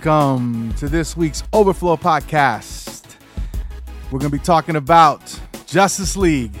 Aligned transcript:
Welcome 0.00 0.72
to 0.74 0.88
this 0.88 1.16
week's 1.16 1.42
Overflow 1.52 1.96
podcast. 1.96 3.16
We're 4.12 4.20
going 4.20 4.30
to 4.30 4.38
be 4.38 4.42
talking 4.42 4.76
about 4.76 5.40
Justice 5.66 6.16
League. 6.16 6.54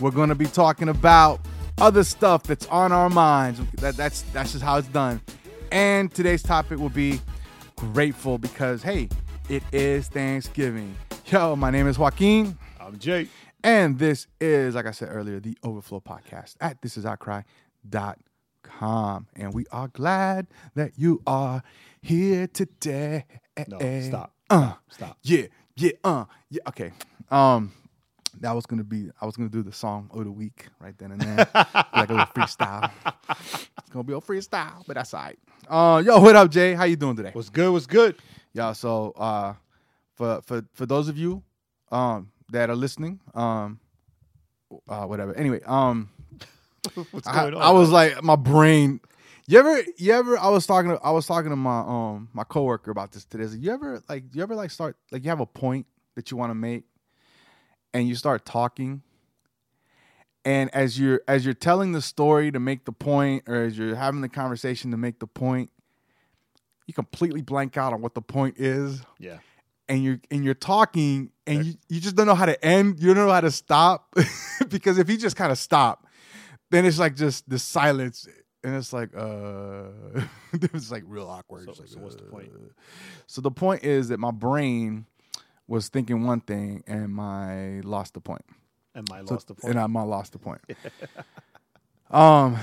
We're 0.00 0.12
going 0.12 0.28
to 0.28 0.36
be 0.36 0.46
talking 0.46 0.88
about 0.88 1.40
other 1.78 2.04
stuff 2.04 2.44
that's 2.44 2.66
on 2.66 2.92
our 2.92 3.10
minds. 3.10 3.60
That, 3.80 3.96
that's 3.96 4.22
that's 4.32 4.52
just 4.52 4.62
how 4.62 4.76
it's 4.76 4.86
done. 4.86 5.20
And 5.72 6.14
today's 6.14 6.44
topic 6.44 6.78
will 6.78 6.90
be 6.90 7.20
grateful 7.74 8.38
because 8.38 8.84
hey, 8.84 9.08
it 9.48 9.64
is 9.72 10.06
Thanksgiving. 10.06 10.94
Yo, 11.26 11.56
my 11.56 11.70
name 11.70 11.88
is 11.88 11.98
Joaquin. 11.98 12.56
I'm 12.78 12.98
Jae. 12.98 13.26
And 13.64 13.98
this 13.98 14.28
is, 14.40 14.76
like 14.76 14.86
I 14.86 14.92
said 14.92 15.08
earlier, 15.10 15.40
the 15.40 15.58
Overflow 15.64 15.98
Podcast 15.98 16.54
at 16.60 16.80
thisisoutcry.com. 16.82 19.26
And 19.34 19.52
we 19.52 19.66
are 19.72 19.88
glad 19.88 20.46
that 20.76 20.92
you 20.96 21.20
are 21.26 21.64
here 22.02 22.46
today. 22.48 23.24
No, 23.68 23.78
stop. 24.00 24.32
Uh, 24.50 24.74
Stop. 24.90 25.16
yeah, 25.22 25.44
yeah, 25.76 25.92
uh, 26.04 26.24
yeah. 26.50 26.60
Okay. 26.68 26.92
Um, 27.30 27.72
that 28.40 28.52
was 28.52 28.66
gonna 28.66 28.84
be. 28.84 29.10
I 29.20 29.26
was 29.26 29.36
gonna 29.36 29.48
do 29.48 29.62
the 29.62 29.72
song 29.72 30.10
of 30.12 30.24
the 30.24 30.30
week 30.32 30.66
right 30.80 30.96
then 30.98 31.12
and 31.12 31.20
there, 31.20 31.48
like 31.54 32.10
a 32.10 32.12
little 32.12 32.26
freestyle. 32.26 32.90
It's 33.30 33.90
gonna 33.90 34.04
be 34.04 34.12
a 34.12 34.20
freestyle, 34.20 34.84
but 34.86 34.94
that's 34.96 35.14
all 35.14 35.22
right. 35.22 35.38
Uh, 35.68 36.02
yo, 36.04 36.18
what 36.20 36.34
up, 36.36 36.50
Jae? 36.50 36.74
How 36.74 36.84
you 36.84 36.96
doing 36.96 37.16
today? 37.16 37.30
What's 37.32 37.50
good? 37.50 37.72
What's 37.72 37.86
good? 37.86 38.16
Yeah, 38.52 38.72
so 38.72 39.12
uh 39.16 39.54
for 40.16 40.42
for 40.42 40.62
for 40.74 40.86
those 40.86 41.08
of 41.08 41.16
you 41.16 41.42
um 41.90 42.30
that 42.50 42.68
are 42.68 42.76
listening, 42.76 43.20
um 43.34 43.78
uh 44.88 45.04
whatever. 45.04 45.34
Anyway, 45.34 45.60
um 45.66 46.10
What's 47.10 47.26
I, 47.28 47.42
going 47.42 47.54
on? 47.54 47.62
I 47.62 47.70
was 47.70 47.90
like 47.90 48.22
my 48.22 48.36
brain 48.36 49.00
you 49.52 49.58
ever 49.58 49.82
you 49.98 50.12
ever 50.14 50.38
I 50.38 50.48
was 50.48 50.66
talking 50.66 50.90
to 50.92 51.00
I 51.02 51.10
was 51.10 51.26
talking 51.26 51.50
to 51.50 51.56
my 51.56 51.80
um 51.80 52.28
my 52.32 52.44
coworker 52.44 52.90
about 52.90 53.12
this 53.12 53.26
today. 53.26 53.54
You 53.54 53.70
ever 53.72 54.02
like 54.08 54.24
you 54.32 54.42
ever 54.42 54.54
like 54.54 54.70
start 54.70 54.96
like 55.10 55.24
you 55.24 55.28
have 55.28 55.40
a 55.40 55.46
point 55.46 55.86
that 56.14 56.30
you 56.30 56.38
want 56.38 56.50
to 56.50 56.54
make 56.54 56.84
and 57.92 58.08
you 58.08 58.14
start 58.14 58.46
talking 58.46 59.02
and 60.46 60.74
as 60.74 60.98
you're 60.98 61.20
as 61.28 61.44
you're 61.44 61.52
telling 61.52 61.92
the 61.92 62.00
story 62.00 62.50
to 62.50 62.58
make 62.58 62.86
the 62.86 62.92
point 62.92 63.44
or 63.46 63.56
as 63.56 63.76
you're 63.76 63.94
having 63.94 64.22
the 64.22 64.28
conversation 64.28 64.90
to 64.90 64.96
make 64.96 65.18
the 65.18 65.26
point 65.26 65.70
you 66.86 66.94
completely 66.94 67.42
blank 67.42 67.76
out 67.76 67.92
on 67.92 68.00
what 68.00 68.14
the 68.14 68.22
point 68.22 68.58
is 68.58 69.02
yeah. 69.18 69.38
and 69.86 70.02
you're 70.02 70.20
and 70.30 70.44
you're 70.44 70.54
talking 70.54 71.30
and 71.46 71.66
you, 71.66 71.74
you 71.90 72.00
just 72.00 72.16
don't 72.16 72.26
know 72.26 72.34
how 72.34 72.46
to 72.46 72.64
end 72.64 72.98
you 73.00 73.12
don't 73.12 73.26
know 73.26 73.32
how 73.32 73.40
to 73.40 73.50
stop 73.50 74.14
because 74.68 74.96
if 74.96 75.10
you 75.10 75.18
just 75.18 75.36
kind 75.36 75.52
of 75.52 75.58
stop 75.58 76.06
then 76.70 76.86
it's 76.86 76.98
like 76.98 77.14
just 77.14 77.48
the 77.50 77.58
silence 77.58 78.26
and 78.64 78.74
it's 78.76 78.92
like 78.92 79.10
uh 79.16 79.84
it's 80.52 80.90
like 80.90 81.04
real 81.06 81.28
awkward 81.28 81.64
So- 81.64 81.74
like, 81.80 81.88
so 81.88 81.98
what's 82.00 82.16
the 82.16 82.22
point? 82.22 82.50
uh. 82.54 82.58
so 83.26 83.40
the 83.40 83.50
point 83.50 83.82
is 83.84 84.08
that 84.08 84.18
my 84.18 84.30
brain 84.30 85.06
was 85.66 85.88
thinking 85.88 86.24
one 86.24 86.40
thing 86.40 86.82
and 86.86 87.12
my 87.14 87.80
lost 87.80 88.14
the 88.14 88.20
point. 88.20 88.44
And 88.94 89.08
I 89.12 89.24
so- 89.24 89.34
lost 89.34 89.48
the 89.48 89.54
point. 89.54 89.70
and 89.74 89.80
I, 89.80 90.00
I 90.00 90.04
lost 90.04 90.32
the 90.32 90.38
point 90.38 90.60
um 92.10 92.58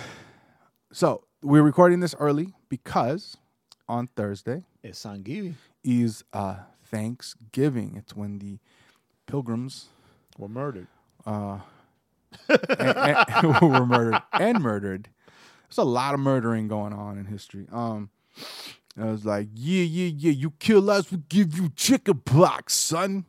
so 0.92 1.24
we're 1.42 1.62
recording 1.64 2.00
this 2.02 2.16
early 2.20 2.54
because 2.70 3.38
on 3.88 4.08
thursday 4.16 4.64
it's 4.84 5.04
Sangivi. 5.04 5.56
is 5.84 6.24
uh, 6.34 6.58
Thanksgiving. 6.86 7.96
It's 7.98 8.16
when 8.16 8.40
the 8.40 8.60
pilgrims 9.28 9.88
Were 10.38 10.48
murdered. 10.48 10.88
uh, 11.26 11.60
and, 12.50 12.58
and- 12.80 13.62
were 13.62 13.86
murdered 13.86 14.22
and 14.34 14.60
murdered. 14.62 15.10
There's 15.70 15.78
a 15.78 15.84
lot 15.84 16.14
of 16.14 16.20
murdering 16.20 16.68
going 16.68 16.94
on 16.94 17.18
in 17.18 17.26
history. 17.26 17.68
Um, 17.72 18.10
it 18.98 19.04
was 19.06 19.24
like, 19.26 19.48
yeah, 19.54 19.84
yeah, 19.84 20.12
yeah, 20.18 20.32
you 20.32 20.52
kill 20.60 20.90
us, 20.90 21.12
we 21.12 21.20
give 21.30 21.56
you 21.58 21.70
chicken 21.76 22.22
pox, 22.26 22.74
son. 22.74 23.26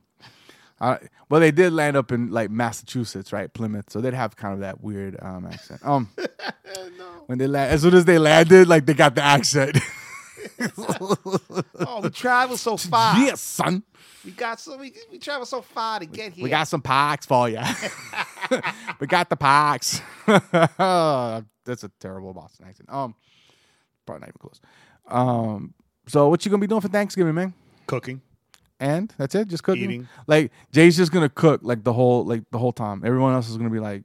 Uh, 0.80 0.96
well, 1.28 1.40
they 1.40 1.50
did 1.50 1.74
land 1.74 1.96
up 1.96 2.10
in 2.10 2.30
like 2.30 2.50
Massachusetts, 2.50 3.32
right, 3.32 3.52
Plymouth, 3.52 3.90
so 3.90 4.00
they'd 4.00 4.14
have 4.14 4.36
kind 4.36 4.54
of 4.54 4.60
that 4.60 4.80
weird 4.80 5.16
um, 5.20 5.44
accent. 5.46 5.80
Um, 5.84 6.08
when 7.26 7.36
they 7.36 7.46
land, 7.46 7.72
as 7.72 7.82
soon 7.82 7.94
as 7.94 8.06
they 8.06 8.18
landed, 8.18 8.66
like 8.66 8.86
they 8.86 8.94
got 8.94 9.14
the 9.14 9.22
accent. 9.22 9.76
Oh, 10.58 12.00
we 12.02 12.10
traveled 12.10 12.58
so 12.58 12.76
far. 12.78 13.18
yes, 13.18 13.40
son. 13.40 13.82
We 14.24 14.30
got 14.32 14.60
so 14.60 14.76
we, 14.76 14.92
we 15.10 15.18
traveled 15.18 15.48
so 15.48 15.60
far 15.62 16.00
to 16.00 16.06
get 16.06 16.32
here. 16.32 16.44
We 16.44 16.50
got 16.50 16.68
some 16.68 16.82
pox 16.82 17.26
for 17.26 17.48
you. 17.48 17.60
we 19.00 19.06
got 19.06 19.28
the 19.30 19.36
pox. 19.36 20.00
That's 21.65 21.84
a 21.84 21.91
terrible 22.00 22.32
Boston 22.32 22.66
accent. 22.69 22.88
Um, 22.93 23.15
probably 24.06 24.21
not 24.21 24.28
even 24.28 24.38
close. 24.41 24.60
Um, 25.09 25.75
so 26.06 26.28
what 26.28 26.44
you 26.44 26.50
gonna 26.50 26.60
be 26.60 26.66
doing 26.66 26.81
for 26.81 26.88
Thanksgiving, 26.88 27.34
man? 27.34 27.54
cooking. 27.87 28.21
And 28.78 29.12
that's 29.19 29.34
it, 29.34 29.48
just 29.48 29.62
cooking. 29.65 29.84
Eating. 29.84 30.09
Like 30.26 30.53
Jae's 30.72 30.97
just 30.97 31.12
gonna 31.12 31.28
cook 31.28 31.60
like 31.62 31.84
the 31.84 31.93
whole 31.93 32.25
like 32.25 32.43
the 32.50 32.59
whole 32.59 32.72
time. 32.72 33.03
Everyone 33.04 33.34
else 33.34 33.48
is 33.50 33.56
gonna 33.56 33.69
be 33.69 33.81
like 33.81 34.04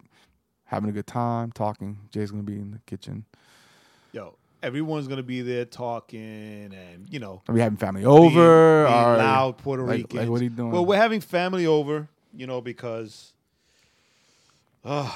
having 0.66 0.90
a 0.90 0.92
good 0.94 1.08
time, 1.08 1.52
talking. 1.52 1.98
Jae's 2.14 2.32
gonna 2.32 2.44
be 2.44 2.56
in 2.56 2.72
the 2.72 2.80
kitchen. 2.86 3.26
Yo, 4.12 4.36
everyone's 4.64 5.08
gonna 5.08 5.24
be 5.24 5.42
there 5.42 5.64
talking, 5.66 6.74
and 6.74 7.08
you 7.10 7.20
know, 7.20 7.42
Are 7.48 7.54
we 7.54 7.62
having 7.62 7.78
family 7.78 8.04
over? 8.04 8.86
being, 8.86 8.94
being 8.94 9.06
or- 9.14 9.18
loud 9.18 9.58
Puerto 9.60 9.84
like- 9.84 9.98
Ricans. 9.98 10.14
like, 10.20 10.30
what 10.30 10.42
are 10.42 10.44
you 10.44 10.50
doing? 10.50 10.72
Well, 10.72 10.86
we're 10.86 10.98
having 10.98 11.22
family 11.22 11.66
over, 11.68 12.10
you 12.34 12.46
know, 12.48 12.60
because 12.60 13.32
uh, 14.86 15.12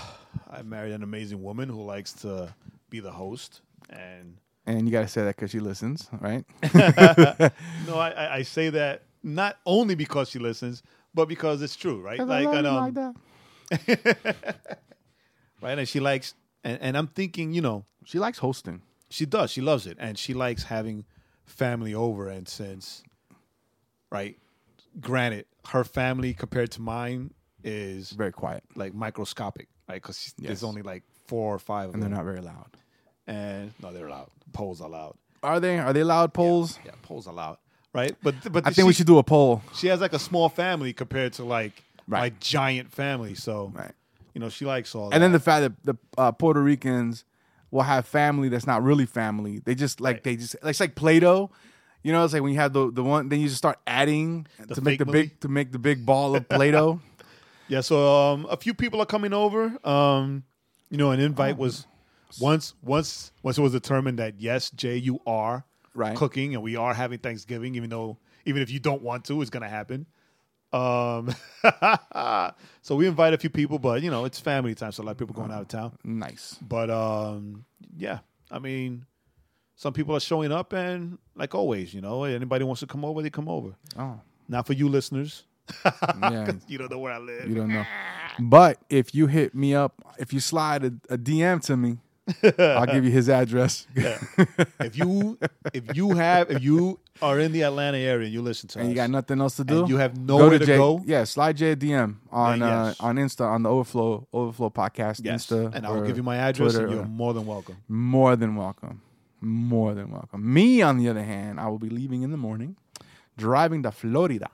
I 0.50 0.62
married 0.64 0.94
an 0.94 1.04
amazing 1.04 1.42
woman 1.44 1.70
who 1.70 1.82
likes 1.84 2.14
to 2.14 2.54
be 2.90 3.00
the 3.00 3.12
host, 3.12 3.62
and 3.90 4.38
And 4.66 4.86
you 4.88 4.92
gotta 4.92 5.08
say 5.08 5.24
that 5.24 5.36
because 5.36 5.52
she 5.52 5.60
listens, 5.60 6.10
right? 6.20 6.44
No, 7.88 7.98
I, 7.98 8.10
I, 8.12 8.36
I 8.38 8.42
say 8.44 8.70
that 8.72 9.04
not 9.24 9.58
only 9.66 9.96
because 9.96 10.30
she 10.30 10.40
listens, 10.40 10.84
but 11.14 11.28
because 11.28 11.62
it's 11.62 11.76
true, 11.76 12.02
right? 12.02 12.20
Like, 12.20 12.48
and, 12.48 12.68
um, 12.68 12.76
like 12.76 12.94
that. 12.96 14.16
right, 15.62 15.78
and 15.78 15.88
she 15.88 16.00
likes, 16.00 16.34
and, 16.64 16.80
and 16.82 16.98
I'm 16.98 17.08
thinking, 17.08 17.54
you 17.54 17.62
know, 17.62 17.86
She 18.06 18.20
likes 18.20 18.40
hosting. 18.40 18.82
she 19.10 19.26
does, 19.26 19.52
she 19.52 19.62
loves 19.62 19.86
it, 19.88 19.98
and 20.00 20.18
she 20.18 20.34
likes 20.34 20.64
having 20.64 21.06
family 21.46 21.94
over. 21.94 22.28
And 22.30 22.48
since, 22.48 23.04
right, 24.12 24.38
granted, 25.00 25.46
her 25.70 25.84
family 25.84 26.34
compared 26.34 26.72
to 26.72 26.82
mine 26.82 27.32
is 27.64 28.12
Very 28.12 28.32
quiet, 28.32 28.64
like 28.76 28.94
microscopic, 28.94 29.68
right? 29.88 29.96
Because 30.02 30.34
Yes. 30.38 30.48
there's 30.48 30.64
only 30.64 30.82
like 30.82 31.04
four 31.28 31.54
or 31.54 31.60
five 31.60 31.90
of 31.90 31.94
and 31.96 32.04
they're 32.04 32.10
not 32.10 32.24
very 32.24 32.42
loud. 32.42 32.70
and 33.28 33.72
no, 33.82 33.92
they're 33.94 34.10
loud. 34.10 34.30
Poles 34.54 34.82
are 34.82 34.90
loud. 34.90 35.16
Are 35.44 35.60
they? 35.60 35.78
Are 35.80 35.94
they 35.94 36.04
loud 36.04 36.34
Poles? 36.34 36.80
Yeah, 36.86 36.92
Poles 37.04 37.28
are 37.28 37.34
loud, 37.34 37.58
right? 37.94 38.16
But 38.24 38.36
but 38.52 38.66
I 38.68 38.72
think 38.72 38.88
we 38.88 38.94
should 38.94 39.08
do 39.08 39.18
a 39.20 39.24
poll. 39.24 39.62
she 39.74 39.88
has 39.88 40.02
like 40.02 40.14
a 40.14 40.20
small 40.20 40.50
family 40.50 40.92
compared 40.94 41.34
to 41.34 41.44
like 41.46 41.84
my 42.08 42.32
giant 42.40 42.92
family. 42.92 43.36
So 43.36 43.72
Right. 43.76 43.92
you 44.34 44.42
know, 44.42 44.50
she 44.50 44.66
likes 44.66 44.94
all 44.96 45.10
that. 45.10 45.16
And 45.16 45.24
then 45.24 45.32
the 45.32 45.40
fact 45.40 45.62
that 45.62 45.74
the 45.86 45.96
uh, 46.18 46.32
Puerto 46.32 46.62
Ricans 46.62 47.24
will 47.72 47.84
have 47.84 48.08
family 48.08 48.50
that's 48.50 48.66
not 48.68 48.82
really 48.84 49.06
family. 49.06 49.60
They 49.60 49.76
just 49.76 50.02
like 50.02 50.16
Right. 50.18 50.24
they 50.24 50.36
just 50.38 50.56
it's 50.64 50.80
like 50.80 50.96
Play-Doh. 50.96 51.52
You 52.02 52.12
know, 52.14 52.24
it's 52.24 52.34
like 52.34 52.42
when 52.42 52.52
you 52.54 52.60
have 52.60 52.74
the 52.74 52.92
the 52.92 53.04
one, 53.04 53.30
then 53.30 53.40
you 53.40 53.48
just 53.48 53.58
start 53.60 53.78
adding 53.86 54.48
The 54.68 54.76
to 54.76 54.82
make 54.82 55.00
the 55.00 55.06
movie? 55.06 55.22
big 55.24 55.40
to 55.42 55.48
make 55.48 55.72
the 55.72 55.80
big 55.80 56.06
ball 56.06 56.36
of 56.36 56.50
Play-Doh. 56.50 57.00
yeah, 57.70 57.82
so 57.82 58.34
um, 58.34 58.46
a 58.50 58.58
few 58.58 58.74
people 58.74 59.02
are 59.02 59.06
coming 59.06 59.32
over. 59.34 59.78
Um, 59.88 60.44
you 60.90 60.98
know, 60.98 61.12
an 61.12 61.20
invite 61.20 61.56
Oh. 61.56 61.60
was 61.62 61.88
once 62.40 62.74
once 62.84 63.32
once 63.44 63.58
it 63.58 63.62
was 63.62 63.72
determined 63.72 64.20
that 64.20 64.40
yes, 64.42 64.70
Jae, 64.72 65.02
you 65.02 65.20
are 65.26 65.64
Right. 65.96 66.16
cooking 66.16 66.54
and 66.54 66.64
we 66.64 66.76
are 66.76 66.94
having 66.94 67.20
Thanksgiving, 67.20 67.76
even 67.76 67.90
though 67.90 68.18
even 68.46 68.62
if 68.62 68.70
you 68.72 68.80
don't 68.80 69.02
want 69.02 69.26
to, 69.26 69.42
it's 69.42 69.50
gonna 69.50 69.70
happen. 69.70 70.06
Um, 70.72 71.34
so 72.82 72.96
we 72.96 73.08
invite 73.08 73.34
a 73.34 73.38
few 73.38 73.50
people, 73.50 73.80
but 73.80 74.02
you 74.04 74.12
know, 74.12 74.26
it's 74.26 74.40
family 74.40 74.76
time, 74.76 74.92
so 74.92 75.02
a 75.02 75.06
lot 75.06 75.12
of 75.14 75.18
people 75.18 75.34
going 75.34 75.52
out 75.52 75.62
of 75.62 75.68
town. 75.68 75.98
nice. 76.04 76.58
But 76.62 76.90
um, 76.90 77.66
yeah, 77.98 78.20
I 78.52 78.60
mean, 78.60 79.06
some 79.76 79.94
people 79.94 80.16
are 80.16 80.20
showing 80.20 80.52
up, 80.52 80.74
and 80.74 81.18
like 81.36 81.56
always, 81.56 81.94
you 81.94 82.02
know, 82.02 82.24
anybody 82.24 82.64
wants 82.66 82.82
to 82.82 82.88
come 82.88 83.04
over, 83.04 83.22
they 83.22 83.30
come 83.32 83.50
over. 83.50 83.76
Oh, 83.98 84.20
Not 84.48 84.68
for 84.68 84.74
you 84.74 84.88
listeners, 84.90 85.46
yeah. 85.86 86.52
you 86.68 86.78
don't 86.78 86.92
know 86.92 87.00
where 87.00 87.14
I 87.14 87.18
live. 87.20 87.48
You 87.50 87.56
don't 87.56 87.70
know. 87.70 87.86
But 88.42 88.78
if 88.90 89.14
you 89.14 89.28
hit 89.28 89.54
me 89.54 89.76
up, 89.76 89.96
if 90.18 90.32
you 90.32 90.40
slide 90.40 90.84
a, 90.86 90.94
a 91.14 91.18
DM 91.18 91.62
to 91.66 91.76
me, 91.76 91.98
I'll 92.58 92.86
give 92.86 93.04
you 93.04 93.12
his 93.12 93.28
address. 93.28 93.86
if 93.96 94.98
you 94.98 95.38
if 95.74 95.96
you 95.96 96.12
have 96.12 96.50
if 96.50 96.64
you 96.64 97.00
are 97.22 97.38
in 97.40 97.52
the 97.52 97.64
Atlanta 97.64 97.98
area 97.98 98.26
and 98.26 98.34
you 98.34 98.42
listen 98.42 98.70
to 98.70 98.80
and 98.80 98.86
us, 98.88 98.90
you 98.92 98.96
got 98.96 99.10
nothing 99.10 99.42
else 99.42 99.58
to 99.58 99.66
do, 99.66 99.82
and 99.82 99.90
you 99.90 99.98
have 99.98 100.18
nowhere 100.18 100.58
to, 100.58 100.66
Jae, 100.66 100.78
go, 100.78 101.02
Yeah, 101.06 101.26
slide 101.26 101.58
Jae 101.58 101.74
a 101.74 101.76
DM 101.76 102.16
on 102.32 102.62
uh, 102.62 102.86
yes. 102.88 103.00
on 103.02 103.16
Insta 103.18 103.46
on 103.46 103.64
the 103.64 103.70
Overflow 103.70 104.26
Overflow 104.32 104.70
podcast 104.70 105.20
yes, 105.24 105.48
Insta, 105.48 105.74
and 105.76 105.86
I'll 105.86 106.02
give 106.04 106.16
you 106.16 106.24
my 106.24 106.38
address, 106.38 106.74
Twitter 106.74 106.86
and 106.88 106.96
you're 106.96 107.04
or- 107.04 107.08
more 107.08 107.34
than 107.34 107.46
welcome. 107.46 107.78
More 107.90 108.38
than 108.38 108.56
welcome. 108.56 109.02
More 109.42 109.94
than 109.94 110.12
welcome. 110.12 110.54
Me, 110.54 110.82
on 110.82 110.98
the 110.98 111.10
other 111.10 111.24
hand, 111.24 111.60
I 111.60 111.68
will 111.68 111.80
be 111.80 111.90
leaving 111.90 112.22
in 112.24 112.32
the 112.32 112.38
morning, 112.38 112.78
driving 113.38 113.84
to 113.84 113.92
Florida. 113.92 114.50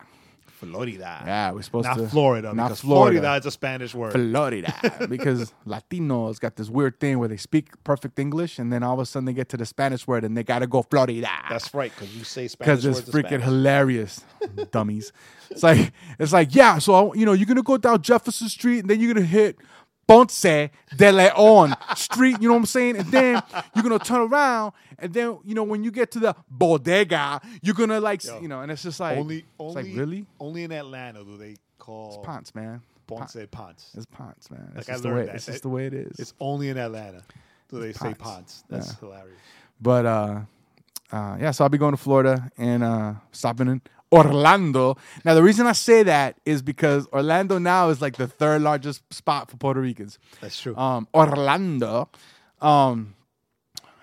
Florida, 0.56 1.22
Yeah, 1.26 1.52
we're 1.52 1.62
supposed 1.62 1.88
not 1.88 1.98
to 1.98 2.08
Florida, 2.08 2.54
not 2.54 2.70
because 2.70 2.82
Florida. 2.82 3.20
Florida 3.20 3.40
is 3.40 3.46
a 3.46 3.52
Spanish 3.52 3.94
word. 3.94 4.14
Florida 4.14 4.74
because 5.10 5.54
Latinos 5.68 6.40
got 6.40 6.56
this 6.56 6.70
weird 6.70 7.00
thing 7.00 7.20
where 7.20 7.28
they 7.28 7.38
speak 7.38 7.72
perfect 7.84 8.18
English 8.20 8.58
and 8.60 8.72
then 8.72 8.84
all 8.84 8.94
of 8.94 9.00
a 9.00 9.06
sudden 9.06 9.26
they 9.26 9.34
get 9.34 9.50
to 9.50 9.58
the 9.58 9.66
Spanish 9.66 10.08
word 10.08 10.24
and 10.24 10.36
they 10.38 10.44
gotta 10.44 10.68
go 10.68 10.82
Florida. 10.82 11.28
That's 11.50 11.74
right, 11.74 11.92
because 11.94 12.16
you 12.16 12.24
say 12.24 12.48
Spanish 12.48 12.84
because 12.84 13.00
it's 13.00 13.10
freaking 13.10 13.42
hilarious, 13.42 14.24
dummies. 14.72 15.12
It's 15.50 15.64
like 15.64 15.92
it's 16.20 16.34
like 16.34 16.56
yeah. 16.56 16.80
So 16.80 17.14
you 17.14 17.26
know 17.26 17.34
you're 17.34 17.46
gonna 17.46 17.62
go 17.64 17.78
down 17.78 18.02
Jefferson 18.02 18.50
Street 18.50 18.80
and 18.80 18.90
then 18.90 19.00
you're 19.00 19.14
gonna 19.14 19.26
hit 19.26 19.58
Ponce 20.08 20.42
de 20.96 21.12
Leon 21.12 21.76
Street. 21.96 22.38
You 22.42 22.48
know 22.50 22.54
what 22.54 22.60
I'm 22.60 22.66
saying? 22.66 22.98
And 22.98 23.08
then 23.12 23.42
you're 23.76 23.84
gonna 23.84 24.00
turn 24.00 24.22
around 24.22 24.74
and 25.00 25.14
then 25.14 25.40
you 25.44 25.56
know 25.56 25.64
when 25.64 25.84
you 25.84 25.92
get 25.92 26.12
to 26.12 26.20
the 26.20 26.36
bodega, 26.50 27.42
you're 27.62 27.76
gonna 27.76 28.00
like 28.00 28.24
Yo, 28.24 28.40
you 28.42 28.48
know, 28.48 28.62
and 28.62 28.72
it's 28.72 28.84
just 28.84 29.00
like 29.00 29.18
only, 29.18 29.38
it's 29.40 29.46
only, 29.60 29.84
like 29.84 29.98
really 29.98 30.26
only 30.40 30.64
in 30.64 30.72
Atlanta 30.72 31.24
do 31.24 31.38
they 31.38 31.56
call 31.80 32.22
Ponce, 32.24 32.54
man. 32.56 32.82
Ponce 33.08 33.36
Ponce. 33.52 33.92
It's 33.96 34.06
Ponce, 34.08 34.50
man. 34.50 34.72
It's 34.76 34.88
Like, 34.88 34.90
I 34.90 34.92
just 34.94 35.04
the 35.04 35.10
learned 35.10 35.20
way. 35.22 35.26
that. 35.28 35.36
It's 35.36 35.46
just 35.46 35.58
It- 35.58 35.62
the 35.64 35.70
way 35.70 35.86
it 35.88 35.94
is. 35.94 36.20
It's 36.20 36.34
only 36.40 36.70
in 36.70 36.78
Atlanta 36.78 37.22
do 37.70 37.80
they 37.80 37.94
say 37.94 38.14
Ponce. 38.14 38.18
Ponce. 38.20 38.64
That's 38.70 38.88
Yeah. 38.90 39.00
hilarious. 39.00 39.38
But 39.82 40.06
uh, 40.06 40.40
uh, 41.12 41.38
yeah, 41.40 41.52
so 41.52 41.64
I'll 41.66 41.70
be 41.70 41.78
going 41.78 41.92
to 41.94 41.98
Florida 42.02 42.50
and 42.58 42.84
uh, 42.84 43.14
stopping 43.32 43.68
in 43.68 43.82
Orlando. 44.16 44.96
Now, 45.24 45.34
the 45.34 45.44
reason 45.44 45.68
I 45.68 45.74
say 45.74 46.04
that 46.04 46.38
is 46.46 46.62
because 46.62 47.08
Orlando 47.14 47.58
now 47.58 47.90
is 47.90 48.02
like 48.02 48.16
the 48.18 48.28
third 48.28 48.62
largest 48.62 49.02
spot 49.14 49.50
for 49.52 49.58
Puerto 49.58 49.82
Ricans. 49.82 50.18
That's 50.42 50.60
true. 50.60 50.76
Um, 50.78 51.08
Orlando. 51.14 52.10
Um, 52.62 53.16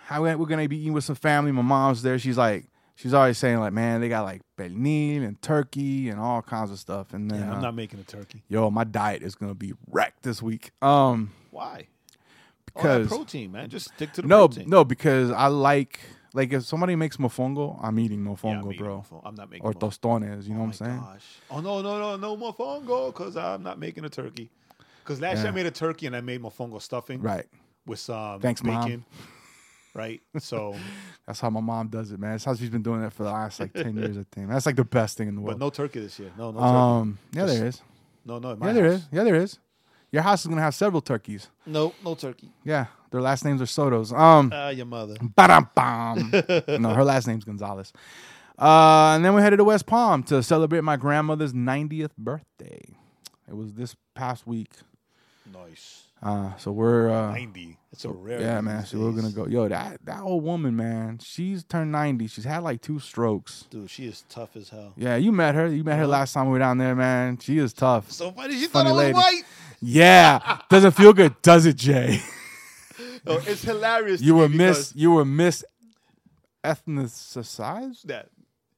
how 0.07 0.23
we- 0.25 0.35
we're 0.35 0.47
gonna 0.47 0.69
be 0.69 0.77
eating 0.79 0.93
with 0.93 1.05
some 1.05 1.17
family. 1.17 1.53
My 1.53 1.63
mom's 1.63 2.03
there. 2.03 2.19
She's 2.19 2.37
like, 2.37 2.67
she's 2.95 3.15
always 3.15 3.39
saying 3.39 3.59
like, 3.61 3.73
man, 3.73 4.01
they 4.01 4.09
got 4.09 4.23
like 4.25 4.43
pernil 4.59 5.25
and 5.27 5.41
turkey 5.41 6.11
and 6.11 6.21
all 6.21 6.43
kinds 6.43 6.71
of 6.71 6.79
stuff. 6.79 7.15
And 7.15 7.31
then, 7.31 7.41
yeah, 7.41 7.51
I'm 7.53 7.59
uh, 7.59 7.63
not 7.63 7.75
making 7.75 8.01
a 8.01 8.05
turkey. 8.05 8.43
yo, 8.49 8.71
my 8.71 8.85
diet 8.85 9.23
is 9.23 9.35
gonna 9.35 9.55
be 9.55 9.73
wrecked 9.91 10.23
this 10.23 10.43
week. 10.43 10.71
Um, 10.83 11.33
Why? 11.51 11.87
Because 12.67 13.09
that 13.09 13.15
protein, 13.15 13.53
man. 13.53 13.69
Just 13.71 13.93
stick 13.95 14.13
to 14.15 14.23
the 14.23 14.29
no, 14.29 14.49
protein. 14.49 14.69
no, 14.69 14.85
because 14.85 15.31
I 15.31 15.47
like 15.49 16.01
like 16.35 16.53
if 16.53 16.65
somebody 16.65 16.97
makes 16.97 17.17
mofongo, 17.19 17.79
I'm 17.83 17.99
eating 17.99 18.25
Yeah, 18.25 18.33
mofongo, 18.33 18.71
I'm 18.73 18.77
bro. 18.77 19.05
mofo- 19.11 19.21
I'm 19.25 19.35
not 19.35 19.51
making 19.51 19.67
Or 19.67 19.73
mofo. 19.73 19.81
tostones, 19.81 20.45
you 20.47 20.55
know 20.55 20.61
Oh 20.61 20.63
what 20.63 20.67
I'm 20.69 20.73
saying? 20.73 20.99
Gosh. 21.01 21.25
Oh 21.51 21.61
no, 21.61 21.83
no, 21.83 21.99
no, 21.99 22.17
no 22.17 22.37
mofongo, 22.37 23.09
because 23.13 23.37
I'm 23.37 23.63
not 23.63 23.79
making 23.79 24.05
a 24.05 24.09
turkey. 24.09 24.51
Because 25.05 25.21
last 25.21 25.39
year 25.39 25.49
I 25.49 25.51
made 25.51 25.67
a 25.67 25.71
turkey 25.71 26.07
and 26.07 26.15
I 26.15 26.21
made 26.21 26.41
mofongo 26.41 26.81
stuffing 26.81 27.21
Right. 27.21 27.47
with 27.87 27.99
some 27.99 28.41
Thanks, 28.41 28.63
Mom. 28.63 28.85
bacon. 28.85 29.05
Right. 29.95 30.23
So, 30.39 30.75
That's 31.27 31.39
how 31.41 31.51
my 31.51 31.61
mom 31.61 31.89
does 31.89 32.13
it, 32.13 32.19
man. 32.19 32.33
That's 32.33 32.45
how 32.45 32.55
she's 32.55 32.71
been 32.71 32.83
doing 32.83 33.03
it 33.03 33.13
for 33.13 33.25
the 33.25 33.31
last 33.31 33.61
like 33.61 33.73
ten 33.75 33.97
years, 33.97 34.17
I 34.17 34.25
think. 34.33 34.49
That's 34.49 34.65
like 34.67 34.77
the 34.77 34.85
best 34.85 35.19
thing 35.19 35.29
in 35.29 35.35
the 35.35 35.41
world. 35.41 35.59
but 35.59 35.65
no 35.65 35.71
turkey 35.71 36.01
this 36.01 36.19
year. 36.19 36.31
No, 36.39 36.51
no 36.51 36.61
turkey. 36.61 36.73
um, 36.73 37.19
yeah, 37.33 37.43
Just- 37.47 37.55
there 37.59 37.67
is. 37.67 37.81
no, 38.25 38.39
no. 38.39 38.57
Yeah, 38.63 38.73
there 38.73 38.91
house. 38.91 39.01
is. 39.03 39.09
Yeah, 39.13 39.25
there 39.25 39.35
is. 39.37 39.59
Your 40.11 40.23
house 40.23 40.41
is 40.43 40.47
gonna 40.47 40.61
have 40.63 40.75
several 40.75 41.01
turkeys. 41.03 41.49
No, 41.67 41.93
no 42.05 42.15
turkey. 42.15 42.51
Yeah, 42.65 42.87
their 43.13 43.21
last 43.21 43.45
names 43.45 43.63
are 43.63 43.67
Sotos. 43.67 44.13
Um, 44.19 44.51
Ah, 44.53 44.71
your 44.71 44.87
mother. 44.87 45.15
ba-dum-bum. 45.21 46.33
no, 46.83 46.89
her 46.95 47.05
last 47.05 47.27
name's 47.29 47.45
Gonzalez. 47.45 47.93
Uh, 48.59 49.13
and 49.17 49.25
then 49.25 49.35
we 49.35 49.43
headed 49.43 49.59
to 49.59 49.65
West 49.65 49.87
Palm 49.87 50.23
to 50.25 50.43
celebrate 50.43 50.83
my 50.83 50.97
grandmother's 50.97 51.53
90th 51.53 52.11
birthday. 52.19 52.81
It 53.49 53.55
was 53.57 53.73
this 53.75 53.95
past 54.15 54.47
week. 54.47 54.71
Nice. 55.53 56.03
Uh, 56.23 56.55
so 56.57 56.71
we're 56.71 57.11
uh, 57.11 57.33
90. 57.33 57.77
It's 57.93 58.05
a 58.05 58.09
rare. 58.09 58.41
Yeah, 58.41 58.61
man. 58.61 58.87
So 58.87 58.99
we're 59.01 59.11
gonna 59.11 59.33
go. 59.33 59.47
Yo, 59.47 59.67
that 59.69 59.99
that 60.05 60.21
old 60.23 60.45
woman, 60.45 60.77
man. 60.77 61.19
She's 61.21 61.65
turned 61.65 61.91
ninety. 61.91 62.29
She's 62.29 62.45
had 62.45 62.63
like 62.63 62.81
two 62.81 63.01
strokes. 63.01 63.65
Dude, 63.71 63.91
she 63.91 64.07
is 64.07 64.25
tough 64.31 64.55
as 64.57 64.69
hell. 64.71 64.93
Yeah, 64.97 65.17
you 65.17 65.33
met 65.33 65.57
her. 65.57 65.67
You 65.67 65.83
met 65.83 65.97
her 65.97 66.05
Uh-huh. 66.05 66.13
last 66.13 66.33
time 66.33 66.47
we 66.47 66.53
were 66.53 66.59
down 66.61 66.79
there, 66.79 66.95
man. 66.95 67.39
She 67.39 67.59
is 67.59 67.73
tough. 67.75 68.11
So 68.13 68.31
funny. 68.31 68.55
She 68.55 68.67
Funny 68.69 68.69
thought 68.69 68.87
I 68.87 68.93
was 68.93 68.99
lady. 68.99 69.13
white. 69.15 69.43
Yeah, 69.83 70.59
doesn't 70.71 70.93
feel 70.93 71.13
good, 71.13 71.35
does 71.43 71.67
it, 71.67 71.77
Jae? 71.77 72.23
No, 73.25 73.39
it's 73.47 73.63
hilarious. 73.63 74.21
You 74.21 74.35
me 74.35 74.41
were 74.41 74.49
miss. 74.49 74.93
You 74.97 75.13
were 75.13 75.25
miss 75.25 75.65
ethnicized. 76.65 78.03
That 78.03 78.29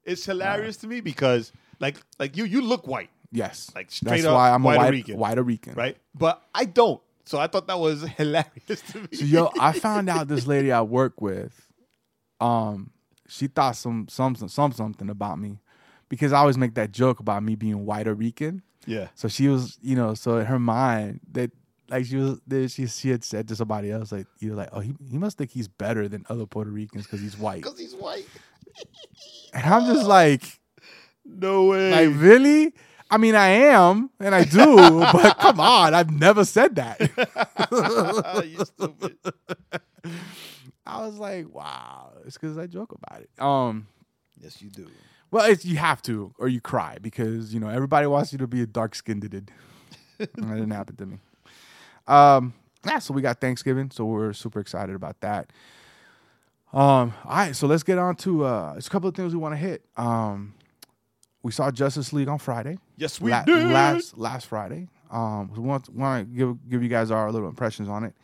it's 0.04 0.24
hilarious 0.24 0.76
to 0.78 0.86
me 0.86 1.00
because 1.00 1.52
like 1.80 1.96
like 2.18 2.36
you 2.36 2.44
you 2.44 2.60
look 2.62 2.86
white, 2.86 3.10
Yes, 3.32 3.70
Like, 3.74 3.90
straight 3.90 4.10
That's 4.22 4.24
up 4.26 4.34
why 4.34 4.50
I'm 4.50 4.62
a 4.62 4.64
Puerto 4.64 4.78
white 4.78 4.90
Rican. 4.92 5.16
Puerto 5.16 5.42
Rican. 5.42 5.74
right? 5.74 5.96
But 6.14 6.42
I 6.54 6.64
don't. 6.66 7.00
So 7.24 7.38
I 7.38 7.46
thought 7.46 7.66
that 7.66 7.78
was 7.78 8.02
hilarious 8.16 8.80
to 8.92 9.00
me. 9.00 9.08
So 9.12 9.24
yo, 9.24 9.50
I 9.58 9.72
found 9.72 10.08
out 10.08 10.28
this 10.28 10.46
lady 10.46 10.70
I 10.70 10.82
work 10.82 11.20
with, 11.20 11.68
um, 12.40 12.90
she 13.28 13.46
thought 13.48 13.76
some 13.76 14.06
some 14.08 14.36
some 14.36 14.72
something 14.72 15.08
about 15.10 15.38
me, 15.38 15.58
because 16.08 16.32
I 16.32 16.38
always 16.38 16.58
make 16.58 16.74
that 16.74 16.92
joke 16.92 17.20
about 17.20 17.42
me 17.42 17.54
being 17.56 17.84
Puerto 17.84 18.14
Rican. 18.14 18.62
yeah. 18.86 19.08
So 19.14 19.28
she 19.28 19.48
was, 19.48 19.78
you 19.82 19.96
know, 19.96 20.14
so 20.14 20.36
in 20.38 20.46
her 20.46 20.58
mind 20.58 21.20
that 21.32 21.50
like 21.88 22.06
she 22.06 22.16
was, 22.16 22.40
she 22.72 22.86
she 22.86 23.10
had 23.10 23.22
said 23.24 23.48
to 23.48 23.56
somebody 23.56 23.90
else 23.90 24.10
like, 24.12 24.26
you're 24.38 24.54
like, 24.56 24.68
oh, 24.72 24.80
he 24.80 24.94
he 25.10 25.18
must 25.18 25.38
think 25.38 25.50
he's 25.50 25.68
better 25.68 26.08
than 26.08 26.24
other 26.28 26.46
Puerto 26.46 26.70
Ricans 26.70 27.04
because 27.04 27.20
he's 27.20 27.36
white. 27.38 27.62
Because 27.62 27.78
he's 27.78 27.94
white. 27.94 28.26
And 29.52 29.64
I'm 29.64 29.86
just 29.92 30.06
like, 30.06 30.42
No 31.24 31.66
way. 31.66 31.90
like 31.90 32.20
really? 32.20 32.72
I 33.10 33.18
mean, 33.18 33.34
I 33.36 33.48
am, 33.48 34.10
and 34.18 34.34
I 34.34 34.44
do, 34.44 34.64
but 35.12 35.38
come 35.38 35.60
on, 35.60 35.94
I've 35.94 36.10
never 36.10 36.44
said 36.44 36.74
that. 36.76 37.00
you 38.48 38.64
stupid. 38.64 39.16
I 40.86 41.06
was 41.06 41.16
like, 41.18 41.48
wow, 41.54 42.12
it's 42.26 42.36
because 42.36 42.58
I 42.58 42.66
joke 42.66 42.92
about 42.92 43.22
it. 43.22 43.30
Um, 43.40 43.86
Yes, 44.40 44.60
you 44.60 44.68
do. 44.68 44.88
well, 45.30 45.44
it's 45.50 45.64
you 45.64 45.76
have 45.76 46.02
to, 46.02 46.34
or 46.38 46.48
you 46.48 46.60
cry 46.60 46.98
because 47.00 47.54
you 47.54 47.60
know 47.60 47.68
everybody 47.68 48.06
wants 48.06 48.32
you 48.32 48.38
to 48.38 48.46
be 48.46 48.60
a 48.62 48.66
dark 48.66 48.94
skinned. 48.94 49.22
Dude 49.30 49.50
that 50.18 50.34
didn't 50.36 50.70
happen 50.70 50.96
to 50.96 51.06
me. 51.06 51.18
Um, 52.06 52.54
yeah, 52.86 52.98
so 52.98 53.14
we 53.14 53.22
got 53.22 53.40
Thanksgiving, 53.40 53.90
so 53.90 54.04
we're 54.04 54.32
super 54.32 54.60
excited 54.60 54.94
about 54.94 55.20
that. 55.20 55.50
Um, 56.72 57.14
all 57.24 57.36
right, 57.36 57.54
so 57.56 57.66
let's 57.66 57.82
get 57.82 57.98
on 57.98 58.16
to 58.16 58.44
uh, 58.44 58.72
there's 58.72 58.86
a 58.86 58.90
couple 58.90 59.08
of 59.08 59.14
things 59.14 59.32
we 59.32 59.38
want 59.40 59.52
to 59.52 59.56
hit. 59.58 59.82
Um, 59.96 60.54
we 61.42 61.52
saw 61.52 61.70
Justice 61.70 62.12
League 62.12 62.28
on 62.28 62.38
Friday. 62.38 62.78
Yes, 62.96 63.20
we 63.20 63.30
La- 63.30 63.44
did. 63.44 63.70
last 63.70 64.18
last 64.18 64.46
Friday. 64.46 64.88
Um, 65.10 65.50
we 65.52 65.60
want 65.60 65.88
want 65.90 66.28
to 66.28 66.36
give 66.36 66.68
give 66.68 66.82
you 66.82 66.88
guys 66.88 67.10
our 67.10 67.30
little 67.30 67.48
impressions 67.48 67.88
on 67.88 68.04
it. 68.04 68.14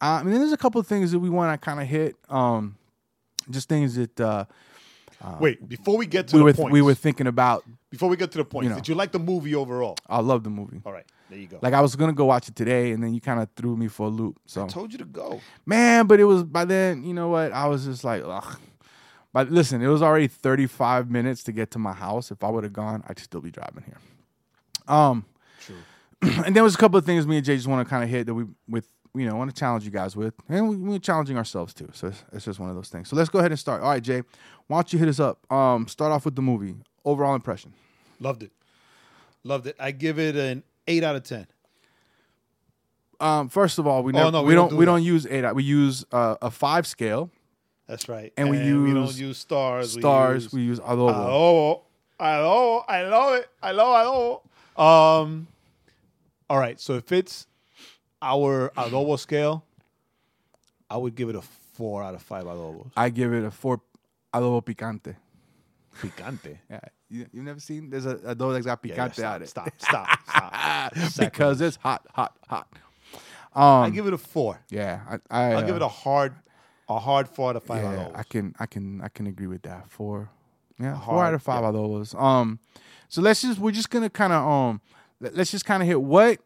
Uh, 0.00 0.18
and 0.20 0.30
then 0.30 0.40
there's 0.40 0.52
a 0.52 0.56
couple 0.58 0.78
of 0.80 0.86
things 0.86 1.10
that 1.12 1.18
we 1.18 1.30
want 1.30 1.58
to 1.58 1.64
kind 1.64 1.80
of 1.80 1.86
hit. 1.86 2.16
Um, 2.28 2.76
just 3.48 3.68
things 3.68 3.94
that 3.94 4.20
uh, 4.20 4.44
Wait, 5.40 5.66
before 5.66 5.96
we 5.96 6.06
get 6.06 6.28
to 6.28 6.36
we 6.36 6.38
the 6.40 6.44
were 6.44 6.52
points, 6.54 6.72
we 6.72 6.82
were 6.82 6.94
thinking 6.94 7.26
about. 7.26 7.64
before 7.88 8.08
we 8.10 8.16
get 8.16 8.30
to 8.32 8.38
the 8.38 8.44
point, 8.44 8.64
you 8.64 8.70
know. 8.70 8.76
did 8.76 8.88
you 8.88 8.94
like 8.94 9.12
the 9.12 9.18
movie 9.18 9.54
overall? 9.54 9.96
I 10.08 10.20
love 10.20 10.44
the 10.44 10.50
movie. 10.50 10.82
All 10.84 10.92
right, 10.92 11.06
there 11.30 11.38
you 11.38 11.46
go. 11.46 11.58
Like 11.62 11.74
I 11.74 11.80
was 11.80 11.96
gonna 11.96 12.12
go 12.12 12.26
watch 12.26 12.48
it 12.48 12.56
today, 12.56 12.92
and 12.92 13.02
then 13.02 13.14
you 13.14 13.20
kind 13.20 13.40
of 13.40 13.48
threw 13.56 13.76
me 13.76 13.88
for 13.88 14.06
a 14.06 14.10
loop. 14.10 14.38
So 14.46 14.64
I 14.64 14.68
told 14.68 14.92
you 14.92 14.98
to 14.98 15.04
go. 15.04 15.40
man, 15.64 16.06
but 16.06 16.20
it 16.20 16.24
was 16.24 16.44
by 16.44 16.64
then. 16.64 17.04
You 17.04 17.14
know 17.14 17.28
what? 17.28 17.52
I 17.52 17.66
was 17.66 17.84
just 17.84 18.04
like, 18.04 18.22
ugh. 18.24 18.58
But 19.32 19.50
listen, 19.50 19.82
it 19.82 19.88
was 19.88 20.00
already 20.00 20.28
35 20.28 21.10
minutes 21.10 21.42
to 21.44 21.52
get 21.52 21.70
to 21.72 21.78
my 21.78 21.92
house. 21.92 22.30
If 22.30 22.42
I 22.42 22.48
would 22.48 22.64
have 22.64 22.72
gone, 22.72 23.04
I'd 23.06 23.18
still 23.18 23.42
be 23.42 23.50
driving 23.50 23.84
here. 23.84 23.98
Um, 24.88 25.26
True. 25.60 25.76
and 26.46 26.56
there 26.56 26.62
was 26.62 26.74
a 26.74 26.78
couple 26.78 26.98
of 26.98 27.04
things 27.04 27.26
me 27.26 27.36
and 27.36 27.46
Jae 27.46 27.56
just 27.56 27.66
want 27.66 27.86
to 27.86 27.90
kind 27.90 28.02
of 28.02 28.08
hit 28.08 28.26
that 28.26 28.34
we 28.34 28.46
with 28.66 28.88
you 29.14 29.28
know 29.28 29.36
want 29.36 29.54
to 29.54 29.58
challenge 29.58 29.84
you 29.84 29.90
guys 29.90 30.16
with, 30.16 30.34
and 30.48 30.68
we, 30.68 30.76
we're 30.76 30.98
challenging 30.98 31.36
ourselves 31.36 31.74
too. 31.74 31.88
So 31.92 32.08
it's, 32.08 32.24
it's 32.32 32.44
just 32.44 32.58
one 32.58 32.70
of 32.70 32.76
those 32.76 32.88
things. 32.88 33.08
So 33.08 33.16
let's 33.16 33.28
go 33.28 33.38
ahead 33.40 33.50
and 33.50 33.58
start. 33.58 33.82
All 33.82 33.90
right, 33.90 34.02
Jae, 34.02 34.24
why 34.68 34.78
don't 34.78 34.92
you 34.92 34.98
hit 34.98 35.08
us 35.08 35.20
up? 35.20 35.50
Um, 35.52 35.88
start 35.88 36.12
off 36.12 36.24
with 36.24 36.36
the 36.36 36.42
movie 36.42 36.76
overall 37.04 37.34
impression. 37.34 37.72
Loved 38.20 38.42
it. 38.42 38.52
Loved 39.44 39.66
it. 39.66 39.76
I 39.78 39.90
give 39.90 40.18
it 40.18 40.36
an 40.36 40.62
eight 40.86 41.02
out 41.04 41.16
of 41.16 41.22
ten. 41.24 41.46
Um, 43.18 43.48
first 43.48 43.78
of 43.78 43.86
all, 43.86 44.02
we 44.02 44.12
never, 44.12 44.26
Oh, 44.26 44.30
no, 44.30 44.42
we, 44.42 44.48
we 44.48 44.54
don't, 44.54 44.64
don't 44.64 44.70
do 44.70 44.76
we 44.76 44.84
that. 44.84 44.90
don't 44.92 45.02
use 45.02 45.26
eight. 45.26 45.54
We 45.54 45.62
use 45.62 46.04
uh, 46.12 46.36
a 46.42 46.50
five 46.50 46.86
scale 46.86 47.30
That's 47.86 48.08
right. 48.10 48.32
And 48.36 48.50
we 48.50 48.58
use 48.58 48.88
we 48.88 48.92
don't 48.94 49.06
use 49.06 49.20
use 49.20 49.38
stars. 49.38 49.92
stars. 49.92 50.52
We 50.52 50.60
We 50.60 50.66
use 50.66 50.78
use 50.78 50.86
adobo. 50.86 51.14
adobo. 51.14 51.80
Adobo. 52.20 52.84
I 52.88 53.02
love 53.02 53.34
it. 53.36 53.48
I 53.62 53.72
love 53.72 54.42
adobo. 54.76 54.82
Um. 55.22 55.46
All 56.50 56.58
right. 56.58 56.78
So 56.78 56.94
if 56.94 57.10
it's 57.12 57.46
our 58.20 58.70
adobo 58.76 59.18
scale, 59.18 59.64
I 60.90 60.96
would 60.98 61.14
give 61.14 61.28
it 61.30 61.36
a 61.36 61.42
four 61.42 62.02
out 62.02 62.14
of 62.14 62.22
five 62.22 62.44
adobos. 62.44 62.90
I 62.96 63.08
give 63.08 63.32
it 63.32 63.44
a 63.44 63.50
four 63.50 63.80
adobo 64.34 64.62
picante. 64.62 65.16
Picante. 65.98 66.58
Yeah, 66.70 66.80
you, 67.08 67.26
you've 67.32 67.44
never 67.44 67.60
seen 67.60 67.90
there's 67.90 68.06
a 68.06 68.16
adobo 68.16 68.52
that's 68.54 68.66
got 68.66 68.80
Yeah, 68.82 68.94
yeah, 68.94 69.08
picante 69.08 69.34
on 69.34 69.42
it. 69.42 69.48
stop, 69.48 69.70
stop, 69.78 70.08
stop, 70.28 70.94
stop. 70.96 71.18
because 71.18 71.60
it's 71.60 71.76
hot, 71.76 72.06
hot, 72.14 72.36
hot. 72.48 72.68
Um, 73.54 73.84
I 73.84 73.90
give 73.90 74.06
it 74.06 74.12
a 74.12 74.18
four. 74.18 74.60
yeah, 74.70 75.00
I, 75.30 75.44
I 75.48 75.52
I'll 75.54 75.66
give 75.66 75.76
it 75.76 75.82
uh, 75.82 75.86
a 75.86 75.88
hard, 75.88 76.34
a 76.88 76.98
hard 76.98 77.28
four 77.28 77.50
out 77.50 77.56
of 77.56 77.62
five. 77.64 77.82
yeah, 77.82 78.00
out 78.00 78.10
of 78.10 78.16
I 78.16 78.22
can, 78.22 78.54
I 78.58 78.66
can, 78.66 79.00
I 79.00 79.08
can 79.08 79.26
agree 79.26 79.46
with 79.46 79.62
that. 79.62 79.90
Four, 79.90 80.28
yeah, 80.78 80.98
four 81.00 81.24
out 81.24 81.32
of 81.34 81.42
five 81.42 81.62
yeah. 81.62 81.68
of 81.68 81.74
those. 81.74 82.14
Um, 82.14 82.58
so 83.08 83.22
let's 83.22 83.40
just, 83.42 83.58
we're 83.58 83.70
just 83.70 83.88
gonna 83.90 84.10
kind 84.10 84.32
of, 84.32 84.46
um, 84.46 84.80
let- 85.20 85.34
let's 85.34 85.50
just 85.50 85.64
kind 85.64 85.82
of 85.82 85.88
hit 85.88 86.00
what, 86.02 86.38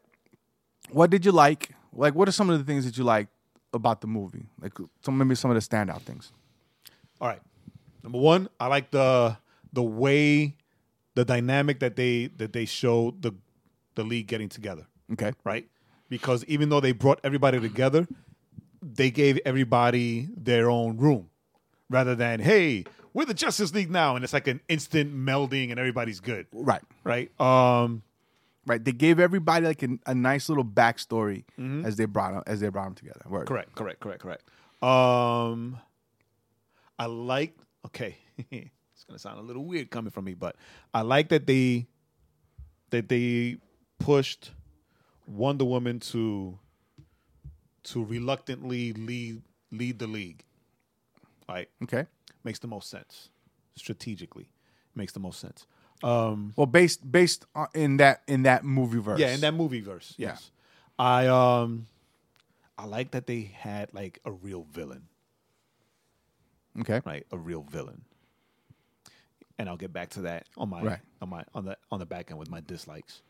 what 0.90 1.10
did 1.10 1.24
you 1.24 1.32
like? 1.32 1.70
Like, 1.92 2.14
what 2.14 2.28
are 2.28 2.32
some 2.32 2.48
of 2.50 2.58
the 2.58 2.64
things 2.64 2.84
that 2.84 2.96
you 2.96 3.02
like 3.02 3.26
about 3.72 4.00
the 4.00 4.06
movie? 4.06 4.46
Like, 4.60 4.74
some 5.04 5.18
maybe 5.18 5.34
some 5.34 5.50
of 5.50 5.56
the 5.56 5.60
standout 5.76 6.02
things. 6.02 6.32
All 7.20 7.26
right. 7.28 7.40
Number 8.04 8.18
one, 8.18 8.48
I 8.60 8.68
like 8.68 8.90
the 8.92 9.36
the 9.72 9.82
way 9.82 10.56
the 11.14 11.24
dynamic 11.24 11.80
that 11.80 11.96
they 11.96 12.26
that 12.36 12.52
they 12.52 12.64
showed 12.64 13.22
the 13.22 13.32
the 13.94 14.04
league 14.04 14.26
getting 14.28 14.48
together, 14.48 14.86
Okay, 15.12 15.32
right? 15.44 15.68
Because 16.08 16.44
even 16.46 16.68
though 16.68 16.80
they 16.80 16.92
brought 16.92 17.20
everybody 17.24 17.58
together, 17.60 18.06
they 18.82 19.10
gave 19.10 19.38
everybody 19.44 20.28
their 20.36 20.70
own 20.70 20.96
room. 20.96 21.28
Rather 21.88 22.14
than, 22.14 22.38
hey, 22.40 22.84
we're 23.12 23.24
the 23.24 23.34
Justice 23.34 23.74
League 23.74 23.90
now, 23.90 24.14
and 24.14 24.22
it's 24.24 24.32
like 24.32 24.46
an 24.46 24.60
instant 24.68 25.12
melding 25.12 25.70
and 25.70 25.78
everybody's 25.80 26.20
good. 26.20 26.46
right, 26.52 26.82
Right? 27.04 27.30
Um 27.40 28.02
right. 28.66 28.82
They 28.84 28.92
gave 28.92 29.18
everybody 29.18 29.66
like 29.66 29.82
a, 29.82 29.88
a 30.06 30.14
nice 30.14 30.48
little 30.48 30.64
backstory 30.64 31.44
as 31.84 31.96
they 31.96 32.04
brought 32.04 32.34
'em- 32.34 32.42
as 32.46 32.60
they 32.60 32.68
brought 32.68 32.84
them 32.84 32.94
together. 32.94 33.22
Word. 33.28 33.46
Correct, 33.48 33.74
correct, 33.74 33.98
correct, 34.00 34.22
correct. 34.22 34.44
Um, 34.82 35.78
I 36.98 37.06
like. 37.06 37.54
Okay, 37.86 38.16
it's 39.00 39.04
gonna 39.06 39.18
sound 39.18 39.38
a 39.38 39.42
little 39.42 39.64
weird 39.64 39.90
coming 39.90 40.10
from 40.10 40.26
me, 40.26 40.34
but 40.34 40.56
I 40.92 41.00
like 41.00 41.30
that 41.30 41.46
they 41.46 41.86
that 42.90 43.08
they 43.08 43.56
pushed 43.98 44.50
Wonder 45.26 45.64
Woman 45.64 46.00
to 46.00 46.58
to 47.84 48.04
reluctantly 48.04 48.92
lead 48.92 49.40
lead 49.72 49.98
the 49.98 50.06
league. 50.06 50.44
Right, 51.48 51.68
Okay. 51.82 52.06
makes 52.44 52.58
the 52.58 52.68
most 52.68 52.90
sense 52.90 53.30
strategically. 53.74 54.50
Makes 54.94 55.12
the 55.14 55.20
most 55.20 55.40
sense. 55.40 55.66
Um, 56.02 56.52
Well, 56.56 56.66
based 56.66 57.10
based 57.10 57.46
on, 57.54 57.68
in 57.74 57.96
that 57.96 58.22
in 58.26 58.42
that 58.42 58.64
movie 58.64 58.98
verse. 58.98 59.18
yeah, 59.18 59.32
in 59.32 59.40
that 59.40 59.54
movie 59.54 59.80
verse. 59.80 60.14
Yeah. 60.18 60.28
Yes, 60.30 60.50
I 60.98 61.26
um, 61.26 61.86
I 62.76 62.84
like 62.84 63.12
that 63.12 63.26
they 63.26 63.50
had 63.54 63.94
like 63.94 64.18
a 64.26 64.30
real 64.32 64.64
villain. 64.70 65.04
Okay. 66.80 67.00
right? 67.06 67.26
A 67.32 67.38
real 67.38 67.62
villain. 67.62 68.02
And 69.60 69.68
I'll 69.68 69.76
get 69.76 69.92
back 69.92 70.08
to 70.10 70.22
that 70.22 70.46
on 70.56 70.70
my 70.70 70.80
Right. 70.82 70.98
on 71.20 71.28
my 71.28 71.44
on 71.54 71.66
the 71.66 71.76
on 71.90 71.98
the 71.98 72.06
back 72.06 72.30
end 72.30 72.38
with 72.38 72.48
my 72.50 72.60
dislikes. 72.60 73.20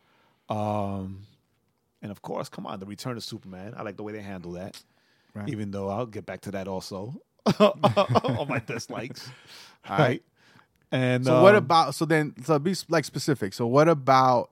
Um 0.49 1.27
and 2.03 2.13
of 2.13 2.23
course, 2.23 2.49
come 2.49 2.67
on, 2.67 2.79
the 2.79 2.87
return 2.87 3.17
of 3.17 3.25
Superman. 3.25 3.75
I 3.77 3.83
like 3.83 3.97
the 3.97 4.05
way 4.05 4.13
they 4.13 4.23
handle 4.23 4.53
that. 4.53 4.81
Right. 5.35 5.49
Even 5.49 5.73
though 5.73 5.89
I'll 5.89 6.07
get 6.07 6.25
back 6.27 6.41
to 6.43 6.53
that 6.53 6.69
also 6.69 7.21
on 7.59 8.47
my 8.49 8.61
dislikes. 8.65 9.29
right. 9.91 10.23
And 10.93 11.25
So 11.25 11.43
what 11.43 11.57
um, 11.57 11.65
about 11.65 11.95
so 11.97 12.05
then 12.05 12.35
so 12.45 12.59
be 12.61 12.77
like 12.89 13.05
specific. 13.05 13.53
So 13.53 13.67
what 13.67 13.89
about 13.89 14.51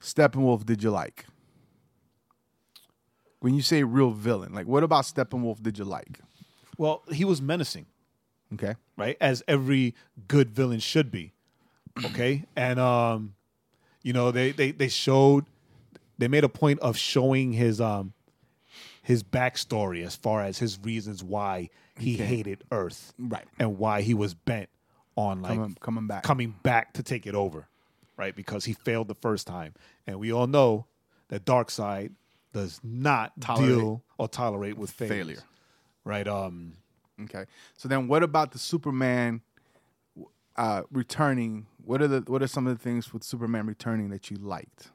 Steppenwolf 0.00 0.64
did 0.64 0.82
you 0.82 0.90
like? 0.90 1.26
When 3.40 3.52
you 3.54 3.60
say 3.62 3.82
real 3.84 4.10
villain, 4.12 4.54
like 4.54 4.66
what 4.66 4.82
about 4.82 5.04
Steppenwolf 5.04 5.62
did 5.62 5.76
you 5.78 5.84
like? 5.84 6.20
well, 6.78 7.02
he 7.12 7.24
was 7.26 7.40
menacing. 7.42 7.86
Okay. 8.52 8.74
right? 8.96 9.16
As 9.20 9.42
every 9.48 9.94
good 10.28 10.50
villain 10.50 10.80
should 10.80 11.10
be. 11.10 11.32
Okay? 12.04 12.44
and 12.56 12.78
um 12.78 13.34
you 14.02 14.12
know, 14.12 14.30
they 14.30 14.52
they 14.52 14.70
they 14.70 14.88
showed 14.88 15.46
they 16.18 16.28
made 16.28 16.44
a 16.44 16.48
point 16.48 16.78
of 16.80 16.96
showing 16.96 17.52
his 17.52 17.80
um 17.80 18.12
his 19.02 19.22
backstory 19.22 20.04
as 20.04 20.14
far 20.16 20.42
as 20.42 20.58
his 20.58 20.78
reasons 20.82 21.22
why 21.24 21.70
he 21.98 22.16
hated 22.16 22.64
Earth. 22.70 23.12
Right. 23.18 23.44
And 23.58 23.78
why 23.78 24.02
he 24.02 24.14
was 24.14 24.34
bent 24.34 24.68
on 25.16 25.42
like 25.42 25.52
Coming 25.54 25.76
coming 25.80 26.06
back. 26.06 26.22
coming 26.22 26.54
back 26.62 26.92
to 26.94 27.02
take 27.02 27.26
it 27.26 27.34
over. 27.34 27.66
Right? 28.16 28.34
Because 28.36 28.64
he 28.64 28.72
failed 28.74 29.08
the 29.08 29.14
first 29.14 29.46
time. 29.46 29.74
And 30.06 30.18
we 30.20 30.32
all 30.32 30.46
know 30.46 30.86
that 31.28 31.44
Darkseid 31.44 32.12
does 32.52 32.80
not 32.84 33.32
Tolerate. 33.40 33.68
deal 33.68 34.02
or 34.18 34.28
tolerate 34.28 34.76
with 34.76 34.90
failures. 34.90 35.18
failure. 35.26 35.42
Right? 36.04 36.28
Um 36.28 36.74
Okay. 37.22 37.44
So 37.76 37.88
then 37.88 38.08
what 38.08 38.22
about 38.22 38.52
the 38.52 38.58
Superman 38.58 39.40
uh 40.56 40.82
returning? 40.92 41.66
What 41.84 42.02
are 42.02 42.08
the 42.08 42.20
what 42.26 42.42
are 42.42 42.46
some 42.46 42.66
of 42.66 42.76
the 42.76 42.82
things 42.82 43.12
with 43.12 43.22
Superman 43.24 43.66
returning 43.66 44.08
that 44.10 44.30
you 44.30 44.36
liked? 44.36 44.90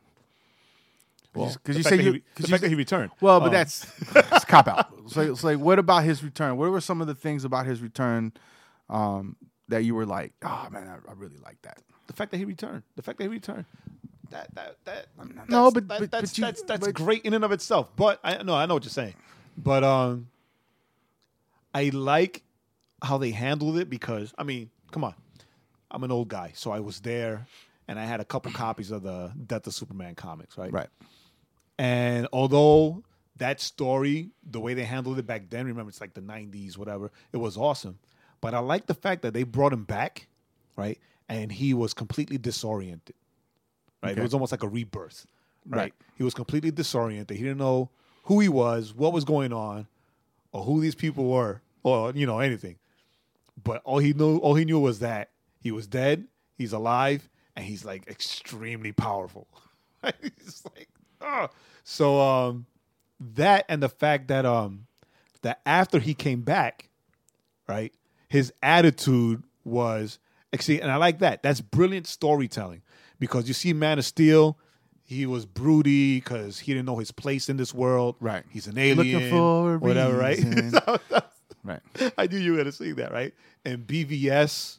well, 1.35 1.53
because 1.53 1.77
you 1.77 1.83
say 1.83 1.97
you, 1.97 2.01
he, 2.01 2.09
the 2.11 2.13
you 2.13 2.21
fact 2.47 2.49
say- 2.49 2.57
that 2.57 2.69
he 2.69 2.75
returned. 2.75 3.11
Well, 3.21 3.39
but 3.39 3.47
Um, 3.47 3.51
that's 3.53 3.85
it's 4.15 4.45
cop 4.45 4.67
out. 4.67 4.87
So, 5.07 5.35
so 5.35 5.47
like, 5.47 5.59
what 5.59 5.77
about 5.79 6.03
his 6.03 6.23
return? 6.23 6.57
What 6.57 6.71
were 6.71 6.81
some 6.81 7.01
of 7.01 7.07
the 7.07 7.15
things 7.15 7.43
about 7.45 7.65
his 7.67 7.81
return 7.81 8.33
um, 8.89 9.35
that 9.67 9.83
you 9.83 9.93
were 9.95 10.05
like, 10.05 10.33
oh 10.43 10.67
man, 10.71 10.87
I, 10.87 11.09
I 11.09 11.13
really 11.15 11.37
like 11.43 11.61
that. 11.61 11.79
the 12.07 12.13
fact 12.13 12.31
that 12.31 12.37
he 12.37 12.45
returned. 12.45 12.81
The 12.95 13.03
fact 13.03 13.17
that 13.19 13.25
he 13.25 13.27
returned. 13.29 13.65
That 14.31 14.53
that 14.55 14.75
that. 14.85 15.05
No, 15.47 15.69
that's- 15.69 15.73
but- 15.73 15.87
that- 15.87 15.99
but- 15.99 16.11
that's 16.11 16.31
but 16.31 16.37
you- 16.37 16.43
that's 16.45 16.61
that's 16.63 16.85
but- 16.87 16.95
great 16.95 17.23
in 17.25 17.33
and 17.33 17.43
of 17.45 17.51
itself. 17.51 17.91
But 17.95 18.19
I 18.23 18.41
no, 18.43 18.55
I 18.55 18.65
know 18.65 18.73
what 18.75 18.83
you're 18.83 18.89
saying. 18.89 19.13
But 19.57 19.83
um, 19.83 20.27
I 21.73 21.89
like 21.89 22.43
how 23.01 23.17
they 23.17 23.31
handled 23.31 23.77
it 23.77 23.89
because 23.89 24.33
I 24.37 24.43
mean, 24.43 24.69
come 24.91 25.03
on, 25.03 25.13
I'm 25.91 26.03
an 26.03 26.11
old 26.11 26.27
guy, 26.27 26.51
so 26.55 26.71
I 26.71 26.79
was 26.79 26.99
there, 26.99 27.47
and 27.87 27.99
I 27.99 28.05
had 28.05 28.19
a 28.19 28.25
couple 28.25 28.51
copies 28.51 28.91
of 28.91 29.03
the 29.03 29.31
Death 29.47 29.67
of 29.67 29.73
Superman 29.73 30.15
comics, 30.15 30.57
right? 30.57 30.71
Right. 30.71 30.89
And 31.77 32.27
although 32.33 33.03
that 33.37 33.61
story, 33.61 34.31
the 34.49 34.59
way 34.59 34.73
they 34.73 34.83
handled 34.83 35.17
it 35.17 35.25
back 35.25 35.49
then, 35.49 35.65
remember 35.65 35.89
it's 35.89 36.01
like 36.01 36.13
the 36.13 36.21
'90s, 36.21 36.77
whatever, 36.77 37.11
it 37.31 37.37
was 37.37 37.57
awesome. 37.57 37.99
But 38.41 38.53
I 38.53 38.59
like 38.59 38.85
the 38.85 38.93
fact 38.93 39.21
that 39.23 39.33
they 39.33 39.43
brought 39.43 39.73
him 39.73 39.83
back, 39.83 40.27
right? 40.75 40.97
And 41.27 41.51
he 41.51 41.73
was 41.73 41.93
completely 41.93 42.37
disoriented, 42.37 43.15
right? 44.01 44.11
Okay. 44.11 44.19
It 44.19 44.23
was 44.23 44.33
almost 44.33 44.51
like 44.51 44.63
a 44.63 44.67
rebirth, 44.67 45.25
right? 45.67 45.77
Right. 45.77 45.93
He 46.17 46.23
was 46.23 46.33
completely 46.33 46.71
disoriented. 46.71 47.37
He 47.37 47.43
didn't 47.43 47.59
know 47.59 47.89
who 48.23 48.39
he 48.39 48.49
was, 48.49 48.93
what 48.93 49.13
was 49.13 49.23
going 49.23 49.53
on, 49.53 49.87
or 50.51 50.63
who 50.63 50.81
these 50.81 50.95
people 50.95 51.25
were, 51.25 51.61
or 51.83 52.11
you 52.11 52.25
know 52.25 52.39
anything. 52.39 52.77
But 53.61 53.81
all 53.83 53.99
he 53.99 54.13
knew, 54.13 54.37
all 54.37 54.55
he 54.55 54.65
knew 54.65 54.79
was 54.79 54.99
that 54.99 55.29
he 55.59 55.71
was 55.71 55.87
dead, 55.87 56.27
he's 56.57 56.73
alive, 56.73 57.29
and 57.55 57.65
he's 57.65 57.85
like 57.85 58.07
extremely 58.07 58.91
powerful. 58.91 59.47
he's 60.21 60.63
like, 60.75 60.89
ah. 61.21 61.49
So 61.83 62.19
um, 62.19 62.65
that 63.19 63.65
and 63.67 63.83
the 63.83 63.89
fact 63.89 64.27
that 64.29 64.45
um, 64.45 64.87
that 65.41 65.61
after 65.65 65.99
he 65.99 66.13
came 66.13 66.41
back, 66.41 66.89
right, 67.67 67.93
his 68.27 68.53
attitude 68.63 69.43
was 69.63 70.19
actually, 70.53 70.81
and 70.81 70.91
I 70.91 70.95
like 70.97 71.19
that. 71.19 71.43
That's 71.43 71.61
brilliant 71.61 72.07
storytelling 72.07 72.81
because 73.19 73.47
you 73.47 73.53
see 73.53 73.73
Man 73.73 73.99
of 73.99 74.05
Steel. 74.05 74.57
He 75.09 75.25
was 75.25 75.43
broody 75.47 76.17
because 76.19 76.59
he 76.59 76.71
didn't 76.71 76.85
know 76.85 76.97
his 76.97 77.09
place 77.11 77.49
in 77.49 77.57
this 77.57 77.73
world. 77.73 78.15
Right. 78.19 78.43
He's 78.51 78.67
an 78.67 78.77
alien. 78.77 78.97
Looking 78.97 79.29
for 79.31 79.79
whatever, 79.79 80.15
right? 80.15 80.37
So 80.69 80.99
Right. 81.63 81.79
I 82.15 82.27
knew 82.27 82.37
you 82.37 82.51
were 82.51 82.57
going 82.57 82.67
to 82.67 82.71
see 82.71 82.91
that, 82.91 83.11
right? 83.11 83.33
And 83.65 83.87
BVS, 83.87 84.77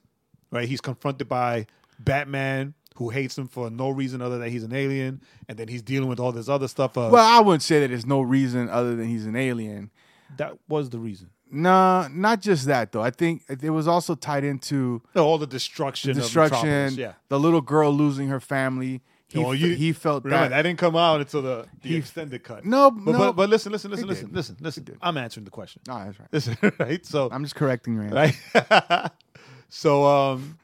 right? 0.53 0.69
He's 0.69 0.81
confronted 0.81 1.29
by 1.29 1.67
Batman, 1.99 2.75
who 2.95 3.11
hates 3.11 3.37
him 3.37 3.49
for 3.49 3.71
no 3.71 3.91
reason 3.91 4.23
other 4.23 4.39
than 4.39 4.49
he's 4.51 4.63
an 4.63 4.73
alien, 4.73 5.21
and 5.49 5.59
then 5.59 5.67
he's 5.67 5.83
dealing 5.83 6.09
with 6.09 6.21
all 6.21 6.31
this 6.31 6.49
other 6.49 6.69
stuff. 6.69 6.97
Of, 6.97 7.11
Well, 7.11 7.27
I 7.27 7.41
wouldn't 7.41 7.63
say 7.65 7.81
that 7.81 7.89
there's 7.89 8.07
no 8.07 8.21
reason 8.21 8.69
other 8.69 8.95
than 8.95 9.09
he's 9.09 9.27
an 9.27 9.35
alien. 9.35 9.91
that 10.37 10.57
was 10.69 10.91
the 10.91 11.01
reason. 11.01 11.31
No, 11.51 12.07
not 12.09 12.41
just 12.41 12.67
that 12.67 12.93
though. 12.93 13.03
I 13.03 13.11
think 13.11 13.43
it 13.49 13.71
was 13.71 13.89
also 13.89 14.15
tied 14.15 14.45
into 14.45 15.03
No, 15.17 15.27
all 15.27 15.39
the 15.39 15.49
destruction, 15.49 16.15
destruction. 16.15 16.87
of 16.87 16.93
yeah. 16.93 17.15
The 17.29 17.41
little 17.41 17.61
girl 17.61 17.91
losing 17.93 18.29
her 18.29 18.39
family. 18.39 19.03
He, 19.33 19.39
Oh, 19.45 19.53
you- 19.53 19.75
he 19.77 19.93
felt 19.93 20.25
Remember, 20.25 20.49
that. 20.49 20.57
that 20.57 20.63
didn't 20.63 20.79
come 20.81 20.97
out 20.97 21.21
until 21.21 21.43
the, 21.43 21.67
the 21.83 21.89
He- 21.89 21.97
extended 21.97 22.43
cut. 22.43 22.65
No, 22.65 22.91
but, 22.91 23.13
no. 23.13 23.19
but 23.19 23.33
but 23.37 23.49
listen, 23.49 23.71
listen, 23.71 23.91
listen, 23.91 24.07
He 24.07 24.11
listen, 24.11 24.29
listen, 24.33 24.57
listen. 24.61 24.99
I'm 25.01 25.17
answering 25.17 25.45
the 25.45 25.51
question. 25.53 25.83
No, 25.87 26.05
that's 26.05 26.19
right. 26.19 26.29
Listen, 26.33 26.57
right? 26.79 27.07
So 27.07 27.29
I'm 27.31 27.45
just 27.45 27.55
correcting 27.55 27.95
your 27.95 28.05
answer. 28.05 28.35
right? 28.71 29.11
so 29.69 30.05
um, 30.05 30.59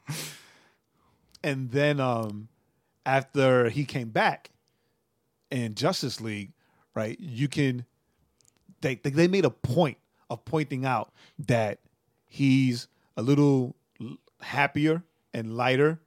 and 1.45 1.71
then 1.71 2.01
um, 2.01 2.49
after 3.05 3.69
he 3.69 3.85
came 3.85 4.09
back 4.09 4.51
in 5.51 5.75
Justice 5.75 6.21
League, 6.21 6.53
right? 6.95 7.17
You 7.21 7.47
can 7.49 7.85
they 8.81 8.97
they 8.97 9.29
made 9.29 9.45
a 9.45 9.51
point 9.51 9.99
of 10.29 10.45
pointing 10.45 10.85
out 10.85 11.13
that 11.39 11.79
he's 12.29 12.89
a 13.17 13.23
little 13.23 13.77
happier 14.41 15.05
and 15.33 15.57
lighter 15.57 16.01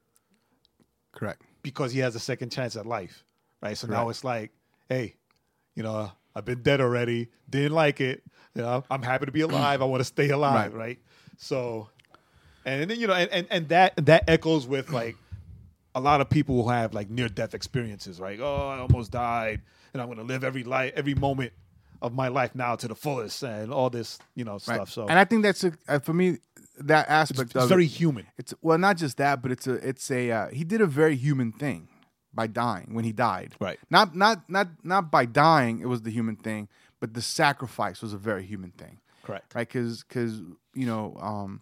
Correct. 1.12 1.42
Because 1.63 1.92
he 1.92 2.00
has 2.00 2.16
a 2.16 2.20
second 2.20 2.51
chance 2.51 2.75
at 2.75 2.86
life, 2.86 3.24
right? 3.62 3.78
So 3.78 3.88
now 3.88 4.10
it's 4.10 4.24
like, 4.24 4.51
hey, 4.88 5.16
you 5.75 5.84
know, 5.84 6.12
I've 6.36 6.46
been 6.46 6.62
dead 6.62 6.82
already, 6.82 7.30
didn't 7.50 7.74
like 7.74 8.01
it. 8.01 8.24
You 8.56 8.62
know, 8.62 8.84
I'm 8.89 9.01
happy 9.04 9.25
to 9.25 9.32
be 9.32 9.42
alive. 9.50 9.82
I 9.82 9.86
want 9.86 10.01
to 10.01 10.06
stay 10.06 10.30
alive, 10.30 10.74
Right. 10.74 10.80
right? 10.80 11.00
So, 11.38 11.89
and 12.66 12.89
then 12.89 13.00
you 13.00 13.08
know, 13.08 13.13
and, 13.13 13.30
and 13.32 13.48
and 13.50 13.70
that 13.70 13.94
that 14.06 14.24
echoes 14.28 14.68
with 14.68 14.92
like 14.94 15.18
a 15.96 16.00
lot 16.01 16.22
of 16.22 16.30
people 16.30 16.63
who 16.63 16.70
have 16.70 16.94
like 16.94 17.10
near 17.10 17.30
death 17.30 17.54
experiences, 17.54 18.20
right? 18.20 18.39
Oh, 18.39 18.70
I 18.70 18.80
almost 18.80 19.12
died, 19.12 19.62
and 19.94 20.01
I'm 20.01 20.08
gonna 20.08 20.24
live 20.24 20.44
every 20.44 20.63
life, 20.63 20.94
every 20.96 21.16
moment 21.16 21.54
of 22.01 22.13
my 22.13 22.30
life 22.30 22.56
now 22.56 22.75
to 22.78 22.88
the 22.88 22.96
fullest 22.96 23.44
and 23.44 23.74
all 23.74 23.89
this 23.89 24.20
you 24.36 24.46
know 24.46 24.54
Right. 24.54 24.62
stuff. 24.62 24.92
So 24.92 25.08
and 25.10 25.20
I 25.20 25.25
think 25.25 25.44
that's 25.44 25.63
a 25.63 25.74
uh, 25.88 26.00
for 26.00 26.13
me 26.13 26.38
that 26.79 27.09
aspect 27.09 27.51
it's 27.51 27.55
of 27.55 27.69
very 27.69 27.86
it, 27.86 27.91
human. 27.91 28.25
it's 28.38 28.53
well 28.62 28.77
not 28.77 28.98
just 28.98 29.17
that, 29.17 29.41
but 29.41 29.51
it's 29.51 29.67
a 29.67 29.74
it's 29.88 30.09
a 30.12 30.31
uh, 30.31 30.48
he 30.50 30.63
did 30.63 30.81
a 30.81 30.86
very 30.88 31.15
human 31.15 31.51
thing 31.51 31.88
by 32.33 32.48
dying 32.48 32.93
when 32.93 33.05
he 33.05 33.12
died. 33.12 33.55
Right. 33.59 33.79
Not 33.89 34.15
not 34.15 34.50
not 34.50 34.67
not 34.83 35.12
by 35.12 35.25
dying. 35.25 35.79
It 35.79 35.88
was 35.88 36.01
the 36.03 36.12
human 36.12 36.36
thing, 36.36 36.67
but 37.00 37.13
the 37.13 37.21
sacrifice 37.21 38.01
was 38.01 38.13
a 38.13 38.17
very 38.17 38.45
human 38.45 38.71
thing. 38.71 39.00
Correct. 39.24 39.53
right? 39.53 39.67
Because 39.67 40.03
because 40.03 40.41
you 40.74 40.86
know 40.86 41.15
um, 41.19 41.62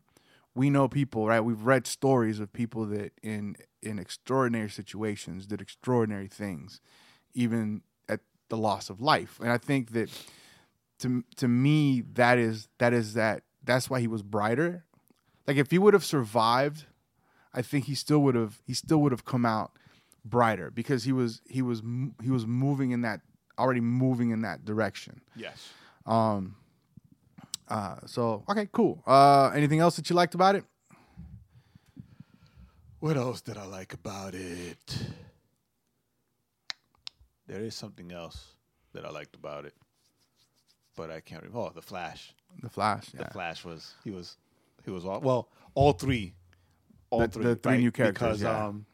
we 0.55 0.69
know 0.69 0.87
people, 0.87 1.27
right? 1.27 1.39
We've 1.39 1.61
read 1.61 1.87
stories 1.87 2.39
of 2.39 2.51
people 2.51 2.85
that 2.87 3.13
in 3.21 3.55
in 3.81 3.99
extraordinary 3.99 4.69
situations 4.69 5.45
did 5.47 5.61
extraordinary 5.61 6.27
things, 6.27 6.81
even 7.33 7.81
at 8.09 8.21
the 8.49 8.57
loss 8.57 8.89
of 8.89 9.01
life. 9.01 9.39
And 9.41 9.51
I 9.51 9.57
think 9.57 9.91
that 9.91 10.09
to 10.99 11.23
to 11.37 11.47
me 11.47 12.01
that 12.13 12.37
is 12.37 12.67
that 12.79 12.93
is 12.93 13.13
that 13.13 13.43
that's 13.63 13.89
why 13.89 13.99
he 13.99 14.07
was 14.07 14.23
brighter. 14.23 14.85
Like 15.47 15.57
if 15.57 15.71
he 15.71 15.79
would 15.79 15.93
have 15.93 16.03
survived, 16.03 16.85
I 17.53 17.61
think 17.61 17.85
he 17.85 17.95
still 17.95 18.19
would 18.19 18.35
have 18.35 18.59
he 18.65 18.73
still 18.73 18.99
would 18.99 19.11
have 19.13 19.25
come 19.25 19.45
out 19.45 19.71
brighter 20.25 20.69
because 20.69 21.05
he 21.05 21.13
was 21.13 21.41
he 21.49 21.61
was 21.61 21.81
he 22.21 22.29
was 22.29 22.45
moving 22.45 22.91
in 22.91 23.01
that 23.01 23.21
already 23.57 23.79
moving 23.81 24.31
in 24.31 24.41
that 24.41 24.65
direction. 24.65 25.21
Yes. 25.35 25.69
Um. 26.05 26.55
Uh. 27.67 27.95
So 28.05 28.43
okay, 28.49 28.67
cool. 28.71 29.01
Uh. 29.07 29.51
Anything 29.55 29.79
else 29.79 29.95
that 29.95 30.09
you 30.09 30.15
liked 30.15 30.35
about 30.35 30.55
it? 30.55 30.65
What 32.99 33.15
else 33.15 33.41
did 33.41 33.57
I 33.57 33.65
like 33.65 33.93
about 33.93 34.33
it? 34.35 34.97
There 37.47 37.61
is 37.61 37.75
something 37.75 38.11
else 38.11 38.55
that 38.93 39.05
I 39.05 39.09
liked 39.09 39.35
about 39.35 39.65
it, 39.65 39.73
but 40.95 41.09
I 41.09 41.21
can't 41.21 41.43
remember. 41.43 41.69
Oh, 41.69 41.71
the 41.73 41.81
Flash. 41.81 42.33
The 42.61 42.69
Flash. 42.69 43.05
The 43.11 43.25
Flash 43.25 43.63
was 43.63 43.93
he 44.03 44.11
was 44.11 44.35
he 44.87 44.91
was 44.91 45.05
all 45.05 45.19
well 45.21 45.49
all 45.75 45.91
three, 45.93 46.33
all 47.11 47.19
The- 47.21 47.27
three, 47.27 47.43
the 47.43 47.55
three 47.55 47.71
right? 47.73 47.79
new 47.79 47.91
characters, 47.91 48.19
Because 48.39 48.41
yeah. 48.41 48.65
um, 48.67 48.85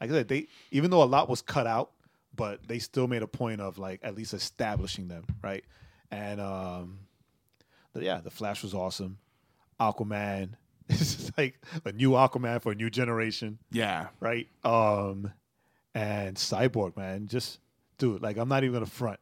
like 0.00 0.10
I 0.10 0.14
said, 0.14 0.28
they 0.28 0.48
even 0.72 0.90
though 0.90 1.02
a 1.02 1.04
lot 1.04 1.28
was 1.28 1.42
cut 1.42 1.66
out, 1.66 1.92
but 2.34 2.66
they 2.66 2.78
still 2.80 3.06
made 3.08 3.22
a 3.22 3.26
point 3.28 3.60
of 3.60 3.78
like 3.78 4.00
at 4.02 4.14
least 4.16 4.34
establishing 4.34 5.08
them, 5.08 5.24
right? 5.42 5.64
And 6.10 6.40
um, 6.40 6.98
but 7.92 8.02
yeah, 8.02 8.20
the 8.20 8.30
Flash 8.30 8.62
was 8.62 8.74
awesome. 8.74 9.18
Aquaman, 9.80 10.50
it's 10.88 11.30
like 11.36 11.60
a 11.84 11.92
new 11.92 12.10
Aquaman 12.12 12.60
for 12.62 12.72
a 12.72 12.74
new 12.74 12.90
generation 12.90 13.58
Yeah. 13.70 14.08
right? 14.20 14.48
Um, 14.64 15.32
and 15.94 16.36
Cyborg, 16.36 16.96
man, 16.96 17.26
just 17.28 17.58
dude, 17.98 18.22
like 18.22 18.36
I'm 18.38 18.48
not 18.48 18.62
even 18.64 18.72
gonna 18.74 18.86
front. 18.86 19.20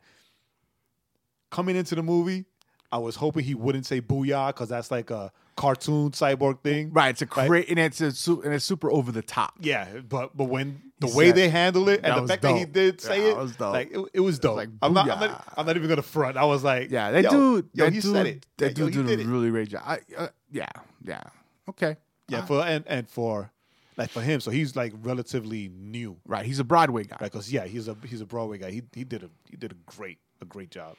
Coming 1.51 1.77
into 1.77 1.95
the 1.95 2.03
movie, 2.03 2.45
I 2.93 2.99
was 2.99 3.17
hoping 3.17 3.45
he 3.45 3.55
wouldn't 3.55 3.87
say 3.87 4.01
"booyah" 4.01 4.49
because 4.49 4.69
that's 4.69 4.91
like 4.91 5.11
a 5.11 5.33
cartoon 5.57 6.11
Cyborg 6.11 6.61
thing, 6.61 6.93
Right. 6.93 7.09
It's 7.11 7.23
a 7.23 7.27
Right. 7.37 7.49
great 7.49 7.69
and 7.71 7.79
it's 7.79 8.01
a 8.01 8.13
su- 8.13 8.43
and 8.43 8.53
it's 8.55 8.65
super 8.65 8.91
over 8.91 9.11
the 9.11 9.23
top. 9.23 9.55
Yeah, 9.61 9.87
but 10.09 10.37
but 10.37 10.45
when 10.45 10.83
the 11.01 11.07
He 11.09 11.15
way 11.15 11.27
said- 11.29 11.35
they 11.37 11.49
handle 11.49 11.89
it 11.89 12.01
and 12.05 12.17
the 12.17 12.21
was 12.23 12.31
fact 12.31 12.43
that 12.43 12.57
he 12.57 12.65
did 12.67 13.01
say 13.01 13.21
Yeah, 13.23 13.29
it, 13.29 13.31
it 13.31 13.37
was 13.39 13.57
dope. 13.57 13.73
like 13.73 13.91
it, 13.93 14.01
it 14.15 14.21
was 14.21 14.39
dope. 14.39 14.57
like, 14.57 14.69
I'm 14.83 14.93
not, 14.93 15.11
I'm 15.11 15.21
not, 15.21 15.55
I'm 15.57 15.67
not 15.67 15.77
even 15.77 15.89
gonna 15.89 16.03
front. 16.03 16.37
I 16.37 16.45
was 16.45 16.63
like, 16.63 16.91
Yeah. 16.91 17.11
That 17.11 17.25
yo, 17.25 17.31
dude. 17.31 17.69
yo, 17.73 17.85
that 17.87 17.93
he 17.95 18.01
dude. 18.01 18.13
said 18.13 18.27
it. 18.27 18.47
That 18.59 18.79
Yo, 18.79 18.85
dude 18.87 18.95
he 18.95 19.01
did, 19.03 19.07
did 19.17 19.19
a 19.21 19.23
it. 19.23 19.33
really 19.33 19.51
great 19.51 19.69
job. 19.71 19.83
I, 19.87 19.99
uh, 20.17 20.29
yeah. 20.53 20.69
Yeah. 21.03 21.23
Okay. 21.69 21.97
Yeah, 22.29 22.45
for 22.45 22.61
and 22.65 22.85
and 22.87 23.09
for 23.09 23.51
like 23.97 24.11
for 24.11 24.21
him, 24.21 24.41
so 24.41 24.51
he's 24.51 24.77
like 24.77 24.93
relatively 25.03 25.69
new, 25.75 26.19
Right. 26.27 26.45
He's 26.45 26.59
a 26.59 26.65
Broadway 26.65 27.05
guy. 27.05 27.17
right? 27.21 27.31
Because 27.33 27.51
yeah, 27.53 27.65
he's 27.65 27.89
a 27.89 27.97
he's 28.05 28.21
a 28.21 28.27
Broadway 28.27 28.59
guy. 28.59 28.71
He 28.71 28.83
he 28.95 29.05
did 29.05 29.23
a 29.23 29.31
he 29.51 29.57
did 29.57 29.73
a 29.73 29.77
great 29.87 30.19
a 30.43 30.45
great 30.45 30.71
job. 30.71 30.97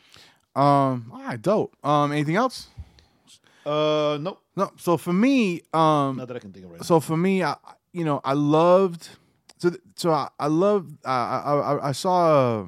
Um. 0.56 1.12
All 1.14 1.22
right. 1.22 1.40
Dope. 1.42 1.76
Um. 1.86 2.12
Anything 2.12 2.36
else? 2.38 2.68
Uh, 3.68 4.18
nope. 4.20 4.42
No. 4.56 4.72
So 4.78 4.98
for 4.98 5.14
me, 5.14 5.62
um. 5.74 6.18
Not 6.18 6.28
that 6.30 6.38
I 6.38 6.40
can 6.40 6.52
think 6.54 6.66
of 6.66 6.72
right 6.72 6.86
so 6.86 7.00
for 7.00 7.18
me, 7.18 7.44
I, 7.44 7.56
you 7.92 8.06
know, 8.06 8.22
I 8.24 8.34
loved. 8.34 9.10
So, 9.58 9.72
so 9.96 10.12
I, 10.12 10.30
I 10.40 10.48
loved. 10.48 10.98
I, 11.06 11.12
I, 11.12 11.90
I 11.90 11.92
saw 11.92 12.62
a, 12.62 12.68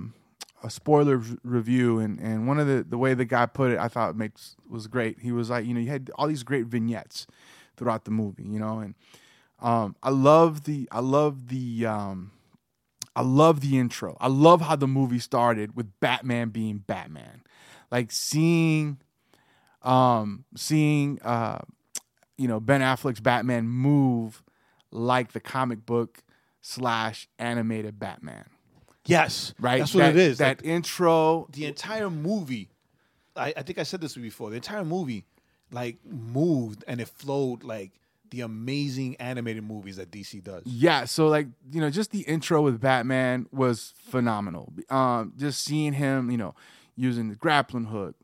a 0.63 0.69
spoiler 0.69 1.21
review, 1.43 1.99
and, 1.99 2.19
and 2.19 2.47
one 2.47 2.59
of 2.59 2.67
the 2.67 2.83
the 2.83 2.97
way 2.97 3.13
the 3.13 3.25
guy 3.25 3.45
put 3.45 3.71
it, 3.71 3.79
I 3.79 3.87
thought 3.87 4.15
makes 4.15 4.55
was 4.69 4.87
great. 4.87 5.19
He 5.19 5.31
was 5.31 5.49
like, 5.49 5.65
you 5.65 5.73
know, 5.73 5.79
you 5.79 5.89
had 5.89 6.11
all 6.15 6.27
these 6.27 6.43
great 6.43 6.65
vignettes 6.65 7.27
throughout 7.77 8.05
the 8.05 8.11
movie, 8.11 8.43
you 8.43 8.59
know, 8.59 8.79
and 8.79 8.95
um, 9.61 9.95
I 10.03 10.09
love 10.09 10.63
the, 10.65 10.87
I 10.91 10.99
love 10.99 11.47
the, 11.47 11.85
um, 11.85 12.31
I 13.15 13.21
love 13.21 13.61
the 13.61 13.77
intro. 13.79 14.17
I 14.19 14.27
love 14.27 14.61
how 14.61 14.75
the 14.75 14.87
movie 14.87 15.19
started 15.19 15.75
with 15.75 15.87
Batman 15.99 16.49
being 16.49 16.79
Batman, 16.79 17.43
like 17.89 18.11
seeing, 18.11 18.99
um, 19.81 20.45
seeing, 20.55 21.21
uh, 21.21 21.59
you 22.37 22.47
know 22.47 22.59
Ben 22.59 22.81
Affleck's 22.81 23.19
Batman 23.19 23.67
move 23.67 24.41
like 24.91 25.33
the 25.33 25.39
comic 25.39 25.85
book 25.85 26.23
slash 26.61 27.27
animated 27.37 27.99
Batman, 27.99 28.45
Yes, 29.05 29.53
right? 29.59 29.79
That's 29.79 29.93
what 29.93 30.01
That- 30.01 30.09
it 30.15 30.17
is. 30.17 30.37
That 30.39 30.59
Like, 30.59 30.65
intro, 30.65 31.47
the 31.51 31.65
entire 31.65 32.09
movie. 32.09 32.69
I, 33.35 33.53
I 33.57 33.61
think 33.63 33.77
I 33.79 33.83
said 33.83 34.01
this 34.01 34.15
before. 34.15 34.49
The 34.49 34.57
entire 34.57 34.83
movie, 34.83 35.25
like, 35.71 35.97
moved 36.05 36.83
and 36.87 36.99
it 36.99 37.07
flowed 37.07 37.63
like 37.63 37.91
the 38.31 38.41
amazing 38.41 39.15
animated 39.17 39.63
movies 39.63 39.95
that 39.95 40.11
DC 40.11 40.43
does. 40.43 40.63
yeah. 40.65 41.05
So 41.05 41.27
like 41.27 41.47
you 41.71 41.81
know, 41.81 41.89
just 41.89 42.11
the 42.11 42.21
intro 42.21 42.61
with 42.61 42.79
Batman 42.79 43.47
was 43.51 43.93
phenomenal. 43.97 44.71
Um, 44.89 45.33
just 45.37 45.63
seeing 45.63 45.93
him, 45.93 46.29
you 46.29 46.37
know, 46.37 46.53
using 46.95 47.29
the 47.29 47.35
grappling 47.35 47.85
hook, 47.85 48.15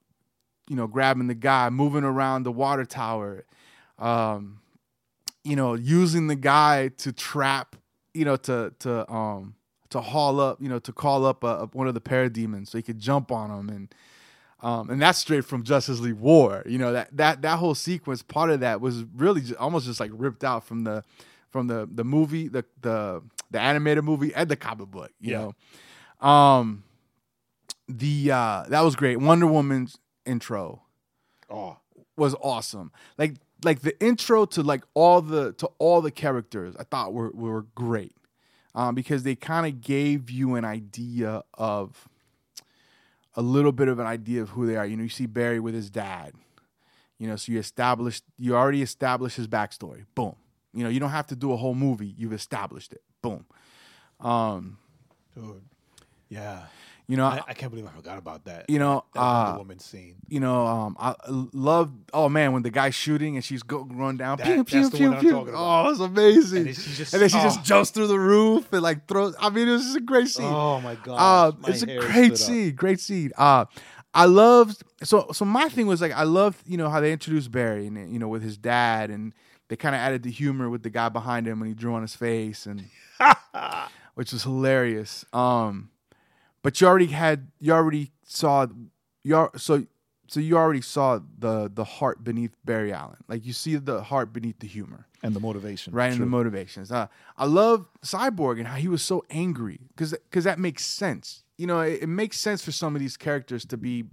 you 0.68 0.76
know, 0.76 0.88
grabbing 0.88 1.28
the 1.28 1.36
guy, 1.36 1.70
moving 1.70 2.04
around 2.04 2.44
the 2.44 2.52
water 2.52 2.86
tower, 2.86 3.46
um, 4.00 4.60
you 5.44 5.56
know, 5.56 5.74
using 5.76 6.28
the 6.28 6.36
guy 6.36 6.88
to 6.98 7.12
trap, 7.14 7.76
you 8.14 8.26
know, 8.26 8.36
to 8.38 8.74
to 8.80 9.12
um 9.12 9.56
to 9.90 10.02
haul 10.02 10.40
up, 10.40 10.62
you 10.62 10.68
know, 10.68 10.80
to 10.80 10.92
call 10.92 11.26
up 11.26 11.44
a, 11.44 11.48
a- 11.48 11.66
one 11.68 11.88
of 11.88 11.94
the 11.94 12.02
parademons 12.02 12.70
so 12.70 12.78
he 12.78 12.82
could 12.82 13.00
jump 13.00 13.32
on 13.32 13.52
him 13.52 13.70
and 13.70 13.96
um 14.62 14.90
and 14.90 15.00
that's 15.02 15.20
straight 15.20 15.46
from 15.46 15.64
Justice 15.64 16.00
League 16.00 16.16
War. 16.16 16.64
You 16.66 16.78
know, 16.80 16.92
that 16.94 17.16
that 17.16 17.42
that 17.44 17.60
whole 17.60 17.76
sequence 17.76 18.24
part 18.24 18.50
of 18.50 18.62
that 18.62 18.82
was 18.82 19.04
really 19.16 19.42
just, 19.42 19.56
almost 19.56 19.86
just 19.86 20.00
like 20.00 20.12
ripped 20.14 20.44
out 20.44 20.64
from 20.66 20.84
the 20.84 21.04
from 21.52 21.68
the 21.68 21.88
the 21.94 22.04
movie, 22.04 22.48
the 22.48 22.66
the 22.82 23.22
the 23.52 23.60
animated 23.60 24.04
movie 24.04 24.34
and 24.34 24.50
the 24.50 24.56
comic 24.56 24.88
book, 24.90 25.12
you 25.20 25.32
Yeah. 25.32 25.52
know. 26.22 26.28
Um 26.28 26.84
the 27.88 28.32
uh 28.32 28.64
that 28.70 28.82
was 28.82 28.96
great. 28.96 29.18
Wonder 29.18 29.46
Woman's 29.48 30.00
intro 30.26 30.86
Oh, 31.50 31.78
was 32.18 32.36
awesome. 32.42 32.92
Like 33.18 33.36
like 33.64 33.82
the 33.82 34.00
intro 34.04 34.46
to 34.46 34.64
like 34.64 34.84
all 34.94 35.22
the 35.22 35.54
to 35.54 35.70
all 35.80 36.02
the 36.02 36.12
characters 36.12 36.76
I 36.78 36.84
thought 36.84 37.14
were 37.14 37.32
were 37.32 37.64
great. 37.76 38.16
Um, 38.74 38.94
because 38.94 39.24
they 39.24 39.36
kind 39.36 39.66
of 39.66 39.80
gave 39.80 40.30
you 40.30 40.56
an 40.56 40.66
idea 40.66 41.44
of 41.54 42.10
a 43.34 43.42
little 43.42 43.72
bit 43.72 43.88
of 43.88 44.00
an 44.00 44.06
idea 44.06 44.42
of 44.42 44.50
who 44.50 44.68
they 44.68 44.76
are. 44.76 44.86
You 44.86 44.98
know, 44.98 45.04
you 45.04 45.10
see 45.10 45.28
Barry 45.28 45.62
with 45.62 45.74
his 45.74 45.90
dad. 45.90 46.34
You 47.18 47.28
know, 47.28 47.38
so 47.38 47.54
you 47.54 47.60
established 47.60 48.24
you 48.38 48.56
already 48.56 48.82
established 48.82 49.38
his 49.38 49.48
backstory. 49.48 50.06
Boom. 50.14 50.36
You 50.74 50.84
know, 50.84 50.90
you 50.90 51.00
don't 51.00 51.12
have 51.12 51.28
to 51.28 51.36
do 51.36 51.54
a 51.54 51.58
whole 51.58 51.76
movie. 51.76 52.14
You've 52.18 52.34
established 52.34 52.92
it. 52.92 53.02
Boom. 53.22 53.46
Um, 54.20 54.78
dude. 55.34 55.62
Yeah. 56.28 56.64
You 57.08 57.18
know, 57.18 57.26
I, 57.26 57.42
I 57.48 57.54
can't 57.54 57.72
believe 57.72 57.88
I 57.88 57.92
forgot 57.92 58.18
about 58.18 58.46
that. 58.46 58.70
you 58.70 58.80
know, 58.80 59.06
that 59.14 59.20
uh, 59.20 59.56
Woman 59.58 59.80
scene. 59.80 60.16
you 60.28 60.40
know, 60.40 60.66
um, 60.66 60.98
I 61.00 61.14
love. 61.28 61.92
Oh 62.14 62.30
man, 62.30 62.52
when 62.54 62.64
the 62.64 62.72
guy's 62.72 62.96
shooting 62.96 63.36
and 63.36 63.46
she's 63.46 63.62
go 63.62 63.88
run 63.92 64.18
down, 64.18 64.38
That- 64.38 64.46
pew 64.48 64.58
that's 64.58 64.70
pew 64.70 64.90
the 64.90 64.98
pew 64.98 65.20
pew. 65.20 65.32
talking 65.32 65.50
about. 65.54 65.86
Oh, 65.86 65.90
it's 65.92 66.00
amazing. 66.00 66.58
And 66.58 66.68
then 66.68 66.74
she 66.74 66.94
just- 66.94 67.14
and 67.14 67.22
then 67.22 67.30
she 67.30 67.38
oh. 67.38 67.44
just 67.44 67.64
jumps 67.64 67.90
through 67.92 68.08
the 68.08 68.20
roof 68.20 68.72
and 68.74 68.82
like 68.82 69.08
throws. 69.08 69.36
I 69.40 69.50
mean, 69.50 69.68
it 69.68 69.72
was 69.72 69.84
just 69.84 69.98
a 69.98 70.02
great 70.02 70.30
scene. 70.30 70.46
Oh 70.46 70.82
my 70.82 70.96
god. 70.96 71.54
Uh, 71.54 71.70
it's 71.70 71.84
a 71.84 72.00
great 72.00 72.38
scene. 72.38 72.74
Great 72.74 73.00
scene. 73.00 73.32
Uh, 73.38 73.66
I 74.16 74.26
loved. 74.26 74.84
So, 75.04 75.28
so 75.34 75.46
my 75.46 75.70
thing 75.70 75.88
was 75.88 76.02
like, 76.02 76.14
I 76.14 76.24
loved, 76.24 76.62
you 76.66 76.78
know, 76.78 76.90
how 76.90 77.02
they 77.02 77.12
introduced 77.12 77.52
Barry 77.52 77.86
and 77.86 78.12
you 78.12 78.18
know 78.18 78.30
with 78.30 78.42
his 78.42 78.58
dad, 78.58 79.12
and 79.12 79.34
they 79.68 79.76
kind 79.76 79.94
of 79.94 80.00
added 80.00 80.24
the 80.24 80.32
humor 80.32 80.70
with 80.70 80.84
the 80.84 80.90
guy 80.90 81.10
behind 81.10 81.48
him 81.48 81.60
when 81.60 81.68
he 81.68 81.76
drew 81.76 81.94
on 81.94 82.02
his 82.02 82.16
face, 82.16 82.66
and 82.66 82.86
which 84.16 84.32
was 84.32 84.44
hilarious. 84.44 85.26
Um, 85.34 85.90
but 86.66 86.82
you 86.82 86.88
already 86.88 87.08
had, 87.08 87.52
you 87.60 87.72
already 87.72 88.12
saw, 88.26 88.68
you 89.24 89.36
al- 89.36 89.58
so 89.58 89.86
so 90.28 90.40
you 90.40 90.58
already 90.58 90.82
saw 90.82 91.20
the 91.38 91.72
the 91.74 91.84
heart 91.84 92.24
beneath 92.24 92.54
Barry 92.66 92.92
Allen. 92.92 93.18
Like 93.28 93.46
you 93.46 93.54
see 93.54 93.76
the 93.76 94.02
heart 94.04 94.34
beneath 94.34 94.58
the 94.60 94.68
humor 94.68 95.06
And 95.22 95.36
the 95.36 95.40
motivation. 95.40 95.94
right? 95.94 96.12
And 96.12 96.20
the 96.22 96.26
motivations. 96.26 96.92
Uh, 96.92 97.08
I 97.38 97.46
love 97.46 97.88
Cyborg 98.04 98.58
and 98.58 98.68
how 98.68 98.76
he 98.78 98.88
was 98.88 99.04
so 99.04 99.24
angry 99.30 99.80
because 99.90 100.12
because 100.12 100.44
that 100.44 100.58
makes 100.60 100.84
sense. 100.84 101.44
You 101.58 101.68
know, 101.68 101.80
it, 101.82 102.02
it 102.04 102.08
makes 102.10 102.40
sense 102.40 102.64
for 102.64 102.72
some 102.72 102.96
of 102.96 103.00
these 103.02 103.16
characters 103.18 103.64
to 103.66 103.78
be, 103.78 104.06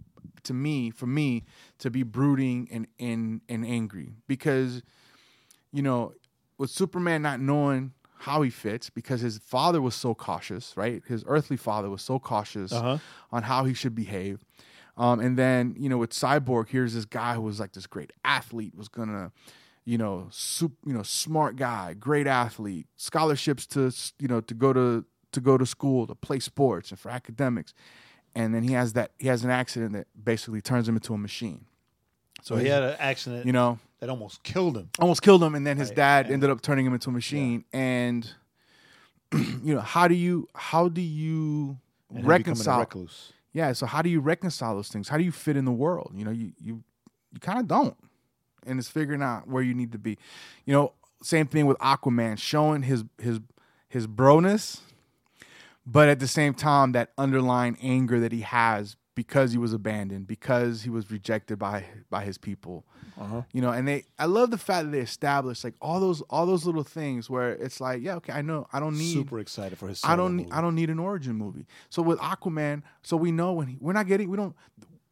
to 0.45 0.53
me, 0.55 0.91
for 0.91 1.07
me, 1.07 1.45
to 1.79 1.91
be 1.91 2.03
brooding 2.03 2.69
and 2.71 2.87
and 3.01 3.41
and 3.49 3.65
angry 3.65 4.13
because, 4.29 4.83
you 5.73 5.83
know, 5.83 6.13
with 6.59 6.71
Superman 6.71 7.23
not 7.23 7.41
knowing 7.41 7.93
how 8.23 8.43
he 8.43 8.51
fits 8.51 8.91
because 8.91 9.21
his 9.21 9.39
father 9.39 9.81
was 9.83 9.95
so 9.95 10.15
cautious, 10.15 10.73
right? 10.77 11.03
His 11.07 11.25
earthly 11.27 11.57
father 11.57 11.89
was 11.91 12.03
so 12.03 12.19
cautious 12.19 12.73
Uh-huh. 12.73 12.99
on 13.31 13.43
how 13.45 13.65
he 13.65 13.75
should 13.75 13.95
behave. 13.95 14.45
Um, 14.97 15.21
and 15.21 15.37
then 15.39 15.75
you 15.79 15.89
know 15.89 15.99
with 15.99 16.11
Cyborg, 16.11 16.69
here's 16.69 16.95
this 16.95 17.05
guy 17.07 17.35
who 17.35 17.43
was 17.43 17.59
like 17.59 17.73
this 17.73 17.87
great 17.87 18.13
athlete, 18.25 18.75
was 18.77 18.89
gonna, 18.89 19.33
you 19.85 19.97
know, 19.99 20.29
soup, 20.31 20.73
you 20.85 20.93
know, 20.93 21.03
smart 21.03 21.57
guy, 21.57 21.95
great 21.95 22.27
athlete, 22.27 22.87
scholarships 22.97 23.67
to 23.69 23.91
you 24.19 24.29
know 24.29 24.41
to 24.43 24.55
go 24.55 24.73
to 24.73 25.05
to 25.33 25.41
go 25.41 25.57
to 25.57 25.65
school, 25.65 26.07
to 26.07 26.15
play 26.15 26.39
sports, 26.41 26.91
and 26.91 26.99
for 27.01 27.11
academics. 27.11 27.73
And 28.35 28.55
then 28.55 28.63
he 28.63 28.73
has 28.75 28.93
that 28.93 29.13
he 29.19 29.29
has 29.29 29.45
an 29.45 29.51
accident 29.51 29.93
that 29.95 30.07
basically 30.23 30.61
turns 30.61 30.87
him 30.89 30.95
into 30.97 31.13
a 31.15 31.19
machine. 31.19 31.65
So 32.43 32.57
he 32.57 32.69
had 32.69 32.83
an 32.83 32.97
accident, 32.99 33.47
You 33.47 33.53
know, 33.53 33.79
that 34.01 34.11
almost 34.11 34.43
killed 34.43 34.77
him. 34.77 34.91
almost 34.99 35.23
killed 35.23 35.43
him, 35.43 35.55
and 35.55 35.67
then 35.67 35.77
his 35.79 35.89
Right, 35.91 35.97
dad 35.97 36.25
and- 36.27 36.35
ended 36.35 36.51
up 36.51 36.61
turning 36.61 36.85
him 36.85 36.93
into 36.93 37.09
a 37.09 37.13
machine. 37.13 37.65
And 37.73 38.29
you 39.33 39.75
know, 39.75 39.81
how 39.81 40.09
do 40.09 40.15
you 40.15 40.49
how 40.55 40.89
do 40.89 41.01
you 41.01 41.79
And 42.15 42.27
reconcile? 42.27 42.87
Yeah, 43.55 43.73
so 43.73 43.87
how 43.87 44.03
do 44.03 44.09
you 44.11 44.21
reconcile 44.21 44.75
those 44.75 44.89
things? 44.89 45.09
How 45.09 45.17
do 45.19 45.25
you 45.25 45.33
fit 45.33 45.57
in 45.57 45.65
the 45.65 45.73
world? 45.73 46.13
You 46.15 46.25
know, 46.25 46.31
you 46.31 46.53
you 46.61 46.83
you 47.33 47.41
kind 47.41 47.59
of 47.59 47.67
don't, 47.69 47.97
and 48.67 48.79
it's 48.79 48.89
figuring 48.89 49.23
out 49.23 49.47
where 49.49 49.63
you 49.63 49.73
need 49.75 49.93
to 49.93 49.99
be. 49.99 50.19
You 50.67 50.73
know, 50.75 50.93
same 51.23 51.47
thing 51.47 51.67
with 51.67 51.79
Aquaman, 51.79 52.39
showing 52.39 52.83
his 52.83 53.05
his 53.19 53.41
his 53.89 54.07
broness, 54.07 54.81
but 55.87 56.09
at 56.09 56.19
the 56.19 56.27
same 56.29 56.55
time 56.55 56.93
that 56.93 57.13
underlying 57.17 57.77
anger 57.83 58.19
that 58.21 58.33
he 58.33 58.41
has 58.41 58.97
because 59.15 59.53
he 59.53 59.59
was 59.59 59.73
abandoned, 59.73 60.27
because 60.27 60.83
he 60.83 60.91
was 60.91 61.11
rejected 61.11 61.59
by 61.59 61.85
by 62.11 62.25
his 62.25 62.39
people. 62.39 62.85
Uh-huh. 63.21 63.43
You 63.53 63.61
know, 63.61 63.71
and 63.71 63.87
they 63.87 64.05
I 64.19 64.27
love 64.27 64.51
the 64.51 64.59
fact 64.59 64.87
that 64.87 64.91
they 64.93 65.01
established 65.01 65.65
like 65.65 65.75
all 65.81 66.01
those 66.01 66.23
all 66.23 66.47
those 66.47 66.65
little 66.65 66.83
things 66.83 67.29
where 67.29 67.53
it's 67.53 67.81
like, 67.81 68.03
yeah, 68.03 68.17
okay, 68.17 68.33
I 68.33 68.43
know 68.43 68.67
I 68.73 68.81
don't 68.81 68.97
need 68.97 69.13
Super 69.13 69.39
excited 69.39 69.79
for 69.79 69.89
his. 69.89 70.01
I 70.05 70.17
don't. 70.17 70.37
movie. 70.37 70.51
I 70.51 70.61
don't 70.61 70.75
need 70.75 70.91
an 70.91 70.99
origin 70.99 71.37
movie. 71.37 71.67
So 71.91 72.03
with 72.03 72.19
Aquaman, 72.21 72.83
so 73.03 73.17
we 73.17 73.33
know 73.33 73.53
when 73.53 73.69
he, 73.69 73.77
we're 73.81 73.93
not 73.93 74.07
getting. 74.07 74.31
We 74.31 74.37
don't. 74.37 74.57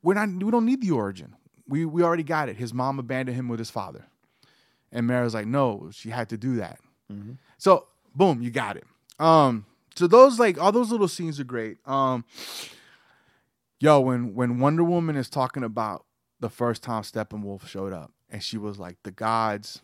We're 0.02 0.14
not. 0.14 0.28
We 0.28 0.50
don't 0.50 0.64
need 0.64 0.80
the 0.80 0.92
origin. 0.92 1.36
We 1.68 1.84
we 1.84 2.02
already 2.02 2.24
got 2.24 2.48
it. 2.48 2.56
His 2.56 2.72
mom 2.72 2.98
abandoned 2.98 3.36
him 3.36 3.48
with 3.48 3.58
his 3.58 3.70
father, 3.70 4.06
and 4.90 5.06
Mera's 5.06 5.34
like, 5.34 5.46
no, 5.46 5.90
she 5.92 6.10
had 6.10 6.30
to 6.30 6.38
do 6.38 6.56
that. 6.56 6.78
Mm-hmm. 7.12 7.32
So 7.58 7.86
boom, 8.14 8.40
you 8.40 8.50
got 8.50 8.76
it. 8.76 8.84
Um. 9.18 9.66
So 9.94 10.06
those 10.06 10.38
like 10.38 10.58
all 10.58 10.72
those 10.72 10.90
little 10.90 11.08
scenes 11.08 11.38
are 11.38 11.44
great. 11.44 11.76
Um. 11.86 12.24
Yo, 13.81 13.99
when 14.01 14.35
when 14.35 14.61
Wonder 14.61 14.85
Woman 14.85 15.16
is 15.16 15.29
talking 15.29 15.64
about 15.64 16.05
the 16.38 16.51
first 16.51 16.83
time 16.83 17.03
Steppenwolf 17.03 17.66
showed 17.66 17.93
up, 17.93 18.12
and 18.31 18.43
she 18.43 18.59
was 18.59 18.79
like 18.79 18.97
the 19.03 19.11
gods 19.11 19.83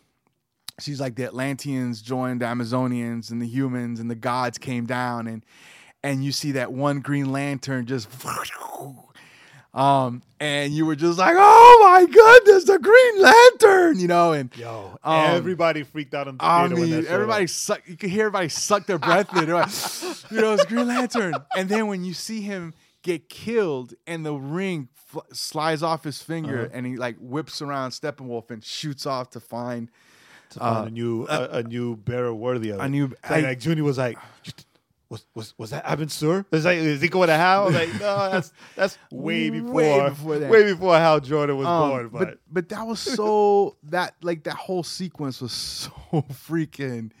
she's 0.79 1.01
like 1.01 1.15
the 1.15 1.25
Atlanteans 1.25 2.01
joined 2.01 2.41
the 2.41 2.45
Amazonians 2.45 3.31
and 3.31 3.41
the 3.41 3.47
humans 3.47 3.99
and 3.99 4.09
the 4.09 4.15
gods 4.15 4.57
came 4.57 4.85
down 4.85 5.27
and 5.27 5.43
and 6.03 6.23
you 6.23 6.31
see 6.31 6.51
that 6.53 6.71
one 6.71 6.99
Green 6.99 7.31
Lantern 7.31 7.85
just 7.85 8.07
um 9.73 10.21
and 10.39 10.73
you 10.73 10.85
were 10.85 10.95
just 10.95 11.17
like 11.17 11.35
oh 11.37 11.79
my 11.83 12.05
goodness 12.05 12.65
the 12.65 12.79
Green 12.79 13.21
Lantern 13.21 13.99
you 13.99 14.07
know 14.07 14.33
and 14.33 14.55
Yo, 14.55 14.97
Um, 15.03 15.35
everybody 15.35 15.83
freaked 15.83 16.13
out 16.13 16.27
in 16.27 16.37
the 16.37 16.43
I 16.43 16.67
theater 16.67 16.81
when 16.81 16.89
that 16.91 16.95
mean 16.97 17.07
everybody 17.07 17.47
suck 17.47 17.81
you 17.87 17.97
could 17.97 18.09
hear 18.09 18.27
everybody 18.27 18.49
suck 18.49 18.85
their 18.85 18.99
breath 18.99 19.35
in. 19.35 19.49
Like, 19.49 19.69
you 20.31 20.41
know 20.41 20.53
it's 20.53 20.65
Green 20.65 20.87
Lantern. 20.87 21.33
And 21.55 21.69
then 21.69 21.87
when 21.87 22.03
you 22.03 22.13
see 22.13 22.41
him 22.41 22.73
get 23.07 23.29
killed 23.29 23.93
and 24.05 24.25
the 24.25 24.33
ring 24.35 24.89
fl- 24.93 25.19
slides 25.33 25.81
off 25.81 26.03
his 26.03 26.21
finger 26.21 26.59
Uh-huh. 26.65 26.69
and 26.75 26.85
he 26.85 26.97
like 26.97 27.15
whips 27.19 27.61
around 27.61 27.91
Steppenwolf 27.91 28.51
and 28.51 28.63
shoots 28.63 29.05
off 29.05 29.29
to 29.31 29.39
find 29.39 29.89
to 30.51 30.59
find 30.59 30.87
a 30.87 30.91
new 30.91 31.25
a, 31.27 31.39
a 31.59 31.63
new 31.63 31.95
bearer 31.97 32.33
worthy 32.33 32.69
of 32.71 32.79
it. 32.79 32.83
a 32.85 32.89
new- 32.89 33.07
like, 33.29 33.43
I- 33.43 33.47
like 33.49 33.65
Junie 33.65 33.81
was 33.81 33.97
like, 33.97 34.17
was 35.09 35.25
was 35.33 35.53
was 35.57 35.69
that 35.69 35.85
Abin 35.85 36.11
Sur? 36.11 36.45
It's 36.51 36.65
like, 36.65 36.77
is 36.79 37.01
he 37.01 37.07
going 37.07 37.27
to 37.29 37.33
Hal? 37.35 37.61
I 37.63 37.65
was 37.67 37.75
like, 37.75 37.93
no, 37.93 38.29
that's 38.31 38.51
that's 38.75 38.97
way 39.09 39.49
before 39.57 39.71
Way 39.73 40.09
before 40.09 40.39
that. 40.39 40.49
way 40.51 40.63
before 40.73 40.97
Hal 40.97 41.19
Jordan 41.21 41.57
was 41.57 41.65
Um, 41.67 41.89
born. 41.89 42.09
But, 42.09 42.39
but 42.51 42.67
that 42.69 42.85
was 42.85 42.99
so 43.17 43.77
that 43.83 44.15
like 44.21 44.43
that 44.43 44.55
whole 44.55 44.83
sequence 44.83 45.39
was 45.41 45.51
so 45.83 45.91
freaking 46.47 47.11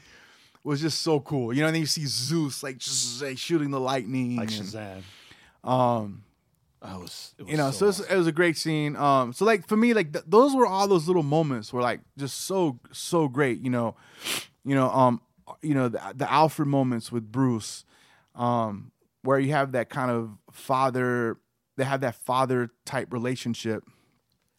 was 0.65 0.81
just 0.81 0.99
so 1.01 1.21
cool. 1.21 1.53
You 1.53 1.61
know, 1.61 1.67
and 1.67 1.75
then 1.75 1.81
you 1.81 1.87
see 1.87 2.05
Zeus 2.05 2.61
like 2.61 2.77
just 2.77 3.21
like 3.21 3.37
shooting 3.37 3.71
the 3.71 3.79
lightning. 3.79 4.35
like 4.35 4.51
and, 4.51 4.65
Shazam, 4.67 5.01
um, 5.67 6.23
I 6.81 6.95
was, 6.95 7.33
it 7.37 7.43
was 7.43 7.51
you 7.51 7.57
know, 7.57 7.71
so, 7.71 7.91
so 7.91 8.03
it's, 8.03 8.11
it 8.11 8.15
was 8.15 8.27
a 8.27 8.31
great 8.31 8.57
scene. 8.57 8.95
Um, 8.95 9.33
so 9.33 9.45
like 9.45 9.67
for 9.67 9.75
me, 9.75 9.93
like 9.93 10.13
th- 10.13 10.25
those 10.27 10.55
were 10.55 10.65
all 10.65 10.87
those 10.87 11.07
little 11.07 11.23
moments 11.23 11.73
were 11.73 11.81
like 11.81 12.01
just 12.17 12.45
so 12.45 12.79
so 12.91 13.27
great. 13.27 13.59
You 13.59 13.69
know, 13.69 13.95
you 14.63 14.75
know, 14.75 14.89
um, 14.89 15.21
you 15.61 15.73
know 15.73 15.89
the, 15.89 16.01
the 16.15 16.31
Alfred 16.31 16.67
moments 16.67 17.11
with 17.11 17.31
Bruce, 17.31 17.83
um, 18.35 18.91
where 19.23 19.39
you 19.39 19.51
have 19.51 19.73
that 19.73 19.89
kind 19.89 20.11
of 20.11 20.31
father. 20.51 21.37
They 21.75 21.83
have 21.83 22.01
that 22.01 22.15
father 22.15 22.71
type 22.85 23.11
relationship. 23.11 23.83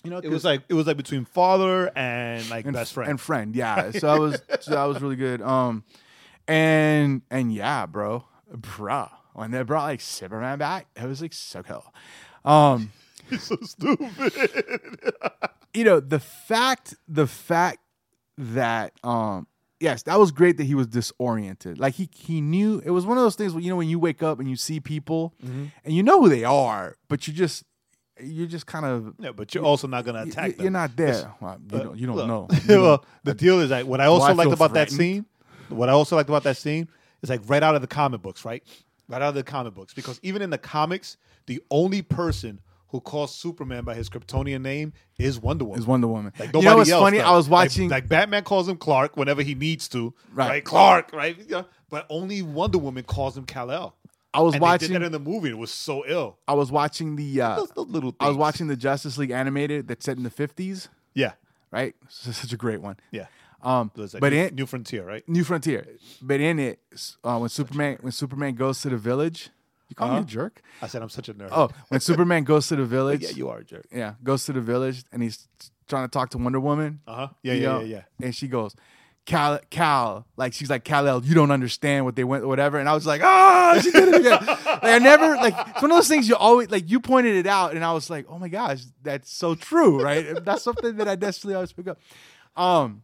You 0.04 0.10
know, 0.10 0.18
it 0.18 0.28
was 0.28 0.44
like 0.44 0.62
it 0.68 0.74
was 0.74 0.86
like 0.86 0.96
between 0.96 1.24
father 1.24 1.90
and 1.96 2.48
like 2.50 2.64
and 2.64 2.74
best 2.74 2.92
friend. 2.92 3.10
and 3.10 3.20
friend. 3.20 3.56
Yeah, 3.56 3.90
so 3.92 4.06
that 4.06 4.20
was 4.20 4.42
so 4.60 4.70
that 4.72 4.84
was 4.84 5.00
really 5.00 5.16
good. 5.16 5.40
Um, 5.40 5.84
and 6.46 7.22
and 7.30 7.52
yeah, 7.52 7.86
bro, 7.86 8.24
bruh, 8.54 9.10
when 9.38 9.50
they 9.50 9.62
brought 9.62 9.84
like 9.84 10.00
Superman 10.00 10.58
back, 10.58 10.86
it 10.96 11.04
was 11.06 11.22
like 11.22 11.32
so 11.32 11.62
cool. 11.62 11.84
Um, 12.44 12.92
He's 13.30 13.42
so 13.42 13.56
stupid. 13.62 14.12
you 15.74 15.84
know 15.84 16.00
the 16.00 16.18
fact 16.18 16.94
the 17.06 17.26
fact 17.26 17.78
that 18.38 18.92
um 19.04 19.46
yes 19.80 20.02
that 20.04 20.18
was 20.18 20.30
great 20.32 20.56
that 20.56 20.64
he 20.64 20.74
was 20.74 20.86
disoriented 20.86 21.78
like 21.78 21.94
he 21.94 22.08
he 22.14 22.40
knew 22.40 22.80
it 22.84 22.90
was 22.90 23.04
one 23.04 23.18
of 23.18 23.22
those 23.24 23.34
things 23.36 23.52
where 23.52 23.62
you 23.62 23.68
know 23.68 23.76
when 23.76 23.88
you 23.88 23.98
wake 23.98 24.22
up 24.22 24.38
and 24.40 24.48
you 24.48 24.56
see 24.56 24.80
people 24.80 25.34
Mm-hmm. 25.44 25.64
and 25.84 25.94
you 25.94 26.02
know 26.02 26.20
who 26.22 26.28
they 26.28 26.44
are 26.44 26.96
but 27.08 27.26
you 27.28 27.34
just 27.34 27.64
you're 28.20 28.46
just 28.46 28.66
kind 28.66 28.86
of 28.86 29.14
yeah, 29.20 29.30
but 29.32 29.54
you're 29.54 29.64
also 29.64 29.86
not 29.86 30.04
gonna 30.06 30.22
attack 30.22 30.56
them. 30.56 30.62
you're 30.62 30.70
not 30.72 30.96
there 30.96 31.32
Well, 31.40 31.58
you, 31.70 31.76
Uh, 31.78 31.82
don't, 31.82 31.98
you 31.98 32.06
don't 32.06 32.16
look, 32.16 32.26
know 32.26 32.48
You 32.52 32.58
don't- 32.68 32.82
well, 32.82 33.04
the 33.24 33.34
deal 33.34 33.60
is 33.60 33.70
like 33.70 33.86
what 33.86 34.00
I 34.00 34.06
also 34.06 34.26
I 34.28 34.32
liked 34.32 34.52
about 34.52 34.72
that 34.74 34.90
scene. 34.90 35.26
What 35.68 35.88
I 35.90 35.92
also 35.92 36.16
liked 36.16 36.28
about 36.30 36.44
that 36.44 36.56
scene 36.56 36.88
is 37.22 37.28
like 37.28 37.42
right 37.46 37.62
out 37.62 37.74
of 37.74 37.82
the 37.82 37.86
comic 37.88 38.22
books, 38.22 38.44
right? 38.44 38.62
Right 39.08 39.22
out 39.22 39.30
of 39.30 39.34
the 39.34 39.42
comic 39.42 39.74
books, 39.74 39.94
because 39.94 40.20
even 40.22 40.42
in 40.42 40.50
the 40.50 40.58
comics, 40.58 41.16
the 41.46 41.62
only 41.70 42.02
person 42.02 42.60
who 42.88 43.00
calls 43.00 43.34
Superman 43.34 43.84
by 43.84 43.94
his 43.94 44.08
Kryptonian 44.08 44.60
name 44.62 44.92
is 45.18 45.38
Wonder 45.38 45.64
Woman. 45.64 45.78
is 45.80 45.86
Wonder 45.86 46.08
Woman 46.08 46.32
Like 46.38 46.54
you 46.54 46.62
know 46.62 46.76
what's 46.76 46.90
else 46.90 47.02
funny 47.02 47.18
does. 47.18 47.26
I 47.26 47.36
was 47.36 47.48
watching 47.48 47.88
like, 47.90 48.08
Batman 48.08 48.44
calls 48.44 48.68
him 48.68 48.76
Clark 48.76 49.16
whenever 49.16 49.42
he 49.42 49.54
needs 49.54 49.88
to, 49.90 50.14
Right. 50.32 50.48
right? 50.48 50.64
Clark, 50.64 51.12
right? 51.12 51.36
Yeah. 51.48 51.62
But 51.90 52.06
only 52.10 52.42
Wonder 52.42 52.78
Woman 52.78 53.04
calls 53.04 53.36
him 53.36 53.44
Kal 53.44 53.70
El. 53.70 53.94
I 54.34 54.40
was 54.42 54.54
and 54.54 54.62
watching 54.62 54.92
that 54.92 55.02
in 55.02 55.12
the 55.12 55.18
movie. 55.18 55.50
It 55.50 55.58
was 55.58 55.70
so 55.72 56.04
ill. 56.06 56.38
I 56.46 56.52
was 56.52 56.70
watching 56.70 57.16
the 57.16 57.40
uh, 57.40 57.56
Those, 57.56 57.70
those 57.70 57.88
little. 57.88 58.10
Things. 58.10 58.18
I 58.20 58.28
was 58.28 58.36
watching 58.36 58.66
the 58.68 58.76
Justice 58.76 59.16
League 59.18 59.30
animated 59.30 59.88
that's 59.88 60.04
set 60.04 60.16
in 60.18 60.22
the 60.22 60.30
50s 60.30 60.88
Yeah, 61.14 61.32
right 61.70 61.94
such 62.08 62.52
a 62.52 62.56
great 62.56 62.80
one 62.82 62.96
yeah. 63.10 63.26
Um 63.62 63.90
like 63.96 64.20
but 64.20 64.32
New, 64.32 64.44
in 64.44 64.54
New 64.54 64.66
Frontier, 64.66 65.04
right? 65.04 65.28
New 65.28 65.44
Frontier. 65.44 65.86
But 66.22 66.40
in 66.40 66.58
it, 66.58 66.78
uh, 67.24 67.38
when 67.38 67.48
Superman 67.48 67.98
when 68.00 68.12
Superman 68.12 68.54
goes 68.54 68.80
to 68.82 68.88
the 68.90 68.96
village, 68.96 69.50
you 69.88 69.96
call 69.96 70.08
me 70.08 70.14
Uh-huh. 70.14 70.22
a 70.22 70.26
jerk. 70.26 70.62
I 70.82 70.86
said 70.86 71.02
I'm 71.02 71.08
such 71.08 71.28
a 71.28 71.34
nerd. 71.34 71.48
Oh, 71.50 71.70
when 71.88 72.00
Superman 72.00 72.44
goes 72.44 72.68
to 72.68 72.76
the 72.76 72.84
village, 72.96 73.22
yeah, 73.22 73.30
you 73.30 73.48
are 73.48 73.58
a 73.58 73.64
jerk. 73.64 73.86
yeah, 73.92 74.14
goes 74.22 74.44
to 74.46 74.52
the 74.52 74.60
village 74.60 75.02
and 75.12 75.22
he's 75.22 75.48
trying 75.88 76.04
to 76.04 76.10
talk 76.10 76.30
to 76.30 76.38
Wonder 76.38 76.60
Woman. 76.60 77.00
Uh 77.06 77.14
huh. 77.14 77.28
Yeah, 77.42 77.54
yeah, 77.54 77.62
know, 77.68 77.80
yeah, 77.80 77.96
yeah. 78.20 78.26
And 78.26 78.34
she 78.34 78.46
goes, 78.46 78.76
Kal, 79.26 79.58
Kal, 79.70 80.24
like 80.36 80.52
she's 80.54 80.70
like 80.70 80.84
Kal 80.84 81.06
El, 81.08 81.24
you 81.24 81.34
don't 81.34 81.50
understand 81.50 82.04
what 82.04 82.14
they 82.16 82.24
went, 82.24 82.46
whatever. 82.46 82.78
And 82.78 82.88
I 82.88 82.94
was 82.94 83.06
like, 83.06 83.22
ah, 83.24 83.78
she 83.82 83.90
did 83.90 84.08
it 84.08 84.14
again. 84.20 84.38
like 84.46 84.84
I 84.84 84.98
never, 85.00 85.34
like 85.36 85.54
it's 85.68 85.82
one 85.82 85.90
of 85.90 85.96
those 85.98 86.08
things 86.08 86.28
you 86.28 86.36
always 86.36 86.70
like. 86.70 86.88
You 86.88 87.00
pointed 87.00 87.34
it 87.34 87.46
out, 87.46 87.74
and 87.74 87.84
I 87.84 87.92
was 87.92 88.08
like, 88.08 88.24
oh 88.28 88.38
my 88.38 88.48
gosh, 88.48 88.82
that's 89.02 89.30
so 89.32 89.54
true, 89.54 90.00
right? 90.02 90.44
that's 90.44 90.62
something 90.62 90.96
that 90.98 91.08
I 91.08 91.16
definitely 91.16 91.54
always 91.56 91.72
pick 91.72 91.88
up. 91.88 91.98
Um, 92.56 93.02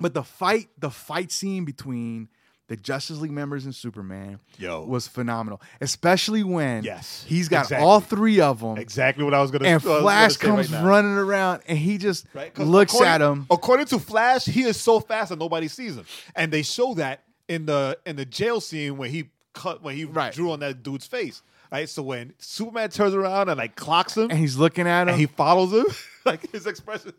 but 0.00 0.14
the 0.14 0.22
fight, 0.22 0.68
the 0.78 0.90
fight 0.90 1.30
scene 1.32 1.64
between 1.64 2.28
the 2.68 2.76
Justice 2.76 3.18
League 3.18 3.30
members 3.30 3.64
and 3.64 3.72
Superman, 3.72 4.40
Yo. 4.58 4.84
was 4.84 5.06
phenomenal. 5.06 5.62
Especially 5.80 6.42
when 6.42 6.82
Yes, 6.82 7.24
he's 7.28 7.48
got 7.48 7.66
exactly. 7.66 7.86
all 7.86 8.00
three 8.00 8.40
of 8.40 8.58
them, 8.60 8.76
Exactly 8.76 9.22
what 9.24 9.34
I 9.34 9.40
was 9.40 9.52
gonna. 9.52 9.66
and 9.66 9.72
I 9.74 9.76
was 9.76 9.84
gonna 9.84 10.00
Flash 10.00 10.36
comes 10.36 10.72
right 10.72 10.82
running 10.84 11.12
around, 11.16 11.62
and 11.68 11.78
he 11.78 11.96
just 11.96 12.26
Right? 12.34 12.56
looks 12.58 13.00
at 13.00 13.20
him. 13.20 13.46
According 13.50 13.86
to 13.86 14.00
Flash, 14.00 14.46
he 14.46 14.62
is 14.64 14.76
so 14.80 14.98
fast 14.98 15.28
that 15.30 15.38
nobody 15.38 15.68
sees 15.68 15.94
him, 15.96 16.06
and 16.34 16.52
they 16.52 16.62
show 16.62 16.94
that 16.94 17.22
in 17.48 17.66
the 17.66 17.98
in 18.04 18.16
the 18.16 18.24
jail 18.24 18.60
scene 18.60 18.96
when 18.96 19.10
he 19.10 19.30
cut 19.52 19.80
when 19.82 19.94
he 19.94 20.04
Right. 20.04 20.32
drew 20.34 20.50
on 20.50 20.58
that 20.60 20.82
dude's 20.82 21.06
face. 21.06 21.42
Right. 21.70 21.88
So 21.88 22.02
when 22.02 22.32
Superman 22.38 22.90
turns 22.90 23.14
around 23.14 23.48
and 23.48 23.58
like 23.58 23.76
clocks 23.76 24.16
him, 24.16 24.28
and 24.30 24.38
he's 24.40 24.56
looking 24.56 24.88
at 24.88 25.02
him. 25.02 25.08
and 25.10 25.18
he 25.18 25.26
follows 25.26 25.72
him, 25.72 25.86
like 26.24 26.50
his 26.50 26.66
expression, 26.66 27.12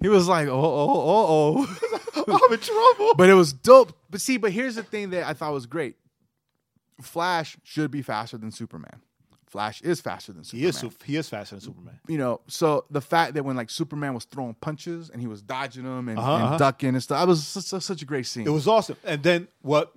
He 0.00 0.08
was 0.08 0.28
like, 0.28 0.48
oh, 0.48 0.52
oh, 0.52 1.66
oh, 1.66 1.66
oh. 1.68 2.42
I'm 2.46 2.52
in 2.52 2.58
trouble. 2.60 3.14
but 3.16 3.28
it 3.28 3.34
was 3.34 3.52
dope. 3.52 3.96
But 4.10 4.20
see, 4.20 4.36
but 4.36 4.52
here's 4.52 4.74
the 4.74 4.82
thing 4.82 5.10
that 5.10 5.24
I 5.26 5.32
thought 5.32 5.52
was 5.52 5.66
great. 5.66 5.96
Flash 7.00 7.56
should 7.62 7.90
be 7.90 8.02
faster 8.02 8.36
than 8.38 8.50
Superman. 8.50 9.00
Flash 9.46 9.80
is 9.82 10.00
faster 10.00 10.32
than 10.32 10.44
Superman. 10.44 10.62
he 10.62 10.68
is 10.68 10.84
he 11.04 11.16
is 11.16 11.28
faster 11.28 11.54
than 11.54 11.62
Superman. 11.62 12.00
You 12.08 12.18
know, 12.18 12.40
so 12.48 12.84
the 12.90 13.00
fact 13.00 13.34
that 13.34 13.44
when 13.44 13.56
like 13.56 13.70
Superman 13.70 14.12
was 14.12 14.24
throwing 14.24 14.54
punches 14.54 15.08
and 15.08 15.20
he 15.20 15.28
was 15.28 15.40
dodging 15.40 15.84
them 15.84 16.08
and, 16.08 16.18
Uh-huh, 16.18 16.34
and 16.34 16.44
uh-huh. 16.44 16.58
ducking 16.58 16.90
and 16.90 17.02
stuff, 17.02 17.20
that 17.20 17.28
was 17.28 17.46
such, 17.46 17.82
such 17.82 18.02
a 18.02 18.04
great 18.04 18.26
scene. 18.26 18.46
It 18.46 18.50
was 18.50 18.66
awesome. 18.66 18.96
And 19.04 19.22
then 19.22 19.48
what 19.62 19.92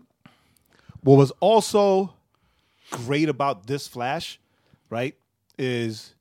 what 1.02 1.16
was 1.18 1.32
also 1.40 2.14
great 2.92 3.28
about 3.28 3.66
this 3.68 3.88
Flash, 3.88 4.40
right, 4.90 5.16
is 5.58 6.14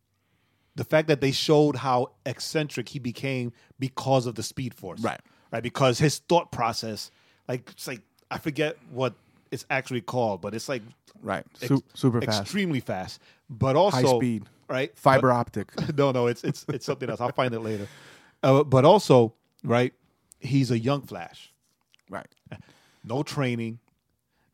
the 0.79 0.85
fact 0.85 1.09
that 1.09 1.21
they 1.21 1.33
showed 1.33 1.75
how 1.77 2.13
eccentric 2.25 2.89
he 2.89 2.99
became 3.01 3.53
because 3.81 4.27
of 4.27 4.37
the 4.37 4.43
Speed 4.45 4.75
Force, 4.75 5.01
Right. 5.03 5.21
Right, 5.51 5.63
because 5.63 5.99
his 5.99 6.19
thought 6.19 6.53
process, 6.53 7.11
like 7.49 7.69
it's 7.73 7.87
like 7.89 8.01
I 8.31 8.39
forget 8.39 8.77
what 8.93 9.15
it's 9.51 9.65
actually 9.71 10.03
called, 10.03 10.41
but 10.41 10.55
it's 10.55 10.69
like 10.69 10.83
Right. 11.23 11.45
ex- 11.63 11.73
super 11.95 12.21
fast. 12.21 12.43
extremely 12.43 12.81
fast, 12.81 13.21
but 13.51 13.75
also 13.75 13.97
High 13.97 14.17
speed. 14.19 14.45
right? 14.69 14.97
Fiber 14.97 15.33
optic. 15.33 15.73
No, 15.97 16.13
no, 16.13 16.27
it's 16.29 16.45
it's 16.45 16.65
it's 16.69 16.87
something 16.87 17.11
else. 17.11 17.21
I'll 17.21 17.33
find 17.33 17.53
it 17.55 17.61
later. 17.61 17.89
Uh, 18.43 18.63
but 18.63 18.85
also, 18.85 19.33
right? 19.65 19.93
He's 20.39 20.71
a 20.71 20.79
young 20.79 21.03
Flash, 21.03 21.51
right. 22.09 22.27
no 23.03 23.23
training, 23.25 23.81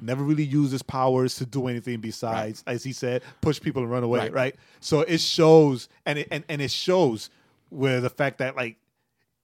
never 0.04 0.22
really 0.22 0.44
used 0.44 0.72
his 0.72 0.82
powers 0.82 1.34
to 1.36 1.46
do 1.46 1.66
anything 1.68 2.00
besides, 2.00 2.62
as 2.66 2.84
he 2.84 2.92
said, 2.92 3.22
push 3.40 3.60
people 3.60 3.82
and 3.82 3.90
run 3.90 4.02
away, 4.04 4.20
right? 4.20 4.32
Right. 4.32 4.56
So 4.80 5.00
it 5.00 5.20
shows, 5.20 5.88
and 6.06 6.18
it, 6.18 6.28
and 6.30 6.44
and 6.48 6.60
it 6.62 6.70
shows 6.70 7.30
where 7.70 8.00
the 8.00 8.10
fact 8.10 8.38
that 8.38 8.56
like 8.56 8.76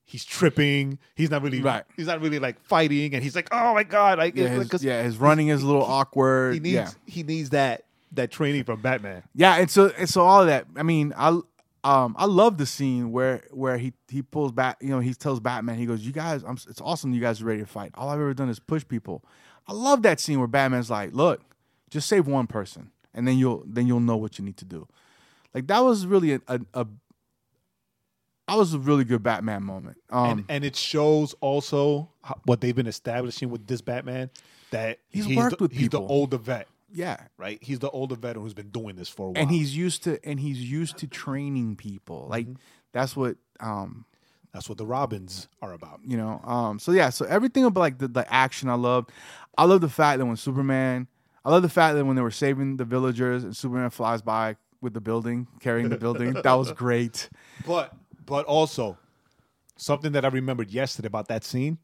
he's 0.05 0.25
tripping, 0.25 0.99
he's 1.15 1.31
not 1.31 1.43
really, 1.43 1.61
Right. 1.63 1.85
he's 1.97 2.07
not 2.07 2.21
really 2.21 2.39
like 2.39 2.61
fighting, 2.63 3.15
and 3.15 3.23
he's 3.23 3.37
like, 3.37 3.49
oh 3.53 3.75
my 3.75 3.85
god, 3.85 4.19
like, 4.19 4.37
Yeah, 4.37 4.49
his, 4.49 4.69
'cause 4.69 4.83
yeah, 4.85 5.03
his 5.03 5.17
running 5.19 5.49
is 5.49 5.63
a 5.63 5.67
little 5.67 5.85
awkward. 5.85 6.55
he 6.55 6.61
needs 6.61 6.75
yeah. 6.75 6.91
he 7.07 7.23
needs 7.23 7.51
that 7.51 7.85
that 8.13 8.31
training 8.31 8.65
from 8.65 8.81
Batman. 8.83 9.23
Yeah, 9.35 9.57
and 9.57 9.71
so 9.71 9.93
and 9.97 10.09
so 10.09 10.23
all 10.23 10.41
of 10.41 10.49
that. 10.49 10.67
I 10.77 10.83
mean, 10.83 11.13
I 11.17 11.29
um 11.85 12.15
I 12.19 12.27
love 12.27 12.59
the 12.59 12.67
scene 12.67 13.13
where 13.13 13.43
where 13.53 13.79
he 13.79 13.93
he 14.09 14.21
pulls 14.23 14.51
back. 14.53 14.79
You 14.83 14.89
know, 14.91 14.99
he 15.01 15.15
tells 15.15 15.39
Batman, 15.41 15.79
he 15.79 15.87
goes, 15.87 16.01
"You 16.05 16.13
guys, 16.13 16.43
I'm, 16.43 16.59
it's 16.69 16.81
awesome. 16.81 17.15
You 17.15 17.21
guys 17.21 17.41
are 17.41 17.45
ready 17.45 17.61
to 17.61 17.67
fight. 17.67 17.93
All 17.95 18.09
I've 18.09 18.19
ever 18.21 18.35
done 18.35 18.49
is 18.49 18.59
push 18.59 18.87
people." 18.87 19.25
I 19.67 19.73
love 19.73 20.03
that 20.03 20.21
scene 20.21 20.39
where 20.39 20.49
Batman's 20.49 20.91
like, 20.91 21.15
"Look, 21.15 21.41
just 21.91 22.09
save 22.09 22.27
one 22.27 22.47
person, 22.47 22.91
and 23.15 23.27
then 23.27 23.39
you'll 23.39 23.63
then 23.67 23.87
you'll 23.87 24.01
know 24.01 24.17
what 24.17 24.39
you 24.39 24.45
need 24.45 24.57
to 24.59 24.65
do." 24.65 24.87
Like 25.55 25.67
that 25.69 25.81
was 25.81 26.07
really 26.07 26.35
a. 26.35 26.41
a, 26.49 26.61
a 26.75 26.87
that 28.49 28.57
was 28.57 28.75
a 28.75 28.81
really 28.81 29.05
good 29.05 29.23
Batman 29.23 29.63
moment. 29.63 29.99
Um, 30.11 30.31
and 30.31 30.45
and 30.49 30.65
it 30.65 30.75
shows 30.75 31.35
also 31.41 32.11
how, 32.25 32.41
what 32.47 32.61
they've 32.61 32.75
been 32.75 32.89
establishing 32.89 33.49
with 33.49 33.69
this 33.69 33.81
Batman 33.81 34.29
that 34.73 34.99
He's 35.09 35.25
he's 35.25 35.37
worked 35.37 35.59
the, 35.59 35.65
with 35.65 35.73
he's 35.73 35.89
the 35.91 36.01
older 36.01 36.37
vet, 36.37 36.67
yeah, 36.93 37.27
right? 37.37 37.59
He's 37.63 37.79
the 37.79 37.91
older 37.91 38.17
veteran 38.17 38.43
who's 38.43 38.55
been 38.55 38.71
doing 38.71 38.97
this 38.97 39.09
for 39.09 39.29
a 39.29 39.31
while. 39.31 39.43
and 39.43 39.51
he's 39.53 39.77
used 39.77 40.03
to 40.05 40.19
and 40.25 40.41
he's 40.41 40.59
used 40.59 40.99
to 40.99 41.07
training 41.07 41.77
people. 41.77 42.27
Like 42.29 42.49
that's 42.93 43.15
what 43.17 43.37
um 43.61 44.05
that's 44.53 44.69
what 44.69 44.79
the 44.79 44.87
Robins 44.87 45.49
are 45.63 45.73
about. 45.73 46.01
you 46.05 46.17
know 46.17 46.41
um 46.45 46.79
so 46.79 46.93
yeah 46.93 47.11
so 47.11 47.25
everything 47.27 47.65
about 47.65 47.81
like 47.81 47.99
the, 47.99 48.09
the 48.09 48.33
action 48.33 48.69
i 48.69 48.75
love 48.75 49.07
i 49.59 49.65
love 49.65 49.81
the 49.81 49.89
fact 49.89 50.19
that 50.19 50.27
when 50.27 50.37
superman 50.37 51.07
i 51.45 51.51
love 51.51 51.63
the 51.63 51.69
fact 51.69 51.95
that 51.97 52.05
when 52.05 52.17
they 52.17 52.23
were 52.23 52.31
saving 52.31 52.77
the 52.77 52.85
villagers 52.85 53.45
and 53.45 53.57
superman 53.57 53.91
flies 53.91 54.23
by 54.23 54.57
with 54.81 54.95
the 54.95 55.01
building 55.01 55.47
carrying 55.61 55.89
the 55.89 55.99
building 55.99 56.33
that 56.33 56.55
was 56.55 56.73
great 56.85 57.29
But 57.67 57.95
but 58.27 58.45
also 58.47 58.97
something 59.77 60.13
that 60.13 60.25
I 60.25 60.29
remembered 60.29 60.71
yesterday 60.71 61.07
about 61.07 61.29
that 61.29 61.43
scene 61.43 61.79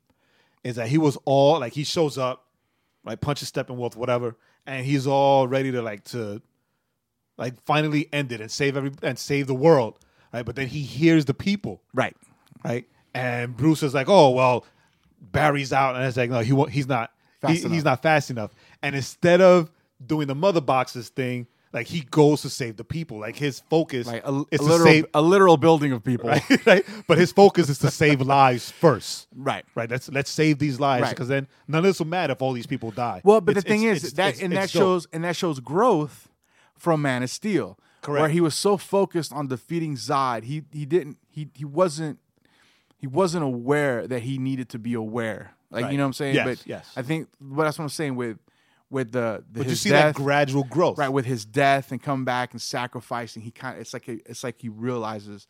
is 0.63 0.77
that 0.77 0.89
he 0.89 0.99
was 0.99 1.17
all 1.25 1.59
like 1.61 1.73
he 1.73 1.83
shows 1.85 2.19
up, 2.19 2.45
like 3.05 3.21
punches 3.21 3.51
Steppenwolf, 3.51 3.97
whatever, 3.97 4.37
and 4.67 4.85
he's 4.85 5.07
all 5.07 5.49
ready 5.49 5.73
to 5.73 5.81
like 5.83 6.05
to 6.05 6.43
like 7.39 7.61
finally 7.65 8.09
end 8.13 8.33
it 8.33 8.41
and 8.41 8.51
save 8.51 8.77
every 8.77 8.93
and 9.03 9.19
save 9.19 9.47
the 9.47 9.55
world. 9.55 9.99
Right. 10.33 10.45
But 10.45 10.57
then 10.57 10.67
he 10.69 10.83
hears 10.83 11.25
the 11.25 11.35
people. 11.35 11.83
right 11.95 12.15
right? 12.67 12.89
And 13.15 13.57
Bruce 13.57 13.83
is 13.83 13.95
like, 13.95 14.09
"Oh 14.09 14.31
well, 14.31 14.65
Barry's 15.33 15.73
out," 15.73 15.97
and 15.97 16.05
it's 16.05 16.17
like, 16.17 16.31
"No, 16.31 16.41
he 16.41 16.53
won't, 16.53 16.71
he's 16.71 16.87
not. 16.87 17.11
Fast 17.41 17.63
he- 17.63 17.69
he's 17.69 17.85
not 17.85 18.03
fast 18.03 18.31
enough." 18.31 18.53
And 18.83 18.95
instead 18.95 19.41
of 19.41 19.71
doing 20.05 20.27
the 20.29 20.35
mother 20.35 20.61
boxes 20.61 21.09
thing, 21.09 21.47
like 21.73 21.87
he 21.87 22.01
goes 22.01 22.43
to 22.43 22.51
save 22.51 22.77
the 22.77 22.85
people. 22.85 23.19
Like 23.19 23.37
his 23.37 23.61
focus 23.71 24.07
like 24.07 24.27
a, 24.27 24.31
a 24.33 24.45
is 24.51 24.61
to 24.61 24.67
literal 24.67 24.87
save, 24.87 25.07
a 25.15 25.23
literal 25.23 25.57
building 25.57 25.93
of 25.93 26.05
people 26.05 26.29
right? 26.31 26.43
right? 26.67 26.85
But 27.07 27.17
his 27.19 27.33
focus 27.33 27.69
is 27.71 27.79
to 27.79 27.91
save 27.91 28.21
lives 28.39 28.71
first. 28.71 29.29
right 29.35 29.65
Right. 29.75 29.91
Let's 29.91 30.09
let's 30.11 30.31
save 30.31 30.59
these 30.59 30.79
lives 30.79 31.03
Right. 31.03 31.11
because 31.11 31.29
then 31.29 31.49
none 31.69 31.79
of 31.79 31.85
this 31.85 31.99
will 31.99 32.07
matter 32.07 32.33
if 32.35 32.43
all 32.43 32.53
these 32.53 32.67
people 32.67 32.91
die. 32.91 33.21
well 33.25 33.41
but 33.41 33.53
It's- 33.53 33.65
the 33.65 33.69
thing 33.69 33.83
it's- 33.83 34.03
is 34.05 34.13
it's- 34.13 34.37
that 34.39 34.43
and 34.45 34.53
that 34.55 34.71
dope. 34.73 34.83
shows 34.83 35.07
and 35.13 35.25
that 35.25 35.37
shows 35.37 35.61
growth 35.61 36.29
from 36.77 37.01
man 37.03 37.23
of 37.23 37.31
steel 37.31 37.79
where 38.07 38.29
he 38.29 38.41
was 38.41 38.55
so 38.55 38.77
focused 38.77 39.33
on 39.33 39.49
defeating 39.49 39.97
zod 39.97 40.45
he 40.45 40.63
he 40.73 40.85
didn't 40.87 41.17
he 41.29 41.49
he 41.55 41.65
wasn't 41.65 42.19
he 42.97 43.07
wasn't 43.07 43.45
aware 43.45 44.07
that 44.07 44.23
he 44.23 44.39
needed 44.39 44.69
to 44.71 44.79
be 44.79 44.95
aware 44.95 45.53
like 45.71 45.85
Right. 45.85 45.93
you 45.93 45.99
know 45.99 46.05
what 46.05 46.09
i'm 46.09 46.13
saying 46.15 46.35
Yes, 46.37 46.47
but 46.47 46.67
yes. 46.67 46.93
i 46.97 47.03
think 47.03 47.29
what 47.39 47.65
that's 47.65 47.79
what 47.79 47.85
i'm 47.85 47.89
saying 47.91 48.17
with 48.17 48.39
with 48.89 49.11
the, 49.11 49.43
the 49.51 49.61
But 49.61 49.69
you 49.69 49.75
see 49.75 49.91
death, 49.91 50.15
that 50.15 50.23
gradual 50.23 50.63
growth, 50.63 50.97
right 50.97 51.09
with 51.09 51.27
his 51.27 51.45
death 51.45 51.91
and 51.91 52.01
come 52.01 52.25
back 52.25 52.53
and 52.53 52.63
sacrificing 52.63 53.43
he 53.43 53.51
kind 53.51 53.75
of 53.75 53.81
it's 53.81 53.93
like 53.93 54.07
a, 54.09 54.13
it's 54.31 54.45
like 54.45 54.61
he 54.61 54.69
realizes 54.69 55.47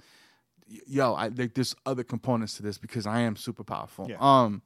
yo 0.87 1.13
I 1.15 1.29
like 1.29 1.55
there's 1.55 1.77
other 1.85 2.03
components 2.03 2.57
to 2.57 2.63
this 2.63 2.79
because 2.79 3.07
I 3.07 3.21
am 3.21 3.37
super 3.37 3.63
powerful 3.63 4.07
Yeah. 4.09 4.17
um 4.21 4.63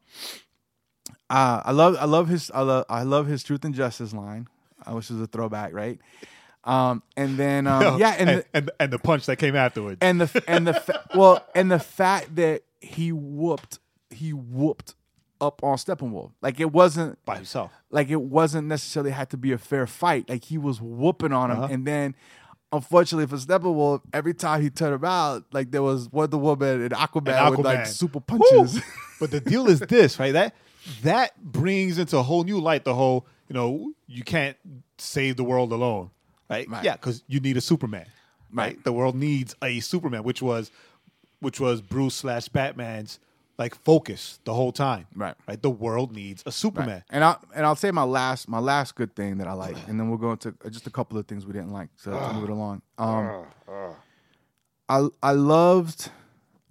uh, 1.28 1.62
I 1.64 1.72
love 1.72 1.96
I 1.98 2.04
love 2.04 2.28
his 2.28 2.50
I 2.52 2.60
love 2.62 2.84
I 2.88 3.02
love 3.02 3.26
his 3.26 3.42
truth 3.42 3.64
and 3.64 3.74
justice 3.74 4.12
line 4.12 4.46
uh, 4.86 4.92
which 4.92 5.10
is 5.10 5.20
a 5.20 5.26
throwback 5.26 5.72
right 5.72 5.98
um 6.64 7.02
and 7.16 7.36
then 7.36 7.66
um, 7.72 7.98
yeah 7.98 8.14
and, 8.18 8.30
and 8.30 8.38
the, 8.40 8.44
and, 8.54 8.70
and 8.80 8.92
the 8.92 8.98
punch 8.98 9.26
that 9.26 9.36
came 9.36 9.56
afterwards. 9.56 9.98
and 10.00 10.20
the 10.20 10.44
and 10.46 10.66
the 10.66 10.74
fa- 10.74 11.04
well 11.14 11.44
and 11.54 11.70
the 11.70 11.78
fact 11.78 12.36
that 12.36 12.62
he 12.80 13.12
whooped 13.12 13.78
he 14.10 14.32
whooped 14.32 14.94
up 15.40 15.62
on 15.62 15.76
Steppenwolf 15.76 16.32
like 16.42 16.60
it 16.60 16.70
wasn't 16.72 17.22
by 17.24 17.36
himself. 17.36 17.70
like 17.90 18.10
it 18.10 18.20
wasn't 18.20 18.66
necessarily 18.68 19.10
had 19.10 19.30
to 19.30 19.36
be 19.36 19.52
a 19.52 19.58
fair 19.58 19.86
fight. 19.86 20.28
Like 20.28 20.44
he 20.44 20.58
was 20.58 20.80
whooping 20.80 21.32
on 21.32 21.50
him, 21.50 21.58
Uh-huh. 21.58 21.72
and 21.72 21.86
then 21.86 22.14
unfortunately 22.72 23.26
for 23.26 23.36
Steppenwolf, 23.42 24.00
every 24.12 24.34
time 24.34 24.62
he 24.62 24.70
turned 24.70 25.02
around, 25.02 25.44
like 25.52 25.70
there 25.70 25.82
was 25.82 26.10
Wonder 26.12 26.36
Woman 26.38 26.82
and 26.82 26.90
Aquaman, 26.92 27.32
And 27.34 27.56
with 27.56 27.64
like 27.66 27.86
super 27.86 28.20
punches. 28.20 28.80
But 29.20 29.30
the 29.30 29.40
deal 29.40 29.66
is 29.68 29.80
this, 29.80 30.18
right? 30.18 30.32
That 30.32 30.54
that 31.02 31.38
brings 31.42 31.98
into 31.98 32.16
a 32.16 32.22
whole 32.22 32.42
new 32.44 32.58
light 32.58 32.84
the 32.84 32.94
whole, 32.94 33.26
you 33.48 33.54
know, 33.54 33.92
you 34.06 34.22
can't 34.24 34.56
save 34.96 35.36
the 35.36 35.44
world 35.44 35.72
alone, 35.72 36.10
right? 36.48 36.66
Right. 36.70 36.82
Yeah, 36.84 36.94
because 36.94 37.22
you 37.28 37.38
need 37.38 37.58
a 37.58 37.60
Superman, 37.60 38.06
right? 38.50 38.64
Right. 38.76 38.84
The 38.84 38.92
world 38.92 39.14
needs 39.14 39.54
a 39.62 39.80
Superman, 39.80 40.22
which 40.22 40.40
was 40.40 40.70
which 41.40 41.58
was 41.60 41.80
Bruce 41.82 42.14
slash 42.14 42.48
Batman's 42.48 43.18
like 43.58 43.74
focus 43.74 44.38
the 44.44 44.54
whole 44.54 44.72
time, 44.72 45.06
Right. 45.14 45.34
Right. 45.46 45.60
The 45.60 45.68
world 45.68 46.14
needs 46.14 46.42
a 46.46 46.52
Superman. 46.52 47.04
and 47.10 47.22
I 47.22 47.36
and 47.54 47.66
I'll 47.66 47.76
say 47.76 47.90
my 47.90 48.04
last 48.04 48.48
my 48.48 48.58
last 48.58 48.94
good 48.94 49.14
thing 49.14 49.36
that 49.38 49.46
I 49.48 49.52
like, 49.52 49.76
and 49.86 50.00
then 50.00 50.08
we'll 50.08 50.18
go 50.18 50.32
into 50.32 50.54
just 50.70 50.86
a 50.86 50.90
couple 50.90 51.18
of 51.18 51.26
things 51.26 51.44
we 51.44 51.52
didn't 51.52 51.72
like 51.72 51.90
so 51.96 52.10
to 52.12 52.34
move 52.34 52.44
it 52.44 52.50
along. 52.50 52.80
Um, 52.98 53.44
I 54.88 55.08
I 55.22 55.32
loved 55.32 56.10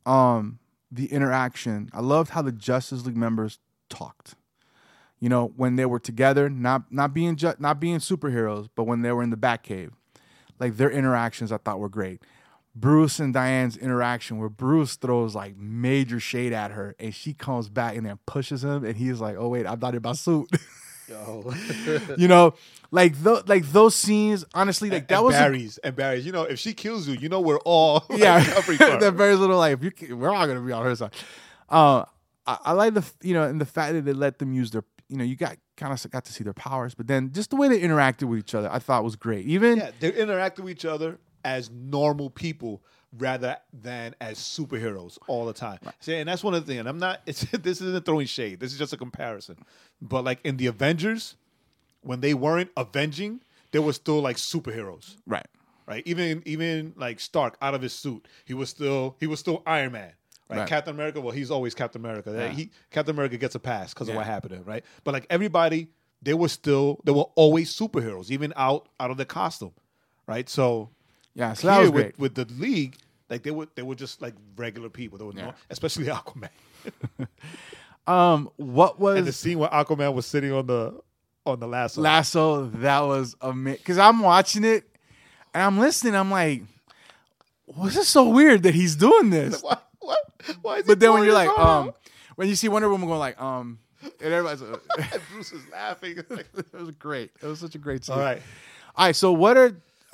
um 0.06 0.60
the 0.92 1.06
interaction. 1.12 1.90
I 1.94 2.02
loved 2.02 2.32
how 2.32 2.42
the 2.42 2.52
Justice 2.52 3.06
League 3.06 3.18
members 3.18 3.60
talked. 3.90 4.36
You 5.20 5.30
know, 5.30 5.52
when 5.56 5.76
they 5.76 5.86
were 5.86 6.00
together, 6.00 6.50
not 6.50 6.92
not 6.92 7.14
being 7.14 7.36
ju- 7.36 7.54
not 7.60 7.80
being 7.80 7.98
superheroes, 8.00 8.68
but 8.76 8.86
when 8.86 9.02
they 9.02 9.12
were 9.12 9.22
in 9.22 9.30
the 9.30 9.38
Batcave, 9.38 9.92
like 10.60 10.78
their 10.78 10.90
interactions, 10.90 11.52
I 11.52 11.58
thought 11.58 11.80
were 11.80 11.90
great. 11.90 12.24
Bruce 12.80 13.20
and 13.20 13.34
Diane's 13.34 13.76
interaction, 13.76 14.38
where 14.38 14.50
Bruce 14.50 14.96
throws 14.96 15.36
like 15.36 15.58
major 15.58 16.20
shade 16.20 16.54
at 16.54 16.72
her, 16.72 16.96
and 17.00 17.14
she 17.14 17.34
comes 17.34 17.68
back 17.68 17.96
and 17.98 18.06
then 18.06 18.20
pushes 18.26 18.64
him, 18.64 18.86
and 18.86 18.96
he's 18.96 19.20
like, 19.20 19.36
"Oh 19.38 19.50
wait, 19.50 19.66
I'm 19.68 19.80
not 19.80 19.96
in 19.96 20.02
my 20.02 20.14
suit." 20.14 20.50
you 22.18 22.28
know, 22.28 22.54
like 22.92 23.18
those 23.22 23.48
like 23.48 23.66
those 23.72 23.96
scenes. 23.96 24.46
Honestly, 24.54 24.90
like 24.90 25.08
that 25.08 25.18
and 25.18 25.26
was 25.26 25.36
a- 25.36 25.40
Barry's 25.40 25.78
and 25.80 25.96
Barry's. 25.96 26.26
You 26.26 26.32
know, 26.32 26.44
if 26.44 26.60
she 26.60 26.74
kills 26.74 27.08
you, 27.08 27.16
you 27.16 27.30
know 27.30 27.42
we're 27.42 27.60
all 27.60 28.06
like, 28.10 28.20
yeah, 28.20 28.40
that 29.00 29.14
very 29.16 29.36
little 29.36 29.58
like 29.58 29.82
you 29.82 30.16
we're 30.16 30.30
all 30.30 30.48
gonna 30.48 30.62
be 30.62 30.72
on 30.72 30.86
her 30.86 30.96
side. 30.96 31.14
Uh, 31.68 32.06
I, 32.46 32.58
I 32.66 32.72
like 32.74 32.94
the 32.94 33.04
you 33.22 33.34
know 33.34 33.44
and 33.44 33.60
the 33.60 33.66
fact 33.66 33.94
that 33.94 34.06
they 34.06 34.14
let 34.14 34.40
them 34.40 34.54
use 34.54 34.72
their 34.72 34.84
you 35.10 35.18
know 35.18 35.24
you 35.24 35.36
got 35.36 35.58
kind 35.76 35.92
of 35.92 36.12
got 36.12 36.26
to 36.26 36.34
see 36.34 36.44
their 36.44 36.54
powers, 36.54 36.96
but 36.96 37.08
then 37.08 37.32
just 37.32 37.50
the 37.50 37.56
way 37.56 37.68
they 37.68 37.80
interacted 37.80 38.24
with 38.24 38.40
each 38.40 38.54
other, 38.56 38.72
I 38.72 38.80
thought 38.80 39.04
was 39.04 39.16
great. 39.16 39.46
Even 39.46 39.80
Yeah, 39.80 39.92
they're 40.00 40.12
interacting 40.12 40.66
with 40.66 40.72
each 40.72 40.86
other 40.86 41.18
as 41.44 41.70
normal 41.70 42.30
people 42.30 42.82
rather 43.18 43.58
than 43.74 44.16
as 44.22 44.38
superheroes 44.38 45.18
all 45.28 45.46
the 45.46 45.54
time. 45.54 45.80
See, 46.00 46.16
and 46.16 46.30
that's 46.30 46.44
one 46.44 46.54
of 46.54 46.66
the 46.66 46.72
things. 46.72 46.80
And 46.82 46.90
I'm 46.90 47.00
not. 47.00 47.22
It's 47.26 47.42
this 47.42 47.82
isn't 47.82 48.06
throwing 48.06 48.28
shade. 48.28 48.60
This 48.60 48.72
is 48.72 48.78
just 48.78 48.94
a 48.94 48.98
comparison. 48.98 49.58
But 50.02 50.24
like 50.24 50.40
in 50.44 50.58
the 50.58 50.68
Avengers, 50.68 51.36
when 52.02 52.22
they 52.22 52.34
weren't 52.34 52.72
avenging, 52.78 53.42
they 53.72 53.80
were 53.80 53.94
still 53.94 54.22
like 54.22 54.38
superheroes, 54.38 55.16
right, 55.28 55.48
right? 55.86 56.04
Even 56.06 56.42
even 56.46 56.94
like 56.98 57.20
Stark 57.20 57.58
out 57.62 57.74
of 57.74 57.82
his 57.82 57.94
suit, 57.94 58.28
he 58.46 58.54
was 58.54 58.70
still 58.70 59.16
he 59.20 59.28
was 59.28 59.40
still 59.40 59.64
Iron 59.66 59.94
Man. 59.94 60.14
Right? 60.50 60.60
Right. 60.60 60.68
Captain 60.68 60.96
America, 60.96 61.22
well, 61.22 61.32
he's 61.32 61.52
always 61.52 61.76
Captain 61.76 62.02
America. 62.02 62.34
Yeah. 62.36 62.48
He 62.50 62.72
Captain 62.90 63.16
America 63.16 63.38
gets 63.38 63.54
a 63.54 63.60
pass 63.60 63.94
because 63.94 64.10
of 64.10 64.16
what 64.16 64.26
happened 64.26 64.52
to 64.52 64.58
him, 64.58 64.64
right? 64.64 64.84
But 65.04 65.14
like 65.14 65.28
everybody, 65.30 65.90
they 66.24 66.34
were 66.34 66.48
still 66.48 67.00
they 67.06 67.12
were 67.12 67.28
always 67.36 67.76
superheroes, 67.76 68.32
even 68.32 68.54
out 68.56 68.90
out 69.00 69.12
of 69.12 69.18
the 69.18 69.26
costume, 69.26 69.74
right? 70.26 70.50
So 70.50 70.90
yeah. 71.36 71.54
So 71.54 71.68
that 71.68 71.80
was 71.80 71.90
with, 71.92 72.04
great. 72.04 72.20
with 72.20 72.36
the 72.36 72.46
league, 72.56 72.98
like 73.30 73.44
they 73.44 73.52
were 73.52 73.68
they 73.76 73.82
were 73.84 73.96
just 73.96 74.22
like 74.22 74.36
regular 74.56 74.90
people. 74.90 75.18
They 75.18 75.26
were 75.26 75.34
Yeah. 75.36 75.46
no, 75.48 75.54
especially 75.70 76.06
Aquaman. 76.08 76.50
Um, 78.08 78.50
what 78.56 79.00
was 79.00 79.20
And 79.20 79.28
the 79.28 79.32
scene 79.32 79.60
where 79.60 79.70
Aquaman 79.70 80.16
was 80.16 80.26
sitting 80.26 80.52
on 80.52 80.66
the 80.66 81.00
on 81.46 81.60
the 81.60 81.68
lasso. 81.68 82.02
Lasso? 82.02 82.66
That 82.66 83.02
was 83.02 83.36
amazing 83.40 83.78
because 83.78 84.00
I'm 84.00 84.22
watching 84.22 84.64
it 84.64 84.84
and 85.54 85.62
I'm 85.62 85.80
listening. 85.80 86.16
I'm 86.16 86.32
like, 86.32 86.64
well, 87.68 87.88
this 87.88 88.10
so 88.10 88.28
weird 88.30 88.64
that 88.64 88.74
he's 88.74 88.96
doing 88.96 89.30
this. 89.30 89.62
What? 89.64 89.86
What? 90.00 90.20
Why 90.64 90.78
is 90.78 90.86
he 90.86 90.88
But 90.88 91.00
then 91.00 91.14
when 91.14 91.24
you're 91.24 91.34
like, 91.34 91.50
um, 91.50 91.94
when 92.36 92.48
you 92.48 92.56
see 92.56 92.68
Wonder 92.68 92.90
Woman 92.90 93.08
going 93.08 93.20
like, 93.20 93.40
um, 93.40 93.78
and 94.02 94.34
everybody's, 94.34 94.64
out? 94.64 94.82
Bruce 95.32 95.52
is 95.52 95.62
laughing. 95.72 96.18
it 96.18 96.74
was 96.74 96.92
great. 96.92 97.30
It 97.44 97.46
was 97.46 97.60
such 97.60 97.76
a 97.76 97.78
great 97.78 98.06
scene. 98.06 98.16
All 98.16 98.22
right. 98.22 98.42
All 98.96 99.06
right. 99.06 99.16
So 99.16 99.32
what 99.34 99.56
are 99.58 99.68
uh, 99.68 99.72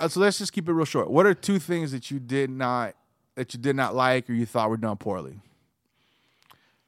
so 0.08 0.19
let's 0.19 0.38
just 0.38 0.51
keep 0.53 0.67
it 0.69 0.73
real 0.73 0.86
short. 0.86 1.10
What 1.10 1.25
are 1.25 1.34
two 1.34 1.60
things 1.60 1.91
that 1.91 2.12
you 2.12 2.19
did 2.19 2.49
not 2.49 2.95
that 3.36 3.53
you 3.53 3.60
did 3.60 3.75
not 3.75 3.95
like 3.95 4.29
or 4.29 4.34
you 4.34 4.45
thought 4.45 4.69
were 4.69 4.77
done 4.77 4.97
poorly? 4.97 5.39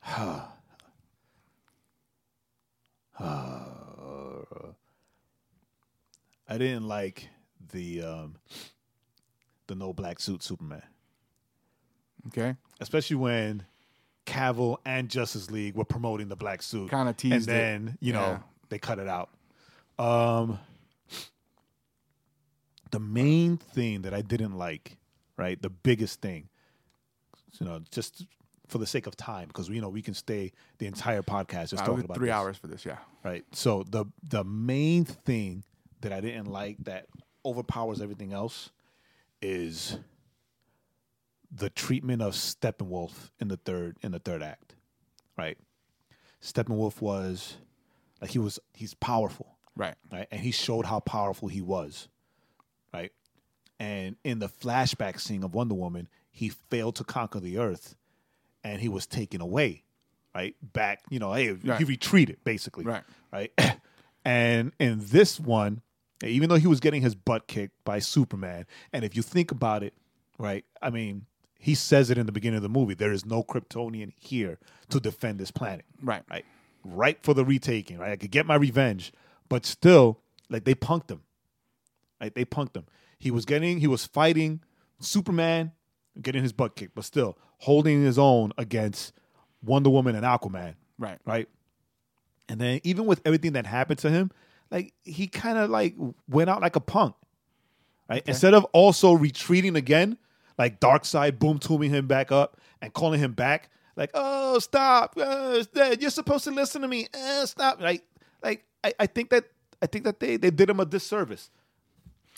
I 6.49 6.57
didn't 6.57 6.87
like 6.87 7.27
the 7.73 8.01
um, 8.03 8.35
the 9.67 9.75
no 9.75 9.93
black 9.93 10.19
suit 10.19 10.43
Superman, 10.43 10.83
Okay. 12.27 12.55
especially 12.79 13.17
when 13.17 13.65
Cavill 14.25 14.77
and 14.85 15.09
Justice 15.09 15.51
League 15.51 15.75
were 15.75 15.83
promoting 15.85 16.29
the 16.29 16.35
black 16.35 16.61
suit. 16.61 16.89
Kinda 16.89 17.07
and 17.07 17.17
teased 17.17 17.49
it. 17.49 17.51
then 17.51 17.97
you 17.99 18.13
know 18.13 18.19
Yeah. 18.31 18.39
they 18.69 18.79
cut 18.79 18.99
it 18.99 19.07
out. 19.07 19.29
Um, 19.99 20.59
the 22.91 22.99
main 22.99 23.57
thing 23.57 24.01
that 24.03 24.13
I 24.13 24.21
didn't 24.21 24.57
like, 24.57 24.97
right? 25.37 25.61
The 25.61 25.69
biggest 25.69 26.21
thing, 26.21 26.49
you 27.59 27.65
know, 27.65 27.81
just 27.91 28.25
for 28.67 28.77
the 28.79 28.85
sake 28.85 29.07
of 29.07 29.15
time, 29.15 29.47
because 29.47 29.69
you 29.69 29.79
know 29.81 29.89
we 29.89 30.01
can 30.01 30.13
stay 30.13 30.51
the 30.77 30.87
entire 30.87 31.21
podcast 31.23 31.69
just 31.69 31.83
Uh, 31.83 31.85
talking 31.85 32.03
about 32.05 32.17
three 32.17 32.27
this. 32.27 32.35
hours 32.35 32.57
for 32.57 32.67
this. 32.67 32.85
Yeah. 32.85 32.97
right? 33.23 33.43
So 33.53 33.83
the 33.89 34.05
the 34.23 34.43
main 34.43 35.05
thing 35.05 35.63
that 36.01 36.11
I 36.11 36.19
didn't 36.21 36.47
like 36.47 36.77
that 36.83 37.07
overpowers 37.45 38.01
everything 38.01 38.33
else 38.33 38.69
is 39.41 39.97
the 41.51 41.69
treatment 41.69 42.21
of 42.21 42.33
Steppenwolf 42.33 43.31
in 43.39 43.47
the 43.47 43.57
third 43.57 43.97
in 44.01 44.11
the 44.11 44.19
third 44.19 44.43
act, 44.43 44.75
right? 45.37 45.57
Steppenwolf 46.41 47.01
was 47.01 47.57
like 48.21 48.31
he 48.31 48.39
was 48.39 48.59
he's 48.73 48.93
powerful, 48.93 49.55
Right. 49.75 49.95
right? 50.11 50.27
And 50.31 50.41
he 50.41 50.51
showed 50.51 50.85
how 50.85 50.99
powerful 50.99 51.47
he 51.47 51.61
was? 51.61 52.09
And 53.79 54.15
in 54.23 54.39
the 54.39 54.47
flashback 54.49 55.19
scene 55.19 55.43
of 55.43 55.53
Wonder 55.53 55.75
Woman, 55.75 56.07
he 56.31 56.49
failed 56.49 56.95
to 56.95 57.03
conquer 57.03 57.39
the 57.39 57.57
Earth, 57.57 57.95
and 58.63 58.81
he 58.81 58.89
was 58.89 59.05
taken 59.05 59.39
away, 59.41 59.83
right? 60.33 60.55
Back, 60.73 61.03
you 61.09 61.19
know, 61.19 61.33
hey, 61.33 61.51
Right. 61.51 61.77
he 61.77 61.83
retreated 61.83 62.37
basically, 62.43 62.85
Right. 62.85 63.03
right? 63.31 63.51
and 64.25 64.71
in 64.79 64.99
this 65.01 65.39
one, 65.39 65.81
even 66.23 66.49
though 66.49 66.55
he 66.55 66.65
was 66.67 66.79
getting 66.79 67.01
his 67.03 67.13
butt 67.13 67.45
kicked 67.47 67.83
by 67.85 67.99
Superman, 67.99 68.65
and 68.91 69.05
if 69.05 69.15
you 69.15 69.21
think 69.21 69.51
about 69.51 69.83
it, 69.83 69.93
right? 70.39 70.65
I 70.81 70.89
mean, 70.89 71.25
he 71.59 71.75
says 71.75 72.09
it 72.09 72.17
in 72.17 72.25
the 72.25 72.31
beginning 72.31 72.57
of 72.57 72.63
the 72.63 72.69
movie. 72.69 72.93
There 72.93 73.11
is 73.11 73.25
no 73.25 73.43
Kryptonian 73.43 74.13
here 74.19 74.57
to 74.89 74.99
defend 74.99 75.39
this 75.39 75.51
planet 75.51 75.85
Right. 76.01 76.23
right? 76.29 76.45
Right 76.83 77.17
for 77.21 77.33
the 77.33 77.43
retaking, 77.45 77.97
right? 77.99 78.11
I 78.11 78.15
could 78.15 78.31
get 78.31 78.45
my 78.45 78.55
revenge, 78.55 79.11
but 79.49 79.65
still, 79.65 80.19
like 80.49 80.63
they 80.63 80.75
punked 80.75 81.09
him. 81.11 81.21
Right? 82.21 82.33
They 82.33 82.45
punked 82.45 82.75
him. 82.75 82.85
He 83.19 83.31
was 83.31 83.45
getting, 83.45 83.79
he 83.79 83.87
was 83.87 84.05
fighting 84.05 84.61
Superman, 84.99 85.71
getting 86.21 86.43
his 86.43 86.53
butt 86.53 86.75
kicked, 86.75 86.95
but 86.95 87.03
still 87.05 87.37
holding 87.59 88.03
his 88.03 88.19
own 88.19 88.51
against 88.57 89.13
Wonder 89.63 89.89
Woman 89.89 90.15
and 90.15 90.23
Aquaman, 90.23 90.75
Right. 90.99 91.19
right? 91.25 91.49
And 92.49 92.61
then 92.61 92.79
even 92.83 93.05
with 93.05 93.21
everything 93.25 93.53
that 93.53 93.65
happened 93.65 93.99
to 93.99 94.09
him, 94.09 94.31
like 94.71 94.93
he 95.03 95.27
kind 95.27 95.57
of 95.57 95.69
like 95.69 95.95
went 96.29 96.49
out 96.49 96.61
like 96.61 96.75
a 96.75 96.79
punk, 96.79 97.15
right? 98.09 98.23
Instead 98.27 98.53
of 98.53 98.63
also 98.73 99.13
retreating 99.13 99.75
again, 99.75 100.17
like 100.57 100.79
Darkseid 100.79 101.39
boom 101.39 101.57
tuning 101.59 101.89
him 101.89 102.07
back 102.07 102.31
up 102.31 102.57
and 102.81 102.93
calling 102.93 103.19
him 103.19 103.33
back, 103.33 103.69
like 103.95 104.11
oh 104.13 104.59
stop, 104.59 105.15
uh, 105.17 105.63
you're 105.99 106.09
supposed 106.09 106.43
to 106.45 106.51
listen 106.51 106.81
to 106.83 106.87
me, 106.87 107.07
uh, 107.13 107.45
stop, 107.45 107.81
like 107.81 108.03
like 108.43 108.63
I, 108.83 108.93
I 108.99 109.07
think 109.07 109.29
that 109.31 109.45
I 109.81 109.87
think 109.87 110.05
that 110.05 110.19
they 110.19 110.37
they 110.37 110.51
did 110.51 110.69
him 110.69 110.79
a 110.79 110.85
disservice, 110.85 111.49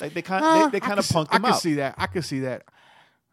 like 0.02 0.14
they 0.14 0.22
kind 0.22 0.44
Uh, 0.44 0.66
they, 0.66 0.72
they 0.72 0.80
kind 0.80 1.00
of 1.00 1.08
could- 1.08 1.16
punked 1.16 1.28
I 1.32 1.36
him 1.38 1.42
could 1.44 1.52
out. 1.54 1.62
see 1.62 1.74
that. 1.76 1.96
I 1.98 2.08
could 2.08 2.26
see 2.26 2.40
that. 2.42 2.64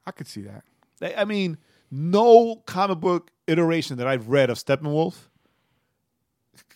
I 0.06 0.10
could 0.12 0.26
see 0.26 0.42
that. 0.42 0.64
They- 1.00 1.14
I 1.14 1.24
mean, 1.24 1.58
no 1.90 2.56
comic 2.66 3.00
book 3.00 3.30
iteration 3.46 3.96
that 3.98 4.06
I've 4.06 4.28
read 4.28 4.50
of 4.50 4.58
Steppenwolf 4.58 5.14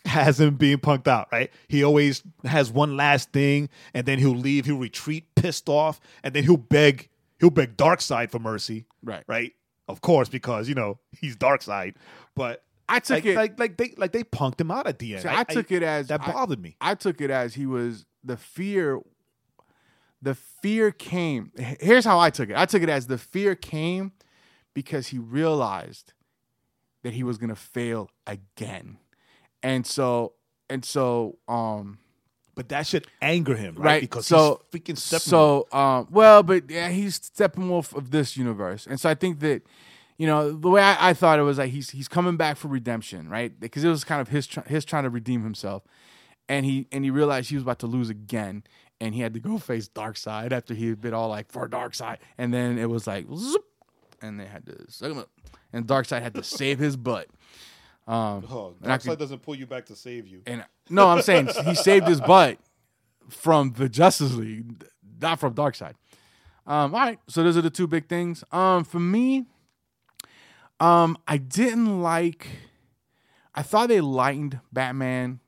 has 0.04 0.40
him 0.40 0.56
being 0.56 0.78
punked 0.78 1.06
out, 1.08 1.28
right? 1.30 1.50
He 1.68 1.84
always 1.84 2.22
has 2.44 2.70
one 2.72 2.96
last 2.96 3.32
thing, 3.32 3.68
and 3.94 4.06
then 4.06 4.18
he'll 4.18 4.30
leave, 4.36 4.66
he'll 4.66 4.78
retreat 4.78 5.26
pissed 5.34 5.68
off, 5.68 6.00
and 6.22 6.34
then 6.34 6.44
he'll 6.44 6.56
beg, 6.56 7.08
he'll 7.38 7.50
beg 7.50 7.76
Darkseid 7.76 8.30
for 8.30 8.38
mercy. 8.38 8.86
Right. 9.02 9.24
Right? 9.26 9.52
Of 9.88 10.00
course, 10.00 10.28
because 10.28 10.68
you 10.68 10.74
know, 10.74 10.98
he's 11.20 11.36
Darkseid, 11.36 11.94
But 12.34 12.62
I 12.88 12.98
took 13.00 13.16
like, 13.16 13.24
it 13.26 13.36
like 13.36 13.58
like 13.60 13.76
they 13.76 13.94
like 13.96 14.12
they 14.12 14.24
punked 14.24 14.60
him 14.60 14.70
out 14.70 14.86
at 14.86 14.98
the 14.98 15.14
end. 15.14 15.22
See, 15.22 15.28
I 15.28 15.44
took 15.44 15.70
it 15.70 15.82
as 15.82 16.08
that 16.08 16.20
I- 16.22 16.32
bothered 16.32 16.60
me. 16.60 16.76
I 16.80 16.94
took 16.94 17.20
it 17.20 17.30
as 17.30 17.54
he 17.54 17.66
was 17.66 18.04
the 18.24 18.36
fear. 18.36 19.00
The 20.22 20.34
fear 20.34 20.90
came. 20.90 21.52
Here's 21.56 22.04
how 22.04 22.18
I 22.18 22.30
took 22.30 22.50
it. 22.50 22.56
I 22.56 22.66
took 22.66 22.82
it 22.82 22.88
as 22.88 23.06
the 23.06 23.18
fear 23.18 23.54
came 23.54 24.12
because 24.74 25.08
he 25.08 25.18
realized 25.18 26.12
that 27.02 27.14
he 27.14 27.22
was 27.22 27.38
gonna 27.38 27.56
fail 27.56 28.10
again, 28.26 28.98
and 29.62 29.86
so 29.86 30.34
and 30.68 30.84
so 30.84 31.38
um 31.48 31.98
But 32.54 32.68
that 32.68 32.86
should 32.86 33.06
anger 33.22 33.56
him, 33.56 33.74
right? 33.76 33.84
right 33.84 34.00
Because 34.02 34.26
so 34.26 34.60
he's 34.70 34.80
freaking 34.82 34.96
Steppenwolf. 34.96 35.20
so 35.20 35.66
um 35.72 36.08
well 36.10 36.42
but 36.42 36.70
yeah 36.70 36.90
he's 36.90 37.18
Steppenwolf 37.18 37.94
of 37.96 38.10
this 38.10 38.36
universe 38.36 38.86
and 38.86 39.00
so 39.00 39.08
I 39.08 39.14
think 39.14 39.40
that 39.40 39.62
you 40.18 40.26
know 40.26 40.52
the 40.52 40.68
way 40.68 40.82
I, 40.82 41.10
I 41.10 41.14
thought 41.14 41.38
it 41.38 41.42
was 41.42 41.56
like 41.56 41.70
he's 41.70 41.90
he's 41.90 42.08
coming 42.08 42.36
back 42.36 42.58
for 42.58 42.68
redemption 42.68 43.28
right 43.30 43.58
because 43.58 43.82
it 43.82 43.88
was 43.88 44.04
kind 44.04 44.20
of 44.20 44.28
his 44.28 44.46
his 44.66 44.84
trying 44.84 45.04
to 45.04 45.10
redeem 45.10 45.42
himself 45.42 45.82
and 46.48 46.66
he 46.66 46.86
and 46.92 47.02
he 47.04 47.10
realized 47.10 47.48
he 47.48 47.56
was 47.56 47.62
about 47.62 47.78
to 47.78 47.86
lose 47.86 48.10
again 48.10 48.62
and 49.00 49.14
he 49.14 49.20
had 49.20 49.34
to 49.34 49.40
go 49.40 49.58
face 49.58 49.88
Darkseid 49.88 50.52
after 50.52 50.74
he 50.74 50.88
had 50.88 51.00
been 51.00 51.14
all 51.14 51.28
like 51.28 51.50
for 51.50 51.68
Darkseid 51.68 52.18
and 52.38 52.52
then 52.52 52.78
it 52.78 52.88
was 52.88 53.06
like 53.06 53.26
zoop, 53.34 53.64
and 54.20 54.38
they 54.38 54.46
had 54.46 54.66
to 54.66 54.90
suck 54.90 55.10
him 55.10 55.18
up 55.18 55.30
and 55.72 55.86
Darkseid 55.86 56.22
had 56.22 56.34
to 56.34 56.42
save 56.42 56.78
his 56.78 56.96
butt 56.96 57.26
um 58.06 58.44
oh, 58.50 58.74
I 58.84 58.98
could- 58.98 59.18
doesn't 59.18 59.42
pull 59.42 59.54
you 59.54 59.66
back 59.66 59.86
to 59.86 59.96
save 59.96 60.26
you. 60.26 60.42
and 60.46 60.64
no, 60.88 61.08
I'm 61.08 61.22
saying 61.22 61.48
he 61.64 61.74
saved 61.74 62.08
his 62.08 62.20
butt 62.20 62.58
from 63.28 63.72
the 63.76 63.88
Justice 63.88 64.34
League, 64.34 64.84
not 65.20 65.38
from 65.38 65.54
Darkseid. 65.54 65.94
Um, 66.66 66.94
all 66.94 67.00
right, 67.00 67.18
so 67.28 67.44
those 67.44 67.56
are 67.56 67.62
the 67.62 67.70
two 67.70 67.86
big 67.86 68.08
things. 68.08 68.42
Um, 68.50 68.82
for 68.84 68.98
me, 68.98 69.44
um, 70.80 71.16
I 71.28 71.36
didn't 71.36 72.02
like. 72.02 72.48
I 73.54 73.62
thought 73.62 73.88
they 73.88 74.00
lightened 74.00 74.58
Batman 74.72 75.40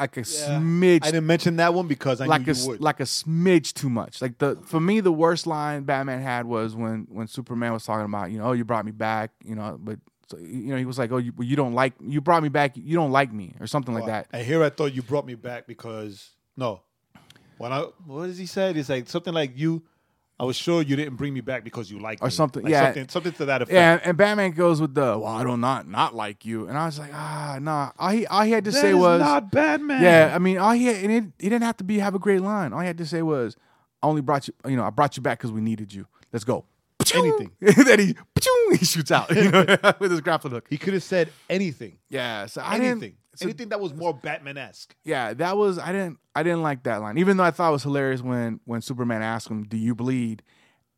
like 0.00 0.16
a 0.16 0.20
smidge, 0.22 1.04
I 1.04 1.10
didn't 1.10 1.26
mention 1.26 1.56
that 1.56 1.74
one 1.74 1.86
because 1.86 2.20
I 2.20 2.26
like 2.26 2.46
knew 2.46 2.52
a 2.52 2.56
you 2.56 2.68
would. 2.68 2.80
like 2.80 3.00
a 3.00 3.04
smidge 3.04 3.74
too 3.74 3.90
much. 3.90 4.20
Like 4.20 4.38
the 4.38 4.56
for 4.64 4.80
me, 4.80 5.00
the 5.00 5.12
worst 5.12 5.46
line 5.46 5.84
Batman 5.84 6.20
had 6.22 6.46
was 6.46 6.74
when 6.74 7.06
when 7.10 7.26
Superman 7.26 7.72
was 7.72 7.84
talking 7.84 8.06
about, 8.06 8.30
you 8.30 8.38
know, 8.38 8.46
oh, 8.46 8.52
you 8.52 8.64
brought 8.64 8.84
me 8.84 8.92
back, 8.92 9.30
you 9.44 9.54
know, 9.54 9.78
but. 9.80 9.98
So, 10.30 10.38
you 10.38 10.66
know, 10.66 10.76
he 10.76 10.84
was 10.84 10.96
like, 10.96 11.10
"Oh, 11.10 11.16
you, 11.16 11.32
you 11.40 11.56
don't 11.56 11.74
like 11.74 11.92
you 12.00 12.20
brought 12.20 12.44
me 12.44 12.48
back. 12.48 12.76
You 12.76 12.94
don't 12.94 13.10
like 13.10 13.32
me, 13.32 13.56
or 13.58 13.66
something 13.66 13.92
like 13.92 14.06
that." 14.06 14.28
And 14.32 14.46
here 14.46 14.62
I 14.62 14.70
thought 14.70 14.94
you 14.94 15.02
brought 15.02 15.26
me 15.26 15.34
back 15.34 15.66
because 15.66 16.30
no, 16.56 16.82
when 17.58 17.72
I 17.72 17.80
what 18.06 18.26
does 18.26 18.38
he 18.38 18.46
say? 18.46 18.70
It's 18.70 18.88
like 18.88 19.08
something 19.08 19.34
like 19.34 19.58
you. 19.58 19.82
I 20.40 20.44
was 20.44 20.56
sure 20.56 20.80
you 20.80 20.96
didn't 20.96 21.16
bring 21.16 21.34
me 21.34 21.42
back 21.42 21.64
because 21.64 21.90
you 21.90 21.98
liked 21.98 22.22
me. 22.22 22.24
Or 22.26 22.28
me. 22.28 22.32
something, 22.32 22.62
Like 22.62 22.70
yeah. 22.70 22.84
something, 22.86 23.08
something 23.10 23.32
to 23.32 23.44
that 23.44 23.60
effect. 23.60 23.74
Yeah, 23.74 23.92
and, 23.92 24.02
and 24.06 24.16
Batman 24.16 24.52
goes 24.52 24.80
with 24.80 24.94
the, 24.94 25.18
"Well, 25.18 25.26
I 25.26 25.44
don't 25.44 25.60
not 25.60 25.86
not 25.86 26.14
like 26.14 26.46
you," 26.46 26.66
and 26.66 26.78
I 26.78 26.86
was 26.86 26.98
like, 26.98 27.10
"Ah, 27.12 27.58
nah." 27.60 27.90
All 27.98 28.08
he 28.08 28.26
all 28.26 28.42
he 28.42 28.52
had 28.52 28.64
to 28.64 28.70
That 28.70 28.80
say 28.80 28.94
was, 28.94 29.20
not 29.20 29.52
Batman. 29.52 30.02
"Yeah." 30.02 30.32
I 30.34 30.38
mean, 30.38 30.56
all 30.56 30.72
he 30.72 30.86
had, 30.86 30.96
and 30.96 31.12
it, 31.12 31.24
he 31.38 31.50
didn't 31.50 31.64
have 31.64 31.76
to 31.76 31.84
be 31.84 31.98
have 31.98 32.14
a 32.14 32.18
great 32.18 32.40
line. 32.40 32.72
All 32.72 32.80
he 32.80 32.86
had 32.86 32.96
to 32.98 33.06
say 33.06 33.20
was, 33.20 33.54
"I 34.02 34.06
only 34.06 34.22
brought 34.22 34.48
you, 34.48 34.54
you 34.66 34.76
know, 34.76 34.84
I 34.84 34.90
brought 34.90 35.14
you 35.16 35.22
back 35.22 35.38
because 35.38 35.52
we 35.52 35.60
needed 35.60 35.92
you. 35.92 36.06
Let's 36.32 36.44
go." 36.44 36.64
Anything. 37.14 37.50
that 37.60 37.98
he 37.98 38.14
he 38.78 38.84
shoots 38.84 39.10
out 39.10 39.34
you 39.34 39.50
know, 39.50 39.64
with 39.98 40.10
his 40.10 40.20
grappling 40.22 40.54
hook. 40.54 40.66
he 40.70 40.78
could 40.78 40.94
have 40.94 41.02
said 41.02 41.28
anything. 41.50 41.98
Yeah, 42.08 42.46
so 42.46 42.62
Anything. 42.62 43.16
So- 43.34 43.44
anything 43.46 43.68
that 43.70 43.80
was 43.80 43.94
more 43.94 44.12
Batman 44.14 44.56
esque. 44.56 44.94
yeah, 45.04 45.32
that 45.34 45.56
was 45.56 45.78
I 45.78 45.92
didn't 45.92 46.18
I 46.34 46.42
didn't 46.42 46.62
like 46.62 46.82
that 46.84 47.00
line. 47.00 47.18
Even 47.18 47.36
though 47.36 47.44
I 47.44 47.50
thought 47.50 47.70
it 47.70 47.72
was 47.72 47.82
hilarious 47.82 48.22
when 48.22 48.60
when 48.64 48.80
Superman 48.82 49.22
asked 49.22 49.48
him, 49.48 49.64
"Do 49.64 49.76
you 49.76 49.94
bleed?" 49.94 50.42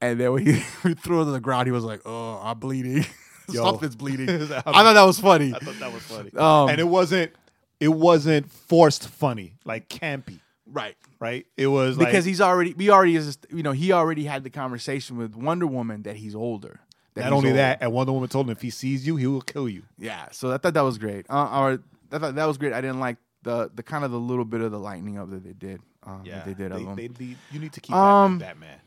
And 0.01 0.19
then 0.19 0.33
when 0.33 0.45
he, 0.47 0.53
he 0.83 0.95
threw 0.95 1.23
it 1.23 1.27
to 1.27 1.31
the 1.31 1.41
ground, 1.41 1.67
he 1.69 1.73
was 1.73 1.85
like, 1.85 2.01
"Oh, 2.05 2.41
I'm 2.43 2.59
bleeding. 2.59 3.05
Something's 3.49 3.97
bleeding." 3.97 4.29
I 4.31 4.47
thought 4.47 4.93
that 4.95 5.03
was 5.05 5.19
funny. 5.21 5.55
I 5.55 5.59
thought 5.59 5.79
that 5.79 5.93
was 5.93 6.03
funny. 6.03 6.31
Um, 6.37 6.69
and 6.69 6.81
it 6.81 6.89
wasn't. 6.89 7.33
It 7.81 7.89
wasn't 7.89 8.49
forced 8.51 9.09
funny, 9.09 9.55
like 9.65 9.89
campy, 9.89 10.39
Right. 10.67 10.95
right? 11.19 11.47
It 11.57 11.67
was 11.67 11.99
Because 11.99 12.15
like, 12.15 12.25
he's 12.25 12.41
already 12.41 12.75
we 12.75 12.91
already 12.91 13.17
is 13.17 13.39
you 13.51 13.65
know, 13.65 13.73
he 13.73 13.91
already 13.91 14.23
had 14.25 14.45
the 14.45 14.51
conversation 14.51 15.17
with 15.17 15.35
Wonder 15.35 15.67
Woman 15.67 16.03
that 16.05 16.15
he's 16.15 16.37
older. 16.37 16.79
That 17.15 17.23
not 17.25 17.33
only 17.33 17.49
older. 17.49 17.57
that, 17.57 17.79
and 17.83 17.93
Wonder 17.93 18.13
Woman 18.13 18.29
told 18.29 18.47
him 18.47 18.53
if 18.53 18.63
he 18.63 18.71
sees 18.71 19.05
you, 19.05 19.17
he 19.17 19.27
will 19.27 19.41
kill 19.43 19.69
you. 19.69 19.83
Yeah. 19.99 20.29
So 20.31 20.53
I 20.53 20.59
thought 20.59 20.75
that 20.75 20.83
was 20.83 20.97
great. 20.99 21.27
Uh, 21.29 21.61
or 21.61 21.81
I 22.13 22.19
thought 22.19 22.35
that 22.35 22.45
was 22.45 22.59
great. 22.59 22.73
I 22.73 22.81
didn't 22.81 23.01
like 23.01 23.17
the 23.43 23.71
the 23.75 23.83
kind 23.83 24.05
of 24.05 24.11
the 24.11 24.21
little 24.21 24.45
bit 24.45 24.61
of 24.61 24.71
the 24.71 24.79
lightning 24.79 25.19
of 25.19 25.31
that 25.31 25.45
they 25.45 25.53
did. 25.53 25.81
Um, 26.05 26.23
that 26.27 26.45
they 26.47 26.55
did 26.55 26.73
of 26.73 26.97
they, 26.97 27.05
him. 27.05 27.15
they 27.19 27.37
you 27.51 27.61
need 27.61 27.73
to 27.73 27.81
keep 27.81 27.95
Um, 27.95 28.39
Batman. 28.39 28.69
Batman. 28.69 28.81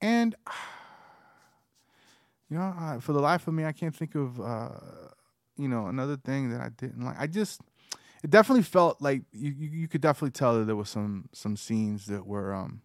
and 0.00 0.34
you 2.50 2.58
know, 2.58 2.98
for 3.00 3.12
the 3.12 3.20
life 3.20 3.48
of 3.48 3.54
me, 3.54 3.64
I 3.64 3.72
can't 3.72 3.94
think 3.94 4.14
of 4.14 4.40
uh, 4.40 4.68
you 5.56 5.68
know 5.68 5.86
another 5.86 6.16
thing 6.16 6.50
that 6.50 6.60
I 6.60 6.68
didn't 6.70 7.04
like. 7.04 7.16
I 7.18 7.26
just 7.26 7.60
it 8.22 8.30
definitely 8.30 8.62
felt 8.62 9.00
like 9.00 9.22
you 9.32 9.52
you, 9.52 9.70
you 9.70 9.88
could 9.88 10.00
definitely 10.00 10.32
tell 10.32 10.58
that 10.58 10.66
there 10.66 10.76
was 10.76 10.88
some 10.90 11.28
some 11.32 11.56
scenes 11.56 12.06
that 12.06 12.26
were 12.26 12.54
um 12.54 12.82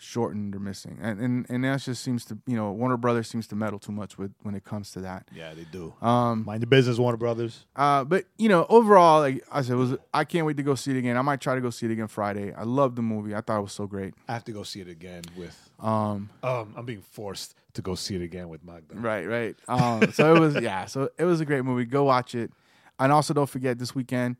shortened 0.00 0.54
or 0.54 0.60
missing, 0.60 0.96
and 1.02 1.20
and 1.20 1.46
and 1.50 1.64
that 1.64 1.80
just 1.80 2.02
seems 2.04 2.24
to 2.26 2.38
you 2.46 2.54
know 2.56 2.70
Warner 2.72 2.96
Brothers 2.96 3.28
seems 3.28 3.46
to 3.48 3.56
meddle 3.56 3.78
too 3.80 3.90
much 3.92 4.16
with 4.16 4.32
when 4.42 4.54
it 4.54 4.64
comes 4.64 4.92
to 4.92 5.00
that. 5.00 5.28
Yeah, 5.34 5.54
they 5.54 5.64
do. 5.64 5.92
Um, 6.00 6.44
Mind 6.46 6.62
the 6.62 6.66
business, 6.68 6.98
Warner 6.98 7.16
Brothers. 7.18 7.66
uh, 7.76 8.04
but 8.04 8.24
you 8.38 8.48
know, 8.48 8.64
overall, 8.68 9.20
like 9.20 9.44
I 9.50 9.62
said, 9.62 9.72
it 9.72 9.76
was 9.76 9.96
I 10.14 10.24
can't 10.24 10.46
wait 10.46 10.56
to 10.58 10.62
go 10.62 10.74
see 10.76 10.92
it 10.92 10.96
again. 10.98 11.16
I 11.16 11.22
might 11.22 11.40
try 11.40 11.54
to 11.56 11.60
go 11.60 11.70
see 11.70 11.86
it 11.86 11.92
again 11.92 12.06
Friday. 12.08 12.52
I 12.54 12.62
love 12.62 12.94
the 12.96 13.02
movie. 13.02 13.34
I 13.34 13.40
thought 13.40 13.58
it 13.58 13.62
was 13.62 13.72
so 13.72 13.86
great. 13.86 14.14
I 14.28 14.34
have 14.34 14.44
to 14.44 14.52
go 14.52 14.62
see 14.62 14.80
it 14.80 14.88
again 14.88 15.22
with. 15.36 15.68
Um, 15.80 16.30
Um, 16.42 16.74
I'm 16.76 16.84
being 16.86 17.02
forced 17.02 17.54
to 17.74 17.82
go 17.82 17.94
see 17.94 18.14
it 18.16 18.22
again 18.22 18.48
with 18.48 18.64
Magda. 18.64 18.94
right, 18.96 19.26
right. 19.26 19.56
Um, 19.68 20.12
so 20.12 20.34
it 20.34 20.38
was 20.40 20.54
yeah. 20.60 20.86
So 20.86 21.10
it 21.18 21.24
was 21.24 21.40
a 21.40 21.44
great 21.44 21.64
movie. 21.64 21.84
Go 21.84 22.04
watch 22.04 22.34
it, 22.36 22.52
and 23.00 23.10
also 23.12 23.34
don't 23.34 23.48
forget 23.50 23.78
this 23.78 23.94
weekend. 23.94 24.36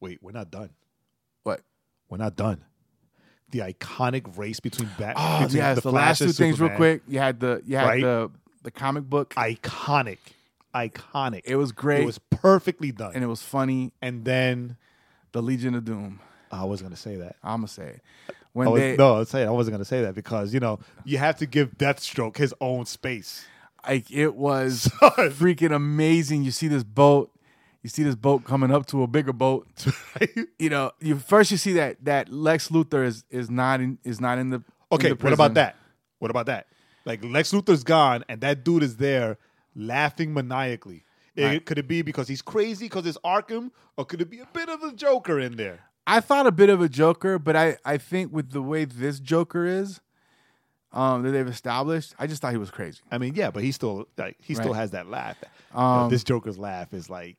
Wait, 0.00 0.18
we're 0.22 0.32
not 0.32 0.50
done. 0.50 0.70
What? 1.42 1.60
We're 2.08 2.18
not 2.18 2.36
done. 2.36 2.64
The 3.54 3.60
iconic 3.72 4.36
race 4.36 4.58
between 4.58 4.90
Bat. 4.98 5.14
Oh 5.16 5.42
between 5.44 5.58
yes, 5.58 5.76
the, 5.76 5.82
Flash 5.82 5.94
last 5.94 6.18
two 6.18 6.32
things 6.32 6.60
real 6.60 6.70
quick. 6.70 7.02
You 7.06 7.20
had 7.20 7.38
the 7.38 7.62
you 7.64 7.76
had 7.76 7.86
Right? 7.86 8.02
the 8.02 8.30
the 8.64 8.72
comic 8.72 9.04
book. 9.04 9.32
Iconic, 9.34 10.18
iconic. 10.74 11.42
It 11.44 11.54
was 11.56 11.70
great, 11.72 12.00
It 12.02 12.06
was 12.06 12.18
perfectly 12.30 12.90
done. 12.90 13.12
and 13.14 13.22
it 13.22 13.28
was 13.28 13.42
funny. 13.42 13.92
and 14.02 14.24
then 14.24 14.76
The 15.32 15.40
Legion 15.42 15.74
of 15.74 15.84
Doom. 15.84 16.18
I 16.50 16.64
was 16.64 16.82
gonna 16.82 16.96
say 16.96 17.16
that. 17.16 17.36
I'm 17.44 17.58
gonna 17.58 17.68
say 17.68 17.86
it. 17.88 18.02
When 18.54 18.70
was, 18.70 18.80
they 18.80 18.96
no, 18.96 19.22
saying 19.24 19.48
I 19.48 19.50
wasn't 19.50 19.74
gonna 19.74 19.84
say 19.84 20.02
that 20.02 20.14
because 20.14 20.52
you 20.54 20.60
know 20.60 20.78
you 21.04 21.18
have 21.18 21.36
to 21.38 21.46
give 21.46 21.76
Deathstroke 21.78 22.36
his 22.36 22.54
own 22.60 22.86
space. 22.86 23.44
like 23.86 24.10
it 24.10 24.34
was 24.34 24.86
freaking 25.02 25.74
amazing. 25.74 26.42
You 26.44 26.50
see 26.50 26.68
this 26.68 26.84
boat, 26.84 27.30
you 27.84 27.90
see 27.90 28.02
this 28.02 28.16
boat 28.16 28.42
coming 28.44 28.72
up 28.72 28.86
to 28.86 29.02
a 29.04 29.06
bigger 29.06 29.32
boat. 29.32 29.68
you 30.58 30.68
know, 30.70 30.90
you 31.00 31.18
first 31.18 31.52
you 31.52 31.56
see 31.56 31.74
that 31.74 32.04
that 32.04 32.28
Lex 32.30 32.68
Luthor 32.70 33.04
is 33.06 33.24
is 33.30 33.48
not 33.48 33.80
in 33.80 33.98
is 34.02 34.20
not 34.20 34.38
in 34.38 34.50
the 34.50 34.56
in 34.56 34.64
okay, 34.90 35.08
the 35.10 35.14
what 35.16 35.32
about 35.32 35.54
that? 35.54 35.76
What 36.18 36.30
about 36.32 36.46
that? 36.46 36.66
Like 37.04 37.22
Lex 37.24 37.52
Luthor's 37.52 37.84
gone 37.84 38.24
and 38.28 38.40
that 38.40 38.64
dude 38.64 38.82
is 38.82 38.96
there 38.96 39.38
laughing 39.76 40.32
maniacally. 40.34 41.04
It- 41.36 41.44
Right. 41.44 41.64
could 41.66 41.78
it 41.78 41.86
be 41.88 42.00
because 42.02 42.28
he's 42.28 42.42
crazy 42.42 42.86
because 42.86 43.04
it's 43.06 43.18
Arkham, 43.24 43.70
or 43.96 44.04
could 44.04 44.20
it 44.20 44.30
be 44.30 44.38
a 44.38 44.46
bit 44.52 44.68
of 44.68 44.82
a 44.84 44.92
Joker 44.92 45.38
in 45.40 45.56
there? 45.56 45.80
I 46.06 46.20
thought 46.20 46.46
a 46.46 46.52
bit 46.52 46.70
of 46.70 46.80
a 46.80 46.88
Joker, 46.88 47.38
but 47.38 47.54
I 47.56 47.76
I 47.84 47.98
think 47.98 48.32
with 48.32 48.50
the 48.52 48.62
way 48.62 48.84
this 48.84 49.18
Joker 49.20 49.66
is, 49.66 50.00
um, 50.92 51.22
that 51.24 51.32
they've 51.32 51.48
established, 51.48 52.14
I 52.18 52.26
just 52.28 52.40
thought 52.40 52.52
he 52.52 52.56
was 52.58 52.70
crazy. 52.70 53.00
I 53.10 53.18
mean, 53.18 53.34
yeah, 53.34 53.50
but 53.50 53.62
he 53.64 53.72
still 53.72 54.06
like 54.16 54.36
he 54.40 54.54
still 54.54 54.72
has 54.74 54.92
that 54.92 55.08
laugh. 55.08 55.36
You 55.42 55.80
know, 55.80 55.84
Um, 55.84 56.08
this 56.08 56.22
Joker's 56.24 56.56
laugh 56.58 56.94
is 56.94 57.10
like 57.10 57.36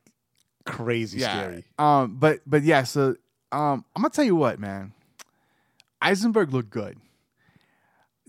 crazy 0.66 1.20
yeah. 1.20 1.32
scary. 1.32 1.64
Um, 1.78 2.16
but 2.18 2.40
but 2.46 2.62
yeah, 2.62 2.82
so 2.82 3.16
um, 3.52 3.84
I'm 3.94 4.02
gonna 4.02 4.10
tell 4.10 4.24
you 4.24 4.36
what, 4.36 4.58
man. 4.58 4.92
Eisenberg 6.02 6.52
looked 6.52 6.70
good. 6.70 6.98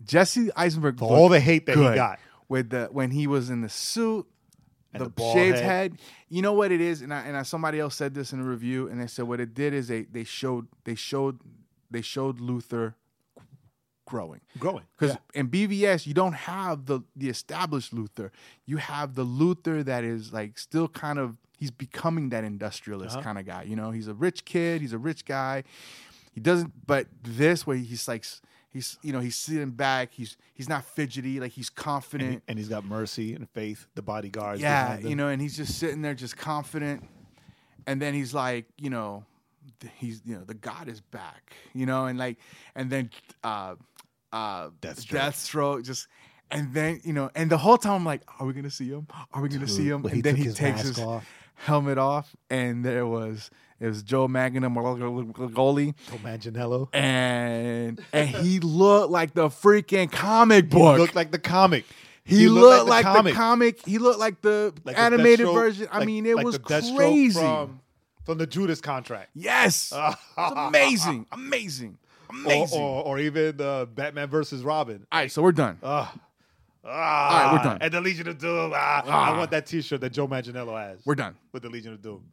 Jesse 0.04 0.50
Eisenberg 0.56 1.02
all 1.02 1.28
the 1.28 1.40
hate 1.40 1.66
that 1.66 1.76
he 1.76 1.84
got, 1.84 2.20
with 2.48 2.70
the 2.70 2.88
when 2.92 3.12
he 3.12 3.28
was 3.28 3.50
in 3.50 3.62
the 3.62 3.70
suit, 3.70 4.26
And 4.94 5.06
the, 5.06 5.10
the 5.10 5.34
shaved 5.34 5.58
head. 5.58 5.66
head. 5.66 5.98
You 6.30 6.42
know 6.42 6.54
what 6.54 6.72
it 6.72 6.82
is, 6.82 7.02
and 7.02 7.14
I, 7.14 7.22
and 7.22 7.36
I, 7.36 7.44
somebody 7.44 7.80
else 7.80 7.96
said 7.96 8.14
this 8.14 8.32
in 8.32 8.40
a 8.40 8.44
review, 8.44 8.88
and 8.88 9.02
they 9.02 9.08
said 9.08 9.28
what 9.28 9.40
it 9.40 9.54
did 9.54 9.74
is 9.74 9.88
they 9.88 10.04
they 10.04 10.24
showed 10.24 10.68
they 10.86 10.96
showed 10.96 11.40
they 11.92 12.02
showed 12.02 12.40
Luthor 12.40 12.94
growing. 14.06 14.42
growing 14.58 14.84
Because 14.98 15.18
in 15.34 15.50
BVS, 15.50 16.08
you 16.08 16.14
don't 16.14 16.34
have 16.34 16.86
the 16.86 17.02
the 17.16 17.30
established 17.30 17.94
Luthor. 17.94 18.32
You 18.66 18.78
have 18.78 19.16
the 19.16 19.26
Luthor 19.26 19.84
that 19.86 20.04
is 20.04 20.32
like 20.32 20.58
still 20.58 20.88
kind 20.88 21.20
of 21.20 21.38
he's 21.58 21.72
becoming 21.72 22.30
that 22.30 22.44
industrialist 22.44 23.16
Uh-huh. 23.16 23.24
kind 23.24 23.38
of 23.38 23.46
guy. 23.46 23.64
You 23.64 23.76
know, 23.76 23.92
he's 23.92 24.08
a 24.08 24.14
rich 24.14 24.46
kid. 24.46 24.82
He's 24.82 24.94
a 24.94 24.98
rich 24.98 25.26
guy. 25.26 25.64
He 26.34 26.40
doesn't. 26.40 26.86
But 26.86 27.08
this 27.24 27.68
way, 27.68 27.80
he's 27.80 28.08
like 28.08 28.24
he's 28.70 28.98
you 29.02 29.12
know 29.12 29.20
he's 29.20 29.36
sitting 29.36 29.72
back. 29.72 30.12
He's 30.14 30.38
he's 30.54 30.70
not 30.70 30.86
fidgety. 30.86 31.40
Like 31.40 31.52
he's 31.52 31.70
and, 31.70 31.76
confident. 31.76 32.32
he, 32.32 32.42
and 32.48 32.60
he's 32.60 32.70
got 32.70 32.86
mercy 32.86 33.34
and 33.34 33.50
faith. 33.50 33.88
The 33.96 34.02
bodyguards, 34.04 34.62
yeah, 34.62 35.00
you 35.00 35.16
know, 35.16 35.28
and 35.30 35.42
he's 35.42 35.58
just 35.58 35.78
sitting 35.80 36.02
there, 36.02 36.14
just 36.14 36.38
confident. 36.38 37.04
And 37.88 38.02
then 38.02 38.14
he's 38.14 38.34
like, 38.34 38.66
you 38.78 38.90
know, 38.90 39.24
he's 39.96 40.22
you 40.26 40.36
know 40.36 40.44
the 40.44 40.54
God 40.54 40.88
is 40.88 41.02
back, 41.02 41.54
you 41.74 41.86
know, 41.86 42.06
and 42.06 42.20
like, 42.20 42.38
and 42.76 42.90
then 42.90 43.10
uh, 43.44 43.76
uh, 44.32 44.70
Deathstroke. 44.82 45.08
Deathstroke 45.20 45.84
just. 45.86 46.08
And 46.52 46.74
then 46.74 47.02
you 47.04 47.14
know, 47.14 47.30
and 47.36 47.50
the 47.50 47.58
whole 47.58 47.78
time 47.78 47.94
I'm 47.94 48.06
like, 48.06 48.22
"Are 48.40 48.46
we 48.46 48.54
gonna 48.54 48.70
see 48.70 48.90
him? 48.90 49.08
Are 49.34 49.42
we 49.42 49.50
gonna 49.50 49.68
see 49.68 49.88
him?" 49.88 50.04
And 50.06 50.14
he 50.14 50.22
then 50.22 50.36
he 50.36 50.44
his 50.44 50.56
takes 50.56 50.82
his 50.82 51.00
off. 51.00 51.28
helmet 51.56 51.98
off, 51.98 52.36
and 52.50 52.86
there 52.86 53.06
was 53.06 53.50
it 53.80 53.88
was 53.88 54.02
Joe 54.04 54.28
Manganiello, 54.28 54.74
Tom 56.08 56.20
Manganiello. 56.24 56.88
and 56.94 58.02
and 58.14 58.30
he 58.30 58.60
looked 58.60 59.12
like 59.12 59.34
the 59.34 59.50
freaking 59.50 60.12
comic 60.12 60.70
book. 60.70 60.96
He 60.96 61.02
looked 61.02 61.16
like 61.16 61.32
the 61.32 61.40
comic. 61.40 61.86
He, 62.24 62.50
looked, 62.50 62.90
like, 62.90 63.06
the, 63.24 63.32
comic. 63.32 63.86
He 63.86 64.00
looked 64.00 64.20
like 64.20 64.42
the 64.42 64.74
Like 64.84 64.98
animated 65.00 65.48
Deathstroke- 65.48 65.54
version. 65.54 65.88
I 65.94 66.04
mean, 66.04 66.26
it 66.26 66.36
like 66.36 66.46
was 66.46 66.60
the 66.60 66.94
crazy. 66.98 67.40
from, 67.40 67.80
from 68.26 68.38
the 68.38 68.46
Judas 68.46 68.82
contract. 68.82 69.30
yes, 69.34 69.94
it's 70.38 70.54
amazing, 70.58 71.26
amazing, 71.32 71.98
Or, 72.30 72.36
amazing. 72.36 72.82
or, 72.82 73.04
or 73.06 73.20
even 73.20 73.62
uh, 73.62 73.86
Batman 73.86 74.28
versus 74.28 74.62
Robin. 74.64 75.08
All 75.10 75.20
right, 75.22 75.32
so 75.32 75.42
we're 75.42 75.54
done. 75.54 75.78
Ah, 75.82 76.14
ah, 76.88 76.92
All 76.92 77.44
right, 77.46 77.54
we're 77.66 77.70
done. 77.70 77.78
And 77.82 77.94
the 77.94 78.02
Legion 78.02 78.28
of 78.28 78.38
Doom. 78.38 78.72
Ah, 78.76 79.04
Ah. 79.06 79.34
I 79.34 79.38
want 79.38 79.52
that 79.52 79.66
T-shirt 79.66 80.02
that 80.02 80.12
Joe 80.12 80.28
Manganiello 80.28 80.78
has. 80.80 81.06
We're 81.06 81.16
done. 81.16 81.36
with 81.52 81.64
the 81.64 81.70
Legion 81.70 81.94
of 81.94 82.02
Doom. 82.02 82.24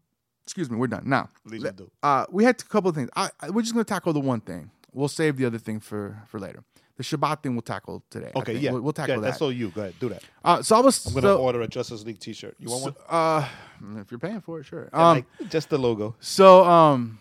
Excuse 0.44 0.70
me, 0.70 0.76
we're 0.76 0.86
done 0.88 1.04
now. 1.06 1.28
Legion 1.44 1.68
of 1.68 1.76
Doom. 1.76 1.90
Uh, 2.02 2.26
we 2.30 2.44
had 2.44 2.60
a 2.60 2.64
couple 2.64 2.90
of 2.90 2.96
things. 2.96 3.10
I, 3.16 3.30
I- 3.40 3.50
we're 3.50 3.62
just 3.62 3.74
gonna 3.74 3.84
tackle 3.84 4.12
the 4.12 4.20
one 4.20 4.40
thing. 4.40 4.70
We'll 4.92 5.08
save 5.08 5.36
the 5.36 5.46
other 5.46 5.58
thing 5.58 5.80
for 5.80 6.22
for 6.28 6.38
later. 6.38 6.62
The 6.96 7.02
Shabbat 7.02 7.42
thing 7.42 7.54
we'll 7.56 7.62
tackle 7.62 8.04
today. 8.08 8.30
Okay, 8.36 8.56
yeah, 8.56 8.70
we'll, 8.70 8.82
we'll 8.82 8.92
tackle 8.92 9.16
Yeah, 9.16 9.20
that. 9.22 9.26
That's 9.30 9.42
all 9.42 9.50
you. 9.50 9.70
Go 9.70 9.80
ahead, 9.80 9.94
do 9.98 10.08
that. 10.10 10.22
uh, 10.44 10.62
so 10.62 10.76
I 10.76 10.80
was. 10.80 11.04
I'm 11.06 11.14
gonna 11.14 11.26
so, 11.26 11.38
order 11.38 11.60
a 11.62 11.66
Justice 11.66 12.04
League 12.04 12.20
T-shirt. 12.20 12.54
You 12.60 12.70
want 12.70 12.84
one? 12.84 12.94
Uh, 13.08 13.48
if 14.00 14.12
you're 14.12 14.20
paying 14.20 14.40
for 14.40 14.60
it, 14.60 14.66
sure. 14.66 14.90
Um, 14.92 15.24
like, 15.40 15.50
just 15.50 15.70
the 15.70 15.78
logo. 15.78 16.14
So 16.20 16.62
um 16.64 17.18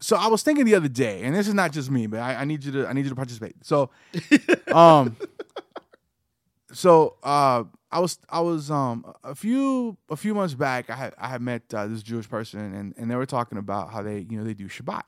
so 0.00 0.16
I 0.16 0.28
was 0.28 0.42
thinking 0.42 0.64
the 0.64 0.74
other 0.74 0.88
day, 0.88 1.22
and 1.22 1.34
this 1.34 1.46
is 1.46 1.54
not 1.54 1.72
just 1.72 1.90
me, 1.90 2.06
but 2.06 2.20
I, 2.20 2.36
I 2.36 2.44
need 2.44 2.64
you 2.64 2.72
to 2.72 2.86
I 2.86 2.92
need 2.92 3.04
you 3.04 3.10
to 3.10 3.16
participate. 3.16 3.54
So 3.62 3.90
um 4.72 5.16
so 6.72 7.16
uh 7.22 7.64
I 7.92 8.00
was 8.00 8.18
I 8.28 8.40
was 8.40 8.70
um 8.70 9.04
a 9.22 9.34
few 9.34 9.96
a 10.08 10.16
few 10.16 10.34
months 10.34 10.54
back 10.54 10.88
I 10.88 10.96
had 10.96 11.14
I 11.18 11.28
had 11.28 11.42
met 11.42 11.62
uh, 11.74 11.86
this 11.86 12.02
Jewish 12.02 12.28
person 12.28 12.60
and, 12.60 12.94
and 12.96 13.10
they 13.10 13.16
were 13.16 13.26
talking 13.26 13.58
about 13.58 13.90
how 13.90 14.02
they 14.02 14.26
you 14.28 14.38
know 14.38 14.44
they 14.44 14.54
do 14.54 14.68
Shabbat. 14.68 15.02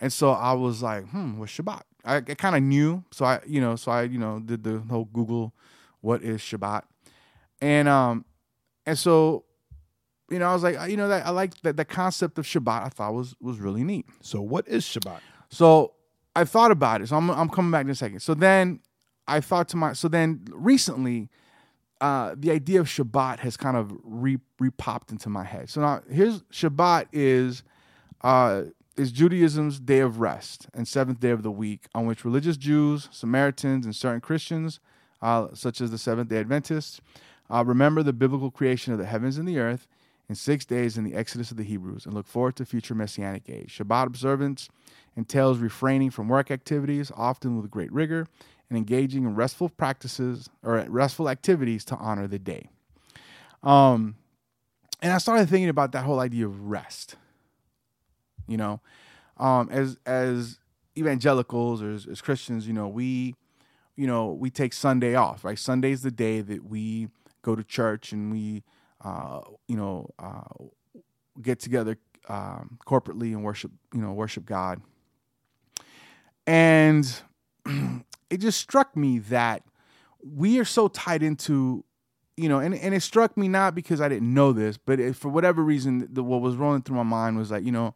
And 0.00 0.12
so 0.12 0.30
I 0.30 0.52
was 0.52 0.82
like, 0.82 1.08
hmm, 1.08 1.38
what's 1.38 1.52
Shabbat? 1.52 1.82
I, 2.04 2.16
I 2.16 2.20
kind 2.20 2.54
of 2.54 2.62
knew, 2.62 3.02
so 3.10 3.24
I 3.24 3.40
you 3.46 3.60
know 3.60 3.76
so 3.76 3.92
I 3.92 4.02
you 4.02 4.18
know 4.18 4.40
did 4.40 4.62
the 4.62 4.80
whole 4.90 5.06
Google 5.06 5.54
what 6.00 6.22
is 6.22 6.40
Shabbat. 6.40 6.82
And 7.60 7.88
um 7.88 8.24
and 8.84 8.98
so 8.98 9.44
you 10.30 10.38
know, 10.38 10.48
I 10.48 10.52
was 10.52 10.62
like, 10.62 10.90
you 10.90 10.96
know, 10.96 11.08
that 11.08 11.26
I 11.26 11.30
like 11.30 11.60
that 11.62 11.76
the 11.76 11.84
concept 11.84 12.38
of 12.38 12.44
Shabbat. 12.44 12.86
I 12.86 12.88
thought 12.88 13.14
was 13.14 13.34
was 13.40 13.58
really 13.58 13.84
neat. 13.84 14.06
So 14.20 14.40
what 14.40 14.68
is 14.68 14.84
Shabbat? 14.84 15.20
So 15.48 15.94
I 16.36 16.44
thought 16.44 16.70
about 16.70 17.00
it. 17.00 17.08
So 17.08 17.16
I'm 17.16 17.30
I'm 17.30 17.48
coming 17.48 17.70
back 17.70 17.84
in 17.84 17.90
a 17.90 17.94
second. 17.94 18.20
So 18.20 18.34
then 18.34 18.80
I 19.26 19.40
thought 19.40 19.68
to 19.70 19.76
my 19.76 19.92
so 19.94 20.08
then 20.08 20.44
recently, 20.52 21.30
uh, 22.00 22.34
the 22.36 22.50
idea 22.50 22.80
of 22.80 22.86
Shabbat 22.86 23.40
has 23.40 23.56
kind 23.56 23.76
of 23.76 23.92
re 24.02 24.38
repopped 24.60 25.10
into 25.10 25.28
my 25.28 25.44
head. 25.44 25.70
So 25.70 25.80
now 25.80 26.02
here's 26.10 26.42
Shabbat 26.44 27.06
is 27.12 27.62
uh 28.22 28.64
is 28.96 29.12
Judaism's 29.12 29.78
day 29.78 30.00
of 30.00 30.20
rest 30.20 30.68
and 30.74 30.86
seventh 30.86 31.20
day 31.20 31.30
of 31.30 31.42
the 31.42 31.50
week, 31.50 31.86
on 31.94 32.04
which 32.04 32.24
religious 32.24 32.56
Jews, 32.56 33.08
Samaritans, 33.12 33.86
and 33.86 33.94
certain 33.94 34.20
Christians, 34.20 34.80
uh, 35.22 35.48
such 35.54 35.80
as 35.80 35.92
the 35.92 35.98
Seventh 35.98 36.28
Day 36.28 36.38
Adventists, 36.38 37.00
uh, 37.48 37.64
remember 37.64 38.02
the 38.02 38.12
biblical 38.12 38.50
creation 38.50 38.92
of 38.92 38.98
the 38.98 39.06
heavens 39.06 39.38
and 39.38 39.46
the 39.46 39.58
earth 39.58 39.86
in 40.28 40.34
six 40.34 40.64
days 40.64 40.98
in 40.98 41.04
the 41.04 41.14
Exodus 41.14 41.50
of 41.50 41.56
the 41.56 41.64
Hebrews 41.64 42.04
and 42.04 42.14
look 42.14 42.26
forward 42.26 42.56
to 42.56 42.66
future 42.66 42.94
messianic 42.94 43.48
age. 43.48 43.78
Shabbat 43.78 44.06
observance 44.06 44.68
entails 45.16 45.58
refraining 45.58 46.10
from 46.10 46.28
work 46.28 46.50
activities, 46.50 47.10
often 47.16 47.56
with 47.56 47.70
great 47.70 47.92
rigor, 47.92 48.26
and 48.68 48.76
engaging 48.76 49.24
in 49.24 49.34
restful 49.34 49.68
practices 49.68 50.48
or 50.62 50.84
restful 50.88 51.28
activities 51.28 51.84
to 51.86 51.96
honor 51.96 52.26
the 52.26 52.38
day. 52.38 52.68
Um, 53.62 54.16
and 55.00 55.12
I 55.12 55.18
started 55.18 55.48
thinking 55.48 55.68
about 55.68 55.92
that 55.92 56.04
whole 56.04 56.20
idea 56.20 56.46
of 56.46 56.68
rest. 56.68 57.16
You 58.46 58.56
know, 58.56 58.80
um, 59.36 59.68
as 59.70 59.98
as 60.06 60.58
evangelicals 60.96 61.82
or 61.82 61.90
as, 61.90 62.06
as 62.06 62.20
Christians, 62.20 62.66
you 62.66 62.72
know, 62.72 62.88
we, 62.88 63.34
you 63.96 64.06
know, 64.06 64.32
we 64.32 64.50
take 64.50 64.72
Sunday 64.72 65.14
off. 65.14 65.44
Right, 65.44 65.58
Sunday's 65.58 66.02
the 66.02 66.10
day 66.10 66.40
that 66.40 66.64
we 66.64 67.08
go 67.42 67.54
to 67.54 67.62
church 67.62 68.12
and 68.12 68.32
we, 68.32 68.64
uh, 69.04 69.40
you 69.66 69.76
know, 69.76 70.10
uh, 70.18 70.64
get 71.40 71.60
together 71.60 71.98
um, 72.28 72.78
corporately 72.86 73.32
and 73.32 73.44
worship, 73.44 73.70
you 73.94 74.00
know, 74.00 74.12
worship 74.12 74.44
God. 74.44 74.80
And 76.46 77.20
it 78.30 78.38
just 78.38 78.60
struck 78.60 78.96
me 78.96 79.18
that 79.20 79.62
we 80.22 80.58
are 80.58 80.64
so 80.64 80.88
tied 80.88 81.22
into, 81.22 81.84
you 82.36 82.48
know, 82.48 82.58
and, 82.58 82.74
and 82.74 82.94
it 82.94 83.02
struck 83.02 83.36
me 83.36 83.48
not 83.48 83.74
because 83.74 84.00
I 84.00 84.08
didn't 84.08 84.32
know 84.32 84.52
this, 84.52 84.76
but 84.76 85.00
it, 85.00 85.16
for 85.16 85.28
whatever 85.28 85.62
reason, 85.62 86.08
the, 86.10 86.22
what 86.22 86.40
was 86.40 86.56
rolling 86.56 86.82
through 86.82 86.96
my 86.96 87.02
mind 87.02 87.38
was 87.38 87.50
like, 87.50 87.64
you 87.64 87.72
know, 87.72 87.94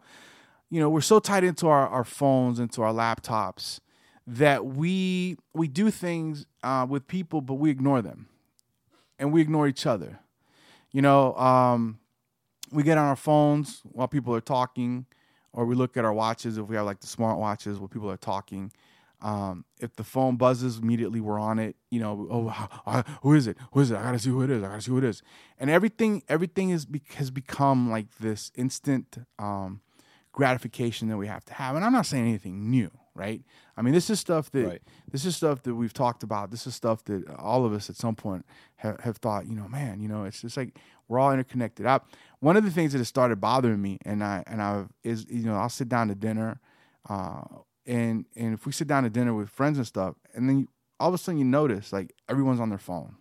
you 0.71 0.81
know, 0.81 0.89
we're 0.89 1.03
so 1.03 1.19
tied 1.19 1.45
into 1.45 1.69
our, 1.69 1.87
our 1.87 2.05
phones, 2.05 2.59
into 2.59 2.83
our 2.83 2.93
laptops, 2.93 3.81
that 4.27 4.65
we 4.65 5.37
we 5.53 5.69
do 5.69 5.91
things 5.91 6.47
uh, 6.63 6.87
with 6.89 7.07
people, 7.07 7.41
but 7.41 7.55
we 7.55 7.71
ignore 7.71 8.01
them, 8.01 8.29
and 9.19 9.33
we 9.33 9.43
ignore 9.43 9.67
each 9.67 9.85
other. 9.85 10.21
You 10.93 11.03
know, 11.03 11.35
um, 11.37 11.99
we 12.71 12.83
get 12.83 12.99
on 12.99 13.07
our 13.07 13.17
phones 13.17 13.81
while 13.85 14.09
people 14.09 14.35
are 14.35 14.41
talking, 14.41 15.07
or 15.53 15.67
we 15.67 15.75
look 15.75 15.97
at 15.97 16.05
our 16.05 16.13
watches 16.13 16.59
if 16.59 16.67
we 16.67 16.77
have 16.77 16.87
like 16.87 17.01
the 17.01 17.07
smart 17.07 17.39
watches 17.39 17.79
where 17.79 17.89
people 17.89 18.11
are 18.11 18.17
talking. 18.17 18.73
Um, 19.21 19.65
if 19.81 19.95
the 19.95 20.03
phone 20.03 20.37
buzzes, 20.37 20.79
immediately 20.79 21.21
we're 21.21 21.39
on 21.39 21.59
it. 21.59 21.77
You 21.91 22.01
know, 22.01 22.27
oh, 22.31 23.03
who 23.23 23.35
is 23.35 23.47
it? 23.47 23.57
Who 23.73 23.81
is 23.81 23.91
it? 23.91 23.97
I 23.97 24.03
gotta 24.03 24.19
see 24.19 24.31
who 24.31 24.43
it 24.43 24.51
is. 24.51 24.63
I 24.63 24.69
gotta 24.69 24.81
see 24.81 24.91
who 24.91 24.99
it 24.99 25.05
is. 25.05 25.23
And 25.59 25.71
everything, 25.71 26.23
everything 26.29 26.71
is 26.71 26.87
has 27.15 27.31
become 27.31 27.91
like 27.91 28.07
this 28.19 28.51
instant 28.57 29.19
um, 29.39 29.81
gratification 30.33 31.09
that 31.09 31.17
we 31.17 31.29
have 31.29 31.45
to 31.47 31.55
have. 31.55 31.77
And 31.77 31.85
I'm 31.85 31.93
not 31.93 32.07
saying 32.07 32.27
anything 32.27 32.71
new, 32.71 32.91
right? 33.15 33.43
I 33.77 33.83
mean, 33.83 33.93
this 33.95 34.09
is 34.11 34.21
stuff 34.21 34.51
that 34.53 34.67
Right. 34.67 34.83
this 35.11 35.25
is 35.25 35.37
stuff 35.37 35.63
that 35.63 35.75
we've 35.75 35.93
talked 35.93 36.23
about. 36.23 36.51
This 36.51 36.67
is 36.67 36.75
stuff 36.75 37.05
that 37.05 37.29
all 37.39 37.65
of 37.65 37.73
us 37.73 37.91
at 37.91 37.97
some 37.97 38.15
point 38.15 38.45
have, 38.77 39.01
have 39.01 39.17
thought, 39.19 39.47
you 39.47 39.55
know, 39.55 39.69
man, 39.69 40.01
you 40.01 40.09
know, 40.09 40.25
it's 40.25 40.41
just 40.41 40.57
like 40.57 40.79
we're 41.09 41.19
all 41.19 41.33
interconnected. 41.33 41.85
I, 41.87 42.01
one 42.41 42.57
of 42.57 42.65
the 42.65 42.71
things 42.71 42.93
that 42.93 42.99
has 42.99 43.09
started 43.09 43.41
bothering 43.41 43.81
me, 43.83 43.99
and 44.05 44.25
I 44.25 44.43
and 44.47 44.63
I 44.63 44.87
is, 45.03 45.27
you 45.29 45.45
know, 45.45 45.57
I'll 45.57 45.69
sit 45.69 45.89
down 45.89 46.09
to 46.09 46.15
dinner, 46.15 46.61
uh, 47.09 47.43
and 47.87 48.25
and 48.37 48.55
if 48.55 48.65
we 48.67 48.73
sit 48.73 48.89
down 48.89 49.03
to 49.05 49.11
dinner 49.11 49.35
with 49.35 49.51
friends 49.51 49.77
and 49.79 49.87
stuff, 49.87 50.15
and 50.35 50.49
then 50.49 50.59
you, 50.61 50.69
all 50.99 51.09
of 51.09 51.15
a 51.15 51.19
sudden 51.19 51.39
you 51.39 51.45
notice 51.45 51.93
like 51.93 52.15
everyone's 52.29 52.61
on 52.61 52.69
their 52.71 52.79
phone, 52.79 53.17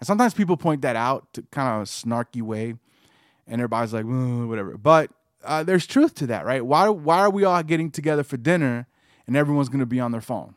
and 0.00 0.06
sometimes 0.06 0.34
people 0.34 0.56
point 0.56 0.82
that 0.82 0.96
out 0.96 1.32
to 1.34 1.42
kind 1.50 1.68
of 1.76 1.82
a 1.82 1.84
snarky 1.84 2.40
way, 2.42 2.74
and 3.46 3.60
everybody's 3.60 3.92
like, 3.92 4.04
"Mm, 4.04 4.48
whatever. 4.48 4.76
But 4.78 5.10
uh, 5.44 5.62
there's 5.62 5.86
truth 5.86 6.14
to 6.16 6.26
that, 6.28 6.44
right? 6.44 6.64
Why 6.64 6.88
why 6.88 7.18
are 7.18 7.30
we 7.30 7.44
all 7.44 7.62
getting 7.62 7.90
together 7.90 8.22
for 8.22 8.36
dinner 8.36 8.86
and 9.26 9.36
everyone's 9.36 9.68
going 9.68 9.80
to 9.80 9.86
be 9.86 10.00
on 10.00 10.12
their 10.12 10.20
phone, 10.20 10.54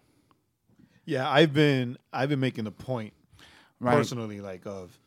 Yeah, 1.05 1.29
I've 1.29 1.53
been 1.53 1.97
I've 2.11 2.29
been 2.29 2.39
making 2.39 2.67
a 2.67 2.71
point 2.71 3.13
right? 3.79 3.95
personally, 3.95 4.41
like 4.41 4.65
of 4.65 4.97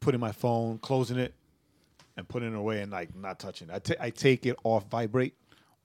putting 0.00 0.20
my 0.20 0.32
phone, 0.32 0.78
closing 0.78 1.18
it, 1.18 1.34
and 2.16 2.28
putting 2.28 2.52
it 2.52 2.56
away, 2.56 2.82
and 2.82 2.92
like 2.92 3.14
not 3.14 3.38
touching 3.38 3.68
it. 3.70 3.96
I 4.00 4.06
I 4.06 4.10
take 4.10 4.46
it 4.46 4.56
off 4.64 4.88
vibrate, 4.90 5.34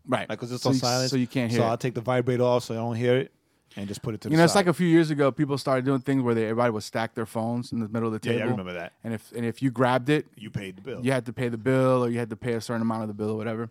Right, 0.07 0.27
like 0.29 0.39
because 0.39 0.51
it's 0.51 0.63
so 0.63 0.69
on 0.69 0.75
silent, 0.75 1.09
so 1.09 1.15
you 1.17 1.27
can't 1.27 1.51
hear. 1.51 1.61
So. 1.61 1.65
I'll 1.67 1.77
take 1.77 1.93
the 1.93 2.01
vibrate 2.01 2.41
off, 2.41 2.63
so 2.65 2.73
I 2.73 2.77
don't 2.77 2.95
hear 2.95 3.17
it, 3.17 3.31
and 3.77 3.87
just 3.87 4.01
put 4.01 4.13
it 4.13 4.21
to 4.21 4.29
you 4.29 4.37
know, 4.37 4.43
it's 4.43 4.55
like 4.55 4.67
a 4.67 4.73
few 4.73 4.87
years 4.87 5.11
ago, 5.11 5.31
people 5.31 5.57
started 5.57 5.85
doing 5.85 6.01
things 6.01 6.21
where 6.23 6.35
they, 6.35 6.43
everybody 6.43 6.71
would 6.71 6.83
stack 6.83 7.13
their 7.15 7.25
phones 7.25 7.71
in 7.71 7.79
the 7.79 7.87
middle 7.87 8.07
of 8.07 8.13
the 8.13 8.19
table. 8.19 8.39
yeah, 8.39 8.45
I 8.45 8.49
remember 8.49 8.73
that. 8.73 8.93
And 9.03 9.13
if 9.13 9.31
and 9.31 9.45
if 9.45 9.61
you 9.61 9.71
grabbed 9.71 10.09
it, 10.09 10.27
You 10.35 10.49
paid 10.49 10.75
the 10.77 10.81
bill. 10.81 10.99
you 11.03 11.11
had 11.11 11.25
to 11.27 11.33
pay 11.33 11.47
the 11.49 11.57
bill 11.57 12.03
or 12.03 12.09
you 12.09 12.19
had 12.19 12.29
to 12.31 12.35
pay 12.35 12.53
a 12.53 12.61
certain 12.61 12.81
amount 12.81 13.03
of 13.03 13.07
the 13.07 13.13
bill 13.13 13.31
or 13.31 13.37
whatever. 13.37 13.69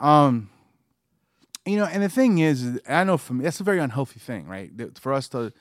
Um, 0.00 0.50
you 1.66 1.76
know, 1.76 1.84
and 1.86 2.02
the 2.02 2.08
thing 2.08 2.38
is, 2.38 2.62
is 2.62 2.80
I 2.88 3.04
know 3.04 3.16
for 3.16 3.34
me, 3.34 3.44
that's 3.44 3.60
a 3.60 3.64
very 3.64 3.78
unhealthy 3.78 4.20
thing, 4.20 4.46
right? 4.46 4.70
For 4.98 5.12
us 5.12 5.28
to 5.28 5.52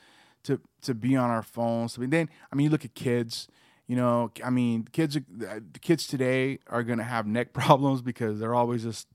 to 0.43 0.59
to 0.81 0.93
be 0.93 1.15
on 1.15 1.29
our 1.29 1.43
phones. 1.43 1.97
I 1.97 2.01
mean, 2.01 2.09
then 2.09 2.29
I 2.51 2.55
mean, 2.55 2.65
you 2.65 2.69
look 2.71 2.85
at 2.85 2.93
kids. 2.93 3.47
You 3.87 3.97
know, 3.97 4.31
I 4.43 4.49
mean, 4.49 4.87
kids 4.91 5.15
the 5.15 5.79
kids 5.81 6.07
today 6.07 6.59
are 6.67 6.83
going 6.83 6.99
to 6.99 7.03
have 7.03 7.27
neck 7.27 7.51
problems 7.53 8.01
because 8.01 8.39
they're 8.39 8.55
always 8.55 8.83
just 8.83 9.07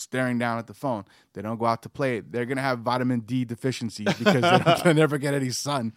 staring 0.00 0.38
down 0.38 0.58
at 0.58 0.66
the 0.66 0.74
phone. 0.74 1.04
They 1.34 1.42
don't 1.42 1.58
go 1.58 1.66
out 1.66 1.82
to 1.82 1.88
play. 1.88 2.20
They're 2.20 2.46
going 2.46 2.56
to 2.56 2.62
have 2.62 2.80
vitamin 2.80 3.20
D 3.20 3.44
deficiencies 3.44 4.12
because 4.14 4.42
they 4.42 4.82
they 4.84 4.92
never 4.92 5.18
get 5.18 5.34
any 5.34 5.50
sun. 5.50 5.92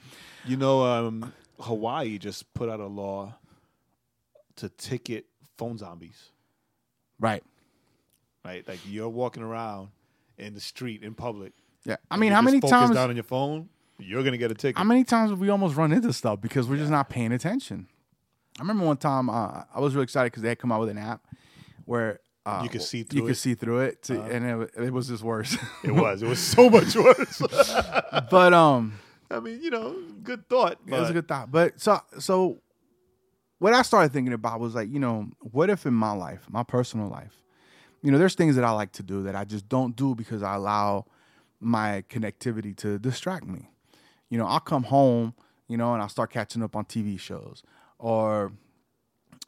You 0.45 0.57
know, 0.57 0.83
um, 0.83 1.33
Hawaii 1.59 2.17
just 2.17 2.53
put 2.53 2.69
out 2.69 2.79
a 2.79 2.87
law 2.87 3.35
to 4.57 4.69
ticket 4.69 5.25
phone 5.57 5.77
zombies. 5.77 6.31
Right. 7.19 7.43
Right, 8.45 8.67
like 8.67 8.79
you're 8.85 9.07
walking 9.07 9.41
around 9.41 9.89
in 10.37 10.53
the 10.53 10.59
street 10.59 11.01
in 11.01 11.13
public. 11.13 11.53
Yeah. 11.85 11.95
I 12.11 12.17
mean, 12.17 12.33
how 12.33 12.41
many 12.41 12.59
times? 12.59 12.93
down 12.93 13.09
on 13.09 13.15
your 13.15 13.23
phone? 13.23 13.69
You're 13.97 14.23
gonna 14.23 14.37
get 14.37 14.51
a 14.51 14.55
ticket. 14.55 14.77
How 14.77 14.83
many 14.83 15.05
times 15.05 15.29
have 15.29 15.39
we 15.39 15.47
almost 15.47 15.77
run 15.77 15.93
into 15.93 16.11
stuff 16.11 16.41
because 16.41 16.67
we're 16.67 16.77
just 16.77 16.91
not 16.91 17.09
paying 17.09 17.31
attention? 17.31 17.87
I 18.59 18.63
remember 18.63 18.85
one 18.85 18.97
time 18.97 19.29
uh, 19.29 19.63
I 19.73 19.79
was 19.79 19.95
really 19.95 20.03
excited 20.03 20.31
because 20.31 20.43
they 20.43 20.49
had 20.49 20.59
come 20.59 20.73
out 20.73 20.81
with 20.81 20.89
an 20.89 20.97
app 20.97 21.25
where 21.85 22.19
uh, 22.45 22.61
You 22.63 22.69
could 22.69 22.81
see 22.81 22.99
you 22.99 23.03
through 23.05 23.21
could 23.21 23.31
it. 23.31 23.35
see 23.35 23.55
through 23.55 23.79
it, 23.79 24.03
to, 24.03 24.21
and 24.21 24.63
it, 24.63 24.71
it 24.77 24.93
was 24.93 25.07
just 25.07 25.23
worse. 25.23 25.57
it 25.83 25.91
was. 25.91 26.21
It 26.21 26.27
was 26.27 26.39
so 26.39 26.69
much 26.69 26.95
worse. 26.95 27.41
but 28.29 28.53
um, 28.53 28.99
I 29.31 29.39
mean, 29.39 29.61
you 29.61 29.69
know, 29.71 29.95
good 30.21 30.47
thought. 30.49 30.79
it 30.85 30.91
was 30.91 31.09
a 31.09 31.13
good 31.13 31.27
thought. 31.27 31.51
But 31.51 31.79
so 31.79 31.99
so, 32.19 32.61
what 33.59 33.73
I 33.73 33.81
started 33.81 34.11
thinking 34.11 34.33
about 34.33 34.59
was 34.59 34.75
like, 34.75 34.89
you 34.91 34.99
know, 34.99 35.27
what 35.39 35.69
if 35.69 35.85
in 35.85 35.93
my 35.93 36.11
life, 36.11 36.45
my 36.49 36.63
personal 36.63 37.07
life, 37.07 37.41
you 38.01 38.11
know, 38.11 38.17
there's 38.17 38.35
things 38.35 38.55
that 38.57 38.65
I 38.65 38.71
like 38.71 38.91
to 38.93 39.03
do 39.03 39.23
that 39.23 39.35
I 39.35 39.45
just 39.45 39.69
don't 39.69 39.95
do 39.95 40.13
because 40.13 40.43
I 40.43 40.55
allow 40.55 41.05
my 41.61 42.03
connectivity 42.09 42.75
to 42.77 42.99
distract 42.99 43.45
me. 43.47 43.69
You 44.29 44.37
know, 44.37 44.45
I'll 44.45 44.59
come 44.59 44.83
home, 44.83 45.33
you 45.69 45.77
know, 45.77 45.93
and 45.93 46.01
I'll 46.01 46.09
start 46.09 46.29
catching 46.29 46.61
up 46.61 46.75
on 46.75 46.83
TV 46.85 47.17
shows, 47.17 47.63
or, 47.99 48.51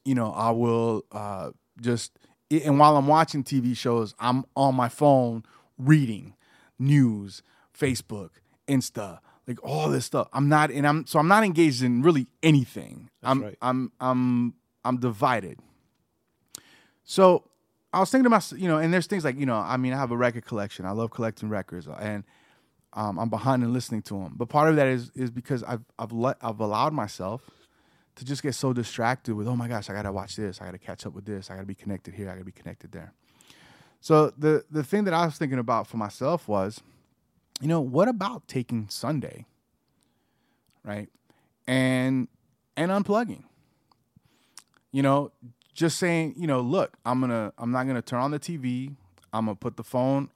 you 0.05 0.15
know, 0.15 0.31
I 0.31 0.51
will 0.51 1.03
uh, 1.11 1.49
just, 1.81 2.17
and 2.51 2.79
while 2.79 2.97
I'm 2.97 3.07
watching 3.07 3.43
TV 3.43 3.75
shows, 3.75 4.13
I'm 4.19 4.45
on 4.55 4.75
my 4.75 4.89
phone 4.89 5.43
reading 5.77 6.35
news, 6.77 7.41
Facebook, 7.77 8.31
Insta, 8.67 9.19
like 9.47 9.63
all 9.63 9.89
this 9.89 10.05
stuff. 10.05 10.27
I'm 10.33 10.49
not, 10.49 10.71
and 10.71 10.87
I'm 10.87 11.05
so 11.05 11.19
I'm 11.19 11.27
not 11.27 11.43
engaged 11.43 11.83
in 11.83 12.01
really 12.01 12.27
anything. 12.43 13.09
I'm, 13.23 13.43
right. 13.43 13.57
I'm, 13.61 13.91
I'm, 13.99 14.53
I'm 14.83 14.97
divided. 14.97 15.59
So 17.03 17.43
I 17.93 17.99
was 17.99 18.11
thinking 18.11 18.25
to 18.25 18.29
myself, 18.29 18.61
you 18.61 18.67
know, 18.67 18.77
and 18.77 18.93
there's 18.93 19.07
things 19.07 19.23
like, 19.23 19.39
you 19.39 19.45
know, 19.45 19.55
I 19.55 19.77
mean, 19.77 19.93
I 19.93 19.97
have 19.97 20.11
a 20.11 20.17
record 20.17 20.45
collection. 20.45 20.85
I 20.85 20.91
love 20.91 21.11
collecting 21.11 21.49
records, 21.49 21.87
and 21.87 22.23
um, 22.93 23.19
I'm 23.19 23.29
behind 23.29 23.63
in 23.63 23.73
listening 23.73 24.01
to 24.03 24.15
them. 24.15 24.33
But 24.35 24.49
part 24.49 24.69
of 24.69 24.75
that 24.75 24.87
is 24.87 25.11
is 25.15 25.29
because 25.31 25.63
I've 25.63 25.83
I've 25.99 26.11
let 26.11 26.37
I've 26.41 26.59
allowed 26.59 26.93
myself 26.93 27.49
to 28.15 28.25
just 28.25 28.41
get 28.41 28.55
so 28.55 28.73
distracted 28.73 29.35
with, 29.35 29.47
oh 29.47 29.55
my 29.55 29.67
gosh, 29.67 29.89
I 29.89 29.93
gotta 29.93 30.11
watch 30.11 30.35
this, 30.35 30.61
I 30.61 30.65
gotta 30.65 30.77
catch 30.77 31.05
up 31.05 31.13
with 31.13 31.25
this, 31.25 31.49
I 31.49 31.55
gotta 31.55 31.67
be 31.67 31.75
connected 31.75 32.13
here, 32.13 32.29
I 32.29 32.33
gotta 32.33 32.45
be 32.45 32.51
connected 32.51 32.91
there. 32.91 33.13
So 33.99 34.31
the 34.37 34.63
the 34.69 34.83
thing 34.83 35.05
that 35.05 35.13
I 35.13 35.25
was 35.25 35.37
thinking 35.37 35.59
about 35.59 35.87
for 35.87 35.97
myself 35.97 36.47
was, 36.47 36.81
you 37.61 37.67
know, 37.67 37.81
what 37.81 38.07
about 38.07 38.47
taking 38.47 38.87
Sunday, 38.89 39.45
right, 40.83 41.09
and 41.67 42.27
and 42.77 42.91
unplugging. 42.91 43.43
You 44.91 45.01
know, 45.01 45.31
just 45.73 45.97
saying, 45.97 46.35
you 46.37 46.47
know, 46.47 46.61
look, 46.61 46.97
I'm 47.05 47.19
gonna 47.19 47.51
I'm 47.57 47.71
not 47.71 47.87
gonna 47.87 48.01
turn 48.01 48.21
on 48.21 48.31
the 48.31 48.39
TV. 48.39 48.95
I'm 49.33 49.45
gonna 49.45 49.55
put 49.55 49.75
the 49.75 49.83
phone, 49.83 50.29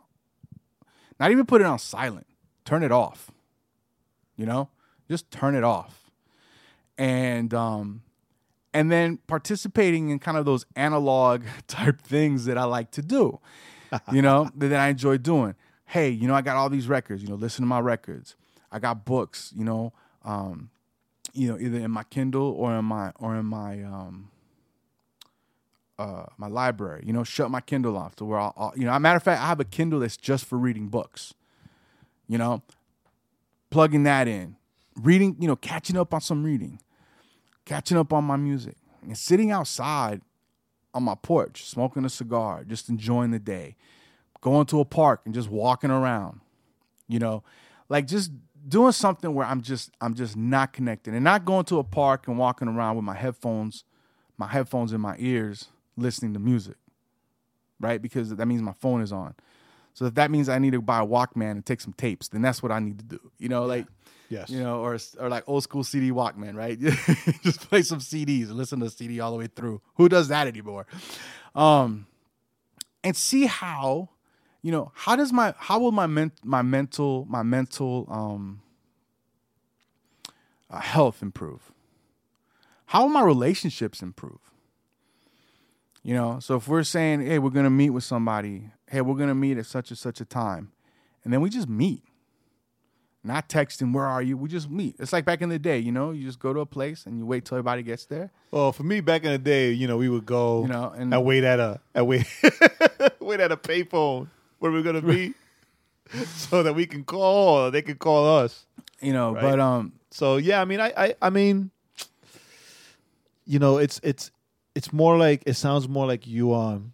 not 1.20 1.32
even 1.32 1.46
put 1.46 1.62
it 1.62 1.66
on 1.66 1.80
silent. 1.80 2.28
Turn 2.66 2.84
it 2.84 2.92
off. 2.92 3.32
You 4.36 4.46
know, 4.46 4.70
just 5.10 5.32
turn 5.32 5.56
it 5.56 5.64
off. 5.64 5.99
And 7.00 7.52
um, 7.54 8.04
and 8.74 8.92
then 8.92 9.18
participating 9.26 10.10
in 10.10 10.20
kind 10.20 10.38
of 10.38 10.46
those 10.46 10.66
analog 10.76 11.44
type 11.68 12.02
things 12.02 12.46
that 12.46 12.58
I 12.58 12.66
like 12.66 12.92
to 12.92 13.02
do. 13.02 13.40
You 14.14 14.22
know, 14.22 14.52
that 14.54 14.80
I 14.80 14.90
enjoy 14.90 15.18
doing. 15.18 15.56
Hey, 15.86 16.12
you 16.12 16.28
know, 16.28 16.36
I 16.36 16.42
got 16.42 16.56
all 16.56 16.70
these 16.70 16.88
records. 16.88 17.24
You 17.24 17.30
know, 17.30 17.34
listen 17.34 17.64
to 17.64 17.68
my 17.68 17.80
records. 17.80 18.36
I 18.72 18.78
got 18.78 19.04
books. 19.04 19.52
You 19.56 19.66
know, 19.66 19.94
um, 20.24 20.70
you 21.34 21.48
know, 21.48 21.58
either 21.60 21.80
in 21.80 21.90
my 21.90 22.04
Kindle 22.04 22.52
or 22.52 22.78
in 22.78 22.86
my 22.86 23.12
or 23.20 23.36
in 23.36 23.48
my 23.48 23.82
um, 23.82 24.30
uh, 26.00 26.26
my 26.38 26.48
library. 26.48 27.04
You 27.06 27.14
know, 27.14 27.24
shut 27.24 27.52
my 27.52 27.62
Kindle 27.62 27.98
off 27.98 28.16
to 28.18 28.26
where 28.26 28.40
I'll, 28.40 28.54
I'll 28.58 28.74
you 28.76 28.86
know. 28.86 28.92
As 28.92 28.98
a 28.98 29.00
matter 29.00 29.18
of 29.18 29.24
fact, 29.24 29.42
I 29.42 29.48
have 29.48 29.60
a 29.60 29.66
Kindle 29.66 30.00
that's 30.00 30.18
just 30.18 30.46
for 30.46 30.58
reading 30.58 30.88
books. 30.88 31.34
You 32.28 32.38
know, 32.38 32.62
plugging 33.70 34.04
that 34.04 34.28
in, 34.28 34.56
reading. 34.96 35.36
You 35.40 35.48
know, 35.48 35.56
catching 35.56 35.98
up 35.98 36.14
on 36.14 36.22
some 36.22 36.44
reading, 36.44 36.80
catching 37.70 37.98
up 37.98 38.12
on 38.12 38.24
my 38.24 38.36
music, 38.36 38.76
and 39.04 39.16
sitting 39.16 39.52
outside 39.52 40.22
on 40.96 41.04
my 41.04 41.14
porch, 41.14 41.66
smoking 41.66 42.04
a 42.04 42.10
cigar, 42.10 42.64
just 42.64 42.90
enjoying 42.90 43.30
the 43.30 43.38
day, 43.38 43.76
going 44.42 44.66
to 44.66 44.80
a 44.80 44.86
park 44.86 45.22
and 45.24 45.36
just 45.36 45.50
walking 45.50 45.92
around. 45.92 46.40
You 47.08 47.20
know, 47.20 47.44
like 47.88 48.08
just 48.08 48.32
doing 48.68 48.92
something 48.92 49.36
where 49.36 49.46
I'm 49.46 49.62
just 49.62 49.92
I'm 50.02 50.16
just 50.16 50.36
not 50.36 50.74
connected 50.74 51.14
and 51.14 51.24
not 51.24 51.46
going 51.46 51.66
to 51.66 51.78
a 51.78 51.84
park 51.84 52.28
and 52.28 52.40
walking 52.40 52.68
around 52.68 52.96
with 52.96 53.06
my 53.06 53.16
headphones, 53.16 53.84
my 54.36 54.48
headphones 54.48 54.92
in 54.92 55.00
my 55.00 55.16
ears, 55.20 55.68
listening 55.96 56.34
to 56.34 56.40
music. 56.40 56.76
Right? 57.80 58.02
Because 58.02 58.36
that 58.36 58.46
means 58.48 58.64
my 58.64 58.74
phone 58.74 59.02
is 59.02 59.14
on. 59.14 59.36
So 59.94 60.06
if 60.06 60.16
that 60.16 60.32
means 60.32 60.50
I 60.50 60.58
need 60.58 60.72
to 60.72 60.82
buy 60.82 61.02
a 61.02 61.06
Walkman 61.06 61.52
and 61.52 61.66
take 61.66 61.82
some 61.82 61.94
tapes, 61.94 62.30
then 62.30 62.42
that's 62.42 62.64
what 62.64 62.72
I 62.72 62.80
need 62.80 62.98
to 62.98 63.06
do. 63.06 63.20
You 63.38 63.50
know, 63.50 63.66
like 63.66 63.86
Yes. 64.30 64.50
you 64.50 64.60
know, 64.60 64.80
or 64.82 64.98
or 65.20 65.28
like 65.28 65.44
old 65.48 65.64
school 65.64 65.84
CD 65.84 66.12
Walkman, 66.12 66.56
right? 66.56 66.80
Just 67.44 67.68
play 67.68 67.82
some 67.82 68.00
CDs 68.00 68.44
and 68.44 68.56
listen 68.56 68.80
to 68.80 68.90
CD 68.90 69.20
all 69.20 69.32
the 69.32 69.38
way 69.38 69.48
through. 69.48 69.82
Who 69.96 70.08
does 70.08 70.28
that 70.28 70.48
anymore? 70.48 70.86
Um, 71.56 72.06
and 73.04 73.16
see 73.16 73.48
how 73.48 74.10
you 74.62 74.72
know, 74.72 74.92
how 74.94 75.16
does 75.16 75.32
my 75.32 75.54
how 75.58 75.80
will 75.80 75.92
my 75.92 76.08
men, 76.08 76.32
my 76.44 76.62
mental 76.62 77.26
my 77.30 77.44
mental 77.44 78.06
um 78.10 78.62
uh, 80.70 80.80
health 80.80 81.22
improve? 81.22 81.72
How 82.88 83.04
will 83.04 83.10
my 83.10 83.22
relationships 83.24 84.02
improve? 84.02 84.40
You 86.04 86.14
know, 86.14 86.40
so 86.40 86.56
if 86.56 86.68
we're 86.68 86.84
saying, 86.84 87.22
hey, 87.26 87.40
we're 87.40 87.50
gonna 87.52 87.70
meet 87.70 87.92
with 87.92 88.04
somebody, 88.04 88.72
hey, 88.88 89.02
we're 89.02 89.16
gonna 89.18 89.36
meet 89.36 89.58
at 89.58 89.66
such 89.66 89.90
and 89.90 89.98
such 89.98 90.20
a 90.22 90.26
time, 90.26 90.72
and 91.24 91.32
then 91.32 91.42
we 91.42 91.50
just 91.50 91.70
meet, 91.70 92.04
not 93.30 93.48
texting, 93.48 93.94
where 93.94 94.06
are 94.06 94.22
you? 94.22 94.36
We 94.36 94.50
just 94.50 94.70
meet. 94.70 94.96
It's 95.00 95.14
like 95.14 95.24
back 95.24 95.42
in 95.42 95.48
the 95.50 95.58
day, 95.58 95.80
you 95.80 95.92
know, 95.94 96.12
you 96.12 96.26
just 96.26 96.40
go 96.40 96.52
to 96.54 96.60
a 96.60 96.66
place 96.66 97.06
and 97.06 97.18
you 97.18 97.26
wait 97.26 97.46
till 97.46 97.56
everybody 97.58 97.82
gets 97.84 98.06
there. 98.06 98.32
Well, 98.52 98.72
for 98.74 98.84
me 98.84 99.00
back 99.00 99.24
in 99.24 99.32
the 99.32 99.38
day, 99.38 99.72
you 99.72 99.88
know, 99.88 99.98
we 99.98 100.10
would 100.10 100.26
go, 100.26 100.64
You 100.64 100.68
know, 100.68 100.90
and- 100.96 101.14
and 101.14 101.24
wait 101.26 101.44
at 101.44 101.60
a, 101.60 101.80
wait, 102.04 102.26
wait 103.22 103.40
at 103.40 103.52
a 103.52 103.58
payphone 103.58 104.28
where 104.60 104.72
we're 104.72 104.84
gonna 104.84 105.02
be, 105.02 105.34
so 106.36 106.64
that 106.64 106.74
we 106.76 106.86
can 106.86 107.04
call, 107.06 107.60
or 107.68 107.72
they 107.72 107.82
can 107.82 107.96
call 107.98 108.26
us. 108.44 108.66
You 109.02 109.14
know, 109.14 109.32
Right. 109.34 109.42
but 109.44 109.60
um, 109.60 109.94
So 110.12 110.38
yeah, 110.38 110.60
I 110.62 110.66
mean, 110.66 110.82
I, 110.82 110.92
I, 110.98 111.16
I 111.22 111.30
mean, 111.30 111.72
you 113.46 113.60
know, 113.60 113.78
it's 113.78 114.00
it's 114.04 114.32
it's 114.76 114.92
more 114.94 115.18
like 115.18 115.44
it 115.46 115.54
sounds 115.56 115.88
more 115.88 116.06
like 116.06 116.28
you 116.28 116.54
um, 116.54 116.94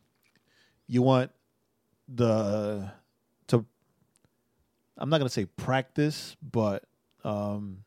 you 0.88 1.01
want 1.01 1.31
the. 2.07 2.91
I'm 4.97 5.09
not 5.09 5.17
gonna 5.17 5.29
say 5.29 5.45
practice, 5.45 6.35
but 6.41 6.83
um, 7.23 7.83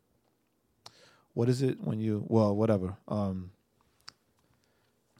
what 1.34 1.48
is 1.48 1.62
it 1.62 1.80
when 1.80 2.00
you 2.00 2.24
well 2.28 2.54
whatever 2.54 2.96
um, 3.06 3.50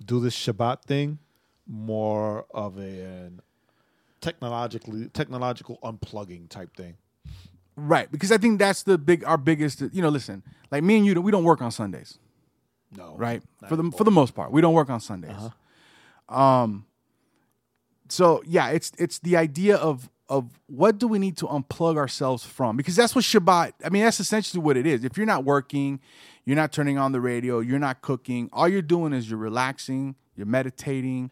do 0.05 0.21
this 0.21 0.35
Shabbat 0.35 0.83
thing 0.83 1.19
more 1.67 2.47
of 2.51 2.79
a 2.79 2.81
an 3.03 3.41
technologically 4.21 5.09
technological 5.09 5.79
unplugging 5.83 6.49
type 6.49 6.75
thing. 6.77 6.97
right, 7.77 8.11
because 8.11 8.33
I 8.33 8.39
think 8.39 8.59
that's 8.59 8.83
the 8.83 8.99
big 8.99 9.25
our 9.25 9.39
biggest. 9.39 9.81
You 9.81 10.03
know, 10.03 10.09
listen, 10.09 10.43
like 10.71 10.83
me 10.83 10.97
and 10.97 11.07
you, 11.07 11.21
we 11.21 11.31
don't 11.31 11.45
work 11.45 11.63
on 11.63 11.71
Sundays. 11.71 12.19
No, 12.97 13.15
right? 13.17 13.43
For 13.69 13.77
the 13.77 13.91
for 13.91 14.05
the 14.05 14.11
most 14.11 14.35
part, 14.35 14.51
we 14.51 14.61
don't 14.61 14.75
work 14.75 14.91
on 14.91 15.01
Sundays. 15.01 15.37
Um, 16.29 16.87
so 18.09 18.43
yeah, 18.47 18.71
it's 18.71 18.93
it's 18.99 19.19
the 19.19 19.37
idea 19.37 19.77
of 19.77 20.11
of 20.29 20.51
what 20.67 20.99
do 20.99 21.09
we 21.09 21.19
need 21.19 21.37
to 21.39 21.47
unplug 21.47 21.97
ourselves 21.97 22.45
from 22.45 22.77
because 22.77 22.95
that's 22.97 23.15
what 23.15 23.25
Shabbat. 23.25 23.73
I 23.85 23.89
mean, 23.89 24.05
that's 24.05 24.21
essentially 24.21 24.63
what 24.63 24.77
it 24.77 24.87
is. 24.87 25.05
If 25.05 25.17
you're 25.17 25.27
not 25.27 25.45
working, 25.45 26.01
you're 26.45 26.57
not 26.57 26.73
turning 26.73 26.99
on 26.99 27.13
the 27.13 27.21
radio, 27.21 27.61
you're 27.61 27.79
not 27.79 28.03
cooking. 28.03 28.49
All 28.53 28.69
you're 28.69 28.83
doing 28.83 29.13
is 29.13 29.31
you're 29.31 29.39
relaxing, 29.39 30.17
you're 30.37 30.47
meditating. 30.47 31.31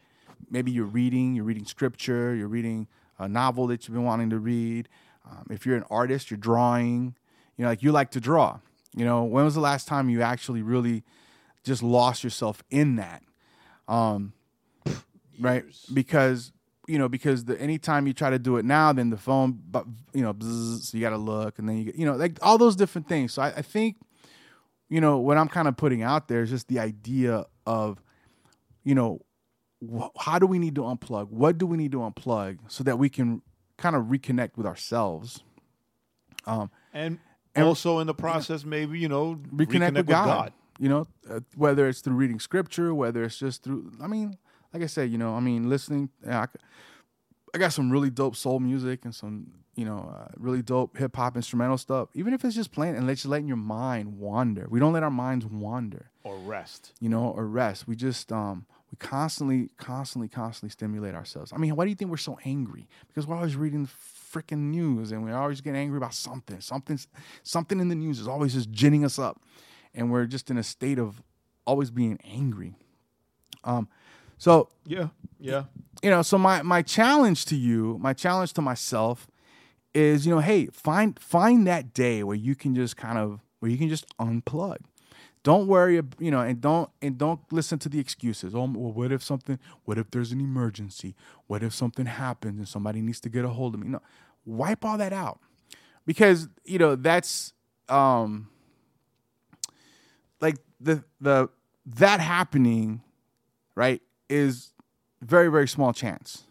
Maybe 0.51 0.71
you're 0.71 0.87
reading, 0.87 1.35
you're 1.35 1.45
reading 1.45 1.65
scripture, 1.65 2.35
you're 2.35 2.49
reading 2.49 2.87
a 3.19 3.29
novel 3.29 3.67
that 3.69 3.87
you've 3.87 3.95
been 3.95 4.05
wanting 4.05 4.31
to 4.31 4.39
read. 4.39 4.89
Um, 5.29 5.47
if 5.51 5.67
you're 5.67 5.77
an 5.77 5.85
artist, 5.91 6.31
you're 6.31 6.39
drawing. 6.39 7.15
You 7.57 7.65
know, 7.65 7.71
like 7.71 7.83
you 7.83 7.93
like 7.93 8.11
to 8.13 8.21
draw. 8.21 8.61
You 8.95 9.05
know, 9.05 9.25
when 9.25 9.45
was 9.45 9.55
the 9.55 9.61
last 9.61 9.89
time 9.89 10.09
you 10.09 10.23
actually 10.23 10.63
really 10.63 11.03
just 11.65 11.83
lost 11.83 12.23
yourself 12.23 12.63
in 12.71 12.97
that? 12.97 13.23
Um, 13.89 14.33
right? 15.41 15.65
Because 15.93 16.53
you 16.87 16.99
know, 16.99 17.09
because 17.09 17.45
the 17.45 17.61
anytime 17.61 18.07
you 18.07 18.13
try 18.13 18.31
to 18.31 18.39
do 18.39 18.57
it 18.57 18.65
now, 18.65 18.93
then 18.93 19.11
the 19.11 19.17
phone, 19.17 19.61
but 19.71 19.85
you 20.13 20.23
know, 20.23 20.33
bzzz, 20.33 20.83
so 20.83 20.97
you 20.97 21.03
got 21.03 21.11
to 21.11 21.17
look, 21.17 21.59
and 21.59 21.69
then 21.69 21.79
you 21.79 21.85
get, 21.85 21.97
you 21.97 22.07
know, 22.07 22.15
like 22.17 22.39
all 22.43 22.59
those 22.59 22.77
different 22.77 23.09
things. 23.09 23.33
So 23.33 23.43
I, 23.43 23.49
I 23.49 23.63
think, 23.63 23.97
you 24.89 25.01
know, 25.01 25.19
what 25.19 25.37
I'm 25.37 25.49
kind 25.49 25.67
of 25.69 25.77
putting 25.77 26.03
out 26.03 26.29
there 26.29 26.43
is 26.43 26.51
just 26.51 26.69
the 26.69 26.79
idea 26.79 27.45
of, 27.67 28.01
you 28.85 28.95
know, 28.95 29.21
wh- 29.83 30.09
how 30.19 30.39
do 30.39 30.47
we 30.47 30.59
need 30.59 30.75
to 30.77 30.83
unplug? 30.83 31.31
What 31.31 31.59
do 31.59 31.67
we 31.67 31.77
need 31.77 31.93
to 31.93 31.99
unplug 31.99 32.59
so 32.69 32.85
that 32.85 32.99
we 32.99 33.09
can 33.09 33.43
kind 33.77 33.97
of 33.97 34.05
reconnect 34.05 34.57
with 34.57 34.67
ourselves? 34.67 35.43
Um, 36.47 36.71
and, 36.95 37.19
And- 37.55 37.67
also 37.67 37.99
in 37.99 38.07
the 38.07 38.15
process, 38.15 38.65
maybe 38.65 38.99
you 39.01 39.09
know, 39.09 39.35
reconnect, 39.53 39.95
with, 39.97 40.07
God, 40.07 40.53
You 40.79 40.89
know, 40.89 41.07
uh, 41.29 41.41
whether 41.57 41.89
it's 41.89 42.01
through 42.01 42.15
reading 42.15 42.39
scripture, 42.39 42.95
whether 42.95 43.25
it's 43.25 43.39
just 43.39 43.65
through. 43.65 43.93
I 44.01 44.07
mean, 44.07 44.37
like 44.77 44.85
I 44.85 44.89
said, 44.89 45.11
you 45.11 45.17
know, 45.17 45.35
I 45.35 45.41
mean, 45.41 45.71
listening, 45.71 46.11
I, 46.29 46.47
I, 47.55 47.59
got 47.59 47.73
some 47.73 47.91
really 47.91 48.11
dope 48.11 48.37
soul 48.37 48.61
music 48.61 49.07
and 49.07 49.15
some, 49.15 49.47
you 49.75 49.87
know, 49.87 50.15
uh, 50.15 50.29
really 50.37 50.61
dope 50.61 50.99
hip 50.99 51.17
hop 51.17 51.35
instrumental 51.35 51.79
stuff. 51.79 52.11
Even 52.13 52.35
if 52.35 52.45
it's 52.45 52.55
just 52.55 52.73
playing 52.73 52.95
and 52.95 53.07
let 53.07 53.25
you 53.25 53.31
letting 53.31 53.49
your 53.49 53.57
mind 53.57 54.19
wander. 54.19 54.67
We 54.69 54.79
don't 54.79 54.93
let 54.93 55.03
our 55.03 55.11
minds 55.11 55.47
wander, 55.47 56.11
or 56.25 56.37
rest. 56.37 56.93
you 57.01 57.09
know, 57.09 57.31
or 57.31 57.47
rest. 57.47 57.89
We 57.89 57.97
just 57.97 58.31
um 58.33 58.67
we 58.93 58.97
constantly, 58.99 59.71
constantly, 59.79 60.29
constantly 60.29 60.69
stimulate 60.69 61.15
ourselves. 61.15 61.55
I 61.55 61.57
mean, 61.57 61.75
why 61.75 61.85
do 61.85 61.89
you 61.89 61.97
think 61.97 62.11
we're 62.11 62.19
so 62.19 62.39
angry? 62.45 62.87
Because 63.09 63.27
we're 63.27 63.37
always 63.37 63.57
reading 63.57 63.89
freaking 64.31 64.71
news 64.71 65.11
and 65.11 65.25
we're 65.25 65.35
always 65.35 65.63
getting 65.63 65.81
angry 65.81 65.97
about 65.97 66.13
something. 66.13 66.61
Something's 66.61 67.09
something 67.43 67.81
in 67.81 67.89
the 67.89 67.95
news 67.95 68.21
is 68.21 68.29
always 68.29 68.53
just 68.53 68.71
ginning 68.71 69.07
us 69.07 69.19
up. 69.19 69.41
And 69.95 70.13
we're 70.13 70.27
just 70.27 70.51
in 70.51 70.59
a 70.59 70.63
state 70.63 70.99
of 70.99 71.23
always 71.67 71.91
being 71.91 72.19
angry. 72.23 72.75
Um 73.65 73.89
so 74.39 74.69
Yeah, 74.87 75.09
yeah. 75.39 75.65
you 76.03 76.11
know, 76.11 76.23
so 76.23 76.39
my 76.39 76.63
my 76.63 76.83
challenge 76.83 77.45
to 77.47 77.57
you, 77.57 77.99
my 78.01 78.13
challenge 78.13 78.53
to 78.55 78.63
myself 78.63 79.27
is, 79.95 80.27
you 80.27 80.35
know, 80.35 80.41
hey, 80.41 80.67
find 80.67 81.19
find 81.19 81.67
that 81.67 81.95
day 81.95 82.23
where 82.23 82.37
you 82.37 82.55
can 82.55 82.75
just 82.75 82.97
kind 82.97 83.19
of 83.19 83.41
where 83.61 83.71
you 83.71 83.79
can 83.79 83.89
just 83.89 84.07
unplug. 84.19 84.79
Don't 85.43 85.69
worry, 85.69 86.03
you 86.19 86.31
know, 86.31 86.41
and 86.41 86.61
don't 86.61 86.91
and 87.01 87.17
don't 87.17 87.41
listen 87.53 87.79
to 87.79 87.89
the 87.89 87.99
excuses. 88.01 88.55
Oh, 88.55 88.65
well, 88.65 88.93
what 88.93 89.13
if 89.13 89.23
something? 89.23 89.59
What 89.85 89.97
if 89.97 90.11
there's 90.11 90.33
an 90.33 90.41
emergency? 90.41 91.15
What 91.47 91.63
if 91.63 91.73
something 91.73 92.07
happens 92.07 92.59
and 92.59 92.69
somebody 92.69 93.01
needs 93.01 93.21
to 93.21 93.29
get 93.29 93.45
a 93.45 93.49
hold 93.49 93.75
of 93.75 93.81
me? 93.81 93.89
No, 93.89 94.03
wipe 94.45 94.85
all 94.85 94.99
that 94.99 95.13
out, 95.13 95.39
because 96.05 96.49
you 96.65 96.79
know 96.79 96.97
that's 96.97 97.53
um 97.89 98.49
like 100.41 100.57
the 100.81 101.05
the 101.21 101.49
that 101.87 102.19
happening, 102.21 103.03
right? 103.77 104.03
Is 104.29 104.73
very 105.23 105.49
very 105.49 105.69
small 105.69 105.93
chance. 105.93 106.45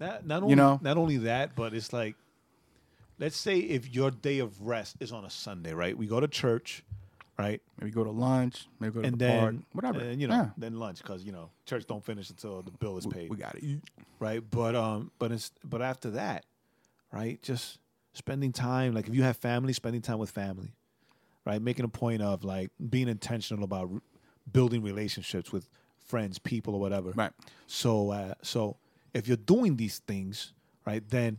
Not 0.00 0.26
not 0.26 0.42
only 0.42 0.54
know? 0.54 0.78
not 0.82 0.96
only 0.96 1.16
that, 1.18 1.54
but 1.54 1.74
it's 1.74 1.92
like, 1.92 2.14
let's 3.18 3.36
say 3.36 3.58
if 3.58 3.92
your 3.94 4.10
day 4.10 4.38
of 4.38 4.62
rest 4.62 4.96
is 5.00 5.12
on 5.12 5.24
a 5.24 5.30
Sunday, 5.30 5.72
right? 5.74 5.96
We 5.96 6.06
go 6.06 6.20
to 6.20 6.28
church, 6.28 6.84
right? 7.38 7.60
Maybe 7.80 7.90
go 7.90 8.04
to 8.04 8.10
lunch, 8.10 8.66
maybe 8.80 8.94
go 8.94 9.00
to 9.02 9.06
and 9.08 9.14
the 9.14 9.24
then 9.24 9.38
park, 9.38 9.54
whatever. 9.72 10.00
and, 10.00 10.20
you 10.20 10.28
know, 10.28 10.34
Yeah. 10.34 10.48
then 10.56 10.78
lunch 10.78 10.98
because 11.02 11.24
you 11.24 11.32
know 11.32 11.50
church 11.66 11.84
don't 11.86 12.04
finish 12.04 12.30
until 12.30 12.62
the 12.62 12.70
bill 12.70 12.96
is 12.96 13.06
paid, 13.06 13.28
we 13.30 13.36
got 13.36 13.52
to 13.56 13.64
eat. 13.64 13.82
right? 14.20 14.42
But 14.50 14.74
um, 14.74 15.10
but 15.18 15.32
it's 15.32 15.50
but 15.64 15.82
after 15.82 16.10
that, 16.10 16.46
right? 17.12 17.42
Just 17.42 17.78
spending 18.14 18.52
time, 18.52 18.94
like 18.94 19.06
if 19.08 19.14
you 19.14 19.22
have 19.22 19.36
family, 19.36 19.72
spending 19.74 20.00
time 20.00 20.18
with 20.18 20.30
family, 20.30 20.72
right? 21.44 21.60
Making 21.60 21.84
a 21.84 21.88
point 21.88 22.22
of 22.22 22.42
like 22.44 22.70
being 22.88 23.08
intentional 23.08 23.64
about 23.64 23.90
building 24.50 24.82
relationships 24.82 25.52
with 25.52 25.68
friends, 26.08 26.38
people, 26.38 26.74
or 26.74 26.80
whatever. 26.80 27.12
Right. 27.12 27.32
So 27.66 28.10
uh, 28.10 28.34
so 28.42 28.76
if 29.14 29.28
you're 29.28 29.36
doing 29.36 29.76
these 29.76 29.98
things, 30.00 30.52
right, 30.86 31.02
then 31.08 31.38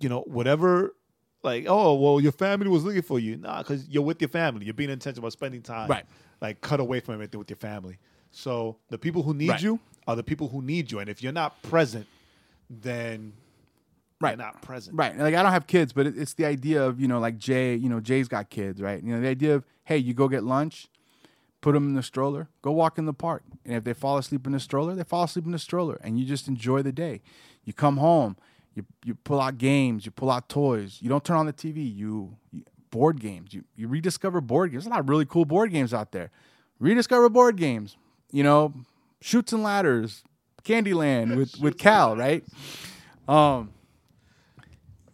you 0.00 0.08
know 0.08 0.20
whatever. 0.22 0.94
Like 1.42 1.66
oh 1.68 1.94
well, 1.94 2.20
your 2.20 2.32
family 2.32 2.68
was 2.68 2.84
looking 2.84 3.02
for 3.02 3.18
you. 3.18 3.36
Nah, 3.36 3.58
because 3.62 3.88
you're 3.88 4.02
with 4.02 4.20
your 4.20 4.28
family. 4.28 4.64
You're 4.64 4.74
being 4.74 4.90
intentional 4.90 5.24
about 5.24 5.32
spending 5.32 5.62
time. 5.62 5.88
Right. 5.88 6.04
Like 6.40 6.60
cut 6.60 6.80
away 6.80 7.00
from 7.00 7.14
everything 7.14 7.38
with 7.38 7.50
your 7.50 7.56
family. 7.56 7.98
So 8.30 8.76
the 8.90 8.98
people 8.98 9.22
who 9.22 9.32
need 9.32 9.50
Right. 9.50 9.62
you 9.62 9.80
are 10.06 10.16
the 10.16 10.22
people 10.24 10.48
who 10.48 10.60
need 10.62 10.90
you, 10.92 10.98
and 10.98 11.08
if 11.08 11.22
you're 11.22 11.32
not 11.32 11.62
present, 11.62 12.06
then 12.68 13.32
Right. 14.20 14.30
you're 14.30 14.38
not 14.38 14.60
present. 14.62 14.96
Right. 14.96 15.16
Like 15.16 15.34
I 15.34 15.42
don't 15.42 15.52
have 15.52 15.66
kids, 15.66 15.92
but 15.92 16.06
it's 16.06 16.34
the 16.34 16.46
idea 16.46 16.82
of, 16.84 16.98
you 17.00 17.06
know, 17.06 17.20
like 17.20 17.38
Jae, 17.38 17.80
you 17.80 17.88
know, 17.88 18.00
Jae's 18.00 18.28
got 18.28 18.48
kids, 18.50 18.80
right? 18.80 19.02
You 19.02 19.14
know, 19.14 19.20
the 19.20 19.28
idea 19.28 19.54
of, 19.54 19.64
hey, 19.84 19.98
you 19.98 20.14
go 20.14 20.26
get 20.28 20.42
lunch, 20.42 20.88
put 21.66 21.72
them 21.72 21.88
in 21.88 21.94
the 21.94 22.02
stroller, 22.02 22.48
go 22.62 22.70
walk 22.70 22.96
in 22.96 23.06
the 23.06 23.12
park. 23.12 23.42
And 23.64 23.74
if 23.74 23.82
they 23.82 23.92
fall 23.92 24.18
asleep 24.18 24.46
in 24.46 24.52
the 24.52 24.60
stroller, 24.60 24.94
they 24.94 25.02
fall 25.02 25.24
asleep 25.24 25.46
in 25.46 25.50
the 25.50 25.58
stroller 25.58 25.98
and 26.00 26.16
you 26.16 26.24
just 26.24 26.46
enjoy 26.46 26.80
the 26.80 26.92
day. 26.92 27.22
You 27.64 27.72
come 27.72 27.96
home, 27.96 28.36
you 28.72 28.84
you 29.04 29.16
pull 29.16 29.40
out 29.40 29.58
games, 29.58 30.06
you 30.06 30.12
pull 30.12 30.30
out 30.30 30.48
toys. 30.48 30.98
You 31.00 31.08
don't 31.08 31.24
turn 31.24 31.36
on 31.36 31.46
the 31.46 31.52
TV. 31.52 31.78
You, 31.92 32.36
you 32.52 32.62
board 32.90 33.18
games. 33.18 33.52
You 33.52 33.64
you 33.74 33.88
rediscover 33.88 34.40
board 34.40 34.70
games. 34.70 34.84
There's 34.84 34.92
a 34.92 34.94
lot 34.94 35.00
of 35.00 35.08
really 35.08 35.24
cool 35.26 35.44
board 35.44 35.72
games 35.72 35.92
out 35.92 36.12
there. 36.12 36.30
Rediscover 36.78 37.28
board 37.30 37.56
games. 37.56 37.96
You 38.30 38.44
know, 38.44 38.72
Chutes 39.20 39.52
and 39.52 39.64
Ladders, 39.64 40.22
Candyland 40.62 41.34
with 41.36 41.58
with 41.58 41.78
Cal, 41.78 42.16
right? 42.16 42.44
Um 43.26 43.72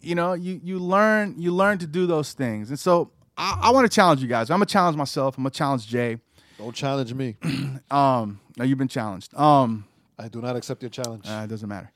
you 0.02 0.14
know 0.14 0.34
you 0.34 0.60
you 0.62 0.78
learn 0.78 1.34
you 1.38 1.50
learn 1.50 1.78
to 1.78 1.86
do 1.86 2.06
those 2.06 2.34
things 2.34 2.68
and 2.68 2.78
so 2.78 3.12
i, 3.38 3.58
I 3.62 3.70
want 3.70 3.88
to 3.88 3.94
challenge 3.94 4.20
you 4.20 4.26
guys 4.26 4.50
i'm 4.50 4.56
gonna 4.56 4.66
challenge 4.66 4.96
myself 4.96 5.38
i'm 5.38 5.44
gonna 5.44 5.50
challenge 5.50 5.88
Jae 5.88 6.18
Don't 6.62 6.74
challenge 6.74 7.12
me. 7.12 7.34
um 7.90 8.38
no 8.56 8.64
you've 8.64 8.78
been 8.78 8.86
challenged 8.86 9.34
um 9.34 9.84
I 10.16 10.28
do 10.28 10.40
not 10.40 10.54
accept 10.54 10.80
your 10.80 10.90
challenge. 10.90 11.24
uh, 11.26 11.42
it 11.44 11.48
doesn't 11.48 11.68
matter 11.68 11.90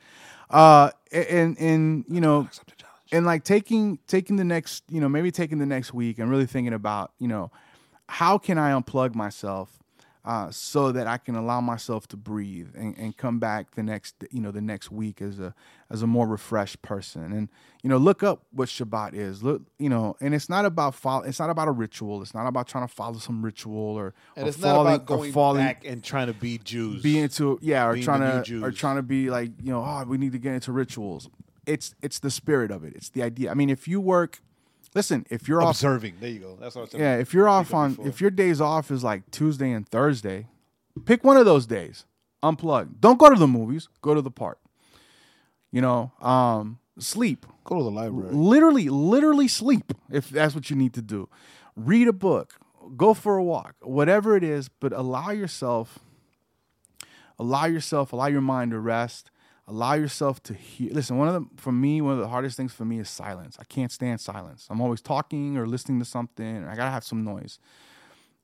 uh 0.50 0.90
and 1.12 1.56
and 1.58 2.04
you 2.08 2.20
know 2.20 2.48
and 3.12 3.24
like 3.24 3.44
taking 3.44 4.00
taking 4.08 4.34
the 4.34 4.42
next 4.44 4.82
you 4.90 5.00
know 5.00 5.08
maybe 5.08 5.30
taking 5.30 5.58
the 5.58 5.66
next 5.66 5.94
week 5.94 6.18
and 6.18 6.28
really 6.28 6.46
thinking 6.46 6.72
about 6.74 7.12
you 7.20 7.28
know 7.28 7.52
how 8.08 8.38
can 8.38 8.58
i 8.58 8.72
unplug 8.72 9.14
myself 9.14 9.78
uh, 10.26 10.50
so 10.50 10.90
that 10.90 11.06
I 11.06 11.18
can 11.18 11.36
allow 11.36 11.60
myself 11.60 12.08
to 12.08 12.16
breathe 12.16 12.70
and, 12.74 12.98
and 12.98 13.16
come 13.16 13.38
back 13.38 13.76
the 13.76 13.82
next 13.84 14.16
you 14.32 14.40
know 14.40 14.50
the 14.50 14.60
next 14.60 14.90
week 14.90 15.22
as 15.22 15.38
a 15.38 15.54
as 15.88 16.02
a 16.02 16.06
more 16.06 16.26
refreshed 16.26 16.82
person. 16.82 17.32
And 17.32 17.48
you 17.84 17.88
know, 17.88 17.96
look 17.96 18.24
up 18.24 18.42
what 18.50 18.68
Shabbat 18.68 19.14
is. 19.14 19.44
Look, 19.44 19.62
you 19.78 19.88
know, 19.88 20.16
and 20.20 20.34
it's 20.34 20.48
not 20.48 20.64
about 20.64 20.96
follow. 20.96 21.22
It's 21.22 21.38
not 21.38 21.48
about 21.48 21.68
a 21.68 21.70
ritual. 21.70 22.22
It's 22.22 22.34
not 22.34 22.48
about 22.48 22.66
trying 22.66 22.86
to 22.88 22.92
follow 22.92 23.18
some 23.18 23.44
ritual 23.44 23.76
or 23.76 24.14
And 24.34 24.46
or 24.46 24.48
it's 24.48 24.58
not 24.58 24.74
falling 24.74 24.94
about 24.96 25.10
or 25.10 25.16
Going 25.18 25.32
falling 25.32 25.64
back 25.64 25.84
and 25.86 26.02
trying 26.02 26.26
to 26.26 26.34
be 26.34 26.58
Jews. 26.58 27.02
be 27.02 27.20
into 27.20 27.60
yeah 27.62 27.86
or 27.86 27.92
Being 27.94 28.04
trying 28.04 28.42
to 28.42 28.64
or 28.64 28.72
trying 28.72 28.96
to 28.96 29.02
be 29.02 29.30
like 29.30 29.52
you 29.62 29.70
know 29.70 29.80
oh 29.80 30.04
we 30.08 30.18
need 30.18 30.32
to 30.32 30.38
get 30.38 30.54
into 30.54 30.72
rituals 30.72 31.30
it's 31.66 31.94
it's 32.02 32.18
the 32.18 32.30
spirit 32.30 32.70
of 32.70 32.84
it 32.84 32.94
it's 32.94 33.10
the 33.10 33.22
idea 33.22 33.50
i 33.50 33.54
mean 33.54 33.70
if 33.70 33.88
you 33.88 34.00
work 34.00 34.40
listen 34.96 35.24
if 35.30 35.46
you're 35.48 35.62
off 35.62 35.70
observing. 35.76 36.14
There 36.20 36.30
you 36.30 36.40
go. 36.40 36.56
That's 36.60 36.74
what 36.74 36.80
I 36.80 36.82
was 36.82 36.90
saying. 36.90 37.04
yeah 37.04 37.16
if 37.18 37.32
you're 37.32 37.48
off 37.48 37.72
on 37.72 37.90
before. 37.92 38.08
if 38.08 38.20
your 38.20 38.30
days 38.30 38.60
off 38.60 38.90
is 38.90 39.04
like 39.04 39.30
tuesday 39.30 39.70
and 39.70 39.88
thursday 39.88 40.48
pick 41.04 41.22
one 41.22 41.36
of 41.36 41.44
those 41.44 41.66
days 41.66 42.04
unplug 42.42 43.00
don't 43.00 43.18
go 43.18 43.30
to 43.30 43.38
the 43.38 43.46
movies 43.46 43.88
go 44.02 44.14
to 44.14 44.22
the 44.22 44.30
park 44.30 44.58
you 45.70 45.80
know 45.80 46.10
um 46.20 46.78
sleep 46.98 47.46
Go 47.64 47.78
to 47.78 47.82
the 47.84 47.90
library. 47.90 48.30
literally 48.32 48.88
literally 48.88 49.48
sleep 49.48 49.92
if 50.10 50.28
that's 50.30 50.54
what 50.54 50.70
you 50.70 50.76
need 50.76 50.94
to 50.94 51.02
do 51.02 51.28
read 51.74 52.08
a 52.08 52.12
book 52.12 52.54
go 52.96 53.12
for 53.14 53.36
a 53.36 53.42
walk 53.44 53.74
whatever 53.82 54.36
it 54.36 54.44
is 54.44 54.68
but 54.68 54.92
allow 54.92 55.30
yourself 55.30 55.98
allow 57.38 57.66
yourself 57.66 58.12
allow 58.12 58.26
your 58.26 58.40
mind 58.40 58.70
to 58.70 58.78
rest 58.78 59.30
allow 59.68 59.94
yourself 59.94 60.42
to 60.42 60.54
hear 60.54 60.92
listen 60.92 61.16
one 61.16 61.28
of 61.28 61.34
the 61.34 61.46
for 61.60 61.72
me 61.72 62.00
one 62.00 62.12
of 62.14 62.18
the 62.20 62.28
hardest 62.28 62.56
things 62.56 62.72
for 62.72 62.84
me 62.84 62.98
is 63.00 63.08
silence 63.08 63.56
i 63.60 63.64
can't 63.64 63.90
stand 63.90 64.20
silence 64.20 64.66
i'm 64.70 64.80
always 64.80 65.00
talking 65.00 65.56
or 65.56 65.66
listening 65.66 65.98
to 65.98 66.04
something 66.04 66.64
i 66.64 66.76
gotta 66.76 66.90
have 66.90 67.02
some 67.02 67.24
noise 67.24 67.58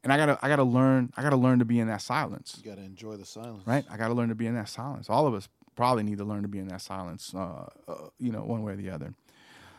and 0.03 0.13
i 0.13 0.17
gotta 0.17 0.37
i 0.43 0.49
gotta 0.49 0.65
learn 0.65 1.13
i 1.17 1.23
gotta 1.23 1.37
learn 1.37 1.59
to 1.61 1.65
be 1.65 1.79
in 1.79 1.87
that 1.87 2.03
silence 2.03 2.61
You 2.63 2.71
gotta 2.71 2.83
enjoy 2.85 3.17
the 3.17 3.25
silence. 3.25 3.63
right? 3.67 3.85
I 3.91 3.97
got 3.97 4.09
to 4.09 4.15
learn 4.15 4.31
to 4.31 4.35
be 4.35 4.47
in 4.47 4.55
that 4.57 4.69
silence. 4.69 5.09
All 5.09 5.27
of 5.29 5.35
us 5.35 5.49
probably 5.77 6.03
need 6.03 6.19
to 6.19 6.25
learn 6.25 6.43
to 6.43 6.49
be 6.49 6.59
in 6.59 6.67
that 6.69 6.81
silence, 6.83 7.33
uh, 7.35 7.67
uh, 7.89 7.95
you 8.19 8.33
know, 8.33 8.43
one 8.43 8.63
way 8.65 8.73
or 8.73 8.77
the 8.77 8.91
other. 8.91 9.15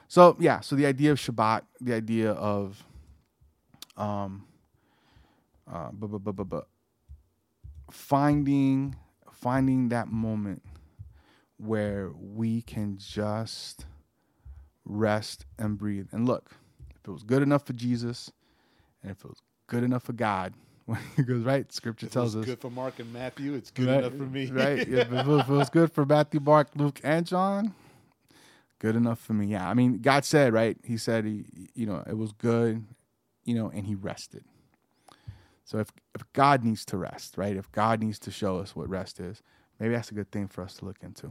So 0.08 0.38
yeah, 0.40 0.62
so 0.62 0.76
the 0.78 0.86
idea 0.86 1.12
of 1.12 1.18
Shabbat, 1.20 1.64
the 1.82 1.94
idea 1.94 2.32
of, 2.32 2.82
um, 3.98 4.46
uh, 5.72 5.90
bu- 5.92 6.08
bu- 6.20 6.34
bu- 6.46 6.62
finding 7.92 8.96
finding 9.32 9.90
that 9.90 10.08
moment 10.08 10.62
where 11.64 12.12
we 12.16 12.62
can 12.62 12.98
just 12.98 13.86
rest 14.86 15.46
and 15.58 15.78
breathe. 15.78 16.08
And 16.12 16.28
look, 16.28 16.52
if 16.92 17.08
it 17.08 17.12
was 17.12 17.24
good 17.24 17.42
enough 17.42 17.66
for 17.66 17.74
Jesus, 17.74 18.32
and 19.02 19.12
if 19.12 19.24
it 19.24 19.28
was 19.28 19.42
good 19.68 19.84
enough 19.84 20.04
for 20.04 20.14
God, 20.14 20.54
when 20.86 21.00
he 21.16 21.24
goes 21.24 21.44
right, 21.44 21.72
Scripture 21.72 22.08
If 22.08 22.12
tells 22.12 22.36
us 22.36 22.46
good 22.46 22.60
for 22.60 22.70
Mark 22.70 23.00
and 23.00 23.12
Matthew. 23.14 23.54
It's 23.54 23.72
good 23.72 23.88
right, 23.88 24.00
enough 24.00 24.18
for 24.18 24.26
me. 24.26 24.52
right? 24.52 24.80
If 24.80 24.90
it, 24.90 25.12
was, 25.26 25.42
if 25.42 25.50
it 25.50 25.54
was 25.54 25.70
good 25.70 25.92
for 25.92 26.06
Matthew, 26.06 26.42
Mark, 26.42 26.70
Luke, 26.76 27.00
and 27.04 27.26
John, 27.26 27.74
good 28.80 28.96
enough 28.96 29.20
for 29.20 29.34
me. 29.34 29.48
Yeah, 29.48 29.70
I 29.70 29.74
mean, 29.74 30.00
God 30.00 30.26
said, 30.26 30.54
right? 30.54 30.78
He 30.84 30.98
said, 30.98 31.24
he, 31.24 31.46
you 31.74 31.86
know, 31.86 32.04
it 32.06 32.18
was 32.18 32.34
good, 32.34 32.86
you 33.46 33.56
know, 33.56 33.70
and 33.74 33.86
He 33.86 33.96
rested. 33.96 34.44
So 35.64 35.78
if 35.78 35.88
if 36.14 36.22
God 36.34 36.64
needs 36.66 36.84
to 36.86 36.98
rest, 36.98 37.38
right? 37.38 37.56
If 37.56 37.72
God 37.72 38.02
needs 38.02 38.20
to 38.20 38.32
show 38.32 38.60
us 38.60 38.76
what 38.76 38.90
rest 38.90 39.22
is, 39.22 39.42
maybe 39.84 39.96
that's 39.96 40.12
a 40.12 40.14
good 40.14 40.32
thing 40.32 40.48
for 40.48 40.64
us 40.64 40.76
to 40.76 40.86
look 40.86 40.96
into. 41.04 41.26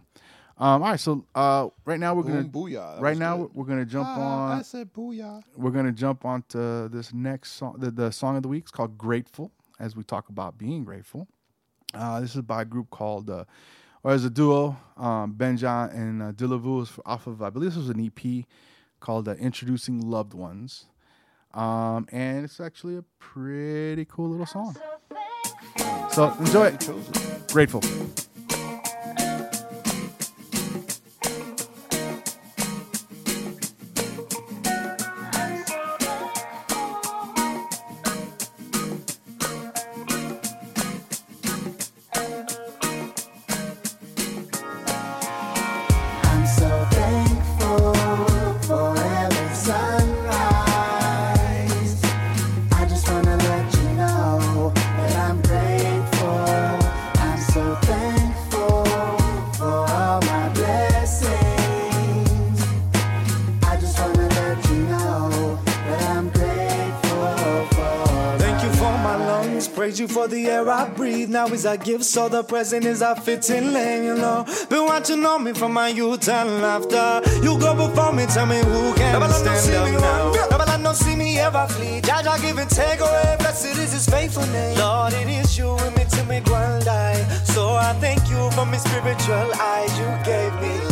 Um, 0.58 0.82
all 0.82 0.90
right, 0.90 1.00
so 1.00 1.24
uh, 1.34 1.68
right 1.86 1.98
now 1.98 2.14
we're 2.14 2.22
gonna 2.24 2.42
Boom, 2.44 2.64
booyah. 2.70 2.96
That 2.96 3.02
right 3.02 3.10
was 3.12 3.18
now 3.18 3.36
good. 3.38 3.50
we're 3.54 3.64
gonna 3.64 3.86
jump 3.86 4.06
Ah, 4.10 4.48
I 4.48 4.52
on 4.56 4.64
said 4.64 4.92
booyah. 4.92 5.42
we're 5.56 5.70
gonna 5.70 5.92
jump 5.92 6.26
onto 6.26 6.88
this 6.90 7.14
next 7.14 7.52
song. 7.52 7.76
The, 7.78 7.90
the 7.90 8.10
song 8.12 8.36
of 8.36 8.42
the 8.42 8.48
week 8.48 8.64
is 8.66 8.70
called 8.70 8.98
"Grateful," 8.98 9.50
as 9.80 9.96
we 9.96 10.04
talk 10.04 10.28
about 10.28 10.58
being 10.58 10.84
grateful. 10.84 11.26
Uh, 11.94 12.20
this 12.20 12.36
is 12.36 12.42
by 12.42 12.62
a 12.62 12.64
group 12.66 12.90
called, 12.90 13.30
uh, 13.30 13.44
or 14.02 14.12
as 14.12 14.24
a 14.26 14.30
duo, 14.30 14.76
um, 14.98 15.34
Benjah 15.34 15.92
and 15.94 16.22
uh, 16.22 16.32
Dillavou 16.32 16.82
is 16.82 16.92
off 17.06 17.26
of, 17.26 17.40
I 17.42 17.48
believe 17.50 17.70
this 17.70 17.78
was 17.78 17.88
an 17.88 18.00
EP 18.04 18.44
called 19.00 19.28
uh, 19.28 19.32
"Introducing 19.36 20.00
Loved 20.02 20.34
Ones," 20.34 20.84
um, 21.54 22.06
and 22.12 22.44
it's 22.44 22.60
actually 22.60 22.96
a 22.98 23.04
pretty 23.18 24.04
cool 24.04 24.28
little 24.28 24.46
song. 24.46 24.76
So 26.10 26.30
enjoy 26.40 26.66
it. 26.66 26.90
Grateful. 27.50 27.80
Now 71.32 71.46
is 71.46 71.64
a 71.64 71.78
gift, 71.78 72.04
so 72.04 72.28
the 72.28 72.44
present 72.44 72.84
is 72.84 73.00
a 73.00 73.16
fitting 73.16 73.72
lane, 73.72 74.04
you 74.04 74.14
know. 74.14 74.44
Been 74.68 74.84
watching 74.84 75.24
on 75.24 75.44
me 75.44 75.54
from 75.54 75.72
my 75.72 75.88
youth 75.88 76.28
and 76.28 76.60
laughter. 76.60 77.22
You 77.42 77.58
go 77.58 77.74
before 77.74 78.12
me, 78.12 78.26
tell 78.26 78.44
me 78.44 78.58
who 78.58 78.92
can 78.92 79.18
no 79.18 79.26
stand 79.28 79.58
see 79.58 79.74
up 79.74 79.86
me 79.86 79.92
now. 79.92 80.30
Never 80.50 80.64
let 80.66 80.80
no 80.82 80.92
see 80.92 81.16
me 81.16 81.38
ever 81.38 81.66
flee. 81.68 82.02
Jaja 82.02 82.38
give 82.42 82.58
and 82.58 82.68
take 82.68 83.00
away, 83.00 83.36
blessed 83.38 83.78
is 83.78 83.92
his 83.92 84.06
faithfulness. 84.06 84.78
Lord, 84.78 85.14
it 85.14 85.26
is 85.26 85.56
you 85.56 85.72
with 85.72 85.96
me 85.96 86.04
till 86.10 86.26
me 86.26 86.40
grand 86.40 86.84
die. 86.84 87.22
So 87.44 87.76
I 87.76 87.94
thank 87.94 88.28
you 88.28 88.50
for 88.50 88.66
my 88.66 88.76
spiritual 88.76 89.54
eyes. 89.54 89.98
You 89.98 90.08
gave 90.26 90.52
me 90.60 90.91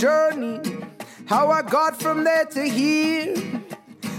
journey, 0.00 0.60
how 1.26 1.50
I 1.50 1.62
got 1.62 2.00
from 2.00 2.24
there 2.24 2.44
to 2.46 2.62
here, 2.68 3.34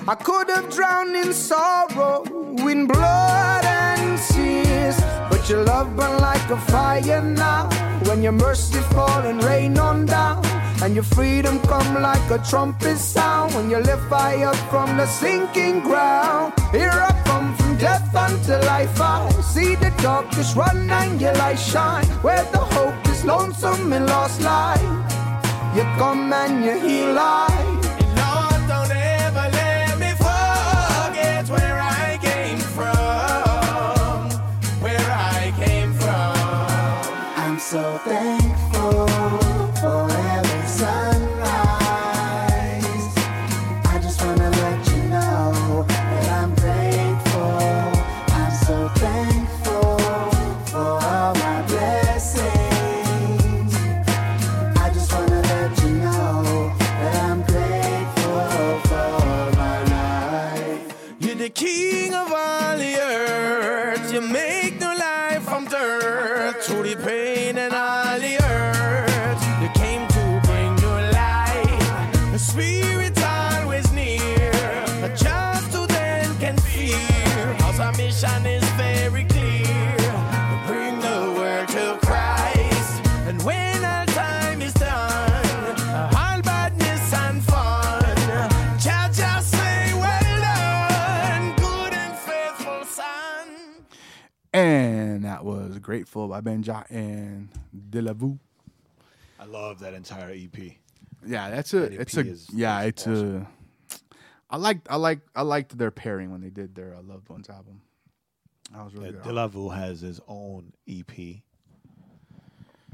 I 0.07 0.15
could 0.15 0.49
have 0.49 0.69
drowned 0.73 1.15
in 1.15 1.33
sorrow, 1.33 2.23
in 2.59 2.87
blood 2.87 3.65
and 3.65 4.19
tears. 4.29 4.97
But 5.29 5.49
your 5.49 5.63
love 5.63 5.95
burn 5.95 6.19
like 6.19 6.49
a 6.49 6.57
fire 6.57 7.21
now. 7.21 7.69
When 8.05 8.21
your 8.21 8.31
mercy 8.31 8.79
fall 8.93 9.21
and 9.21 9.43
rain 9.43 9.77
on 9.77 10.05
down, 10.05 10.45
and 10.81 10.93
your 10.95 11.03
freedom 11.03 11.59
come 11.61 12.01
like 12.01 12.29
a 12.29 12.37
trumpet 12.49 12.97
sound. 12.97 13.53
When 13.55 13.69
you 13.69 13.77
lift 13.77 14.03
fire 14.09 14.53
from 14.69 14.97
the 14.97 15.07
sinking 15.07 15.81
ground, 15.81 16.53
here 16.71 16.91
I 16.91 17.11
come 17.25 17.55
from 17.55 17.77
death 17.77 18.15
unto 18.15 18.53
life. 18.65 19.01
I 19.01 19.29
see 19.41 19.75
the 19.75 19.91
darkness 20.01 20.55
run 20.55 20.89
and 20.89 21.19
your 21.19 21.33
light 21.33 21.59
shine. 21.59 22.05
Where 22.21 22.43
the 22.51 22.59
hope 22.59 23.07
is 23.09 23.25
lonesome 23.25 23.91
and 23.93 24.05
lost 24.05 24.41
life. 24.41 25.04
You 25.75 25.83
come 25.97 26.31
and 26.31 26.63
you 26.63 26.79
heal 26.79 27.13
life. 27.13 27.84
By 96.15 96.41
Benjah 96.41 96.85
and 96.89 97.49
Dillavou. 97.89 98.39
I 99.39 99.45
love 99.45 99.79
that 99.79 99.93
entire 99.93 100.31
EP. 100.31 100.57
Yeah, 101.25 101.49
that's 101.49 101.73
a 101.73 101.79
That 101.81 101.93
it's 101.93 102.15
a 102.17 102.21
is- 102.21 102.47
yeah, 102.53 102.81
it's 102.81 103.05
a 103.05 103.45
I 104.49 104.57
liked 104.57 104.87
I 104.89 104.95
like 104.95 105.19
I 105.35 105.41
liked 105.41 105.77
their 105.77 105.91
pairing 105.91 106.31
when 106.31 106.41
they 106.41 106.49
did 106.49 106.73
their 106.75 106.95
uh, 106.95 107.01
Loved 107.01 107.29
Ones 107.29 107.49
album. 107.49 107.81
That 108.71 108.83
was 108.83 108.93
really 108.93 109.07
Yeah, 109.07 109.11
good. 109.23 109.33
Dillavou 109.35 109.75
has 109.75 110.01
his 110.01 110.19
own 110.27 110.71
EP. 110.87 111.11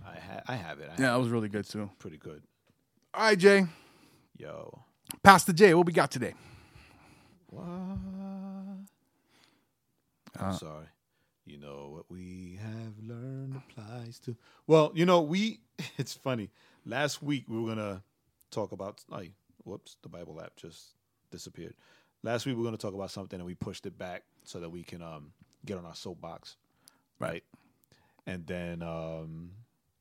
I 0.06 0.16
ha- 0.20 0.42
I 0.48 0.56
have 0.56 0.80
it. 0.80 0.90
I 0.90 0.94
yeah, 1.02 1.06
have 1.08 1.14
that 1.16 1.20
was 1.20 1.30
really 1.30 1.50
good 1.50 1.66
too. 1.70 1.90
pretty 2.00 2.18
good. 2.18 2.42
All 3.14 3.24
right, 3.24 3.38
Jae. 3.38 3.68
Yo, 4.38 4.80
Pastor 5.22 5.54
Jae, 5.54 5.76
what 5.76 5.86
we 5.86 5.94
got 5.94 6.10
today? 6.10 6.34
what? 7.48 7.64
Uh, 10.40 10.44
I'm 10.44 10.54
sorry. 10.56 10.86
You 11.46 11.58
know 11.58 11.90
what 11.94 12.06
we 12.10 12.60
have 12.62 12.94
learned 13.04 13.56
applies 13.56 14.20
to. 14.20 14.36
Well, 14.68 14.92
you 14.96 15.06
know 15.06 15.22
we. 15.22 15.60
It's 15.98 16.14
funny. 16.14 16.50
Last 16.86 17.22
week 17.24 17.46
we 17.48 17.60
were 17.60 17.68
gonna 17.70 18.04
talk 18.52 18.72
about. 18.72 19.02
Like, 19.10 19.32
whoops, 19.64 19.98
the 20.04 20.10
Bible 20.10 20.40
app 20.42 20.56
just 20.56 20.94
disappeared. 21.32 21.74
Last 22.24 22.46
week 22.46 22.56
we 22.56 22.62
were 22.62 22.68
gonna 22.68 22.78
talk 22.78 22.94
about 22.94 23.10
something 23.12 23.40
and 23.40 23.46
we 23.48 23.56
pushed 23.56 23.86
it 23.88 23.98
back 23.98 24.24
so 24.44 24.60
that 24.60 24.70
we 24.70 24.84
can 24.84 25.02
um 25.02 25.32
get 25.66 25.78
on 25.78 25.86
our 25.86 25.96
soapbox, 25.96 26.58
right? 27.20 27.44
And 28.28 28.46
then 28.46 28.84
um 28.84 29.52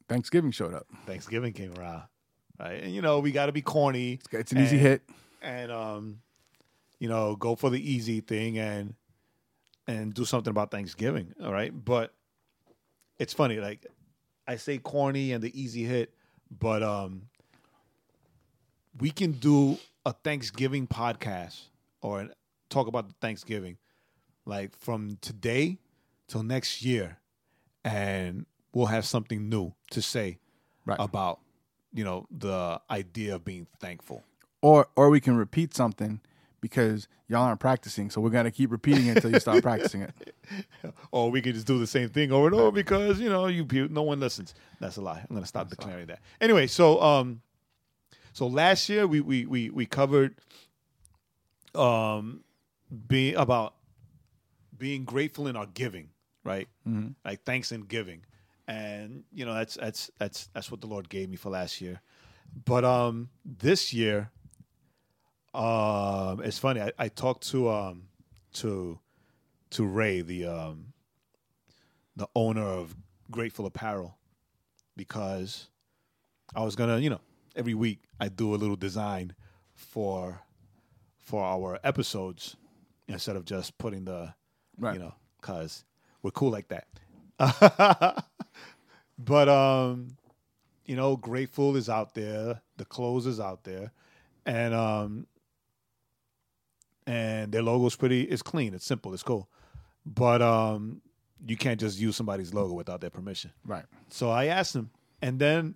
Thanksgiving 0.08 0.50
showed 0.50 0.74
up. 0.74 0.86
Thanksgiving 1.06 1.52
came 1.54 1.72
around, 1.78 2.02
right? 2.58 2.82
And 2.82 2.94
you 2.94 3.00
know 3.00 3.20
we 3.20 3.32
got 3.32 3.46
to 3.46 3.52
be 3.52 3.62
corny. 3.62 4.18
It's 4.32 4.52
an 4.52 4.58
easy 4.58 4.76
hit. 4.76 5.02
and 5.40 5.72
um, 5.72 6.20
you 6.98 7.08
know, 7.08 7.34
go 7.36 7.54
for 7.54 7.70
the 7.70 7.80
easy 7.80 8.20
thing 8.20 8.58
and 8.58 8.94
and 9.90 10.14
do 10.14 10.24
something 10.24 10.50
about 10.50 10.70
Thanksgiving. 10.70 11.34
All 11.42 11.52
right, 11.52 11.72
but 11.84 12.14
it's 13.18 13.32
funny. 13.34 13.56
Like 13.58 13.86
I 14.46 14.56
say, 14.56 14.78
corny 14.78 15.32
and 15.32 15.42
the 15.42 15.50
easy 15.60 15.84
hit, 15.84 16.14
but 16.50 16.82
um, 16.82 17.22
we 18.98 19.10
can 19.10 19.32
do 19.32 19.78
a 20.04 20.12
Thanksgiving 20.12 20.86
podcast 20.86 21.62
or 22.02 22.28
talk 22.68 22.86
about 22.86 23.10
Thanksgiving, 23.20 23.76
like 24.46 24.76
from 24.78 25.18
today 25.20 25.78
till 26.28 26.42
next 26.42 26.82
year, 26.82 27.18
and 27.84 28.46
we'll 28.72 28.86
have 28.86 29.04
something 29.04 29.48
new 29.48 29.72
to 29.90 30.00
say 30.02 30.38
Right. 30.86 30.98
about 30.98 31.40
you 31.92 32.04
know 32.04 32.26
the 32.30 32.80
idea 32.90 33.34
of 33.34 33.44
being 33.44 33.66
thankful. 33.80 34.22
Or 34.62 34.86
or 34.96 35.10
we 35.10 35.20
can 35.20 35.36
repeat 35.36 35.74
something 35.74 36.20
because 36.60 37.08
y'all 37.28 37.42
aren't 37.42 37.60
practicing, 37.60 38.10
so 38.10 38.20
we're 38.20 38.30
gonna 38.30 38.50
keep 38.50 38.70
repeating 38.70 39.06
it 39.06 39.16
until 39.16 39.32
you 39.32 39.40
start 39.40 39.62
practicing 39.62 40.02
it. 40.02 40.34
or 41.12 41.30
we 41.30 41.40
could 41.40 41.54
just 41.54 41.66
do 41.66 41.78
the 41.78 41.86
same 41.86 42.08
thing 42.08 42.32
over 42.32 42.46
and 42.46 42.54
over 42.56 42.70
because 42.70 43.20
you 43.20 43.28
know 43.28 43.46
you 43.46 43.66
no 43.88 44.02
one 44.02 44.20
listens. 44.20 44.54
That's 44.80 44.96
a 44.96 45.00
lie. 45.02 45.24
I'm 45.28 45.34
gonna 45.36 45.46
stop 45.46 45.68
declaring 45.68 46.06
that. 46.06 46.20
Anyway, 46.40 46.66
so 46.66 47.00
um, 47.00 47.40
so 48.32 48.46
last 48.46 48.88
year 48.88 49.06
we 49.06 49.20
we 49.20 49.46
we 49.46 49.70
we 49.70 49.86
covered 49.86 50.36
um, 51.74 52.42
being 53.08 53.36
about 53.36 53.74
being 54.76 55.04
grateful 55.04 55.46
in 55.46 55.56
our 55.56 55.66
giving, 55.66 56.10
right? 56.44 56.68
Mhm. 56.86 57.14
Like 57.24 57.44
thanks 57.44 57.70
and 57.72 57.86
giving, 57.88 58.24
and 58.66 59.24
you 59.32 59.44
know 59.44 59.54
that's 59.54 59.74
that's 59.74 60.10
that's 60.18 60.48
that's 60.52 60.70
what 60.70 60.80
the 60.80 60.86
Lord 60.86 61.08
gave 61.08 61.28
me 61.28 61.36
for 61.36 61.50
last 61.50 61.80
year. 61.80 62.00
But 62.64 62.84
um, 62.84 63.28
this 63.44 63.92
year, 63.92 64.30
um, 65.54 66.40
it's 66.42 66.58
funny. 66.58 66.80
I, 66.80 66.92
I 66.98 67.08
talked 67.08 67.48
to 67.50 67.68
um 67.70 68.04
to 68.54 68.98
to 69.70 69.84
Ray, 69.86 70.20
the 70.22 70.46
um 70.46 70.92
the 72.16 72.28
owner 72.34 72.64
of 72.66 72.94
Grateful 73.30 73.66
Apparel, 73.66 74.16
because 74.96 75.68
I 76.54 76.62
was 76.64 76.76
gonna, 76.76 76.98
you 76.98 77.10
know, 77.10 77.20
every 77.56 77.74
week 77.74 78.00
I 78.20 78.28
do 78.28 78.54
a 78.54 78.56
little 78.56 78.76
design 78.76 79.34
for 79.74 80.40
for 81.18 81.42
our 81.44 81.78
episodes 81.84 82.56
instead 83.08 83.36
of 83.36 83.44
just 83.44 83.78
putting 83.78 84.04
the 84.04 84.34
Right. 84.78 84.94
you 84.94 85.00
know, 85.00 85.14
cause 85.42 85.84
we're 86.22 86.30
cool 86.30 86.50
like 86.50 86.68
that. 86.68 86.86
but 89.18 89.48
um, 89.48 90.08
you 90.86 90.96
know, 90.96 91.16
Grateful 91.16 91.76
is 91.76 91.88
out 91.88 92.14
there, 92.14 92.62
the 92.78 92.84
clothes 92.86 93.26
is 93.26 93.40
out 93.40 93.64
there, 93.64 93.92
and 94.46 94.74
um 94.74 95.26
and 97.10 97.52
their 97.52 97.62
logo's 97.62 97.96
pretty 97.96 98.22
it's 98.22 98.42
clean, 98.42 98.74
it's 98.74 98.86
simple, 98.86 99.12
it's 99.12 99.22
cool. 99.22 99.48
But 100.06 100.40
um 100.42 101.02
you 101.46 101.56
can't 101.56 101.80
just 101.80 101.98
use 101.98 102.16
somebody's 102.16 102.52
logo 102.52 102.74
without 102.74 103.00
their 103.00 103.10
permission. 103.10 103.50
Right. 103.64 103.84
So 104.10 104.30
I 104.30 104.46
asked 104.46 104.76
him, 104.76 104.90
and 105.22 105.38
then 105.38 105.74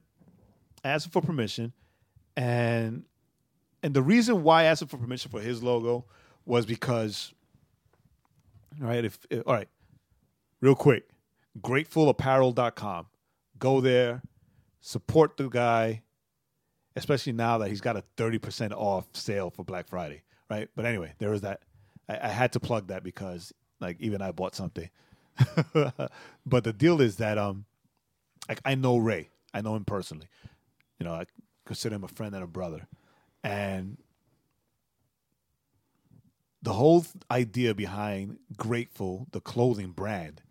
I 0.85 0.91
asked 0.91 1.07
him 1.07 1.13
for 1.13 1.23
permission, 1.23 1.73
and 2.37 3.05
and 3.83 3.95
the 3.95 4.03
reason 4.03 4.43
why 4.43 4.63
I 4.63 4.65
asked 4.65 4.83
him 4.83 4.89
for 4.89 4.99
permission 4.99 5.31
for 5.31 5.41
his 5.41 5.63
logo 5.63 6.05
was 6.45 6.67
because, 6.67 7.33
all 8.81 8.89
right, 8.89 9.05
if, 9.05 9.19
if 9.31 9.47
all 9.47 9.55
right, 9.55 9.69
real 10.61 10.75
quick, 10.75 11.09
gratefulapparel.com. 11.61 13.07
Go 13.57 13.81
there, 13.81 14.21
support 14.81 15.37
the 15.37 15.49
guy, 15.49 16.03
especially 16.97 17.33
now 17.33 17.59
that 17.59 17.69
he's 17.69 17.81
got 17.81 17.97
a 17.97 18.03
thirty 18.17 18.39
percent 18.39 18.73
off 18.73 19.07
sale 19.13 19.49
for 19.49 19.65
Black 19.65 19.89
Friday, 19.89 20.24
right? 20.51 20.69
But 20.75 20.85
anyway, 20.85 21.15
there 21.19 21.31
was 21.31 21.43
that. 21.43 21.63
I, 22.09 22.19
I 22.25 22.29
had 22.29 22.53
to 22.53 22.61
plug 22.61 22.89
that 22.89 23.03
because 23.03 23.53
like 23.81 23.97
even 24.01 24.23
I 24.23 24.33
bought 24.33 24.55
something. 24.55 24.91
but 26.47 26.65
the 26.65 26.73
deal 26.73 27.01
is 27.01 27.17
that 27.17 27.39
um 27.39 27.65
like 28.49 28.61
I 28.65 28.75
know 28.75 28.99
Ray. 28.99 29.31
I 29.53 29.61
know 29.61 29.75
him 29.75 29.85
personally. 29.85 30.29
You 30.99 31.07
know, 31.07 31.13
I 31.13 31.25
consider 31.65 31.97
him 31.97 32.05
a 32.05 32.09
friend 32.09 32.35
and 32.35 32.45
a 32.45 32.49
brother. 32.49 32.87
And 33.43 33.99
the 36.63 36.73
whole 36.73 37.05
idea 37.31 37.75
behind 37.75 38.39
Grateful, 38.57 39.27
the 39.33 39.41
clothing 39.41 39.91
brand, 39.91 40.43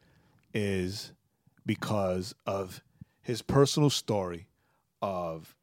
is 0.54 1.12
because 1.66 2.36
of 2.46 2.84
his 3.22 3.42
personal 3.42 3.90
story 3.90 4.48
of 5.02 5.56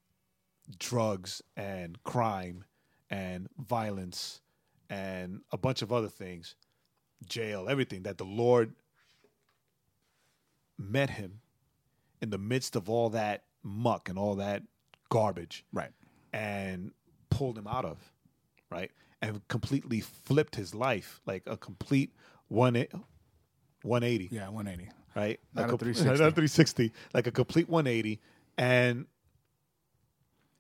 drugs 0.78 1.43
and 1.57 2.03
crime 2.03 2.64
and 3.11 3.49
violence 3.59 4.41
and 4.89 5.41
a 5.53 5.59
bunch 5.59 5.83
of 5.83 5.93
other 5.93 6.09
things, 6.09 6.55
jail, 7.27 7.69
everything 7.69 8.03
that 8.05 8.19
the 8.19 8.25
Lord 8.25 8.73
met 10.79 11.11
him 11.11 11.41
in 12.23 12.31
the 12.31 12.39
midst 12.39 12.77
of 12.77 12.89
all 12.89 13.11
that 13.11 13.45
muck 13.63 14.09
and 14.09 14.19
all 14.19 14.37
that 14.37 14.63
garbage 15.09 15.65
Right. 15.73 15.91
and 16.33 16.93
pulled 17.31 17.59
him 17.59 17.67
out 17.67 17.85
of, 17.85 17.99
right? 18.71 18.91
And 19.23 19.47
completely 19.49 20.01
flipped 20.01 20.57
his 20.57 20.75
life 20.75 21.21
like 21.27 21.43
a 21.47 21.57
complete 21.57 22.15
one 22.49 22.75
180 23.83 24.29
Yeah, 24.35 24.49
180. 24.49 24.91
right? 25.15 25.41
Not 25.55 25.67
a 25.67 25.69
com- 25.69 25.79
360. 25.79 26.05
not 26.09 26.15
a 26.15 26.33
360, 26.33 26.93
like 27.15 27.27
a 27.27 27.31
complete 27.33 27.69
180. 27.69 28.21
And 28.57 29.07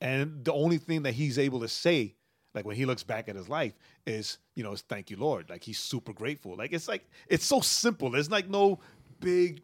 and 0.02 0.44
the 0.44 0.52
only 0.52 0.78
thing 0.78 1.02
that 1.02 1.12
he's 1.12 1.38
able 1.38 1.60
to 1.60 1.68
say, 1.68 2.14
like 2.54 2.64
when 2.64 2.76
he 2.76 2.84
looks 2.84 3.02
back 3.02 3.28
at 3.28 3.36
his 3.36 3.48
life, 3.48 3.74
is 4.06 4.38
you 4.54 4.62
know, 4.62 4.72
is 4.72 4.82
thank 4.82 5.10
you, 5.10 5.16
Lord. 5.16 5.50
Like 5.50 5.62
he's 5.64 5.78
super 5.78 6.12
grateful. 6.12 6.56
Like 6.56 6.72
it's 6.72 6.88
like 6.88 7.08
it's 7.28 7.44
so 7.44 7.60
simple. 7.60 8.10
There's 8.10 8.30
like 8.30 8.48
no 8.48 8.80
big, 9.20 9.62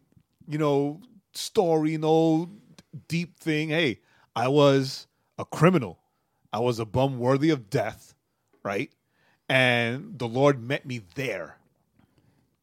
you 0.49 0.59
know, 0.59 1.01
story, 1.34 1.97
no 1.97 2.51
deep 3.09 3.39
thing. 3.39 3.70
Hey, 3.70 4.01
I 4.34 4.49
was 4.49 5.07
a 5.39 5.45
criminal. 5.45 5.99
I 6.53 6.61
was 6.61 6.78
a 6.78 6.87
bum 6.87 7.18
worthy 7.18 7.51
of 7.51 7.68
death, 7.70 8.14
right? 8.62 8.91
And 9.49 10.18
the 10.18 10.28
Lord 10.28 10.62
met 10.62 10.87
me 10.87 11.03
there 11.14 11.59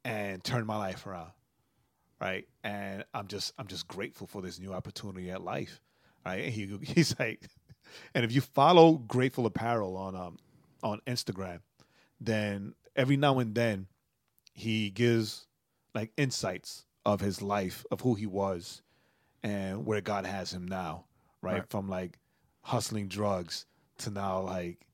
and 0.03 0.43
turned 0.43 0.65
my 0.65 0.77
life 0.77 1.05
around 1.05 1.31
right? 2.23 2.47
And 2.63 3.03
I'm 3.13 3.27
just 3.27 3.53
I'm 3.57 3.67
just 3.67 3.87
grateful 3.87 4.27
for 4.27 4.41
this 4.41 4.59
new 4.59 4.73
opportunity 4.73 5.29
at 5.29 5.43
life, 5.43 5.81
right? 6.25 6.45
And 6.45 6.53
he 6.53 6.77
he's 6.83 7.17
like, 7.19 7.41
and 8.13 8.25
if 8.25 8.31
you 8.31 8.41
follow 8.41 8.93
Grateful 8.93 9.45
Apparel 9.45 9.97
on 9.97 10.15
um 10.15 10.37
on 10.81 11.01
Instagram, 11.07 11.59
then 12.19 12.73
every 12.95 13.17
now 13.17 13.39
and 13.39 13.55
then 13.55 13.87
he 14.53 14.89
gives 14.89 15.47
like 15.95 16.11
insights 16.17 16.85
of 17.05 17.21
his 17.21 17.41
life, 17.41 17.85
of 17.91 18.01
who 18.01 18.15
he 18.15 18.25
was, 18.25 18.81
and 19.43 19.85
where 19.85 20.01
God 20.01 20.25
has 20.25 20.53
him 20.53 20.67
now, 20.67 21.05
right? 21.41 21.53
Right. 21.53 21.69
From 21.69 21.87
like 21.87 22.19
hustling 22.61 23.07
drugs 23.07 23.65
to 23.99 24.09
now 24.09 24.41
like 24.41 24.87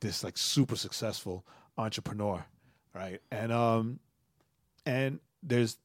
this 0.00 0.22
like 0.24 0.36
super 0.36 0.76
successful 0.76 1.46
entrepreneur, 1.78 2.44
right? 2.94 3.20
And 3.30 3.52
um 3.52 4.00
and 4.84 5.20
there's 5.42 5.78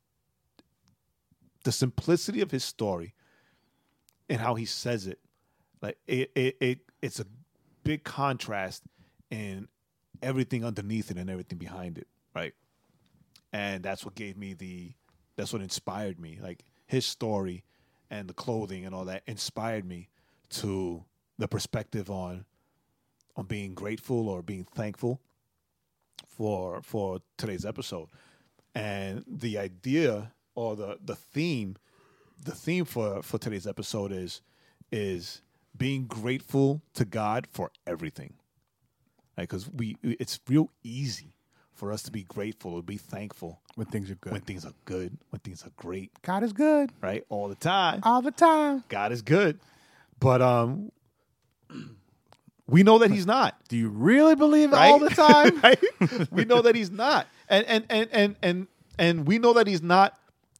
the 1.63 1.71
simplicity 1.71 2.41
of 2.41 2.51
his 2.51 2.63
story 2.63 3.13
and 4.29 4.39
how 4.39 4.55
he 4.55 4.65
says 4.65 5.07
it 5.07 5.19
like 5.81 5.97
it, 6.07 6.31
it, 6.35 6.57
it 6.59 6.79
it's 7.01 7.19
a 7.19 7.25
big 7.83 8.03
contrast 8.03 8.83
in 9.29 9.67
everything 10.21 10.63
underneath 10.63 11.09
it 11.09 11.17
and 11.17 11.29
everything 11.29 11.57
behind 11.57 11.97
it 11.97 12.07
right 12.35 12.53
and 13.53 13.83
that's 13.83 14.05
what 14.05 14.15
gave 14.15 14.37
me 14.37 14.53
the 14.53 14.93
that's 15.35 15.53
what 15.53 15.61
inspired 15.61 16.19
me. 16.19 16.39
Like 16.41 16.63
his 16.85 17.05
story 17.05 17.63
and 18.09 18.27
the 18.27 18.33
clothing 18.33 18.85
and 18.85 18.93
all 18.93 19.05
that 19.05 19.23
inspired 19.25 19.85
me 19.85 20.09
to 20.51 21.03
the 21.37 21.47
perspective 21.47 22.09
on 22.09 22.45
on 23.35 23.45
being 23.45 23.73
grateful 23.73 24.27
or 24.29 24.41
being 24.41 24.65
thankful 24.65 25.21
for 26.27 26.81
for 26.81 27.19
today's 27.37 27.65
episode. 27.65 28.09
And 28.75 29.23
the 29.27 29.57
idea 29.57 30.31
or 30.55 30.75
the 30.75 30.97
the 31.03 31.15
theme 31.15 31.77
the 32.43 32.51
theme 32.55 32.85
for 32.85 33.21
for 33.21 33.37
today's 33.37 33.67
episode 33.67 34.11
is 34.11 34.41
is 34.91 35.41
being 35.77 36.05
grateful 36.05 36.81
to 36.93 37.05
God 37.05 37.47
for 37.51 37.71
everything. 37.87 38.33
Right? 39.37 39.47
Cuz 39.49 39.69
we 39.69 39.97
it's 40.03 40.39
real 40.47 40.69
easy 40.83 41.33
for 41.73 41.91
us 41.91 42.03
to 42.03 42.11
be 42.11 42.23
grateful 42.23 42.73
or 42.75 42.83
be 42.83 42.97
thankful 42.97 43.59
when 43.75 43.87
things 43.87 44.11
are 44.11 44.15
good. 44.15 44.33
when 44.33 44.41
things 44.41 44.65
are 44.65 44.73
good, 44.85 45.17
when 45.31 45.39
things 45.39 45.65
are 45.65 45.71
great, 45.77 46.11
God 46.21 46.43
is 46.43 46.53
good 46.53 46.91
right? 47.01 47.25
All 47.29 47.47
the 47.47 47.55
time. 47.55 48.01
all 48.03 48.21
the 48.21 48.31
time. 48.31 48.83
God 48.89 49.11
is 49.11 49.21
good. 49.21 49.59
But 50.19 50.41
um 50.41 50.91
we 52.67 52.83
know 52.83 52.99
that 52.99 53.11
he's 53.11 53.25
not. 53.25 53.57
Do 53.67 53.75
you 53.77 53.89
really 53.89 54.35
believe 54.35 54.71
Right? 54.71 54.91
all 54.91 54.99
the 54.99 55.09
time? 55.27 55.59
right? 55.61 55.79
We 56.31 56.45
know 56.45 56.61
that 56.61 56.75
he's 56.75 56.91
not. 56.91 57.27
And 57.49 57.65
and 57.65 57.85
and 57.89 58.09
and 58.11 58.35
and 58.41 58.67
and 58.97 59.27
we 59.27 59.39
know 59.39 59.53
that 59.53 59.67
he's 59.67 59.81
not 59.81 60.17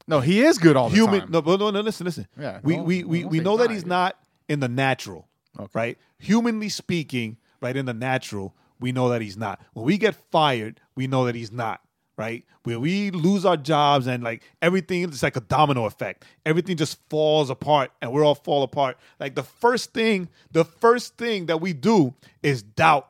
no, 0.07 0.19
he 0.19 0.41
is 0.43 0.57
good 0.57 0.75
all 0.75 0.89
the 0.89 0.95
human. 0.95 1.21
time. 1.21 1.31
No, 1.31 1.39
no, 1.41 1.69
no, 1.69 1.79
listen, 1.81 2.05
listen. 2.05 2.27
Yeah, 2.37 2.59
we 2.63 2.77
we 2.79 3.03
we, 3.03 3.23
we 3.23 3.39
know 3.39 3.57
that 3.57 3.69
he's 3.69 3.85
not 3.85 4.17
in 4.51 4.59
the 4.59 4.67
natural, 4.67 5.27
Okay. 5.57 5.71
right? 5.73 5.97
Humanly 6.19 6.69
speaking, 6.69 7.37
right 7.61 7.75
in 7.77 7.85
the 7.85 7.93
natural, 7.93 8.53
we 8.79 8.91
know 8.91 9.09
that 9.09 9.21
he's 9.21 9.37
not. 9.37 9.61
When 9.73 9.85
we 9.85 9.97
get 9.97 10.15
fired, 10.31 10.79
we 10.95 11.07
know 11.07 11.25
that 11.25 11.35
he's 11.35 11.51
not, 11.51 11.81
right? 12.17 12.43
When 12.63 12.81
we 12.81 13.11
lose 13.11 13.45
our 13.45 13.57
jobs 13.57 14.07
and 14.07 14.23
like 14.23 14.43
everything, 14.61 15.03
it's 15.03 15.23
like 15.23 15.35
a 15.37 15.41
domino 15.41 15.85
effect. 15.85 16.25
Everything 16.45 16.75
just 16.77 16.97
falls 17.09 17.49
apart, 17.49 17.91
and 18.01 18.11
we're 18.11 18.25
all 18.25 18.35
fall 18.35 18.63
apart. 18.63 18.97
Like 19.19 19.35
the 19.35 19.43
first 19.43 19.93
thing, 19.93 20.27
the 20.51 20.65
first 20.65 21.17
thing 21.17 21.45
that 21.45 21.61
we 21.61 21.73
do 21.73 22.13
is 22.43 22.61
doubt 22.61 23.07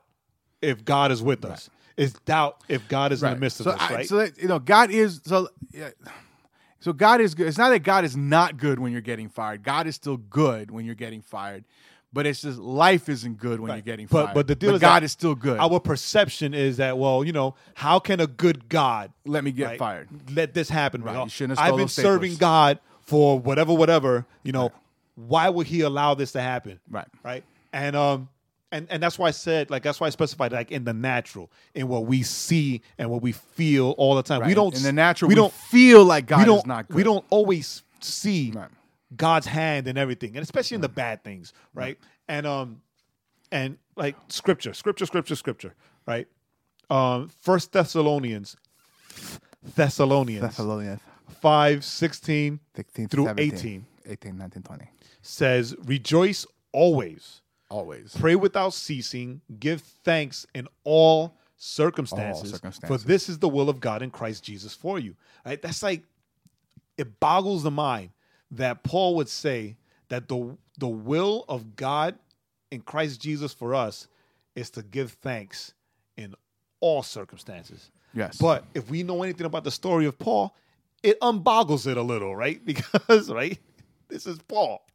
if 0.62 0.86
God 0.86 1.12
is 1.12 1.22
with 1.24 1.44
us. 1.44 1.70
Is 1.98 2.14
doubt 2.26 2.62
if 2.70 2.88
God 2.88 3.12
is 3.12 3.22
in 3.24 3.30
the 3.32 3.36
midst 3.36 3.60
of 3.60 3.66
so 3.66 3.72
us, 3.72 3.82
I- 3.82 3.94
right? 3.94 4.08
so 4.08 4.18
that, 4.18 4.38
you 4.38 4.48
know, 4.48 4.60
God 4.60 4.92
is 4.92 5.22
so. 5.26 5.50
Yeah, 5.72 5.90
so 6.82 6.92
God 6.92 7.22
is 7.22 7.34
good. 7.34 7.48
It's 7.48 7.58
not 7.58 7.70
that 7.70 7.80
God 7.84 8.04
is 8.04 8.18
not 8.18 8.58
good 8.58 8.78
when 8.80 8.92
you're 8.92 9.00
getting 9.00 9.30
fired. 9.30 9.64
God 9.64 9.88
is 9.88 9.96
still 9.96 10.18
good 10.18 10.70
when 10.72 10.84
you're 10.84 10.96
getting 10.96 11.22
fired, 11.22 11.64
but 12.12 12.26
it's 12.28 12.42
just 12.42 12.60
life 12.60 13.08
isn't 13.08 13.38
good 13.38 13.62
when 13.62 13.70
Right. 13.70 13.76
you're 13.78 13.82
getting 13.84 14.08
But- 14.08 14.26
fired. 14.26 14.34
but 14.36 14.48
the 14.48 14.56
deal 14.56 14.76
is 14.76 14.82
God 14.82 15.04
is 15.04 15.14
still 15.14 15.36
good. 15.36 15.58
Our 15.60 15.80
perception 15.80 16.54
is 16.54 16.76
that, 16.78 16.98
well, 16.98 17.24
you 17.24 17.32
know, 17.32 17.56
how 17.76 18.00
can 18.00 18.20
a 18.20 18.28
good 18.28 18.68
God 18.68 19.14
Let 19.26 19.44
me 19.46 19.52
get 19.54 19.66
right, 19.66 19.80
fired. 19.80 20.10
Let 20.36 20.54
this 20.54 20.68
happen. 20.70 21.02
Right, 21.04 21.24
you 21.24 21.30
shouldn't 21.30 21.58
have 21.58 21.72
I've 21.72 21.78
been 21.78 21.88
serving. 21.88 22.36
God 22.36 22.80
for 23.02 23.40
whatever, 23.40 23.74
whatever. 23.74 24.26
You 24.44 24.52
know, 24.52 24.72
why 25.16 25.48
would 25.50 25.68
He 25.68 25.82
allow 25.82 26.14
this 26.16 26.32
to 26.34 26.42
happen? 26.42 26.80
Right. 26.90 27.08
right. 27.24 27.44
And 27.72 27.96
um, 27.96 28.28
and 28.72 28.88
and 28.90 29.02
that's 29.04 29.20
why 29.20 29.28
I 29.28 29.32
said, 29.32 29.70
like, 29.70 29.84
that's 29.84 30.00
why 30.00 30.08
I 30.08 30.10
specified, 30.12 30.52
like, 30.52 30.72
in 30.72 30.84
the 30.84 30.94
natural, 30.94 31.52
in 31.74 31.88
what 31.88 32.06
we 32.06 32.24
see 32.24 32.82
and 32.98 33.10
what 33.10 33.22
we 33.22 33.32
feel 33.32 33.92
all 33.98 34.16
the 34.16 34.24
time. 34.24 34.42
Right. 34.42 34.48
We 34.48 34.54
don't 34.54 34.76
in 34.76 34.84
the 34.84 34.94
natural. 34.94 35.30
We 35.30 35.36
don't 35.36 35.54
feel 35.54 36.04
like 36.06 36.26
God 36.28 36.40
we 36.40 36.46
don't 36.46 36.58
is 36.60 36.66
not 36.66 36.88
good. 36.88 36.96
we 36.96 37.04
don't 37.04 37.26
always 37.30 37.84
see 38.00 38.52
Right. 38.56 38.70
God's 39.16 39.46
hand 39.46 39.88
in 39.88 39.98
everything, 39.98 40.36
and 40.38 40.44
especially 40.44 40.76
in 40.76 40.82
the 40.82 40.90
bad 40.90 41.24
things, 41.24 41.54
right? 41.74 41.98
And 42.28 42.48
um, 42.48 42.82
and 43.52 43.78
like 43.96 44.16
scripture, 44.30 44.74
scripture, 44.74 45.06
scripture, 45.06 45.36
scripture, 45.36 45.76
right? 46.08 46.28
Um, 46.90 47.30
First 47.42 47.72
Thessalonians, 47.74 48.56
Thessalonians, 49.76 50.42
Thessalonians 50.42 51.02
5, 51.42 51.84
16 51.84 52.60
16 52.76 53.08
through 53.08 53.26
17, 53.26 53.54
18 53.54 53.86
18, 54.08 54.38
19, 54.38 54.64
20. 54.64 54.90
says, 55.22 55.76
Rejoice 55.86 56.46
always, 56.72 57.41
Always. 57.72 58.16
pray 58.18 58.36
without 58.36 58.74
ceasing, 58.74 59.42
give 59.60 59.82
thanks 59.82 60.46
in 60.54 60.68
all 60.84 61.38
circumstances, 61.56 62.52
circumstances. 62.52 63.02
for 63.04 63.08
this 63.08 63.30
is 63.30 63.40
the 63.40 63.48
will 63.48 63.70
of 63.70 63.80
God 63.80 64.02
in 64.02 64.12
Christ 64.12 64.44
Jesus 64.44 64.74
for 64.74 65.00
you. 65.00 65.16
Right? 65.46 65.62
That's 65.62 65.82
like 65.82 66.04
it 66.98 67.20
boggles 67.20 67.64
the 67.64 67.72
mind 67.72 68.10
that 68.52 68.84
Paul 68.84 69.16
would 69.16 69.30
say 69.30 69.78
that 70.10 70.28
the 70.28 70.58
the 70.78 70.88
will 70.88 71.46
of 71.48 71.76
God 71.76 72.16
in 72.72 72.82
Christ 72.82 73.22
Jesus 73.22 73.54
for 73.54 73.74
us 73.74 74.08
is 74.56 74.70
to 74.72 74.84
give 74.84 75.14
thanks 75.14 75.74
in 76.18 76.36
all 76.80 77.04
circumstances. 77.04 77.92
Yes. 78.14 78.38
But 78.38 78.66
if 78.74 78.90
we 78.90 79.04
know 79.04 79.24
anything 79.24 79.46
about 79.46 79.64
the 79.64 79.72
story 79.72 80.06
of 80.06 80.20
Paul, 80.20 80.56
it 81.04 81.20
unboggles 81.22 81.88
it 81.88 81.98
a 81.98 82.02
little, 82.02 82.36
right? 82.36 82.62
Because 82.66 83.30
right, 83.32 83.58
this 84.10 84.26
is 84.26 84.40
Paul. 84.48 84.86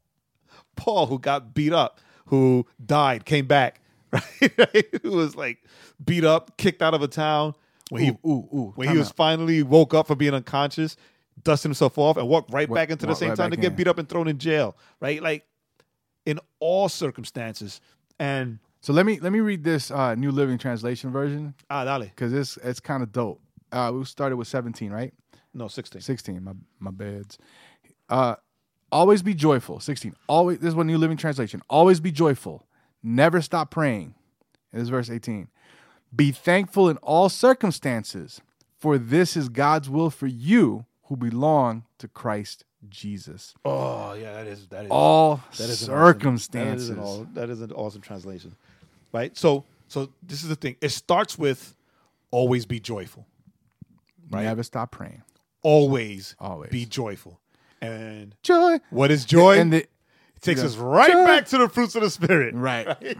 Paul 0.76 1.06
who 1.06 1.18
got 1.18 1.54
beat 1.54 1.72
up, 1.72 2.00
who 2.26 2.66
died, 2.84 3.24
came 3.24 3.46
back, 3.46 3.80
right? 4.12 4.86
who 5.02 5.10
was 5.12 5.34
like 5.36 5.58
beat 6.04 6.24
up, 6.24 6.56
kicked 6.56 6.82
out 6.82 6.94
of 6.94 7.02
a 7.02 7.08
town. 7.08 7.54
When 7.90 8.02
he 8.02 8.10
Ooh, 8.10 8.18
ooh, 8.26 8.48
ooh. 8.56 8.72
when 8.74 8.88
he 8.88 8.98
was 8.98 9.08
out. 9.10 9.16
finally 9.16 9.62
woke 9.62 9.94
up 9.94 10.08
from 10.08 10.18
being 10.18 10.34
unconscious, 10.34 10.96
dusted 11.44 11.68
himself 11.68 11.98
off, 11.98 12.16
and 12.16 12.28
walked 12.28 12.52
right 12.52 12.68
back 12.72 12.90
into 12.90 13.06
the 13.06 13.14
same 13.14 13.30
right 13.30 13.36
time 13.38 13.50
to 13.52 13.56
back 13.56 13.62
get 13.62 13.76
beat 13.76 13.86
up 13.86 13.98
and 13.98 14.08
thrown 14.08 14.26
in 14.26 14.38
jail, 14.38 14.76
right? 15.00 15.22
Like 15.22 15.46
in 16.24 16.40
all 16.58 16.88
circumstances. 16.88 17.80
And 18.18 18.58
So 18.80 18.92
let 18.92 19.06
me 19.06 19.20
let 19.20 19.32
me 19.32 19.40
read 19.40 19.62
this 19.62 19.90
uh, 19.92 20.16
New 20.16 20.32
Living 20.32 20.58
Translation 20.58 21.12
version 21.12 21.54
ah, 21.70 21.84
dale, 21.84 22.00
because 22.00 22.32
it's 22.32 22.56
it's 22.58 22.80
kind 22.80 23.02
of 23.04 23.12
dope. 23.12 23.40
Uh, 23.72 23.92
we 23.94 24.04
started 24.04 24.36
with 24.36 24.48
17, 24.48 24.90
right? 24.90 25.12
no 25.54 25.68
sixteen. 25.68 26.02
16, 26.02 26.42
my 26.42 26.52
my 26.80 26.90
beds. 26.90 27.38
Uh, 28.08 28.34
always 28.92 29.22
be 29.22 29.34
joyful. 29.34 29.80
16. 29.80 30.14
Always 30.28 30.58
this 30.58 30.68
is 30.68 30.74
what 30.74 30.86
New 30.86 30.98
Living 30.98 31.16
Translation. 31.16 31.62
Always 31.68 32.00
be 32.00 32.12
joyful. 32.12 32.66
Never 33.02 33.40
stop 33.40 33.70
praying. 33.70 34.14
And 34.72 34.80
this 34.80 34.84
is 34.84 34.88
verse 34.90 35.10
18. 35.10 35.48
Be 36.14 36.32
thankful 36.32 36.88
in 36.88 36.96
all 36.98 37.28
circumstances, 37.28 38.40
for 38.78 38.98
this 38.98 39.36
is 39.36 39.48
God's 39.48 39.90
will 39.90 40.10
for 40.10 40.26
you 40.26 40.86
who 41.04 41.16
belong 41.16 41.84
to 41.98 42.08
Christ 42.08 42.64
Jesus. 42.88 43.54
Oh 43.64 44.14
yeah, 44.14 44.32
that 44.34 44.46
is 44.46 44.66
that 44.68 44.84
is 44.84 44.90
All 44.90 45.42
That 45.56 45.68
is 45.68 45.82
an 45.82 45.86
circumstances. 45.88 46.90
Awesome, 46.98 46.98
that, 46.98 47.02
is 47.02 47.20
an, 47.20 47.26
aw- 47.26 47.34
that 47.34 47.50
is 47.50 47.60
an 47.62 47.72
awesome 47.72 48.00
translation, 48.00 48.54
right? 49.12 49.36
So, 49.36 49.64
so 49.88 50.10
this 50.22 50.42
is 50.42 50.48
the 50.48 50.56
thing. 50.56 50.76
It 50.80 50.90
starts 50.90 51.38
with 51.38 51.74
always 52.30 52.66
be 52.66 52.80
joyful. 52.80 53.26
right? 54.30 54.44
Never 54.44 54.62
stop 54.62 54.90
praying. 54.90 55.22
Always, 55.62 56.36
Always. 56.38 56.70
be 56.70 56.86
joyful. 56.86 57.40
And 57.92 58.34
Joy. 58.42 58.78
what 58.90 59.10
is 59.10 59.24
joy? 59.24 59.58
And 59.58 59.72
the, 59.72 59.78
it 59.82 60.42
takes 60.42 60.62
us 60.62 60.76
right 60.76 61.10
Joy. 61.10 61.24
back 61.24 61.46
to 61.46 61.58
the 61.58 61.68
fruits 61.68 61.94
of 61.94 62.02
the 62.02 62.10
spirit. 62.10 62.54
right. 62.54 62.96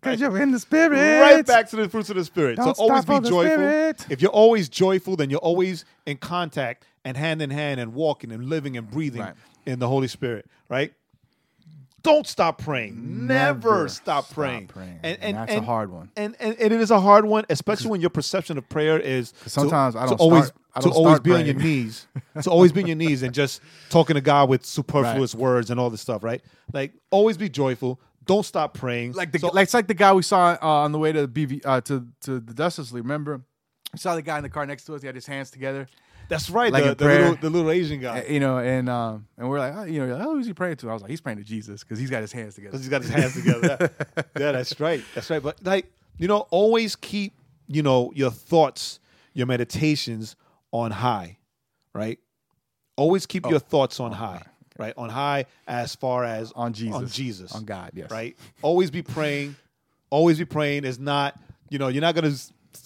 Because 0.00 0.20
you're 0.20 0.38
in 0.40 0.52
the 0.52 0.60
spirit. 0.60 1.20
Right 1.20 1.44
back 1.44 1.68
to 1.70 1.76
the 1.76 1.88
fruits 1.88 2.10
of 2.10 2.16
the 2.16 2.24
spirit. 2.24 2.56
Don't 2.56 2.76
so 2.76 2.82
always 2.84 3.04
be 3.04 3.14
joyful. 3.20 3.40
spirit. 3.40 4.06
If 4.08 4.22
you're 4.22 4.30
always 4.30 4.68
joyful, 4.68 5.16
then 5.16 5.30
you're 5.30 5.40
always 5.40 5.84
in 6.06 6.18
contact 6.18 6.84
and 7.04 7.16
hand 7.16 7.42
in 7.42 7.50
hand 7.50 7.80
and 7.80 7.92
walking 7.92 8.30
and 8.30 8.44
living 8.44 8.76
and 8.76 8.88
breathing 8.88 9.22
Right. 9.22 9.34
in 9.64 9.80
the 9.80 9.88
Holy 9.88 10.06
Spirit. 10.06 10.46
Right? 10.68 10.92
Don't 12.02 12.24
stop 12.26 12.58
praying. 12.62 13.26
Never, 13.26 13.88
stop, 13.88 14.30
praying. 14.30 14.68
praying. 14.68 15.00
And, 15.02 15.18
and, 15.20 15.36
that's 15.36 15.54
a 15.54 15.60
hard 15.60 15.90
one. 15.90 16.08
And, 16.16 16.36
and 16.38 16.54
and 16.56 16.72
it 16.72 16.80
is 16.80 16.92
a 16.92 17.00
hard 17.00 17.24
one, 17.24 17.44
especially 17.50 17.90
when 17.90 18.00
your 18.00 18.10
perception 18.10 18.56
of 18.58 18.68
prayer 18.68 18.96
is 19.00 19.32
to- 19.42 19.50
sometimes 19.50 19.96
I 19.96 20.06
don't 20.06 20.20
always 20.20 20.52
to 20.80 20.90
always 20.90 21.20
be 21.20 21.32
on 21.32 21.46
your 21.46 21.54
knees, 21.54 22.06
to 22.42 22.50
always 22.50 22.72
be 22.72 22.82
on 22.82 22.86
your 22.88 22.96
knees 22.96 23.22
and 23.22 23.34
just 23.34 23.60
talking 23.90 24.14
to 24.14 24.20
God 24.20 24.48
with 24.48 24.64
superfluous 24.64 25.34
words 25.34 25.70
and 25.70 25.80
all 25.80 25.90
this 25.90 26.00
stuff, 26.00 26.22
right? 26.22 26.42
Like 26.72 26.92
always 27.10 27.36
be 27.36 27.48
joyful. 27.48 28.00
Don't 28.24 28.44
stop 28.44 28.74
praying. 28.74 29.12
like 29.12 29.32
the 29.32 29.38
So- 29.38 29.48
like 29.48 29.64
it's 29.64 29.74
like 29.74 29.86
the 29.86 29.94
guy 29.94 30.12
we 30.12 30.22
saw 30.22 30.56
uh, 30.60 30.66
on 30.66 30.92
the 30.92 30.98
way 30.98 31.12
to 31.12 31.28
BV 31.28 31.62
uh, 31.64 31.80
to 31.82 32.06
to 32.22 32.40
the 32.40 32.54
Justice 32.54 32.92
League. 32.92 33.04
Remember, 33.04 33.42
we 33.92 33.98
saw 33.98 34.14
the 34.14 34.22
guy 34.22 34.36
in 34.38 34.42
the 34.42 34.48
car 34.48 34.66
next 34.66 34.84
to 34.84 34.94
us. 34.94 35.00
He 35.02 35.06
had 35.06 35.14
his 35.14 35.26
hands 35.26 35.50
together, 35.50 35.88
that's 36.28 36.50
right. 36.50 36.72
like 36.72 36.84
the, 36.84 36.94
the 36.94 37.04
little 37.06 37.36
the 37.36 37.50
little 37.50 37.70
Asian 37.70 38.00
guy. 38.00 38.24
you 38.28 38.40
know, 38.40 38.58
and 38.58 38.88
um 38.88 39.26
and 39.38 39.48
we're 39.48 39.58
like, 39.58 39.74
oh, 39.76 39.84
you 39.84 40.04
know, 40.04 40.16
oh, 40.20 40.34
who's 40.34 40.46
he 40.46 40.52
praying 40.52 40.76
to? 40.76 40.90
I 40.90 40.92
was 40.92 41.02
like, 41.02 41.10
he's 41.10 41.20
praying 41.20 41.38
to 41.38 41.44
Jesus 41.44 41.82
because 41.82 41.98
he's 41.98 42.10
got 42.10 42.20
his 42.22 42.32
hands 42.32 42.54
together. 42.54 42.72
because 42.72 42.80
he's 42.84 42.90
got 42.90 43.02
his 43.02 43.10
hands 43.10 43.34
together. 43.34 43.90
Yeah. 44.16 44.22
yeah, 44.38 44.52
that's 44.52 44.78
right. 44.80 45.02
That's 45.14 45.30
right. 45.30 45.42
But 45.42 45.64
like, 45.64 45.92
you 46.18 46.28
know, 46.28 46.46
always 46.50 46.96
keep, 46.96 47.34
you 47.68 47.82
know, 47.82 48.12
your 48.14 48.30
thoughts, 48.30 48.98
your 49.34 49.46
meditations 49.46 50.36
on 50.80 50.90
high, 50.90 51.38
right? 51.92 52.18
Always 52.96 53.26
keep 53.26 53.46
your 53.48 53.58
thoughts 53.58 54.00
on 54.00 54.12
high, 54.12 54.42
right? 54.78 54.94
On 54.96 55.08
high 55.08 55.46
as 55.66 55.94
far 55.94 56.24
as 56.24 56.52
On 56.52 56.72
Jesus. 56.72 56.94
on 56.94 57.06
Jesus, 57.08 57.52
On 57.54 57.64
God, 57.64 57.90
yes. 57.94 58.10
right? 58.10 58.36
Always 58.62 58.90
be 58.90 59.02
praying. 59.02 59.56
Always 60.10 60.38
be 60.38 60.44
praying. 60.44 60.84
Is 60.84 60.98
not, 60.98 61.38
you 61.68 61.78
know, 61.78 61.88
you're 61.88 62.00
not 62.00 62.14
gonna 62.14 62.32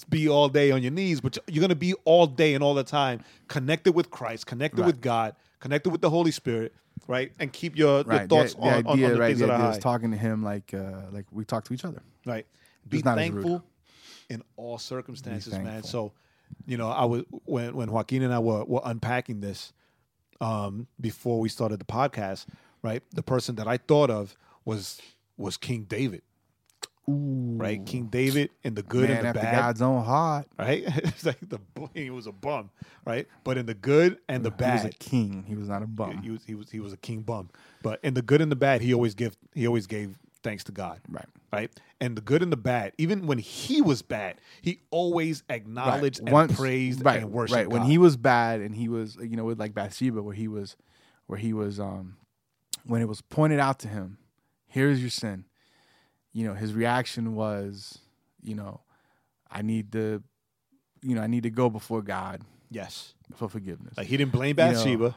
be 0.09 0.29
all 0.29 0.49
day 0.49 0.71
on 0.73 0.83
your 0.83 0.91
knees, 0.93 1.21
but 1.21 1.37
you're 1.49 1.61
gonna 1.61 1.75
be 1.75 1.95
all 2.05 2.27
day 2.27 2.55
and 2.55 2.65
all 2.65 2.75
the 2.75 2.85
time 2.85 3.23
connected 3.49 3.93
with 3.93 4.11
Christ, 4.11 4.47
connected 4.47 4.81
Right. 4.81 4.87
with 4.87 5.01
God, 5.01 5.35
connected 5.61 5.91
with 5.91 6.01
the 6.01 6.11
Holy 6.11 6.31
Spirit, 6.33 6.75
right? 7.07 7.33
And 7.39 7.53
keep 7.53 7.77
your, 7.77 8.03
your 8.03 8.27
thoughts 8.27 8.55
the, 8.55 8.61
on, 8.61 8.69
the 8.69 8.77
on- 8.79 8.87
on 8.87 8.93
idea, 8.95 9.09
the 9.11 9.21
right? 9.21 9.27
things 9.29 9.39
The 9.41 9.47
that 9.47 9.53
are 9.53 9.57
idea 9.57 9.67
high. 9.67 9.77
is 9.77 9.83
talking 9.83 10.11
to 10.13 10.17
him 10.17 10.43
like 10.43 10.73
uh 10.75 11.03
like 11.13 11.27
we 11.31 11.45
talk 11.45 11.65
to 11.65 11.75
each 11.75 11.85
other. 11.85 12.03
Right. 12.27 12.47
Be 12.89 13.03
not 13.03 13.19
as 13.19 13.31
rude. 13.31 13.43
thankful 13.45 13.65
in 14.29 14.43
all 14.57 14.79
circumstances, 14.79 15.53
man. 15.53 15.83
So, 15.83 16.13
you 16.67 16.77
know, 16.77 16.89
I 16.89 17.05
was 17.05 17.25
when 17.45 17.75
when 17.75 17.91
Joaquin 17.91 18.23
and 18.23 18.33
I 18.33 18.39
were 18.39 18.65
were 18.65 18.83
unpacking 18.85 19.41
this, 19.41 19.73
um, 20.41 20.87
before 21.01 21.41
we 21.41 21.49
started 21.49 21.81
the 21.81 21.85
podcast, 21.85 22.47
right? 22.83 23.03
The 23.13 23.23
person 23.23 23.57
that 23.57 23.67
I 23.69 23.77
thought 23.77 24.11
of 24.11 24.37
was 24.65 25.01
was 25.37 25.57
King 25.57 25.85
David, 25.85 26.23
right? 27.07 27.85
King 27.87 28.07
David 28.07 28.51
in 28.63 28.75
the 28.75 28.83
good 28.83 29.09
Man 29.09 29.19
and 29.19 29.25
the 29.25 29.29
after 29.29 29.41
bad, 29.41 29.57
God's 29.57 29.83
own 29.83 30.05
heart. 30.05 30.47
right? 30.59 30.83
it's 30.87 31.25
like 31.25 31.39
the 31.49 31.59
he 31.95 32.11
was 32.11 32.27
a 32.27 32.33
bum, 32.33 32.71
right? 33.05 33.27
But 33.45 33.59
in 33.59 33.67
the 33.67 33.75
good 33.75 34.19
and 34.29 34.45
the 34.45 34.51
bad, 34.51 34.81
He 34.81 34.87
was 34.87 34.95
a 34.95 34.99
king. 34.99 35.45
He 35.47 35.55
was 35.57 35.69
not 35.69 35.83
a 35.83 35.87
bum. 35.87 36.23
he 36.23 36.31
was 36.31 36.45
he 36.45 36.55
was 36.55 36.71
he 36.71 36.81
was 36.81 36.93
a 36.93 36.97
king 36.99 37.21
bum. 37.23 37.51
But 37.83 38.01
in 38.03 38.15
the 38.15 38.23
good 38.23 38.41
and 38.41 38.51
the 38.53 38.57
bad, 38.57 38.81
he 38.83 38.93
always 38.95 39.15
give 39.15 39.37
he 39.55 39.67
always 39.67 39.87
gave 39.87 40.19
thanks 40.43 40.65
to 40.65 40.73
God. 40.73 41.01
Right. 41.09 41.27
Right. 41.53 41.71
And 42.01 42.17
the 42.17 42.21
good 42.23 42.43
and 42.43 42.51
the 42.53 42.57
bad, 42.57 42.93
even 42.99 43.27
when 43.27 43.39
he 43.39 43.83
was 43.83 44.03
bad, 44.03 44.37
he 44.63 44.81
always 44.91 45.43
acknowledged 45.49 46.21
and 46.21 46.31
Once- 46.31 46.57
praised 46.57 47.05
right, 47.05 47.23
and 47.23 47.33
worshipped. 47.33 47.57
Right. 47.57 47.69
When 47.69 47.83
he 47.83 47.99
was 47.99 48.17
bad 48.17 48.61
and 48.61 48.75
he 48.75 48.89
was, 48.89 49.17
you 49.17 49.37
know, 49.37 49.45
with 49.45 49.59
like 49.59 49.75
Bathsheba, 49.75 50.23
where 50.23 50.35
he 50.35 50.49
was, 50.49 50.77
where 51.27 51.39
he 51.39 51.53
was, 51.53 51.79
um, 51.79 52.17
when 52.85 53.03
it 53.03 53.09
was 53.09 53.21
pointed 53.21 53.61
out 53.61 53.79
to 53.81 53.89
him, 53.89 54.19
here's 54.67 55.01
your 55.01 55.11
sin. 55.11 55.45
You 56.33 56.47
know, 56.47 56.55
his 56.55 56.73
reaction 56.75 57.35
was, 57.35 57.99
you 58.43 58.55
know, 58.55 58.81
I 59.51 59.63
need 59.63 59.93
to, 59.93 60.23
you 61.03 61.15
know, 61.15 61.23
I 61.23 61.27
need 61.27 61.43
to 61.43 61.51
go 61.51 61.69
before 61.69 62.03
God 62.03 62.43
yes, 62.71 63.15
for 63.35 63.49
forgiveness. 63.49 63.97
like 63.97 64.07
he 64.07 64.17
didn't 64.17 64.33
blame 64.33 64.57
know, 64.57 64.73
Bathsheba. 64.73 65.15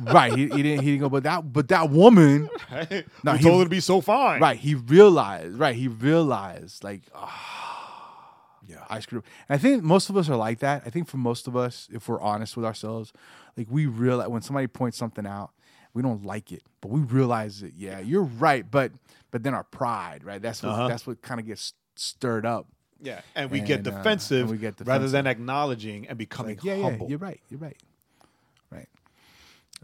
Right. 0.00 0.32
He, 0.32 0.48
he 0.48 0.62
didn't. 0.62 0.80
He 0.84 0.90
didn't 0.92 1.00
go. 1.00 1.08
But 1.08 1.22
that. 1.24 1.52
But 1.52 1.68
that 1.68 1.90
woman. 1.90 2.48
Right? 2.70 3.06
No, 3.22 3.32
Who 3.32 3.38
he- 3.38 3.44
told 3.44 3.58
her 3.60 3.64
to 3.64 3.70
be 3.70 3.80
so 3.80 4.00
fine. 4.00 4.40
Right. 4.40 4.58
He 4.58 4.74
realized. 4.74 5.58
Right. 5.58 5.74
He 5.76 5.88
realized. 5.88 6.82
Like. 6.84 7.02
ah, 7.14 8.38
yeah. 8.66 8.84
I 8.88 9.00
screwed. 9.00 9.24
up. 9.24 9.30
And 9.48 9.58
I 9.58 9.58
think 9.62 9.82
most 9.82 10.08
of 10.10 10.16
us 10.16 10.28
are 10.28 10.36
like 10.36 10.60
that. 10.60 10.82
I 10.86 10.90
think 10.90 11.08
for 11.08 11.16
most 11.18 11.46
of 11.46 11.56
us, 11.56 11.88
if 11.92 12.08
we're 12.08 12.20
honest 12.20 12.56
with 12.56 12.64
ourselves, 12.64 13.12
like 13.56 13.66
we 13.70 13.86
realize 13.86 14.28
when 14.28 14.42
somebody 14.42 14.66
points 14.66 14.96
something 14.96 15.26
out, 15.26 15.50
we 15.94 16.02
don't 16.02 16.24
like 16.24 16.52
it, 16.52 16.62
but 16.80 16.90
we 16.90 17.00
realize 17.00 17.62
it. 17.62 17.72
Yeah, 17.76 18.00
you're 18.00 18.22
right. 18.22 18.68
But 18.70 18.92
but 19.30 19.42
then 19.42 19.54
our 19.54 19.64
pride. 19.64 20.24
Right. 20.24 20.40
That's 20.40 20.62
what. 20.62 20.70
Uh-huh. 20.70 20.88
That's 20.88 21.06
what 21.06 21.20
kind 21.22 21.40
of 21.40 21.46
gets 21.46 21.74
stirred 21.96 22.46
up. 22.46 22.66
Yeah, 23.02 23.20
and 23.34 23.50
we 23.50 23.58
get 23.60 23.78
And, 23.80 23.88
uh, 23.88 23.90
defensive, 23.98 24.42
and 24.42 24.50
we 24.50 24.58
get 24.58 24.74
rather 24.84 25.08
than 25.08 25.26
acknowledging 25.26 26.06
and 26.06 26.16
becoming 26.16 26.54
Like, 26.56 26.64
yeah, 26.64 26.74
yeah. 26.76 26.98
You're 27.08 27.18
right. 27.18 27.40
You're. 27.48 27.58
Right. 27.58 27.76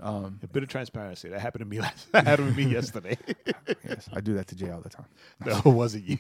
A 0.01 0.47
bit 0.53 0.63
of 0.63 0.69
transparency 0.69 1.29
that 1.29 1.41
happened 1.41 1.61
to 1.61 1.67
me. 1.69 1.81
Last, 1.81 2.11
that 2.13 2.27
happened 2.27 2.55
to 2.55 2.57
me 2.57 2.73
yesterday. 2.73 3.19
Yes, 3.89 4.09
I 4.13 4.21
do 4.21 4.35
that 4.35 4.47
to 4.49 4.55
Jae 4.55 4.75
all 4.75 4.81
the 4.81 4.89
time. 4.89 5.07
no, 5.45 5.59
it 5.59 5.65
wasn't 5.65 6.09
you. 6.09 6.19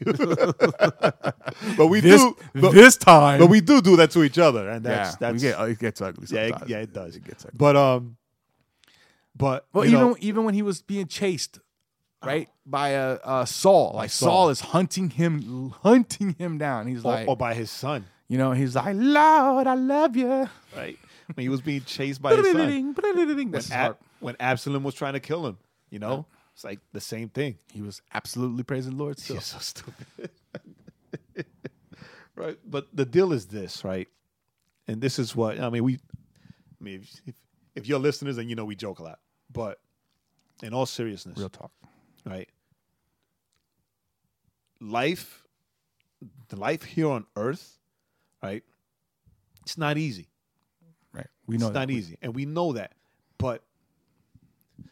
but 1.77 1.87
we 1.87 2.01
This 2.01 2.21
do. 2.21 2.37
But, 2.55 2.73
this 2.73 2.97
time. 2.97 3.39
but 3.41 3.47
we 3.47 3.61
do 3.61 3.81
do 3.81 3.97
that 3.97 4.11
to 4.13 4.25
each 4.25 4.39
other, 4.39 4.69
and 4.69 4.85
that's 4.85 5.13
yeah, 5.13 5.31
that's 5.31 5.43
get, 5.43 5.69
it 5.69 5.79
gets 5.79 6.01
ugly. 6.01 6.27
yeah, 6.31 6.47
it, 6.47 6.55
yeah, 6.67 6.79
it 6.79 6.93
does. 6.93 7.17
It 7.17 7.25
gets 7.25 7.45
ugly. 7.45 7.57
But 7.57 7.77
um, 7.77 8.17
but 9.37 9.67
Well, 9.73 9.85
even 9.85 10.01
know, 10.01 10.17
even 10.21 10.45
when 10.45 10.55
he 10.55 10.63
was 10.63 10.83
being 10.83 11.07
chased, 11.07 11.61
right 12.25 12.49
by 12.67 12.97
uh, 12.97 13.19
uh 13.23 13.45
Saul, 13.45 13.93
like 13.95 14.11
Saul. 14.11 14.29
Saul. 14.29 14.49
is 14.51 14.61
hunting 14.61 15.11
him, 15.11 15.75
hunting 15.83 16.35
him 16.39 16.59
down. 16.59 16.89
He's 16.89 17.05
or, 17.05 17.13
like, 17.13 17.29
or 17.29 17.37
by 17.37 17.55
his 17.55 17.71
son, 17.71 18.07
you 18.29 18.39
know, 18.39 18.53
he's 18.53 18.75
like, 18.75 18.97
Lord, 18.99 19.67
I 19.67 19.75
love 19.75 20.17
you. 20.17 20.49
right? 20.77 20.99
When 21.35 21.43
he 21.43 21.49
was 21.49 21.61
being 21.61 21.83
chased 21.83 22.23
by 22.23 22.31
his 22.43 22.47
son, 22.53 22.71
when, 23.51 23.61
Ab- 23.73 23.99
when 24.21 24.37
Absalom 24.41 24.83
was 24.83 24.95
trying 24.95 25.13
to 25.13 25.21
kill 25.21 25.47
him, 25.47 25.59
you 25.91 25.99
know, 25.99 26.27
it's 26.55 26.65
like 26.65 26.81
the 26.93 27.01
same 27.01 27.29
thing. 27.29 27.59
He 27.73 27.83
was 27.83 28.01
absolutely 28.15 28.63
praising 28.63 28.97
the 28.97 29.03
Lord 29.03 29.19
still. 29.19 29.37
You're 29.37 29.43
so 29.43 29.59
stupid. 29.59 30.31
right. 32.35 32.59
But 32.67 32.89
the 32.95 33.05
deal 33.05 33.33
is 33.33 33.47
this, 33.47 33.85
right? 33.85 34.09
And 34.87 35.01
this 35.01 35.19
is 35.19 35.37
what 35.37 35.61
I 35.61 35.69
mean. 35.71 35.85
We, 35.85 35.95
I 36.81 36.85
mean, 36.85 37.03
if, 37.03 37.21
if, 37.27 37.35
if 37.75 37.87
you're 37.89 37.99
listeners, 37.99 38.37
then 38.37 38.49
you 38.49 38.57
know 38.57 38.65
we 38.65 38.75
joke 38.75 38.99
a 38.99 39.03
lot. 39.03 39.19
But 39.53 39.79
in 40.63 40.73
all 40.73 40.87
seriousness, 40.87 41.39
Real 41.39 41.49
talk. 41.51 41.71
right? 42.25 42.49
Life, 44.81 45.45
the 46.49 46.57
life 46.57 46.83
here 46.85 47.09
on 47.09 47.27
Earth, 47.37 47.79
right? 48.43 48.63
It's 49.63 49.77
not 49.77 49.99
easy. 49.99 50.28
Right. 51.19 51.27
We 51.47 51.57
know 51.59 51.67
it's 51.67 51.75
that. 51.75 51.81
not 51.81 51.91
easy, 51.91 52.17
and 52.23 52.35
we 52.35 52.47
know 52.47 52.73
that. 52.73 52.93
But 53.39 53.63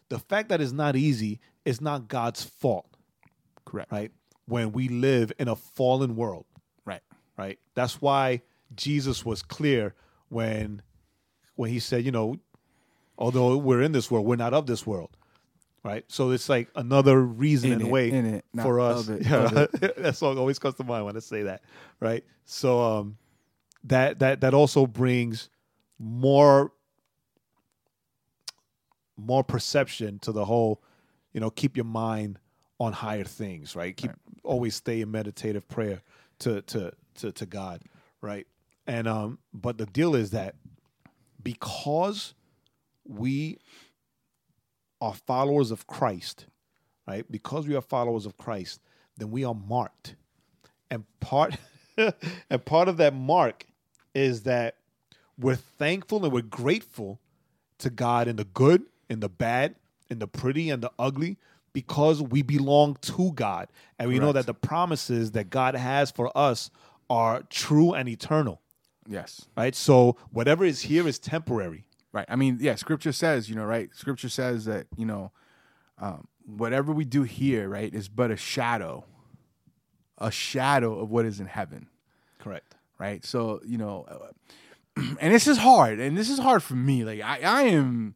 the 0.08 0.18
fact 0.18 0.48
that 0.50 0.60
it's 0.60 0.72
not 0.72 0.96
easy 0.96 1.40
is 1.64 1.80
not 1.80 2.08
God's 2.08 2.42
fault, 2.44 2.88
Correct. 3.64 3.90
right? 3.92 4.12
When 4.46 4.72
we 4.72 4.88
live 4.88 5.32
in 5.38 5.48
a 5.48 5.56
fallen 5.56 6.14
world, 6.16 6.44
Right. 6.84 7.00
right? 7.36 7.58
That's 7.74 8.00
why 8.00 8.42
Jesus 8.74 9.24
was 9.24 9.42
clear 9.42 9.94
when 10.28 10.82
when 11.56 11.70
he 11.70 11.78
said, 11.78 12.04
you 12.04 12.12
know, 12.12 12.36
although 13.18 13.56
we're 13.56 13.80
in 13.82 13.92
this 13.92 14.10
world, 14.10 14.26
we're 14.26 14.36
not 14.36 14.52
of 14.54 14.66
this 14.66 14.86
world. 14.86 15.16
Right? 15.82 16.04
So 16.08 16.30
it's 16.32 16.48
like 16.48 16.68
another 16.74 17.20
reason 17.22 17.70
In 17.72 17.80
in, 17.80 17.86
a 17.86 17.88
it, 17.88 17.92
way 17.92 18.10
in 18.10 18.26
it, 18.26 18.44
for 18.60 18.80
us. 18.80 19.08
it, 19.08 19.22
Yeah, 19.26 19.48
that 19.98 20.16
song 20.16 20.36
always 20.36 20.58
comes 20.58 20.74
to 20.76 20.84
mind 20.84 21.04
when 21.06 21.16
I 21.16 21.20
say 21.20 21.44
that. 21.44 21.62
Right? 22.00 22.24
So 22.44 22.80
um 22.82 23.16
that 23.84 24.18
that 24.18 24.40
that 24.40 24.52
also 24.54 24.86
brings 24.86 25.48
more 25.98 26.72
more 29.16 29.42
perception 29.42 30.18
to 30.20 30.30
the 30.32 30.44
whole, 30.44 30.82
you 31.32 31.40
know, 31.40 31.50
keep 31.50 31.76
your 31.76 31.86
mind 31.86 32.38
on 32.78 32.92
higher 32.92 33.24
things, 33.24 33.74
right? 33.74 33.96
Keep 33.96 34.10
always 34.44 34.74
stay 34.74 35.00
in 35.00 35.10
meditative 35.10 35.66
prayer 35.68 36.02
to 36.40 36.62
to 36.62 36.92
to 37.16 37.32
to 37.32 37.46
God, 37.46 37.82
right? 38.20 38.46
And 38.86 39.08
um 39.08 39.38
but 39.52 39.78
the 39.78 39.86
deal 39.86 40.14
is 40.14 40.30
that 40.32 40.54
because 41.42 42.34
we 43.04 43.58
are 45.00 45.14
followers 45.14 45.70
of 45.70 45.86
Christ, 45.86 46.46
right? 47.06 47.30
Because 47.30 47.66
we 47.66 47.76
are 47.76 47.80
followers 47.80 48.26
of 48.26 48.36
Christ, 48.36 48.80
then 49.16 49.30
we 49.30 49.44
are 49.44 49.54
marked. 49.54 50.16
And 50.90 51.04
part 51.20 51.56
and 51.96 52.64
part 52.64 52.88
of 52.88 52.98
that 52.98 53.14
mark 53.14 53.66
is 54.14 54.42
that 54.42 54.76
we're 55.38 55.56
thankful 55.56 56.24
and 56.24 56.32
we're 56.32 56.42
grateful 56.42 57.20
to 57.78 57.90
God 57.90 58.28
in 58.28 58.36
the 58.36 58.44
good, 58.44 58.82
in 59.08 59.20
the 59.20 59.28
bad, 59.28 59.74
in 60.08 60.18
the 60.18 60.26
pretty 60.26 60.70
and 60.70 60.82
the 60.82 60.90
ugly 60.98 61.36
because 61.72 62.22
we 62.22 62.40
belong 62.40 62.96
to 63.02 63.32
God. 63.32 63.68
And 63.98 64.08
we 64.08 64.18
know 64.18 64.32
that 64.32 64.46
the 64.46 64.54
promises 64.54 65.32
that 65.32 65.50
God 65.50 65.74
has 65.74 66.10
for 66.10 66.36
us 66.36 66.70
are 67.10 67.42
true 67.50 67.92
and 67.92 68.08
eternal, 68.08 68.60
Yes. 69.06 69.44
right? 69.56 69.74
So 69.74 70.16
whatever 70.30 70.64
is 70.64 70.80
here 70.82 71.06
is 71.06 71.18
temporary. 71.18 71.84
Right. 72.12 72.24
I 72.30 72.36
mean, 72.36 72.56
yeah, 72.62 72.76
scripture 72.76 73.12
says, 73.12 73.50
you 73.50 73.56
know, 73.56 73.66
right? 73.66 73.90
Scripture 73.94 74.30
says 74.30 74.64
that, 74.64 74.86
you 74.96 75.04
know, 75.04 75.32
um, 75.98 76.26
whatever 76.46 76.92
we 76.92 77.04
do 77.04 77.24
here, 77.24 77.68
right, 77.68 77.92
is 77.92 78.08
but 78.08 78.30
a 78.30 78.36
shadow, 78.38 79.04
a 80.18 80.30
shadow 80.30 80.98
of 80.98 81.10
what 81.10 81.26
is 81.26 81.40
in 81.40 81.46
heaven, 81.46 81.88
Correct. 82.38 82.74
right? 82.98 83.22
So, 83.22 83.60
you 83.66 83.76
know, 83.76 84.06
uh, 84.08 84.28
and 85.20 85.34
this 85.34 85.46
is 85.46 85.58
hard, 85.58 86.00
and 86.00 86.16
this 86.16 86.30
is 86.30 86.38
hard 86.38 86.62
for 86.62 86.74
me. 86.74 87.04
Like, 87.04 87.20
I, 87.20 87.40
I 87.40 87.62
am, 87.64 88.14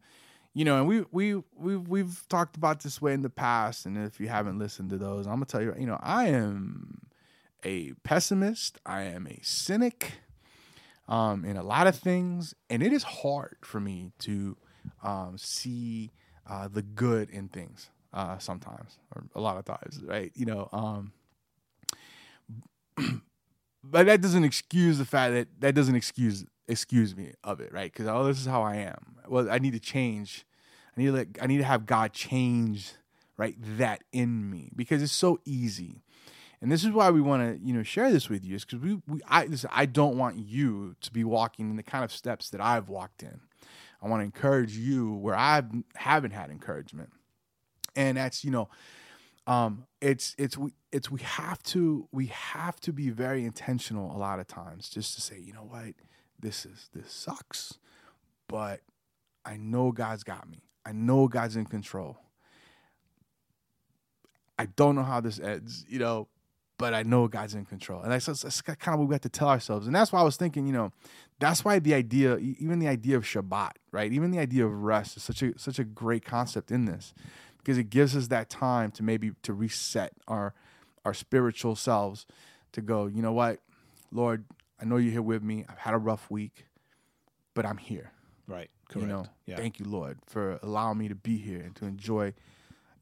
you 0.53 0.65
know, 0.65 0.77
and 0.77 0.87
we, 0.87 1.05
we, 1.11 1.41
we, 1.55 1.77
we've 1.77 2.25
talked 2.27 2.55
about 2.57 2.81
this 2.81 3.01
way 3.01 3.13
in 3.13 3.21
the 3.21 3.29
past, 3.29 3.85
and 3.85 3.97
if 3.97 4.19
you 4.19 4.27
haven't 4.27 4.57
listened 4.59 4.89
to 4.89 4.97
those, 4.97 5.27
I'm 5.27 5.33
gonna 5.33 5.45
tell 5.45 5.61
you, 5.61 5.75
you 5.77 5.85
know, 5.85 5.99
I 6.01 6.27
am 6.27 7.01
a 7.63 7.93
pessimist, 8.03 8.79
I 8.85 9.03
am 9.03 9.27
a 9.27 9.39
cynic, 9.43 10.13
um, 11.07 11.45
in 11.45 11.57
a 11.57 11.63
lot 11.63 11.87
of 11.87 11.95
things, 11.95 12.55
and 12.69 12.81
it 12.81 12.93
is 12.93 13.03
hard 13.03 13.57
for 13.61 13.79
me 13.79 14.13
to 14.19 14.57
um, 15.03 15.35
see 15.37 16.11
uh, 16.49 16.67
the 16.67 16.81
good 16.81 17.29
in 17.29 17.47
things 17.49 17.89
uh, 18.13 18.37
sometimes, 18.39 18.97
or 19.15 19.23
a 19.35 19.41
lot 19.41 19.57
of 19.57 19.65
times, 19.65 20.01
right? 20.03 20.31
You 20.35 20.45
know, 20.45 20.69
um, 20.71 21.11
but 23.83 24.05
that 24.07 24.21
doesn't 24.21 24.43
excuse 24.43 24.97
the 24.97 25.05
fact 25.05 25.33
that 25.33 25.47
that 25.59 25.75
doesn't 25.75 25.95
excuse 25.95 26.45
excuse 26.67 27.15
me 27.15 27.33
of 27.43 27.59
it, 27.59 27.71
right? 27.73 27.91
Because 27.91 28.07
oh, 28.07 28.23
this 28.25 28.39
is 28.39 28.45
how 28.45 28.61
I 28.61 28.77
am. 28.77 29.15
Well, 29.27 29.49
I 29.49 29.59
need 29.59 29.73
to 29.73 29.79
change. 29.79 30.45
I 30.95 31.01
need 31.01 31.07
to 31.07 31.13
let, 31.13 31.27
I 31.41 31.47
need 31.47 31.59
to 31.59 31.63
have 31.63 31.85
God 31.85 32.13
change 32.13 32.93
right 33.37 33.55
that 33.77 34.03
in 34.11 34.49
me 34.49 34.71
because 34.75 35.01
it's 35.01 35.11
so 35.11 35.39
easy 35.45 36.03
and 36.61 36.71
this 36.71 36.83
is 36.83 36.91
why 36.91 37.09
we 37.09 37.21
want 37.21 37.41
to 37.41 37.65
you 37.65 37.73
know 37.73 37.83
share 37.83 38.11
this 38.11 38.29
with 38.29 38.45
you 38.45 38.55
is 38.55 38.63
because 38.63 38.79
we, 38.79 39.01
we 39.07 39.19
I 39.27 39.45
listen, 39.45 39.69
I 39.73 39.87
don't 39.87 40.17
want 40.17 40.37
you 40.37 40.95
to 41.01 41.11
be 41.11 41.23
walking 41.23 41.71
in 41.71 41.75
the 41.75 41.83
kind 41.83 42.03
of 42.03 42.11
steps 42.11 42.49
that 42.51 42.61
I've 42.61 42.87
walked 42.87 43.23
in. 43.23 43.41
I 44.01 44.07
want 44.07 44.21
to 44.21 44.25
encourage 44.25 44.77
you 44.77 45.13
where 45.15 45.35
I 45.35 45.63
haven't 45.95 46.31
had 46.31 46.49
encouragement, 46.51 47.11
and 47.95 48.17
that's 48.17 48.43
you 48.43 48.51
know, 48.51 48.69
um, 49.47 49.85
it's 50.01 50.35
it's 50.37 50.55
we 50.55 50.73
it's 50.91 51.09
we 51.09 51.21
have 51.21 51.61
to 51.63 52.07
we 52.11 52.27
have 52.27 52.79
to 52.81 52.93
be 52.93 53.09
very 53.09 53.43
intentional 53.43 54.15
a 54.15 54.19
lot 54.19 54.39
of 54.39 54.47
times 54.47 54.87
just 54.87 55.15
to 55.15 55.21
say 55.21 55.39
you 55.39 55.53
know 55.53 55.63
what 55.67 55.93
this 56.41 56.65
is 56.65 56.89
this 56.93 57.11
sucks, 57.11 57.77
but 58.47 58.81
I 59.45 59.57
know 59.57 59.91
God's 59.91 60.23
got 60.23 60.49
me. 60.49 60.63
I 60.85 60.91
know 60.91 61.27
God's 61.27 61.55
in 61.55 61.65
control. 61.65 62.17
I 64.57 64.65
don't 64.65 64.95
know 64.95 65.03
how 65.03 65.21
this 65.21 65.39
ends, 65.39 65.85
you 65.87 65.99
know, 65.99 66.27
but 66.77 66.93
I 66.93 67.03
know 67.03 67.27
God's 67.27 67.55
in 67.55 67.65
control. 67.65 68.01
And 68.01 68.11
that's, 68.11 68.25
that's 68.25 68.61
kind 68.61 68.93
of 68.93 68.99
what 68.99 69.07
we 69.07 69.15
have 69.15 69.21
to 69.21 69.29
tell 69.29 69.49
ourselves. 69.49 69.87
And 69.87 69.95
that's 69.95 70.11
why 70.11 70.19
I 70.19 70.23
was 70.23 70.35
thinking, 70.35 70.65
you 70.65 70.73
know, 70.73 70.91
that's 71.39 71.65
why 71.65 71.79
the 71.79 71.93
idea, 71.93 72.37
even 72.37 72.79
the 72.79 72.87
idea 72.87 73.17
of 73.17 73.23
Shabbat, 73.23 73.71
right? 73.91 74.11
Even 74.11 74.31
the 74.31 74.39
idea 74.39 74.65
of 74.65 74.83
rest 74.83 75.17
is 75.17 75.23
such 75.23 75.41
a 75.41 75.57
such 75.57 75.79
a 75.79 75.83
great 75.83 76.25
concept 76.25 76.71
in 76.71 76.85
this 76.85 77.13
because 77.57 77.77
it 77.77 77.89
gives 77.89 78.15
us 78.15 78.27
that 78.27 78.49
time 78.49 78.91
to 78.91 79.03
maybe 79.03 79.31
to 79.43 79.53
reset 79.53 80.13
our 80.27 80.53
our 81.05 81.13
spiritual 81.13 81.75
selves 81.75 82.25
to 82.71 82.81
go, 82.81 83.07
you 83.07 83.21
know 83.21 83.33
what, 83.33 83.59
Lord, 84.11 84.45
I 84.81 84.85
know 84.85 84.97
you're 84.97 85.11
here 85.11 85.21
with 85.21 85.43
me. 85.43 85.65
I've 85.69 85.77
had 85.77 85.93
a 85.93 85.97
rough 85.97 86.29
week, 86.31 86.65
but 87.53 87.65
I'm 87.65 87.77
here. 87.77 88.11
Right. 88.47 88.69
Correct. 88.89 89.07
You 89.07 89.13
know, 89.13 89.25
yeah. 89.45 89.55
thank 89.55 89.79
you, 89.79 89.85
Lord, 89.85 90.17
for 90.25 90.59
allowing 90.63 90.97
me 90.97 91.07
to 91.07 91.15
be 91.15 91.37
here 91.37 91.61
and 91.61 91.75
to 91.77 91.85
enjoy, 91.85 92.33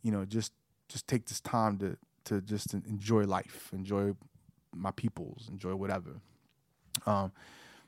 you 0.03 0.11
know, 0.11 0.25
just 0.25 0.53
just 0.89 1.07
take 1.07 1.25
this 1.25 1.39
time 1.39 1.77
to 1.79 1.97
to 2.25 2.41
just 2.41 2.73
enjoy 2.73 3.23
life, 3.23 3.69
enjoy 3.73 4.13
my 4.75 4.91
peoples, 4.91 5.47
enjoy 5.49 5.75
whatever. 5.75 6.21
Um, 7.05 7.31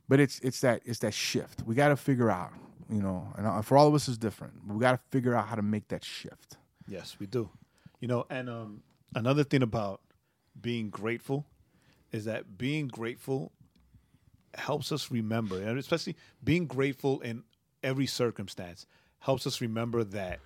but 0.07 0.19
it's 0.19 0.39
it's 0.39 0.61
that 0.61 0.81
it's 0.85 0.99
that 0.99 1.13
shift. 1.13 1.63
We 1.63 1.75
got 1.75 1.89
to 1.89 1.97
figure 1.97 2.31
out, 2.31 2.51
you 2.89 3.01
know, 3.01 3.31
and 3.37 3.45
uh, 3.45 3.61
for 3.61 3.77
all 3.77 3.87
of 3.87 3.93
us 3.93 4.07
is 4.07 4.17
different. 4.17 4.53
We 4.67 4.79
got 4.79 4.93
to 4.93 4.99
figure 5.11 5.35
out 5.35 5.47
how 5.47 5.55
to 5.55 5.61
make 5.61 5.89
that 5.89 6.03
shift. 6.03 6.57
Yes, 6.87 7.17
we 7.19 7.27
do. 7.27 7.49
You 7.99 8.07
know, 8.07 8.25
and 8.29 8.49
um, 8.49 8.81
another 9.13 9.43
thing 9.43 9.61
about 9.61 10.01
being 10.59 10.89
grateful 10.89 11.45
is 12.11 12.25
that 12.25 12.57
being 12.57 12.87
grateful 12.87 13.51
helps 14.55 14.91
us 14.91 15.11
remember, 15.11 15.61
and 15.61 15.77
especially 15.77 16.15
being 16.43 16.65
grateful 16.65 17.19
in 17.21 17.43
every 17.83 18.05
circumstance 18.05 18.85
helps 19.19 19.45
us 19.47 19.61
remember 19.61 20.03
that 20.03 20.39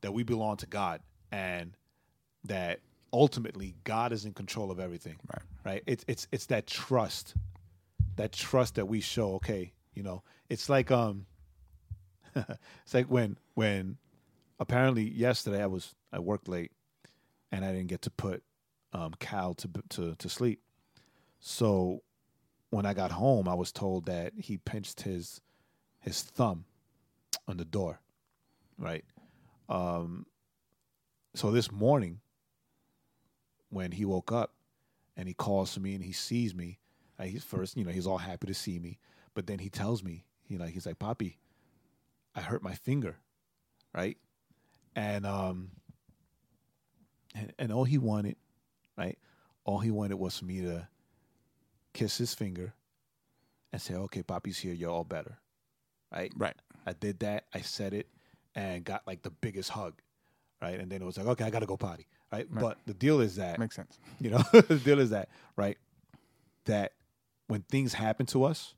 that 0.00 0.12
we 0.12 0.22
belong 0.22 0.56
to 0.56 0.66
God 0.66 1.00
and 1.32 1.76
that 2.44 2.80
ultimately 3.12 3.74
God 3.84 4.12
is 4.12 4.24
in 4.24 4.32
control 4.32 4.70
of 4.70 4.78
everything. 4.78 5.16
Right. 5.32 5.42
Right. 5.64 5.82
It's 5.86 6.04
it's 6.06 6.28
it's 6.30 6.46
that 6.46 6.66
trust, 6.66 7.34
that 8.16 8.32
trust 8.32 8.76
that 8.76 8.86
we 8.86 9.00
show. 9.00 9.34
Okay, 9.34 9.72
you 9.94 10.02
know, 10.02 10.22
it's 10.48 10.68
like 10.68 10.90
um, 10.90 11.26
it's 12.34 12.94
like 12.94 13.06
when 13.06 13.38
when 13.54 13.96
apparently 14.60 15.02
yesterday 15.02 15.62
I 15.62 15.66
was 15.66 15.94
I 16.12 16.18
worked 16.20 16.48
late 16.48 16.72
and 17.50 17.64
I 17.64 17.72
didn't 17.72 17.88
get 17.88 18.02
to 18.02 18.10
put 18.10 18.42
um, 18.92 19.14
Cal 19.18 19.54
to 19.54 19.70
to 19.90 20.14
to 20.14 20.28
sleep. 20.28 20.60
So 21.40 22.02
when 22.76 22.84
I 22.84 22.92
got 22.92 23.10
home, 23.10 23.48
I 23.48 23.54
was 23.54 23.72
told 23.72 24.04
that 24.04 24.34
he 24.36 24.58
pinched 24.58 25.00
his 25.00 25.40
his 26.00 26.20
thumb 26.20 26.66
on 27.48 27.56
the 27.56 27.64
door, 27.64 28.00
right? 28.78 29.04
Um, 29.68 30.26
so 31.34 31.50
this 31.50 31.72
morning, 31.72 32.20
when 33.70 33.92
he 33.92 34.04
woke 34.04 34.30
up 34.30 34.52
and 35.16 35.26
he 35.26 35.32
calls 35.32 35.72
to 35.72 35.80
me 35.80 35.94
and 35.94 36.04
he 36.04 36.12
sees 36.12 36.54
me, 36.54 36.78
uh, 37.18 37.24
he's 37.24 37.42
first, 37.42 37.78
you 37.78 37.84
know, 37.84 37.90
he's 37.90 38.06
all 38.06 38.18
happy 38.18 38.46
to 38.46 38.54
see 38.54 38.78
me, 38.78 38.98
but 39.32 39.46
then 39.46 39.58
he 39.58 39.70
tells 39.70 40.04
me, 40.04 40.26
he 40.44 40.58
like 40.58 40.74
he's 40.74 40.84
like, 40.84 40.98
"Poppy, 40.98 41.38
I 42.34 42.42
hurt 42.42 42.62
my 42.62 42.74
finger," 42.74 43.16
right? 43.94 44.18
And 44.94 45.24
um, 45.24 45.70
and, 47.34 47.54
and 47.58 47.72
all 47.72 47.84
he 47.84 47.96
wanted, 47.96 48.36
right? 48.98 49.18
All 49.64 49.78
he 49.78 49.90
wanted 49.90 50.16
was 50.16 50.38
for 50.38 50.44
me 50.44 50.60
to 50.60 50.88
kiss 51.96 52.18
his 52.18 52.34
finger 52.34 52.74
and 53.72 53.80
say, 53.80 53.94
"Okay, 53.94 54.22
Poppy's 54.22 54.58
here. 54.58 54.74
You're 54.74 54.90
all 54.90 55.04
better." 55.04 55.38
Right? 56.12 56.32
Right. 56.36 56.56
I 56.86 56.92
did 56.92 57.20
that. 57.20 57.44
I 57.54 57.62
said 57.62 57.92
it, 57.94 58.06
and 58.54 58.84
got 58.84 59.06
like 59.06 59.22
the 59.22 59.30
biggest 59.30 59.70
hug. 59.70 59.94
Right? 60.62 60.78
And 60.78 60.90
then 60.90 61.02
it 61.02 61.04
was 61.04 61.16
like, 61.18 61.26
"Okay, 61.26 61.44
I 61.44 61.50
gotta 61.50 61.66
go 61.66 61.76
potty." 61.76 62.06
Right? 62.32 62.46
But 62.50 62.78
the 62.86 62.94
deal 62.94 63.20
is 63.20 63.36
that 63.36 63.58
Makes 63.58 63.76
sense. 63.76 63.98
you 64.20 64.30
know, 64.30 64.38
the 64.52 64.80
deal 64.84 64.98
is 64.98 65.10
that 65.10 65.28
right 65.56 65.78
that 66.64 66.92
when 67.46 67.62
things 67.62 67.94
happen 67.94 68.26
to 68.26 68.44
us, 68.44 68.74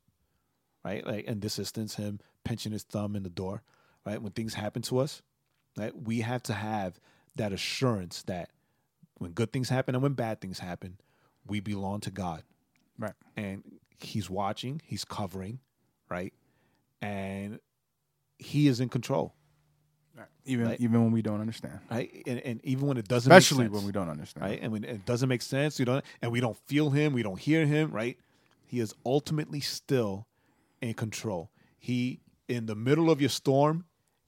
right? 0.85 1.05
Like 1.05 1.25
in 1.25 1.39
this 1.39 1.57
instance, 1.57 1.95
him 1.95 2.19
pinching 2.45 2.71
his 2.71 2.83
thumb 2.83 3.15
in 3.15 3.23
the 3.23 3.29
door, 3.29 3.63
right? 4.05 4.21
When 4.21 4.31
things 4.31 4.53
happen 4.53 4.81
to 4.83 4.99
us, 4.99 5.23
right? 5.77 5.93
We 5.99 6.21
have 6.21 6.43
to 6.43 6.53
have 6.53 6.99
that 7.35 7.51
assurance 7.51 8.21
that 8.23 8.51
when 9.17 9.31
good 9.31 9.51
things 9.51 9.69
happen 9.69 9.95
and 9.95 10.03
when 10.03 10.13
bad 10.13 10.39
things 10.39 10.59
happen, 10.59 10.99
we 11.47 11.59
belong 11.59 11.99
to 12.01 12.11
God 12.11 12.43
Right. 12.99 13.13
and 13.37 13.63
he's 13.99 14.29
watching, 14.29 14.81
he's 14.85 15.05
covering, 15.05 15.59
right? 16.09 16.33
And 17.01 17.59
he 18.37 18.67
is 18.67 18.79
in 18.79 18.89
control, 18.89 19.35
Even 20.45 20.67
Right. 20.67 20.79
even 20.81 21.03
when 21.03 21.11
we 21.11 21.21
don't 21.21 21.41
understand, 21.41 21.79
right? 21.91 22.11
And, 22.27 22.39
and 22.39 22.65
even 22.65 22.87
when 22.87 22.97
it 22.97 23.07
doesn't, 23.07 23.29
make 23.29 23.39
especially 23.39 23.65
sense, 23.65 23.73
when 23.75 23.85
we 23.85 23.91
don't 23.93 24.09
understand. 24.09 24.45
right? 24.47 24.59
And 24.61 24.71
when 24.73 24.83
it 24.83 25.05
doesn't 25.05 25.29
make 25.29 25.41
sense, 25.41 25.79
you 25.79 25.85
don't, 25.85 26.03
and 26.21 26.31
we 26.31 26.39
don't 26.41 26.57
feel 26.67 26.89
him, 26.91 27.13
we 27.13 27.23
don't 27.23 27.39
hear 27.39 27.65
him, 27.65 27.91
right? 27.91 28.17
He 28.65 28.79
is 28.79 28.93
ultimately 29.05 29.61
still 29.61 30.27
in 30.81 30.93
control. 30.93 31.51
He, 31.79 32.21
in 32.49 32.65
the 32.65 32.75
middle 32.75 33.09
of 33.09 33.21
your 33.21 33.29
storm, 33.29 33.85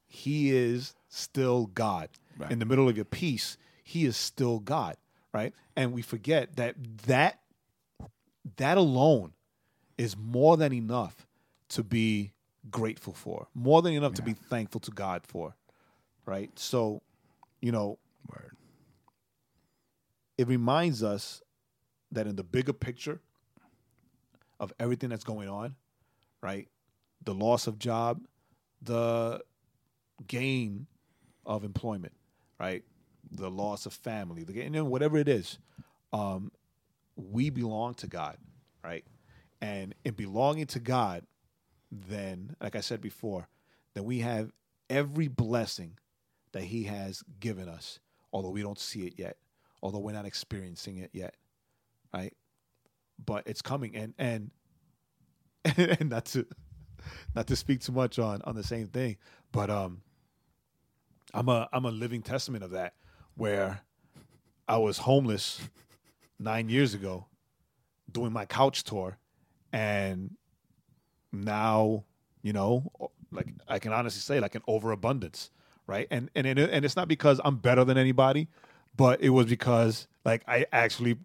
he 0.07 0.51
is 0.51 0.95
still 1.09 1.67
God. 1.67 2.09
Right. 2.37 2.51
In 2.51 2.59
the 2.59 2.65
middle 2.65 2.87
of 2.89 2.95
your 2.95 3.05
peace, 3.05 3.57
he 3.83 4.05
is 4.05 4.15
still 4.17 4.59
God, 4.59 4.97
right? 5.33 5.53
And 5.75 5.91
we 5.93 6.01
forget 6.01 6.55
that 6.55 6.75
that 7.07 7.40
that 8.57 8.77
alone 8.77 9.33
is 9.97 10.17
more 10.17 10.57
than 10.57 10.73
enough 10.73 11.27
to 11.69 11.83
be 11.83 12.33
grateful 12.69 13.13
for, 13.13 13.47
more 13.53 13.81
than 13.81 13.93
enough 13.93 14.13
to 14.15 14.21
be 14.21 14.33
thankful 14.33 14.81
to 14.81 14.91
God 14.91 15.21
for, 15.25 15.55
right? 16.25 16.49
So, 16.57 17.01
you 17.61 17.71
know, 17.71 17.97
Word. 18.29 18.55
it 20.37 20.47
reminds 20.47 21.03
us 21.03 21.41
that 22.11 22.27
in 22.27 22.35
the 22.35 22.43
bigger 22.43 22.73
picture 22.73 23.19
of 24.59 24.73
everything 24.79 25.09
that's 25.09 25.23
going 25.23 25.49
on, 25.49 25.75
right? 26.41 26.67
The 27.23 27.33
loss 27.33 27.67
of 27.67 27.79
job, 27.79 28.21
the 28.81 29.41
gain 30.27 30.87
of 31.45 31.63
employment, 31.63 32.13
right? 32.59 32.83
The 33.31 33.49
loss 33.49 33.85
of 33.85 33.93
family, 33.93 34.43
the 34.43 34.53
gain, 34.53 34.65
you 34.65 34.69
know, 34.81 34.85
whatever 34.85 35.17
it 35.17 35.27
is, 35.27 35.57
um, 36.13 36.51
we 37.29 37.49
belong 37.49 37.93
to 37.95 38.07
God, 38.07 38.37
right? 38.83 39.05
And 39.61 39.93
in 40.03 40.13
belonging 40.13 40.67
to 40.67 40.79
God, 40.79 41.25
then, 41.91 42.55
like 42.61 42.75
I 42.75 42.81
said 42.81 43.01
before, 43.01 43.47
then 43.93 44.05
we 44.05 44.19
have 44.19 44.51
every 44.89 45.27
blessing 45.27 45.97
that 46.53 46.63
He 46.63 46.83
has 46.83 47.23
given 47.39 47.67
us, 47.67 47.99
although 48.31 48.49
we 48.49 48.61
don't 48.61 48.79
see 48.79 49.05
it 49.05 49.13
yet, 49.17 49.37
although 49.83 49.99
we're 49.99 50.13
not 50.13 50.25
experiencing 50.25 50.97
it 50.97 51.11
yet, 51.13 51.35
right? 52.13 52.33
But 53.23 53.43
it's 53.45 53.61
coming, 53.61 53.95
and 53.95 54.13
and 54.17 54.51
and 55.99 56.09
not 56.09 56.25
to 56.25 56.45
not 57.35 57.47
to 57.47 57.55
speak 57.55 57.81
too 57.81 57.91
much 57.91 58.19
on 58.19 58.41
on 58.43 58.55
the 58.55 58.63
same 58.63 58.87
thing, 58.87 59.17
but 59.51 59.69
um, 59.69 60.01
I'm 61.33 61.49
a 61.49 61.69
I'm 61.71 61.85
a 61.85 61.91
living 61.91 62.21
testament 62.21 62.63
of 62.63 62.71
that, 62.71 62.93
where 63.35 63.81
I 64.67 64.77
was 64.77 64.99
homeless 64.99 65.59
nine 66.41 66.69
years 66.69 66.93
ago, 66.93 67.27
doing 68.11 68.33
my 68.33 68.45
couch 68.45 68.83
tour, 68.83 69.17
and 69.71 70.31
now 71.31 72.03
you 72.41 72.53
know 72.53 72.91
like 73.31 73.47
i 73.67 73.79
can 73.79 73.93
honestly 73.93 74.19
say 74.19 74.39
like 74.39 74.55
an 74.55 74.61
overabundance 74.67 75.49
right? 75.87 76.07
And 76.11 76.29
and 76.35 76.47
and 76.47 76.85
it's 76.85 76.95
not 76.95 77.07
because 77.07 77.41
i'm 77.43 77.57
better 77.57 77.83
than 77.83 77.97
anybody 77.97 78.47
but 78.95 79.21
it 79.21 79.29
was 79.29 79.45
because 79.47 80.07
like 80.23 80.43
i 80.47 80.65
actually 80.71 81.17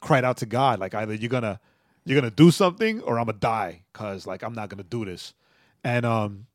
cried 0.00 0.24
out 0.24 0.38
to 0.38 0.46
god 0.46 0.78
like 0.80 0.94
either 0.94 1.14
you're 1.14 1.28
gonna 1.28 1.60
you're 2.04 2.18
gonna 2.20 2.30
do 2.30 2.50
something 2.50 3.00
or 3.02 3.18
i'm 3.18 3.26
gonna 3.26 3.38
die 3.38 3.82
because 3.92 4.26
like 4.26 4.42
i'm 4.42 4.54
not 4.54 4.68
gonna 4.68 4.82
do 4.82 5.04
this. 5.04 5.34
And 5.82 6.06
um 6.06 6.46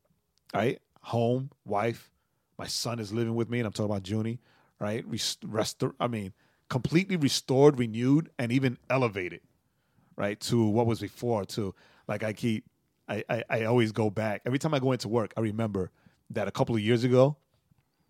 right 0.54 0.80
home 1.02 1.50
wife 1.64 2.10
my 2.58 2.66
son 2.66 2.98
is 2.98 3.12
living 3.12 3.34
with 3.34 3.48
me 3.48 3.58
and 3.60 3.66
i'm 3.66 3.72
talking 3.72 3.90
about 3.90 4.08
junie 4.08 4.40
right? 4.80 5.04
Rest, 5.44 5.82
i 6.00 6.06
mean 6.08 6.32
completely 6.70 7.16
restored 7.16 7.78
renewed 7.78 8.30
and 8.38 8.50
even 8.52 8.78
elevated 8.88 9.40
right 10.16 10.40
to 10.40 10.66
what 10.66 10.86
was 10.86 11.00
before 11.00 11.44
to 11.44 11.74
like 12.08 12.22
i 12.22 12.32
keep 12.32 12.64
I, 13.08 13.24
I 13.28 13.44
i 13.50 13.64
always 13.64 13.92
go 13.92 14.08
back 14.08 14.40
every 14.46 14.58
time 14.58 14.72
i 14.72 14.78
go 14.78 14.92
into 14.92 15.08
work 15.08 15.34
i 15.36 15.40
remember 15.40 15.90
that 16.30 16.48
a 16.48 16.50
couple 16.52 16.74
of 16.76 16.80
years 16.80 17.04
ago 17.04 17.36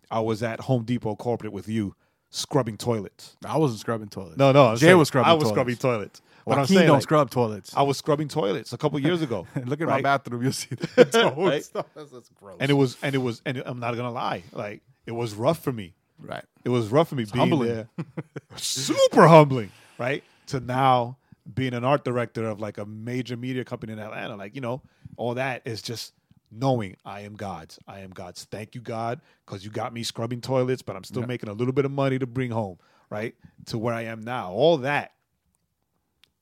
i 0.09 0.19
was 0.19 0.43
at 0.43 0.61
home 0.61 0.83
depot 0.85 1.15
corporate 1.15 1.51
with 1.53 1.67
you 1.67 1.95
scrubbing 2.29 2.77
toilets 2.77 3.35
I 3.45 3.57
wasn't 3.57 3.81
scrubbing 3.81 4.07
toilets. 4.07 4.37
no 4.37 4.51
no 4.53 4.67
I'm 4.67 4.75
Jae 4.75 4.79
saying 4.79 4.97
was 4.97 5.07
scrubbing 5.09 5.29
i 5.29 5.33
was 5.33 5.43
toilets. 5.43 5.53
scrubbing 5.55 5.75
toilets 5.77 6.21
but 6.45 6.57
i'm 6.59 6.65
saying 6.65 6.87
don't 6.87 6.95
like, 6.97 7.03
scrub 7.03 7.29
toilets. 7.31 7.75
i 7.75 7.81
was 7.81 7.97
scrubbing 7.97 8.27
toilets 8.29 8.73
a 8.73 8.77
couple 8.77 8.97
of 8.97 9.03
years 9.03 9.21
ago 9.21 9.47
And 9.55 9.67
Look 9.69 9.81
at 9.81 9.87
my 9.87 10.01
bathroom. 10.01 10.43
You'll 10.43 10.53
see 10.53 10.75
toes. 10.75 11.13
Right? 11.13 11.67
That's, 11.95 12.11
that's 12.11 12.29
gross. 12.39 12.57
and 12.59 12.69
it 12.71 12.75
was 12.75 12.97
and 13.01 13.15
it 13.15 13.17
was 13.19 13.41
and 13.45 13.61
i'm 13.65 13.79
not 13.79 13.95
gonna 13.97 14.11
lie 14.11 14.43
like 14.53 14.81
it 15.05 15.11
was 15.11 15.33
rough 15.33 15.59
for 15.59 15.71
me 15.73 15.93
right. 16.21 16.43
It 16.63 16.69
was 16.69 16.89
rough 16.89 17.09
for 17.09 17.15
me 17.15 17.25
being 17.25 17.49
humbling. 17.49 17.69
there. 17.69 17.89
Super 18.55 19.27
humbling, 19.27 19.71
right? 19.97 20.23
To 20.47 20.59
now 20.59 21.17
being 21.53 21.73
an 21.73 21.83
art 21.83 22.03
director 22.03 22.45
of 22.47 22.59
like 22.59 22.77
a 22.77 22.85
major 22.85 23.35
media 23.35 23.63
company 23.63 23.93
in 23.93 23.99
Atlanta. 23.99 24.35
Like, 24.35 24.55
you 24.55 24.61
know, 24.61 24.81
all 25.17 25.33
that 25.35 25.61
is 25.65 25.81
just 25.81 26.13
knowing 26.51 26.95
I 27.05 27.21
am 27.21 27.35
God's. 27.35 27.79
I 27.87 27.99
am 27.99 28.11
God's. 28.11 28.45
Thank 28.45 28.75
you, 28.75 28.81
God, 28.81 29.21
because 29.45 29.65
you 29.65 29.71
got 29.71 29.93
me 29.93 30.03
scrubbing 30.03 30.41
toilets, 30.41 30.81
but 30.81 30.95
I'm 30.95 31.03
still 31.03 31.25
making 31.25 31.49
a 31.49 31.53
little 31.53 31.73
bit 31.73 31.85
of 31.85 31.91
money 31.91 32.19
to 32.19 32.27
bring 32.27 32.51
home, 32.51 32.77
right? 33.09 33.35
To 33.67 33.77
where 33.77 33.93
I 33.93 34.03
am 34.03 34.21
now. 34.21 34.51
All 34.51 34.77
that 34.77 35.13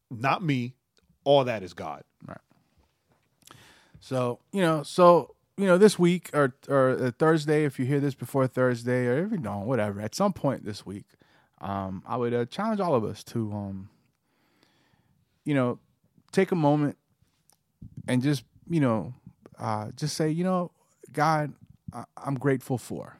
not 0.10 0.44
me. 0.44 0.76
All 1.24 1.44
that 1.44 1.64
is 1.64 1.74
God. 1.74 2.04
Right. 2.26 2.38
So 4.00 4.40
you 4.52 4.62
know, 4.62 4.84
so 4.84 5.36
you 5.60 5.68
know, 5.68 5.78
this 5.78 6.00
week 6.00 6.30
or 6.34 6.56
or 6.70 6.92
uh, 6.92 7.12
Thursday, 7.20 7.66
if 7.66 7.80
you 7.80 7.86
hear 7.86 8.00
this 8.00 8.16
before 8.16 8.48
Thursday, 8.48 9.08
or 9.08 9.28
you 9.28 9.38
don't, 9.38 9.66
whatever, 9.68 10.02
at 10.02 10.16
some 10.16 10.32
point 10.32 10.64
this 10.66 10.86
week, 10.86 11.06
um, 11.60 12.02
I 12.08 12.16
would 12.16 12.34
uh, 12.34 12.46
challenge 12.46 12.80
all 12.80 12.96
of 12.96 13.04
us 13.04 13.26
to, 13.26 13.52
um, 13.52 13.90
you 15.44 15.54
know, 15.54 15.80
take 16.32 16.54
a 16.54 16.56
moment 16.56 16.98
and 18.08 18.24
just 18.24 18.46
you 18.70 18.80
know, 18.80 19.14
uh, 19.60 19.92
just 19.98 20.16
say, 20.16 20.30
you 20.30 20.46
know, 20.46 20.72
God, 21.12 21.54
I- 21.94 22.06
I'm 22.18 22.36
grateful 22.36 22.78
for. 22.78 23.18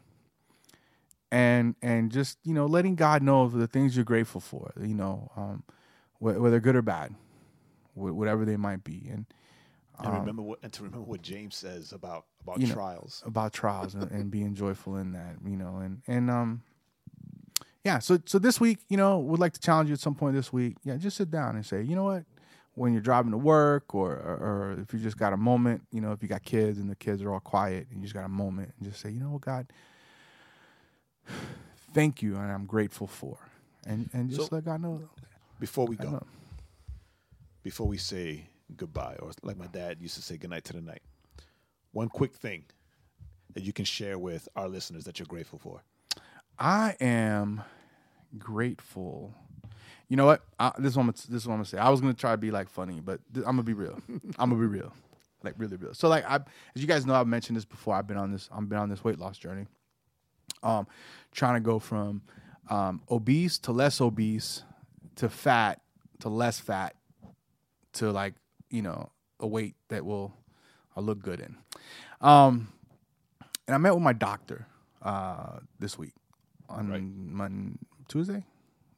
And 1.32 1.76
and 1.82 2.12
just 2.12 2.38
you 2.46 2.54
know, 2.54 2.68
letting 2.68 2.96
God 2.96 3.22
know 3.22 3.50
the 3.50 3.68
things 3.68 3.98
you're 3.98 4.06
grateful 4.06 4.42
for, 4.42 4.72
you 4.82 4.96
know, 4.96 5.30
um, 5.36 5.64
wh- 6.20 6.42
whether 6.42 6.62
good 6.62 6.78
or 6.78 6.82
bad, 6.82 7.16
wh- 7.96 8.16
whatever 8.16 8.46
they 8.46 8.58
might 8.58 8.84
be, 8.86 9.08
and 9.12 9.26
And 10.02 10.14
remember 10.14 10.42
what 10.42 10.60
and 10.64 10.72
to 10.74 10.84
remember 10.84 11.06
what 11.06 11.22
James 11.22 11.56
says 11.56 11.92
about 11.92 12.26
about 12.42 12.56
Um, 12.56 12.62
you 12.62 12.68
know, 12.68 12.74
trials. 12.74 13.24
about 13.26 13.54
trials 13.54 13.96
and, 13.96 14.10
and 14.12 14.32
being 14.32 14.56
joyful 14.56 14.96
in 14.98 15.12
that, 15.14 15.36
you 15.46 15.58
know, 15.58 15.78
and 15.78 16.02
and 16.08 16.30
um, 16.30 16.62
yeah. 17.84 18.00
So 18.00 18.20
so 18.26 18.40
this 18.40 18.60
week, 18.62 18.80
you 18.90 18.98
know, 18.98 19.20
would 19.20 19.40
like 19.40 19.54
to 19.54 19.60
challenge 19.60 19.90
you 19.90 19.94
at 19.94 20.00
some 20.00 20.16
point 20.16 20.36
this 20.36 20.54
week. 20.54 20.78
Yeah, 20.84 20.96
just 20.98 21.18
sit 21.18 21.30
down 21.32 21.56
and 21.56 21.66
say, 21.66 21.82
you 21.82 21.96
know 21.96 22.04
what, 22.06 22.24
when 22.76 22.94
you're 22.94 23.02
driving 23.02 23.32
to 23.32 23.38
work, 23.38 23.94
or 23.94 24.12
or, 24.14 24.38
or 24.38 24.80
if 24.82 24.94
you 24.94 25.00
just 25.00 25.18
got 25.18 25.34
a 25.34 25.38
moment, 25.38 25.82
you 25.92 26.00
know, 26.02 26.12
if 26.14 26.22
you 26.24 26.30
got 26.30 26.44
kids 26.44 26.80
and 26.80 26.90
the 26.90 26.96
kids 26.96 27.22
are 27.22 27.34
all 27.34 27.40
quiet, 27.42 27.88
and 27.92 28.00
you 28.00 28.04
just 28.04 28.14
got 28.16 28.24
a 28.26 28.30
moment, 28.30 28.74
and 28.80 28.88
just 28.90 29.02
say, 29.02 29.10
you 29.12 29.20
know 29.20 29.32
what, 29.32 29.42
God, 29.42 29.68
thank 31.94 32.22
you, 32.22 32.36
and 32.38 32.52
I'm 32.52 32.66
grateful 32.66 33.08
for, 33.08 33.38
and 33.86 34.10
and 34.14 34.30
just 34.30 34.50
So- 34.50 34.56
let 34.56 34.66
God 34.66 34.82
know. 34.82 35.10
Before 35.60 35.86
we 35.88 35.98
I 36.00 36.04
go, 36.04 36.10
know. 36.12 36.28
before 37.64 37.86
we 37.88 37.98
say 37.98 38.48
goodbye, 38.76 39.16
or 39.20 39.32
like 39.44 39.58
my 39.58 39.68
dad 39.68 39.98
used 40.02 40.16
to 40.16 40.22
say 40.22 40.38
goodnight 40.38 40.64
to 40.66 40.74
the 40.74 40.82
night, 40.82 41.02
one 41.92 42.10
quick 42.10 42.36
thing 42.36 42.66
that 43.54 43.64
you 43.64 43.74
can 43.74 43.86
share 43.86 44.18
with 44.18 44.48
our 44.56 44.68
listeners 44.68 45.06
that 45.06 45.20
you're 45.20 45.26
grateful 45.26 45.60
for. 45.60 45.82
I 46.58 46.96
am 47.00 47.64
grateful. 48.38 49.34
You 50.08 50.18
know 50.18 50.26
what? 50.26 50.44
I, 50.60 50.72
this 50.78 50.92
is 50.92 50.98
what 50.98 51.04
I'm, 51.04 51.12
this 51.12 51.30
is 51.30 51.48
what 51.48 51.54
I'm 51.54 51.60
gonna 51.60 51.66
say. 51.66 51.78
I 51.78 51.90
was 51.90 52.02
gonna 52.02 52.14
try 52.14 52.32
to 52.32 52.38
be 52.38 52.52
like 52.52 52.70
funny, 52.70 53.00
but 53.00 53.20
th- 53.34 53.46
I'm 53.46 53.54
gonna 53.54 53.64
be 53.64 53.74
real. 53.74 54.00
I'm 54.38 54.50
gonna 54.50 54.56
be 54.56 54.68
real, 54.68 54.94
like 55.44 55.56
really 55.58 55.78
real. 55.78 55.94
So 55.94 56.08
like 56.08 56.26
I, 56.30 56.36
as 56.36 56.82
you 56.82 56.88
guys 56.88 57.06
know, 57.06 57.16
I've 57.16 57.28
mentioned 57.28 57.58
this 57.58 57.66
before. 57.66 57.96
I've 57.96 58.08
been 58.08 58.18
on 58.18 58.32
this. 58.32 58.50
I've 58.52 58.68
been 58.68 58.80
on 58.80 58.90
this 58.90 59.04
weight 59.04 59.20
loss 59.20 59.38
journey. 59.38 59.68
Um, 60.62 60.88
trying 61.32 61.56
to 61.56 61.62
go 61.62 61.80
from 61.80 62.22
um, 62.70 63.02
obese 63.10 63.58
to 63.60 63.72
less 63.72 64.02
obese 64.02 64.64
to 65.16 65.30
fat 65.30 65.82
to 66.20 66.30
less 66.30 66.60
fat 66.60 66.96
to 67.94 68.12
like 68.12 68.34
you 68.70 68.82
know 68.82 69.12
a 69.40 69.48
weight 69.48 69.76
that 69.90 70.06
will 70.06 70.34
I 70.96 71.02
look 71.02 71.22
good 71.22 71.40
in. 71.40 71.56
Um, 72.22 72.70
and 73.68 73.76
I 73.76 73.78
met 73.78 73.94
with 73.94 74.04
my 74.04 74.14
doctor 74.14 74.68
uh, 75.02 75.60
this 75.80 75.98
week 75.98 76.14
on 76.68 76.90
Right. 76.90 77.02
Mon- 77.04 77.80
Tuesday, 78.08 78.44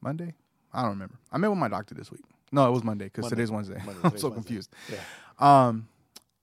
Monday. 0.00 0.34
I 0.72 0.82
don't 0.82 0.90
remember. 0.92 1.14
I 1.30 1.38
met 1.38 1.48
with 1.50 1.58
my 1.58 1.68
doctor 1.68 1.94
this 1.94 2.10
week. 2.10 2.22
No, 2.50 2.66
it 2.68 2.70
was 2.72 2.82
Monday 2.82 3.04
because 3.06 3.28
today's 3.28 3.50
Wednesday. 3.50 3.80
Monday, 3.84 4.00
I'm 4.04 4.18
so 4.18 4.28
Wednesday. 4.28 4.30
confused. 4.34 4.74
Yeah. 4.90 4.98
Um, 5.38 5.88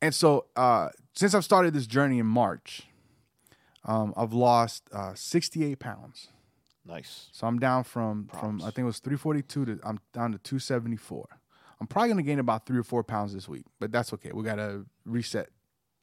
and 0.02 0.14
so 0.14 0.46
uh, 0.56 0.90
since 1.16 1.34
I've 1.34 1.44
started 1.44 1.74
this 1.74 1.88
journey 1.88 2.20
in 2.20 2.26
March, 2.26 2.84
um, 3.86 4.14
I've 4.16 4.34
lost 4.34 4.84
uh, 4.94 5.14
68 5.16 5.80
pounds. 5.80 6.30
Nice. 6.86 7.28
So 7.32 7.46
I'm 7.48 7.60
down 7.60 7.84
from 7.84 8.30
from 8.40 8.62
I 8.62 8.66
think 8.72 8.80
it 8.80 8.84
was 8.86 9.00
342 9.00 9.66
to 9.66 9.80
I'm 9.84 10.00
down 10.14 10.32
to 10.32 10.38
274. 10.40 11.28
I'm 11.82 11.88
probably 11.88 12.10
gonna 12.10 12.24
gain 12.24 12.40
about 12.40 12.66
three 12.66 12.78
or 12.78 12.84
four 12.84 13.04
pounds 13.04 13.34
this 13.34 13.48
week, 13.48 13.66
but 13.80 13.92
that's 13.92 14.14
okay. 14.14 14.32
We 14.34 14.44
gotta 14.44 14.86
reset 15.06 15.50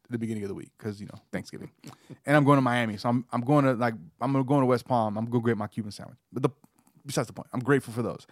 the 0.09 0.19
beginning 0.19 0.44
of 0.44 0.48
the 0.48 0.55
week 0.55 0.70
because 0.78 1.01
you 1.01 1.07
know 1.07 1.19
Thanksgiving, 1.32 1.70
and 2.24 2.36
I'm 2.36 2.44
going 2.44 2.57
to 2.57 2.62
Miami, 2.62 2.97
so 2.97 3.09
I'm 3.09 3.24
I'm 3.32 3.40
going 3.43 3.65
to 3.65 3.74
like 3.74 3.94
I'm 4.20 4.32
gonna 4.32 4.44
go 4.44 4.61
to 4.61 4.66
West 4.66 4.86
Palm. 4.86 5.19
I'm 5.19 5.27
gonna 5.27 5.44
get 5.44 5.57
my 5.57 5.66
Cuban 5.66 5.90
sandwich. 5.90 6.19
But 6.32 6.43
the 6.43 6.51
besides 7.05 7.27
the 7.27 7.32
point, 7.32 7.48
I'm 7.53 7.61
grateful 7.61 7.93
for 7.93 8.03
those. 8.03 8.27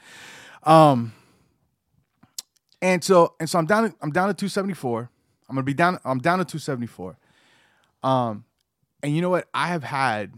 Um, 0.62 1.12
and 2.80 3.02
so 3.02 3.34
and 3.40 3.48
so 3.48 3.58
I'm 3.58 3.66
down. 3.66 3.94
I'm 4.00 4.10
down 4.10 4.28
to 4.28 4.34
274. 4.34 5.10
I'm 5.48 5.54
gonna 5.54 5.64
be 5.64 5.74
down. 5.74 5.98
I'm 6.04 6.18
down 6.18 6.38
to 6.38 6.44
274. 6.44 7.18
Um, 8.02 8.44
and 9.02 9.14
you 9.14 9.22
know 9.22 9.30
what? 9.30 9.48
I 9.52 9.68
have 9.68 9.84
had, 9.84 10.34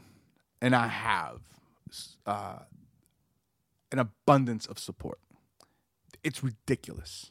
and 0.61 0.74
I 0.74 0.87
have, 0.89 1.41
uh, 2.27 2.59
an 3.93 3.99
abundance 3.99 4.66
of 4.66 4.78
support. 4.78 5.19
It's 6.27 6.43
ridiculous. 6.43 7.31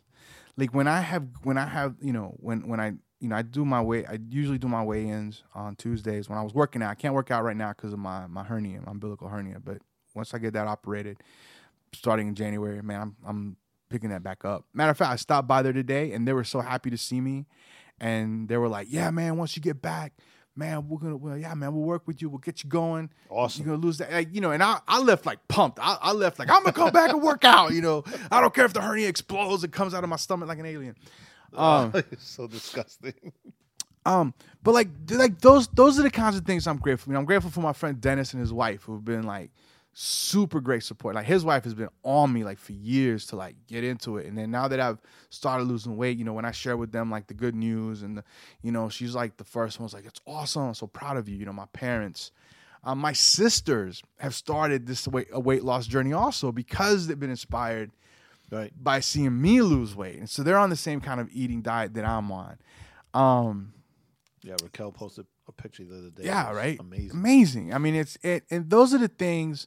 Like 0.57 0.73
when 0.73 0.88
I 0.88 1.01
have, 1.01 1.27
when 1.43 1.57
I 1.57 1.67
have, 1.67 1.95
you 2.01 2.13
know, 2.13 2.34
when 2.38 2.67
when 2.67 2.80
I, 2.80 2.93
you 3.19 3.27
know, 3.27 3.35
I 3.35 3.41
do 3.41 3.65
my 3.65 3.81
way. 3.81 4.05
I 4.05 4.19
usually 4.30 4.57
do 4.57 4.69
my 4.69 4.84
weigh-ins 4.84 5.43
on 5.53 5.76
Tuesdays. 5.76 6.30
When 6.30 6.38
I 6.38 6.43
was 6.43 6.53
working 6.53 6.81
out, 6.81 6.91
I 6.91 6.95
can't 6.95 7.13
work 7.13 7.30
out 7.30 7.43
right 7.43 7.57
now 7.57 7.73
because 7.73 7.91
of 7.91 7.99
my 7.99 8.26
my 8.27 8.43
hernia, 8.43 8.81
my 8.85 8.91
umbilical 8.91 9.27
hernia. 9.27 9.59
But 9.59 9.80
once 10.13 10.34
I 10.34 10.38
get 10.38 10.53
that 10.53 10.67
operated, 10.67 11.17
starting 11.93 12.30
in 12.30 12.35
January, 12.35 12.81
man, 12.81 13.01
I'm 13.01 13.15
I'm 13.26 13.57
picking 13.89 14.11
that 14.11 14.23
back 14.23 14.45
up. 14.45 14.65
Matter 14.73 14.91
of 14.91 14.97
fact, 14.97 15.11
I 15.11 15.17
stopped 15.17 15.47
by 15.47 15.61
there 15.61 15.73
today, 15.73 16.13
and 16.13 16.26
they 16.26 16.34
were 16.34 16.45
so 16.45 16.61
happy 16.61 16.89
to 16.89 16.97
see 16.97 17.19
me, 17.19 17.47
and 17.99 18.47
they 18.47 18.55
were 18.55 18.69
like, 18.69 18.88
"Yeah, 18.89 19.11
man, 19.11 19.35
once 19.35 19.57
you 19.57 19.61
get 19.61 19.81
back, 19.81 20.13
man, 20.56 20.88
we're 20.88 20.98
gonna, 20.99 21.18
well, 21.18 21.38
yeah, 21.38 21.53
man, 21.53 21.73
we'll 21.73 21.84
work 21.84 22.07
with 22.07 22.22
you. 22.22 22.30
We'll 22.30 22.40
get 22.40 22.64
you 22.64 22.69
going. 22.69 23.10
Awesome. 23.30 23.65
You're 23.65 23.76
gonna 23.76 23.86
lose 23.86 23.98
that, 23.99 24.11
like, 24.11 24.34
you 24.34 24.41
know." 24.41 24.52
And 24.52 24.64
I, 24.64 24.80
I 24.88 24.99
left 24.99 25.26
like 25.26 25.45
pumped. 25.48 25.80
I, 25.82 25.98
I 26.02 26.11
left 26.14 26.40
like 26.40 26.49
I'm 26.49 26.64
gonna 26.64 26.73
come 26.73 26.91
back 26.91 27.10
and 27.11 27.22
work 27.22 27.44
out. 27.44 27.73
You 27.73 27.82
know, 27.82 28.03
I 28.32 28.41
don't 28.41 28.53
care 28.53 28.65
if 28.65 28.73
the 28.73 28.82
hernia 28.82 29.07
explodes 29.07 29.64
and 29.64 29.72
comes 29.73 29.94
out 29.94 30.03
of 30.03 30.10
my 30.10 30.15
stomach 30.15 30.48
like 30.48 30.60
an 30.60 30.65
alien. 30.65 30.95
Um, 31.53 31.94
so 32.18 32.48
disgusting. 32.48 33.14
um, 34.06 34.34
but 34.61 34.73
like, 34.73 34.90
like 35.11 35.40
those, 35.40 35.69
those 35.69 35.98
are 35.98 36.02
the 36.03 36.11
kinds 36.11 36.36
of 36.36 36.44
things 36.44 36.68
I'm 36.68 36.76
grateful. 36.77 37.14
for. 37.14 37.18
I'm 37.18 37.23
grateful 37.23 37.49
for 37.49 37.61
my 37.61 37.72
friend 37.72 38.02
Dennis 38.02 38.34
and 38.34 38.41
his 38.41 38.52
wife 38.52 38.84
who've 38.84 39.06
been 39.06 39.23
like 39.23 39.52
super 39.97 40.59
great 40.59 40.84
support. 40.84 41.15
Like 41.15 41.26
his 41.26 41.45
wife 41.45 41.63
has 41.63 41.73
been 41.73 41.88
on 42.03 42.34
me 42.34 42.43
like 42.43 42.59
for 42.59 42.73
years 42.73 43.26
to 43.27 43.38
like 43.38 43.55
get 43.65 43.85
into 43.85 44.17
it. 44.17 44.26
And 44.27 44.38
then 44.38 44.51
now 44.51 44.67
that 44.67 44.77
I've 44.80 44.99
started 45.30 45.63
losing 45.63 45.95
weight, 45.95 46.17
you 46.17 46.26
know, 46.26 46.34
when 46.34 46.43
I 46.43 46.51
share 46.51 46.76
with 46.76 46.91
them 46.91 47.09
like 47.09 47.27
the 47.27 47.34
good 47.34 47.55
news 47.55 48.01
and 48.01 48.17
the, 48.17 48.23
you 48.61 48.73
know, 48.73 48.89
she's 48.89 49.15
like 49.15 49.38
the 49.38 49.45
first 49.45 49.80
one's 49.80 49.93
like, 49.93 50.05
it's 50.05 50.19
awesome. 50.27 50.63
I'm 50.63 50.73
so 50.73 50.85
proud 50.85 51.15
of 51.15 51.30
you. 51.30 51.38
You 51.38 51.45
know, 51.45 51.53
my 51.53 51.67
parents, 51.72 52.34
um, 52.84 52.99
my 52.99 53.13
sisters 53.13 54.03
have 54.19 54.35
started 54.35 54.85
this 54.85 55.07
weight, 55.07 55.27
a 55.31 55.39
weight 55.39 55.63
loss 55.63 55.88
journey 55.88 56.11
also 56.11 56.51
because 56.51 57.07
they've 57.07 57.19
been 57.19 57.30
inspired 57.30 57.91
Right. 58.51 58.72
by 58.80 58.99
seeing 58.99 59.41
me 59.41 59.61
lose 59.61 59.95
weight. 59.95 60.19
And 60.19 60.30
so 60.30 60.43
they're 60.43 60.59
on 60.59 60.69
the 60.69 60.76
same 60.76 61.01
kind 61.01 61.19
of 61.22 61.30
eating 61.31 61.61
diet 61.63 61.93
that 61.95 62.05
I'm 62.05 62.31
on. 62.31 62.57
Um, 63.13 63.73
Yeah, 64.43 64.55
Raquel 64.61 64.91
posted 64.91 65.26
a 65.47 65.51
picture 65.51 65.84
the 65.84 65.97
other 65.97 66.09
day. 66.11 66.26
yeah, 66.26 66.51
right. 66.51 66.80
Amazing. 66.80 67.11
Amazing. 67.11 67.73
I 67.73 67.77
mean, 67.80 67.95
it's 67.95 68.17
it, 68.22 68.43
and 68.51 68.69
those 68.69 68.93
are 68.93 68.99
the 68.99 69.07
things 69.07 69.65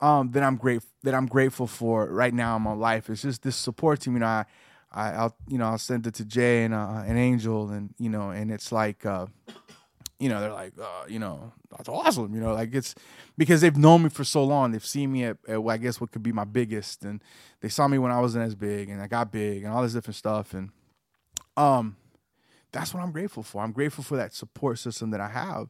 um, 0.00 0.30
that 0.32 0.42
I'm 0.42 0.56
great 0.56 0.82
that 1.02 1.14
I'm 1.14 1.26
grateful 1.26 1.66
for 1.66 2.06
right 2.06 2.34
now 2.34 2.56
in 2.56 2.62
my 2.62 2.72
life. 2.72 3.10
It's 3.10 3.22
just 3.22 3.42
this 3.42 3.56
support 3.56 4.00
team. 4.00 4.14
You 4.14 4.20
know, 4.20 4.26
I, 4.26 4.44
I 4.92 5.10
I'll 5.12 5.36
you 5.48 5.58
know 5.58 5.66
I'll 5.66 5.78
send 5.78 6.06
it 6.06 6.14
to 6.14 6.24
Jae 6.24 6.64
and 6.64 6.74
uh, 6.74 7.02
an 7.06 7.16
Angel, 7.16 7.70
and 7.70 7.94
you 7.98 8.08
know, 8.08 8.30
and 8.30 8.50
it's 8.50 8.72
like. 8.72 9.04
Uh, 9.04 9.26
you 10.18 10.28
know, 10.28 10.38
they're 10.38 10.52
like, 10.52 10.74
uh, 10.78 11.04
you 11.08 11.18
know, 11.18 11.50
that's 11.70 11.88
awesome. 11.88 12.34
You 12.34 12.42
know, 12.42 12.52
like 12.52 12.74
it's 12.74 12.94
because 13.38 13.62
they've 13.62 13.76
known 13.76 14.02
me 14.02 14.10
for 14.10 14.22
so 14.22 14.44
long. 14.44 14.70
They've 14.70 14.84
seen 14.84 15.10
me 15.10 15.24
at, 15.24 15.38
at 15.48 15.58
I 15.58 15.78
guess 15.78 15.98
what 15.98 16.12
could 16.12 16.22
be 16.22 16.30
my 16.30 16.44
biggest, 16.44 17.04
and 17.04 17.24
they 17.62 17.70
saw 17.70 17.88
me 17.88 17.96
when 17.96 18.12
I 18.12 18.20
wasn't 18.20 18.44
as 18.44 18.54
big, 18.54 18.90
and 18.90 19.00
I 19.00 19.06
got 19.06 19.32
big, 19.32 19.64
and 19.64 19.72
all 19.72 19.82
this 19.82 19.94
different 19.94 20.16
stuff, 20.16 20.52
and 20.52 20.68
um, 21.56 21.96
that's 22.70 22.92
what 22.92 23.02
I'm 23.02 23.12
grateful 23.12 23.42
for. 23.42 23.62
I'm 23.62 23.72
grateful 23.72 24.04
for 24.04 24.16
that 24.18 24.34
support 24.34 24.78
system 24.78 25.10
that 25.10 25.20
I 25.20 25.28
have. 25.28 25.68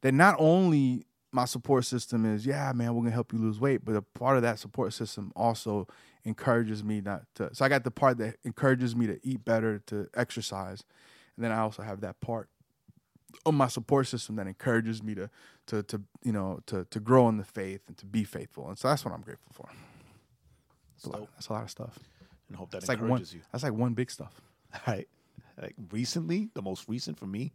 That 0.00 0.14
not 0.14 0.34
only 0.38 1.04
my 1.32 1.44
support 1.44 1.84
system 1.84 2.24
is, 2.26 2.44
yeah, 2.44 2.72
man, 2.74 2.94
we're 2.94 3.02
gonna 3.02 3.12
help 3.12 3.32
you 3.32 3.38
lose 3.38 3.60
weight, 3.60 3.84
but 3.84 3.94
a 3.96 4.02
part 4.02 4.36
of 4.36 4.42
that 4.42 4.58
support 4.58 4.92
system 4.92 5.32
also 5.36 5.86
encourages 6.24 6.82
me 6.84 7.00
not 7.00 7.22
to. 7.36 7.54
So 7.54 7.64
I 7.64 7.68
got 7.68 7.84
the 7.84 7.90
part 7.90 8.18
that 8.18 8.36
encourages 8.44 8.94
me 8.96 9.06
to 9.06 9.18
eat 9.22 9.44
better, 9.44 9.78
to 9.86 10.08
exercise, 10.14 10.82
and 11.36 11.44
then 11.44 11.52
I 11.52 11.58
also 11.60 11.82
have 11.82 12.00
that 12.00 12.20
part 12.20 12.48
of 13.46 13.54
my 13.54 13.68
support 13.68 14.08
system 14.08 14.36
that 14.36 14.48
encourages 14.48 15.02
me 15.04 15.14
to, 15.14 15.30
to, 15.66 15.82
to 15.84 16.02
you 16.24 16.32
know, 16.32 16.60
to 16.66 16.84
to 16.86 16.98
grow 17.00 17.28
in 17.28 17.36
the 17.36 17.44
faith 17.44 17.82
and 17.86 17.96
to 17.98 18.06
be 18.06 18.24
faithful. 18.24 18.68
And 18.68 18.76
so 18.76 18.88
that's 18.88 19.04
what 19.04 19.14
I'm 19.14 19.22
grateful 19.22 19.52
for. 19.52 19.68
That's 20.96 21.04
a 21.06 21.10
lot, 21.10 21.28
that's 21.34 21.48
a 21.48 21.52
lot 21.52 21.62
of 21.62 21.70
stuff. 21.70 21.98
And 22.48 22.56
hope 22.56 22.70
that 22.72 22.78
It's 22.78 22.88
like 22.88 22.98
one. 22.98 23.06
encourages 23.10 23.34
you. 23.34 23.40
That's 23.52 23.62
like 23.64 23.72
one 23.72 23.94
big 23.94 24.10
stuff. 24.10 24.40
Right. 24.86 25.08
Like 25.60 25.74
recently, 25.90 26.48
the 26.54 26.62
most 26.62 26.88
recent 26.88 27.18
for 27.18 27.26
me 27.26 27.52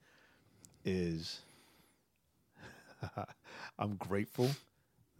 is 0.84 1.39
I'm 3.80 3.95
grateful 3.95 4.49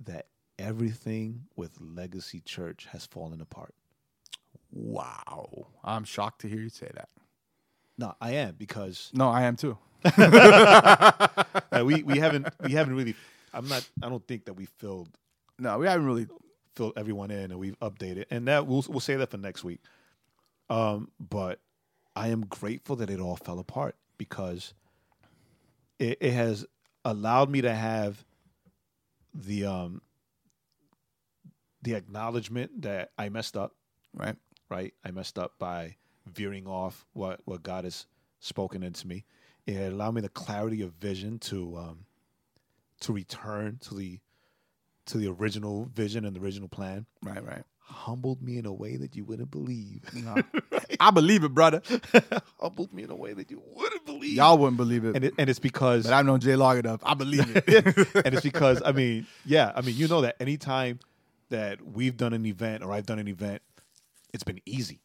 that 0.06 0.28
everything 0.60 1.44
with 1.56 1.80
Legacy 1.80 2.42
Church 2.42 2.88
has 2.92 3.06
fallen 3.06 3.42
apart. 3.42 3.74
Wow, 4.72 5.68
I'm 5.84 6.04
shocked 6.04 6.42
to 6.42 6.50
hear 6.50 6.60
you 6.60 6.70
say 6.70 6.90
that. 6.96 7.10
No, 7.98 8.14
I 8.20 8.32
am 8.34 8.56
because 8.58 9.10
No, 9.14 9.30
I 9.30 9.44
am 9.44 9.56
too. 9.56 9.78
uh, 10.06 11.30
we 11.86 12.04
we 12.04 12.18
haven't 12.20 12.48
we 12.64 12.72
haven't 12.74 12.96
really. 12.96 13.16
I'm 13.54 13.68
not. 13.68 13.86
I 14.02 14.10
don't 14.10 14.26
think 14.28 14.46
that 14.46 14.54
we 14.54 14.66
filled 14.66 15.10
No, 15.60 15.78
we 15.80 15.88
haven't 15.88 16.06
really. 16.06 16.28
filled 16.76 16.94
everyone 16.98 17.32
in 17.32 17.52
and 17.52 17.60
we've 17.60 17.80
updated, 17.80 18.26
and 18.32 18.48
that 18.48 18.68
we'll 18.68 18.84
we'll 18.90 19.00
say 19.00 19.16
that 19.16 19.32
for 19.32 19.38
next 19.38 19.64
week. 19.64 19.80
Um, 20.70 21.10
but 21.20 21.60
I 22.16 22.30
am 22.30 22.42
grateful 22.42 22.96
that 22.98 23.10
it 23.10 23.20
all 23.20 23.36
fell 23.38 23.60
apart 23.60 23.96
because 24.18 24.74
it, 26.00 26.18
it 26.22 26.34
has 26.34 26.66
allowed 27.06 27.50
me 27.50 27.62
to 27.62 27.74
have 27.74 28.26
the 29.34 29.66
um 29.66 30.02
the 31.82 31.94
acknowledgement 31.94 32.82
that 32.82 33.12
I 33.18 33.30
messed 33.30 33.56
up, 33.56 33.74
Right. 34.14 34.36
right? 34.70 34.94
I 35.04 35.12
messed 35.12 35.38
up 35.38 35.54
by 35.60 35.96
veering 36.26 36.68
off 36.68 37.06
what 37.14 37.42
what 37.46 37.64
God 37.64 37.84
has 37.84 38.08
spoken 38.40 38.84
into 38.84 39.08
me. 39.08 39.26
It 39.68 39.92
allowed 39.94 40.16
me 40.16 40.22
the 40.22 40.30
clarity 40.30 40.82
of 40.82 40.94
vision 40.94 41.40
to 41.40 41.78
um 41.78 42.06
to 43.02 43.14
return 43.14 43.78
to 43.82 43.96
the 43.96 44.20
to 45.08 45.18
the 45.20 45.28
original 45.28 45.86
vision 45.94 46.26
and 46.26 46.36
the 46.36 46.40
original 46.42 46.68
plan. 46.70 47.06
Right. 47.22 47.44
Right. 47.44 47.64
Humbled 47.78 48.42
me 48.42 48.58
in 48.58 48.66
a 48.66 48.74
way 48.74 48.96
that 48.98 49.16
you 49.16 49.24
wouldn't 49.26 49.52
believe. 49.52 50.02
No. 50.12 50.36
I 51.00 51.12
believe 51.12 51.44
it, 51.44 51.54
brother. 51.54 51.84
Humbled 52.60 52.92
me 52.92 53.04
in 53.04 53.12
a 53.12 53.16
way 53.16 53.34
that 53.34 53.52
you 53.52 53.62
wouldn't 53.64 53.85
believe. 54.26 54.38
Y'all 54.38 54.58
wouldn't 54.58 54.78
believe 54.78 55.06
it, 55.06 55.16
and 55.16 55.26
it, 55.26 55.34
and 55.38 55.50
it's 55.50 55.60
because 55.60 56.06
but 56.06 56.14
I've 56.14 56.26
known 56.26 56.40
Jae 56.40 56.58
long 56.58 56.78
enough. 56.78 57.02
I 57.04 57.14
believe 57.14 57.56
it. 57.56 57.66
and 58.26 58.34
it's 58.34 58.42
because 58.42 58.82
I 58.84 58.92
mean, 58.92 59.28
yeah, 59.46 59.72
I 59.76 59.82
mean, 59.82 59.96
you 59.96 60.08
know 60.08 60.22
that 60.22 60.36
anytime 60.40 61.00
that 61.50 61.86
we've 61.86 62.18
done 62.18 62.34
an 62.34 62.46
event 62.46 62.84
or 62.84 62.92
I've 62.92 63.06
done 63.06 63.20
an 63.20 63.28
event, 63.28 63.62
it's 64.34 64.44
been 64.44 64.62
easy. 64.66 65.02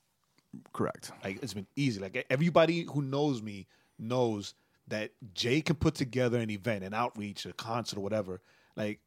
Correct. 0.73 1.13
Like 1.23 1.43
it's 1.43 1.55
been 1.55 1.67
easy. 1.77 2.01
Like 2.01 2.27
everybody 2.31 2.87
who 2.93 3.03
knows 3.03 3.43
me 3.43 3.67
knows 3.99 4.55
that 4.89 5.13
Jae 5.35 5.65
can 5.65 5.77
put 5.77 5.95
together 5.95 6.39
an 6.39 6.51
event, 6.51 6.85
an 6.85 6.95
outreach, 6.95 7.47
a 7.47 7.53
concert, 7.53 7.99
or 7.99 8.01
whatever, 8.01 8.41
like 8.77 9.01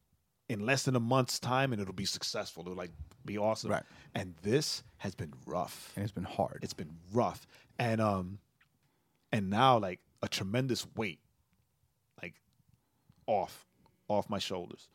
in 0.49 0.65
less 0.65 0.83
than 0.83 0.95
a 0.95 0.99
month's 0.99 1.39
time, 1.39 1.73
and 1.73 1.81
it'll 1.81 1.93
be 1.93 2.05
successful. 2.05 2.63
It'll 2.63 2.75
like 2.75 2.91
be 3.25 3.37
awesome. 3.37 3.71
Right. 3.71 3.83
And 4.15 4.35
this 4.41 4.83
has 4.97 5.15
been 5.15 5.33
rough. 5.45 5.91
And 5.95 6.03
it's 6.03 6.13
been 6.13 6.23
hard. 6.23 6.59
It's 6.61 6.73
been 6.73 6.91
rough, 7.11 7.45
and 7.79 7.99
um, 7.99 8.39
and 9.33 9.49
now 9.49 9.77
like 9.79 9.99
a 10.21 10.29
tremendous 10.29 10.87
weight, 10.95 11.19
like 12.21 12.35
off, 13.27 13.65
off 14.07 14.29
my 14.29 14.39
shoulders, 14.39 14.87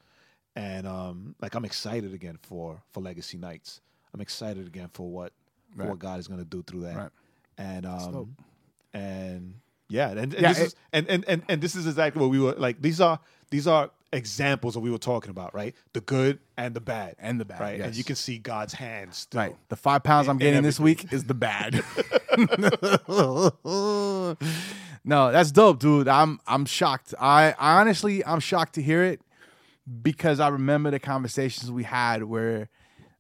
and 0.57 0.87
um, 0.87 1.35
like 1.43 1.55
I'm 1.55 1.67
excited 1.67 2.15
again 2.15 2.39
for 2.41 2.81
for 2.93 3.01
Legacy 3.01 3.37
Nights. 3.37 3.81
I'm 4.15 4.23
excited 4.23 4.67
again 4.67 4.89
for 4.95 5.11
what 5.11 5.35
for 5.77 5.83
what 5.91 5.99
God 5.99 6.19
is 6.19 6.27
going 6.29 6.41
to 6.41 6.47
do 6.47 6.63
through 6.63 6.81
that, 6.83 6.97
Right. 6.97 7.11
and 7.59 7.85
um, 7.85 8.37
and 8.95 9.55
yeah, 9.89 10.11
and, 10.11 10.19
and 10.21 10.33
Yeah, 10.35 10.49
this 10.49 10.59
it- 10.59 10.67
is 10.67 10.75
and, 10.93 11.09
and 11.09 11.25
and 11.29 11.43
and 11.49 11.61
this 11.61 11.75
is 11.75 11.87
exactly 11.87 12.21
what 12.21 12.31
we 12.31 12.39
were 12.41 12.53
like. 12.55 12.81
These 12.83 13.01
are 13.01 13.19
these 13.51 13.67
are 13.67 13.91
examples 14.13 14.75
of 14.75 14.81
what 14.81 14.85
we 14.87 14.91
were 14.91 14.97
talking 14.99 15.31
about, 15.31 15.55
right? 15.55 15.75
The 15.93 16.01
good 16.01 16.39
and 16.57 16.75
the 16.75 16.81
bad, 16.81 17.15
And 17.19 17.39
the 17.39 17.45
bad, 17.45 17.61
right? 17.61 17.81
And 17.81 17.95
you 17.95 18.05
can 18.05 18.17
see 18.17 18.39
God's 18.39 18.73
hand 18.73 19.13
still. 19.15 19.39
Right. 19.41 19.57
The 19.69 19.77
five 19.77 20.03
pounds 20.03 20.29
I'm 20.29 20.37
in 20.37 20.39
getting 20.39 20.63
this 20.63 20.81
week 20.81 21.13
is 21.13 21.25
the 21.25 21.35
bad. 21.35 21.75
no, 25.05 25.33
that's 25.33 25.51
dope, 25.53 25.79
dude. 25.79 26.09
I'm 26.09 26.41
I'm 26.47 26.65
shocked. 26.65 27.15
I, 27.21 27.55
I 27.59 27.81
honestly 27.81 28.25
I'm 28.25 28.41
shocked 28.41 28.75
to 28.75 28.83
hear 28.83 29.05
it 29.05 29.21
because 30.03 30.41
I 30.41 30.49
remember 30.49 30.91
the 30.91 30.99
conversations 31.01 31.71
we 31.71 31.85
had 31.85 32.25
where 32.25 32.69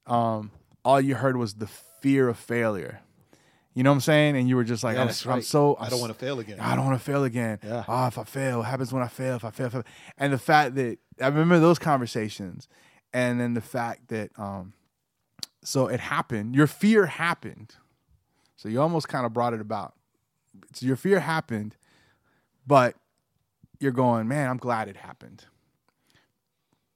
um 0.06 0.50
all 0.84 1.00
you 1.00 1.14
heard 1.14 1.36
was 1.36 1.54
the 1.54 1.66
fear 1.66 2.28
of 2.28 2.38
failure. 2.38 3.00
You 3.78 3.84
know 3.84 3.90
what 3.90 3.94
I'm 3.94 4.00
saying? 4.00 4.36
And 4.36 4.48
you 4.48 4.56
were 4.56 4.64
just 4.64 4.82
like, 4.82 4.96
Yeah, 4.96 5.02
I'm, 5.02 5.06
that's 5.06 5.24
I'm 5.24 5.40
so 5.40 5.76
I 5.76 5.84
I'm 5.84 5.90
don't 5.90 6.00
want 6.00 6.12
to 6.12 6.18
fail 6.18 6.40
again. 6.40 6.58
I 6.58 6.74
don't 6.74 6.84
want 6.84 6.98
to 6.98 7.04
fail 7.04 7.22
again. 7.22 7.60
Yeah. 7.62 7.84
Oh, 7.86 8.08
if 8.08 8.18
I 8.18 8.24
fail, 8.24 8.58
what 8.58 8.66
happens 8.66 8.92
when 8.92 9.04
I 9.04 9.06
fail? 9.06 9.36
If 9.36 9.44
I 9.44 9.52
fail, 9.52 9.66
if 9.68 9.74
I- 9.76 9.84
and 10.18 10.32
the 10.32 10.38
fact 10.38 10.74
that 10.74 10.98
I 11.22 11.28
remember 11.28 11.60
those 11.60 11.78
conversations, 11.78 12.66
and 13.12 13.38
then 13.40 13.54
the 13.54 13.60
fact 13.60 14.08
that 14.08 14.32
um, 14.36 14.72
so 15.62 15.86
it 15.86 16.00
happened. 16.00 16.56
Your 16.56 16.66
fear 16.66 17.06
happened. 17.06 17.76
So 18.56 18.68
you 18.68 18.80
almost 18.80 19.06
kind 19.06 19.24
of 19.24 19.32
brought 19.32 19.54
it 19.54 19.60
about. 19.60 19.94
So 20.72 20.84
your 20.84 20.96
fear 20.96 21.20
happened, 21.20 21.76
but 22.66 22.96
you're 23.78 23.92
going, 23.92 24.26
man, 24.26 24.50
I'm 24.50 24.56
glad 24.56 24.88
it 24.88 24.96
happened 24.96 25.44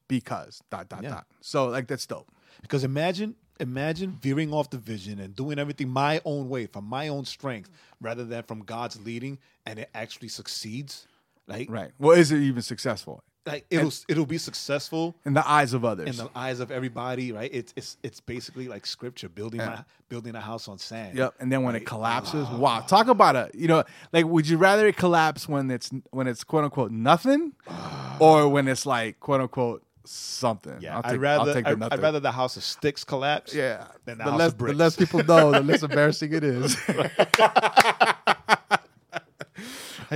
because 0.09 0.61
dot 0.69 0.89
dot 0.89 1.05
Yeah. 1.05 1.11
dot. 1.11 1.27
So 1.43 1.67
like 1.69 1.87
that's 1.87 2.07
dope. 2.07 2.29
Because 2.61 2.83
imagine, 2.83 3.37
imagine 3.63 4.19
veering 4.21 4.53
off 4.53 4.69
the 4.71 4.79
vision 4.79 5.19
and 5.21 5.35
doing 5.35 5.59
everything 5.59 5.89
my 5.89 6.21
own 6.25 6.49
way, 6.49 6.67
from 6.67 6.85
my 6.85 7.09
own 7.09 7.25
strength, 7.25 7.71
rather 8.01 8.25
than 8.25 8.43
from 8.43 8.61
God's 8.61 9.01
leading, 9.05 9.39
and 9.65 9.79
it 9.79 9.89
actually 9.95 10.29
succeeds. 10.29 11.07
Like, 11.47 11.71
Right. 11.71 11.93
Well, 11.99 12.17
is 12.17 12.31
it 12.33 12.39
even 12.41 12.63
successful 12.63 13.25
like 13.47 13.67
it'll 13.71 13.93
it'll 14.09 14.27
be 14.27 14.39
successful 14.39 15.17
in 15.25 15.35
the 15.35 15.49
eyes 15.49 15.73
of 15.73 15.85
others? 15.85 16.09
in 16.09 16.17
the 16.25 16.31
eyes 16.37 16.61
of 16.61 16.71
everybody, 16.71 17.33
right? 17.33 17.51
It's 17.53 17.73
it's 17.77 17.97
it's 18.03 18.21
basically 18.21 18.69
like 18.69 18.87
scripture, 18.87 19.29
building 19.29 19.61
Yeah. 19.61 19.67
my 19.67 19.85
building 20.09 20.35
a 20.35 20.41
house 20.41 20.69
on 20.69 20.79
sand. 20.79 21.19
Yep. 21.19 21.35
And 21.41 21.51
then 21.51 21.63
when 21.63 21.75
it 21.75 21.79
Right. 21.79 21.87
collapses, 21.87 22.47
ah. 22.49 22.57
wow. 22.57 22.81
Talk 22.81 23.09
about 23.09 23.35
a 23.37 23.51
you 23.55 23.69
know, 23.69 23.83
like 24.13 24.27
would 24.27 24.47
you 24.49 24.59
rather 24.59 24.87
it 24.87 24.97
collapse 24.97 25.49
when 25.49 25.71
it's 25.71 25.91
when 26.11 26.27
it's 26.29 26.45
quote 26.45 26.65
unquote 26.65 26.93
nothing, 26.93 27.53
or 28.21 28.49
when 28.49 28.69
it's 28.69 28.87
like 28.87 29.19
quote 29.19 29.41
unquote 29.41 29.83
something? 30.05 30.79
Yeah, 30.81 30.97
I'll 30.99 31.13
I'd 31.13 31.21
rather 31.21 31.51
I'll 31.51 31.55
take 31.55 31.65
the 31.65 31.89
I'd, 31.91 32.01
rather 32.03 32.21
the 32.21 32.33
house 32.33 32.57
of 32.57 32.65
sticks 32.65 33.05
collapse. 33.05 33.55
yeah. 33.55 33.87
than 34.05 34.19
the, 34.19 34.25
the 34.25 34.31
house 34.31 34.39
less 34.39 34.53
of 34.53 34.59
the 34.59 34.73
less 34.75 34.97
people 34.97 35.25
know, 35.25 35.53
the 35.53 35.61
less 35.61 35.83
embarrassing 35.83 36.33
it 36.33 36.45
is. 36.45 36.77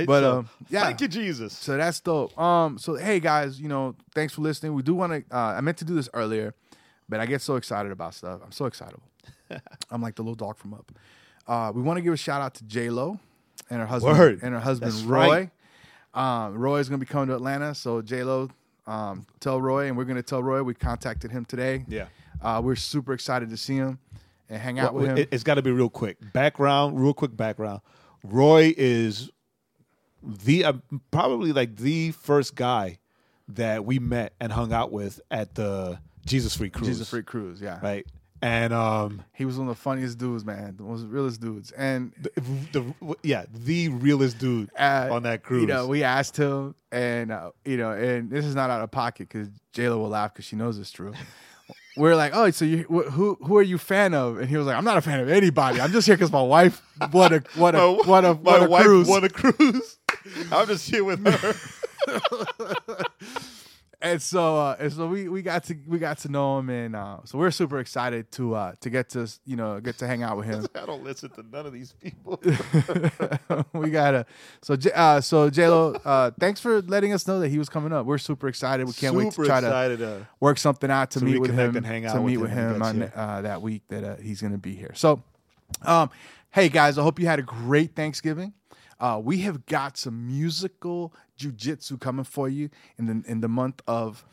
But, 0.05 0.21
So, 0.21 0.39
um, 0.39 0.49
yeah. 0.69 0.83
thank 0.83 1.01
you, 1.01 1.07
Jesus. 1.07 1.53
So 1.57 1.75
that's 1.75 1.99
dope. 1.99 2.37
Um, 2.39 2.77
so 2.77 2.93
hey 2.95 3.19
guys, 3.19 3.59
you 3.59 3.67
know, 3.67 3.95
thanks 4.13 4.31
for 4.33 4.41
listening. 4.41 4.75
We 4.75 4.83
do 4.83 4.93
want 4.93 5.11
to. 5.27 5.35
Uh, 5.35 5.55
I 5.57 5.61
meant 5.61 5.77
to 5.79 5.85
do 5.85 5.95
this 5.95 6.07
earlier, 6.13 6.53
but 7.09 7.19
I 7.19 7.25
get 7.25 7.41
so 7.41 7.55
excited 7.55 7.91
about 7.91 8.13
stuff. 8.13 8.41
I'm 8.43 8.51
so 8.51 8.65
excitable. 8.65 9.01
I'm 9.89 10.01
like 10.03 10.13
the 10.15 10.21
little 10.21 10.35
dog 10.35 10.57
from 10.57 10.75
Up. 10.75 10.91
Uh, 11.47 11.71
we 11.73 11.81
want 11.81 11.97
to 11.97 12.01
give 12.03 12.13
a 12.13 12.17
shout 12.17 12.41
out 12.41 12.53
to 12.55 12.63
J 12.65 12.91
Lo 12.91 13.19
and 13.71 13.79
her 13.79 13.87
husband 13.87 14.17
Word. 14.19 14.39
and 14.43 14.53
her 14.53 14.59
husband 14.59 14.91
That's 14.91 15.03
Roy. 15.03 15.49
right. 16.13 16.45
Um, 16.45 16.55
Roy 16.59 16.77
is 16.77 16.89
going 16.89 16.99
to 16.99 17.05
be 17.05 17.09
coming 17.11 17.29
to 17.29 17.35
Atlanta, 17.35 17.73
so 17.73 18.01
J 18.03 18.23
Lo, 18.23 18.49
um, 18.87 19.25
tell 19.39 19.61
Roy, 19.61 19.87
and 19.87 19.97
we're 19.97 20.05
going 20.05 20.17
to 20.17 20.23
tell 20.23 20.41
Roy. 20.41 20.63
We 20.63 20.73
contacted 20.73 21.31
him 21.31 21.45
today. 21.45 21.85
Yeah. 21.87 22.05
uh, 22.41 22.61
we're 22.63 22.75
super 22.75 23.13
excited 23.13 23.49
to 23.49 23.57
see 23.57 23.75
him 23.75 23.99
and 24.49 24.61
hang 24.61 24.79
out 24.79 24.93
Well, 24.93 25.03
with 25.03 25.11
him. 25.11 25.17
it, 25.17 25.33
has 25.33 25.43
got 25.43 25.55
to 25.55 25.61
be 25.61 25.71
real 25.71 25.89
quick. 25.89 26.17
Background, 26.33 26.99
real 26.99 27.13
quick 27.13 27.35
background. 27.35 27.81
Roy 28.23 28.73
is 28.77 29.29
the 30.23 30.65
uh, 30.65 30.73
probably 31.11 31.53
like 31.53 31.75
the 31.75 32.11
first 32.11 32.55
guy 32.55 32.99
that 33.49 33.85
we 33.85 33.99
met 33.99 34.33
and 34.39 34.51
hung 34.51 34.73
out 34.73 34.91
with 34.91 35.21
at 35.31 35.55
the 35.55 35.99
Jesus 36.25 36.55
Freak 36.55 36.73
Cruise. 36.73 36.87
Jesus 36.87 37.09
Freak 37.09 37.25
Cruise, 37.25 37.61
yeah. 37.61 37.79
right? 37.81 38.05
And 38.41 38.71
um, 38.73 39.23
He 39.33 39.45
was 39.45 39.57
one 39.57 39.67
of 39.67 39.75
the 39.75 39.81
funniest 39.81 40.17
dudes, 40.19 40.45
man. 40.45 40.75
The 40.77 40.83
most 40.83 41.05
realest 41.05 41.41
dudes, 41.41 41.71
and 41.71 42.13
the, 42.21 42.31
the 42.71 43.15
yeah, 43.23 43.45
the 43.51 43.89
realest 43.89 44.37
dude 44.37 44.69
uh, 44.77 45.09
on 45.11 45.23
that 45.23 45.43
cruise. 45.43 45.61
You 45.61 45.67
know, 45.67 45.87
we 45.87 46.03
asked 46.03 46.37
him, 46.37 46.75
and 46.91 47.31
uh, 47.31 47.51
you 47.65 47.77
know, 47.77 47.91
and 47.91 48.29
this 48.29 48.45
is 48.45 48.53
not 48.53 48.69
out 48.69 48.81
of 48.81 48.91
pocket 48.91 49.27
because 49.29 49.47
Jayla 49.73 49.97
will 49.97 50.09
laugh 50.09 50.33
because 50.33 50.45
she 50.45 50.55
knows 50.55 50.77
it's 50.77 50.91
true. 50.91 51.13
We're 51.97 52.15
like, 52.15 52.35
oh, 52.35 52.51
so 52.51 52.63
you 52.63 52.83
wh- 52.83 53.11
who 53.11 53.39
who 53.41 53.57
are 53.57 53.63
you 53.63 53.79
fan 53.79 54.13
of? 54.13 54.37
And 54.37 54.47
he 54.47 54.55
was 54.55 54.67
like, 54.67 54.75
I'm 54.75 54.85
not 54.85 54.97
a 54.97 55.01
fan 55.01 55.19
of 55.19 55.29
anybody. 55.29 55.81
I'm 55.81 55.91
just 55.91 56.05
here 56.05 56.15
because 56.15 56.31
my 56.31 56.43
wife 56.43 56.83
won 57.11 57.33
a 57.33 57.39
what 57.55 57.73
a 57.73 57.79
my, 57.79 57.93
what 58.05 58.23
a 58.25 58.33
my 58.35 58.39
what 58.39 58.63
a 58.63 58.69
wife 58.69 58.83
cruise. 58.83 59.07
won 59.07 59.23
a 59.23 59.29
cruise. 59.29 59.97
I'm 60.51 60.67
just 60.67 60.87
here 60.87 61.03
with 61.03 61.25
her. 61.25 61.55
and 64.01 64.21
so 64.21 64.57
uh, 64.57 64.75
and 64.79 64.93
so 64.93 65.07
we 65.07 65.27
we 65.27 65.41
got 65.41 65.63
to 65.65 65.75
we 65.87 65.97
got 65.97 66.19
to 66.19 66.29
know 66.29 66.59
him, 66.59 66.69
and 66.69 66.95
uh, 66.95 67.17
so 67.25 67.37
we're 67.37 67.51
super 67.51 67.79
excited 67.79 68.31
to 68.33 68.53
uh, 68.53 68.73
to 68.81 68.89
get 68.89 69.09
to 69.09 69.27
you 69.45 69.55
know 69.55 69.79
get 69.79 69.97
to 69.99 70.07
hang 70.07 70.21
out 70.21 70.37
with 70.37 70.45
him. 70.45 70.67
I 70.75 70.85
don't 70.85 71.03
listen 71.03 71.29
to 71.31 71.43
none 71.43 71.65
of 71.65 71.73
these 71.73 71.93
people. 71.93 72.39
we 73.73 73.89
gotta 73.89 74.25
so 74.61 74.75
J- 74.75 74.91
uh, 74.93 75.19
so 75.21 75.49
J 75.49 75.67
Lo, 75.67 75.93
uh, 76.05 76.31
thanks 76.39 76.59
for 76.59 76.81
letting 76.83 77.11
us 77.11 77.27
know 77.27 77.39
that 77.39 77.49
he 77.49 77.57
was 77.57 77.69
coming 77.69 77.91
up. 77.91 78.05
We're 78.05 78.19
super 78.19 78.47
excited. 78.47 78.85
We 78.85 78.93
can't 78.93 79.15
wait 79.15 79.25
to 79.25 79.31
Super 79.31 79.45
try 79.45 79.61
to 79.61 80.07
uh, 80.07 80.19
work 80.39 80.59
something 80.59 80.91
out 80.91 81.11
to, 81.11 81.19
To 81.19 81.25
meet 81.25 81.39
with 81.39 81.53
him 81.53 81.75
and 81.75 81.85
hang 81.85 82.03
to 82.03 82.09
out 82.09 82.15
with 82.23 82.25
meet 82.33 82.37
with 82.37 82.51
him 82.51 82.75
him 82.75 82.83
on 82.83 83.11
uh, 83.15 83.41
that 83.41 83.61
week 83.61 83.81
that 83.89 84.03
uh, 84.03 84.15
he's 84.17 84.41
going 84.41 84.53
to 84.53 84.59
be 84.59 84.75
here. 84.75 84.91
So, 84.93 85.23
um, 85.81 86.11
hey 86.51 86.69
guys, 86.69 86.97
I 86.97 87.01
hope 87.01 87.19
you 87.19 87.25
had 87.25 87.39
a 87.39 87.43
great 87.43 87.95
Thanksgiving. 87.95 88.53
Uh, 88.99 89.21
we 89.23 89.39
have 89.39 89.65
got 89.67 89.97
some 89.97 90.27
musical 90.27 91.13
jujitsu 91.37 91.99
coming 91.99 92.25
for 92.25 92.49
you 92.49 92.69
in 92.97 93.05
the 93.05 93.29
in 93.31 93.41
the 93.41 93.47
month 93.47 93.81
of 93.87 94.25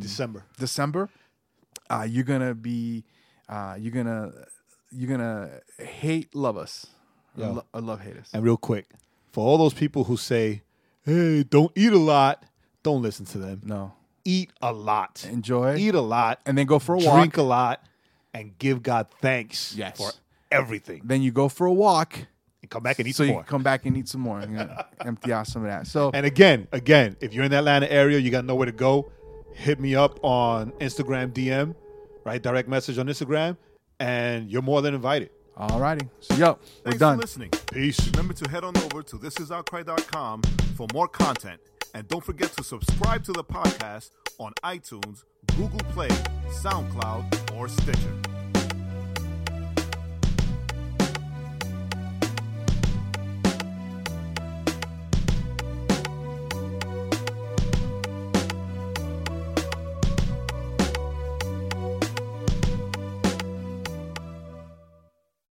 December. 0.00 0.44
December. 0.58 1.08
Uh, 1.90 2.06
you're 2.08 2.24
gonna 2.24 2.54
be, 2.54 3.04
uh, 3.48 3.76
you're 3.78 3.92
gonna, 3.92 4.32
you're 4.90 5.10
gonna 5.10 5.50
hate, 5.78 6.34
love 6.34 6.56
us, 6.56 6.86
or, 7.36 7.40
Yeah. 7.40 7.50
lo- 7.50 7.64
or 7.74 7.80
love 7.80 8.00
hate 8.00 8.16
us. 8.16 8.30
And 8.32 8.42
real 8.42 8.56
quick, 8.56 8.86
for 9.30 9.46
all 9.46 9.58
those 9.58 9.74
people 9.74 10.04
who 10.04 10.16
say, 10.16 10.62
"Hey, 11.02 11.42
don't 11.42 11.70
eat 11.76 11.92
a 11.92 11.98
lot," 11.98 12.44
don't 12.82 13.02
listen 13.02 13.26
to 13.26 13.38
them. 13.38 13.60
No, 13.64 13.92
Eat 14.24 14.50
a 14.62 14.72
lot. 14.72 15.26
enjoy, 15.30 15.76
Eat 15.76 15.94
a 15.94 16.00
lot. 16.00 16.40
and 16.46 16.56
then 16.56 16.66
go 16.66 16.78
for 16.78 16.94
a 16.94 16.98
walk. 16.98 17.14
drink 17.14 17.36
a 17.36 17.42
lot, 17.42 17.84
and 18.32 18.56
give 18.58 18.82
God 18.82 19.08
thanks 19.20 19.74
Yes. 19.76 19.98
for 19.98 20.12
everything. 20.50 21.02
Then 21.04 21.20
you 21.22 21.30
go 21.30 21.48
for 21.50 21.66
a 21.66 21.72
walk, 21.72 22.26
Come 22.72 22.82
back 22.82 22.98
and 22.98 23.06
eat 23.08 23.12
so 23.16 23.22
some 23.24 23.26
you 23.28 23.32
more. 23.34 23.42
come 23.44 23.62
back 23.62 23.84
and 23.86 23.96
eat 23.96 24.08
some 24.08 24.20
more. 24.22 24.40
and 24.40 24.70
empty 25.04 25.32
out 25.32 25.46
some 25.46 25.62
of 25.64 25.68
that. 25.68 25.86
So 25.86 26.10
And 26.14 26.24
again, 26.24 26.66
again, 26.72 27.16
if 27.20 27.34
you're 27.34 27.44
in 27.44 27.50
the 27.50 27.58
Atlanta 27.58 27.90
area, 27.92 28.18
you 28.18 28.30
got 28.30 28.44
nowhere 28.46 28.66
to 28.66 28.72
go, 28.72 29.12
hit 29.54 29.78
me 29.78 29.94
up 29.94 30.18
on 30.24 30.72
Instagram 30.80 31.32
DM, 31.32 31.74
right? 32.24 32.42
Direct 32.42 32.68
message 32.68 32.96
on 32.98 33.06
Instagram, 33.08 33.56
and 34.00 34.50
you're 34.50 34.62
more 34.62 34.80
than 34.80 34.94
invited. 34.94 35.28
alrighty, 35.58 36.08
so 36.20 36.34
yo, 36.36 36.58
we're 36.86 36.92
done. 36.92 37.16
for 37.18 37.22
listening. 37.22 37.50
Peace. 37.70 38.00
Remember 38.12 38.32
to 38.32 38.48
head 38.50 38.64
on 38.64 38.74
over 38.78 39.02
to 39.02 39.16
thisisoutcry.com 39.18 40.40
for 40.76 40.86
more 40.94 41.08
content. 41.08 41.60
And 41.94 42.08
don't 42.08 42.24
forget 42.24 42.50
to 42.56 42.64
subscribe 42.64 43.22
to 43.24 43.32
the 43.32 43.44
podcast 43.44 44.12
on 44.38 44.52
iTunes, 44.64 45.24
Google 45.58 45.80
Play, 45.92 46.08
SoundCloud, 46.62 47.54
or 47.54 47.68
Stitcher. 47.68 48.41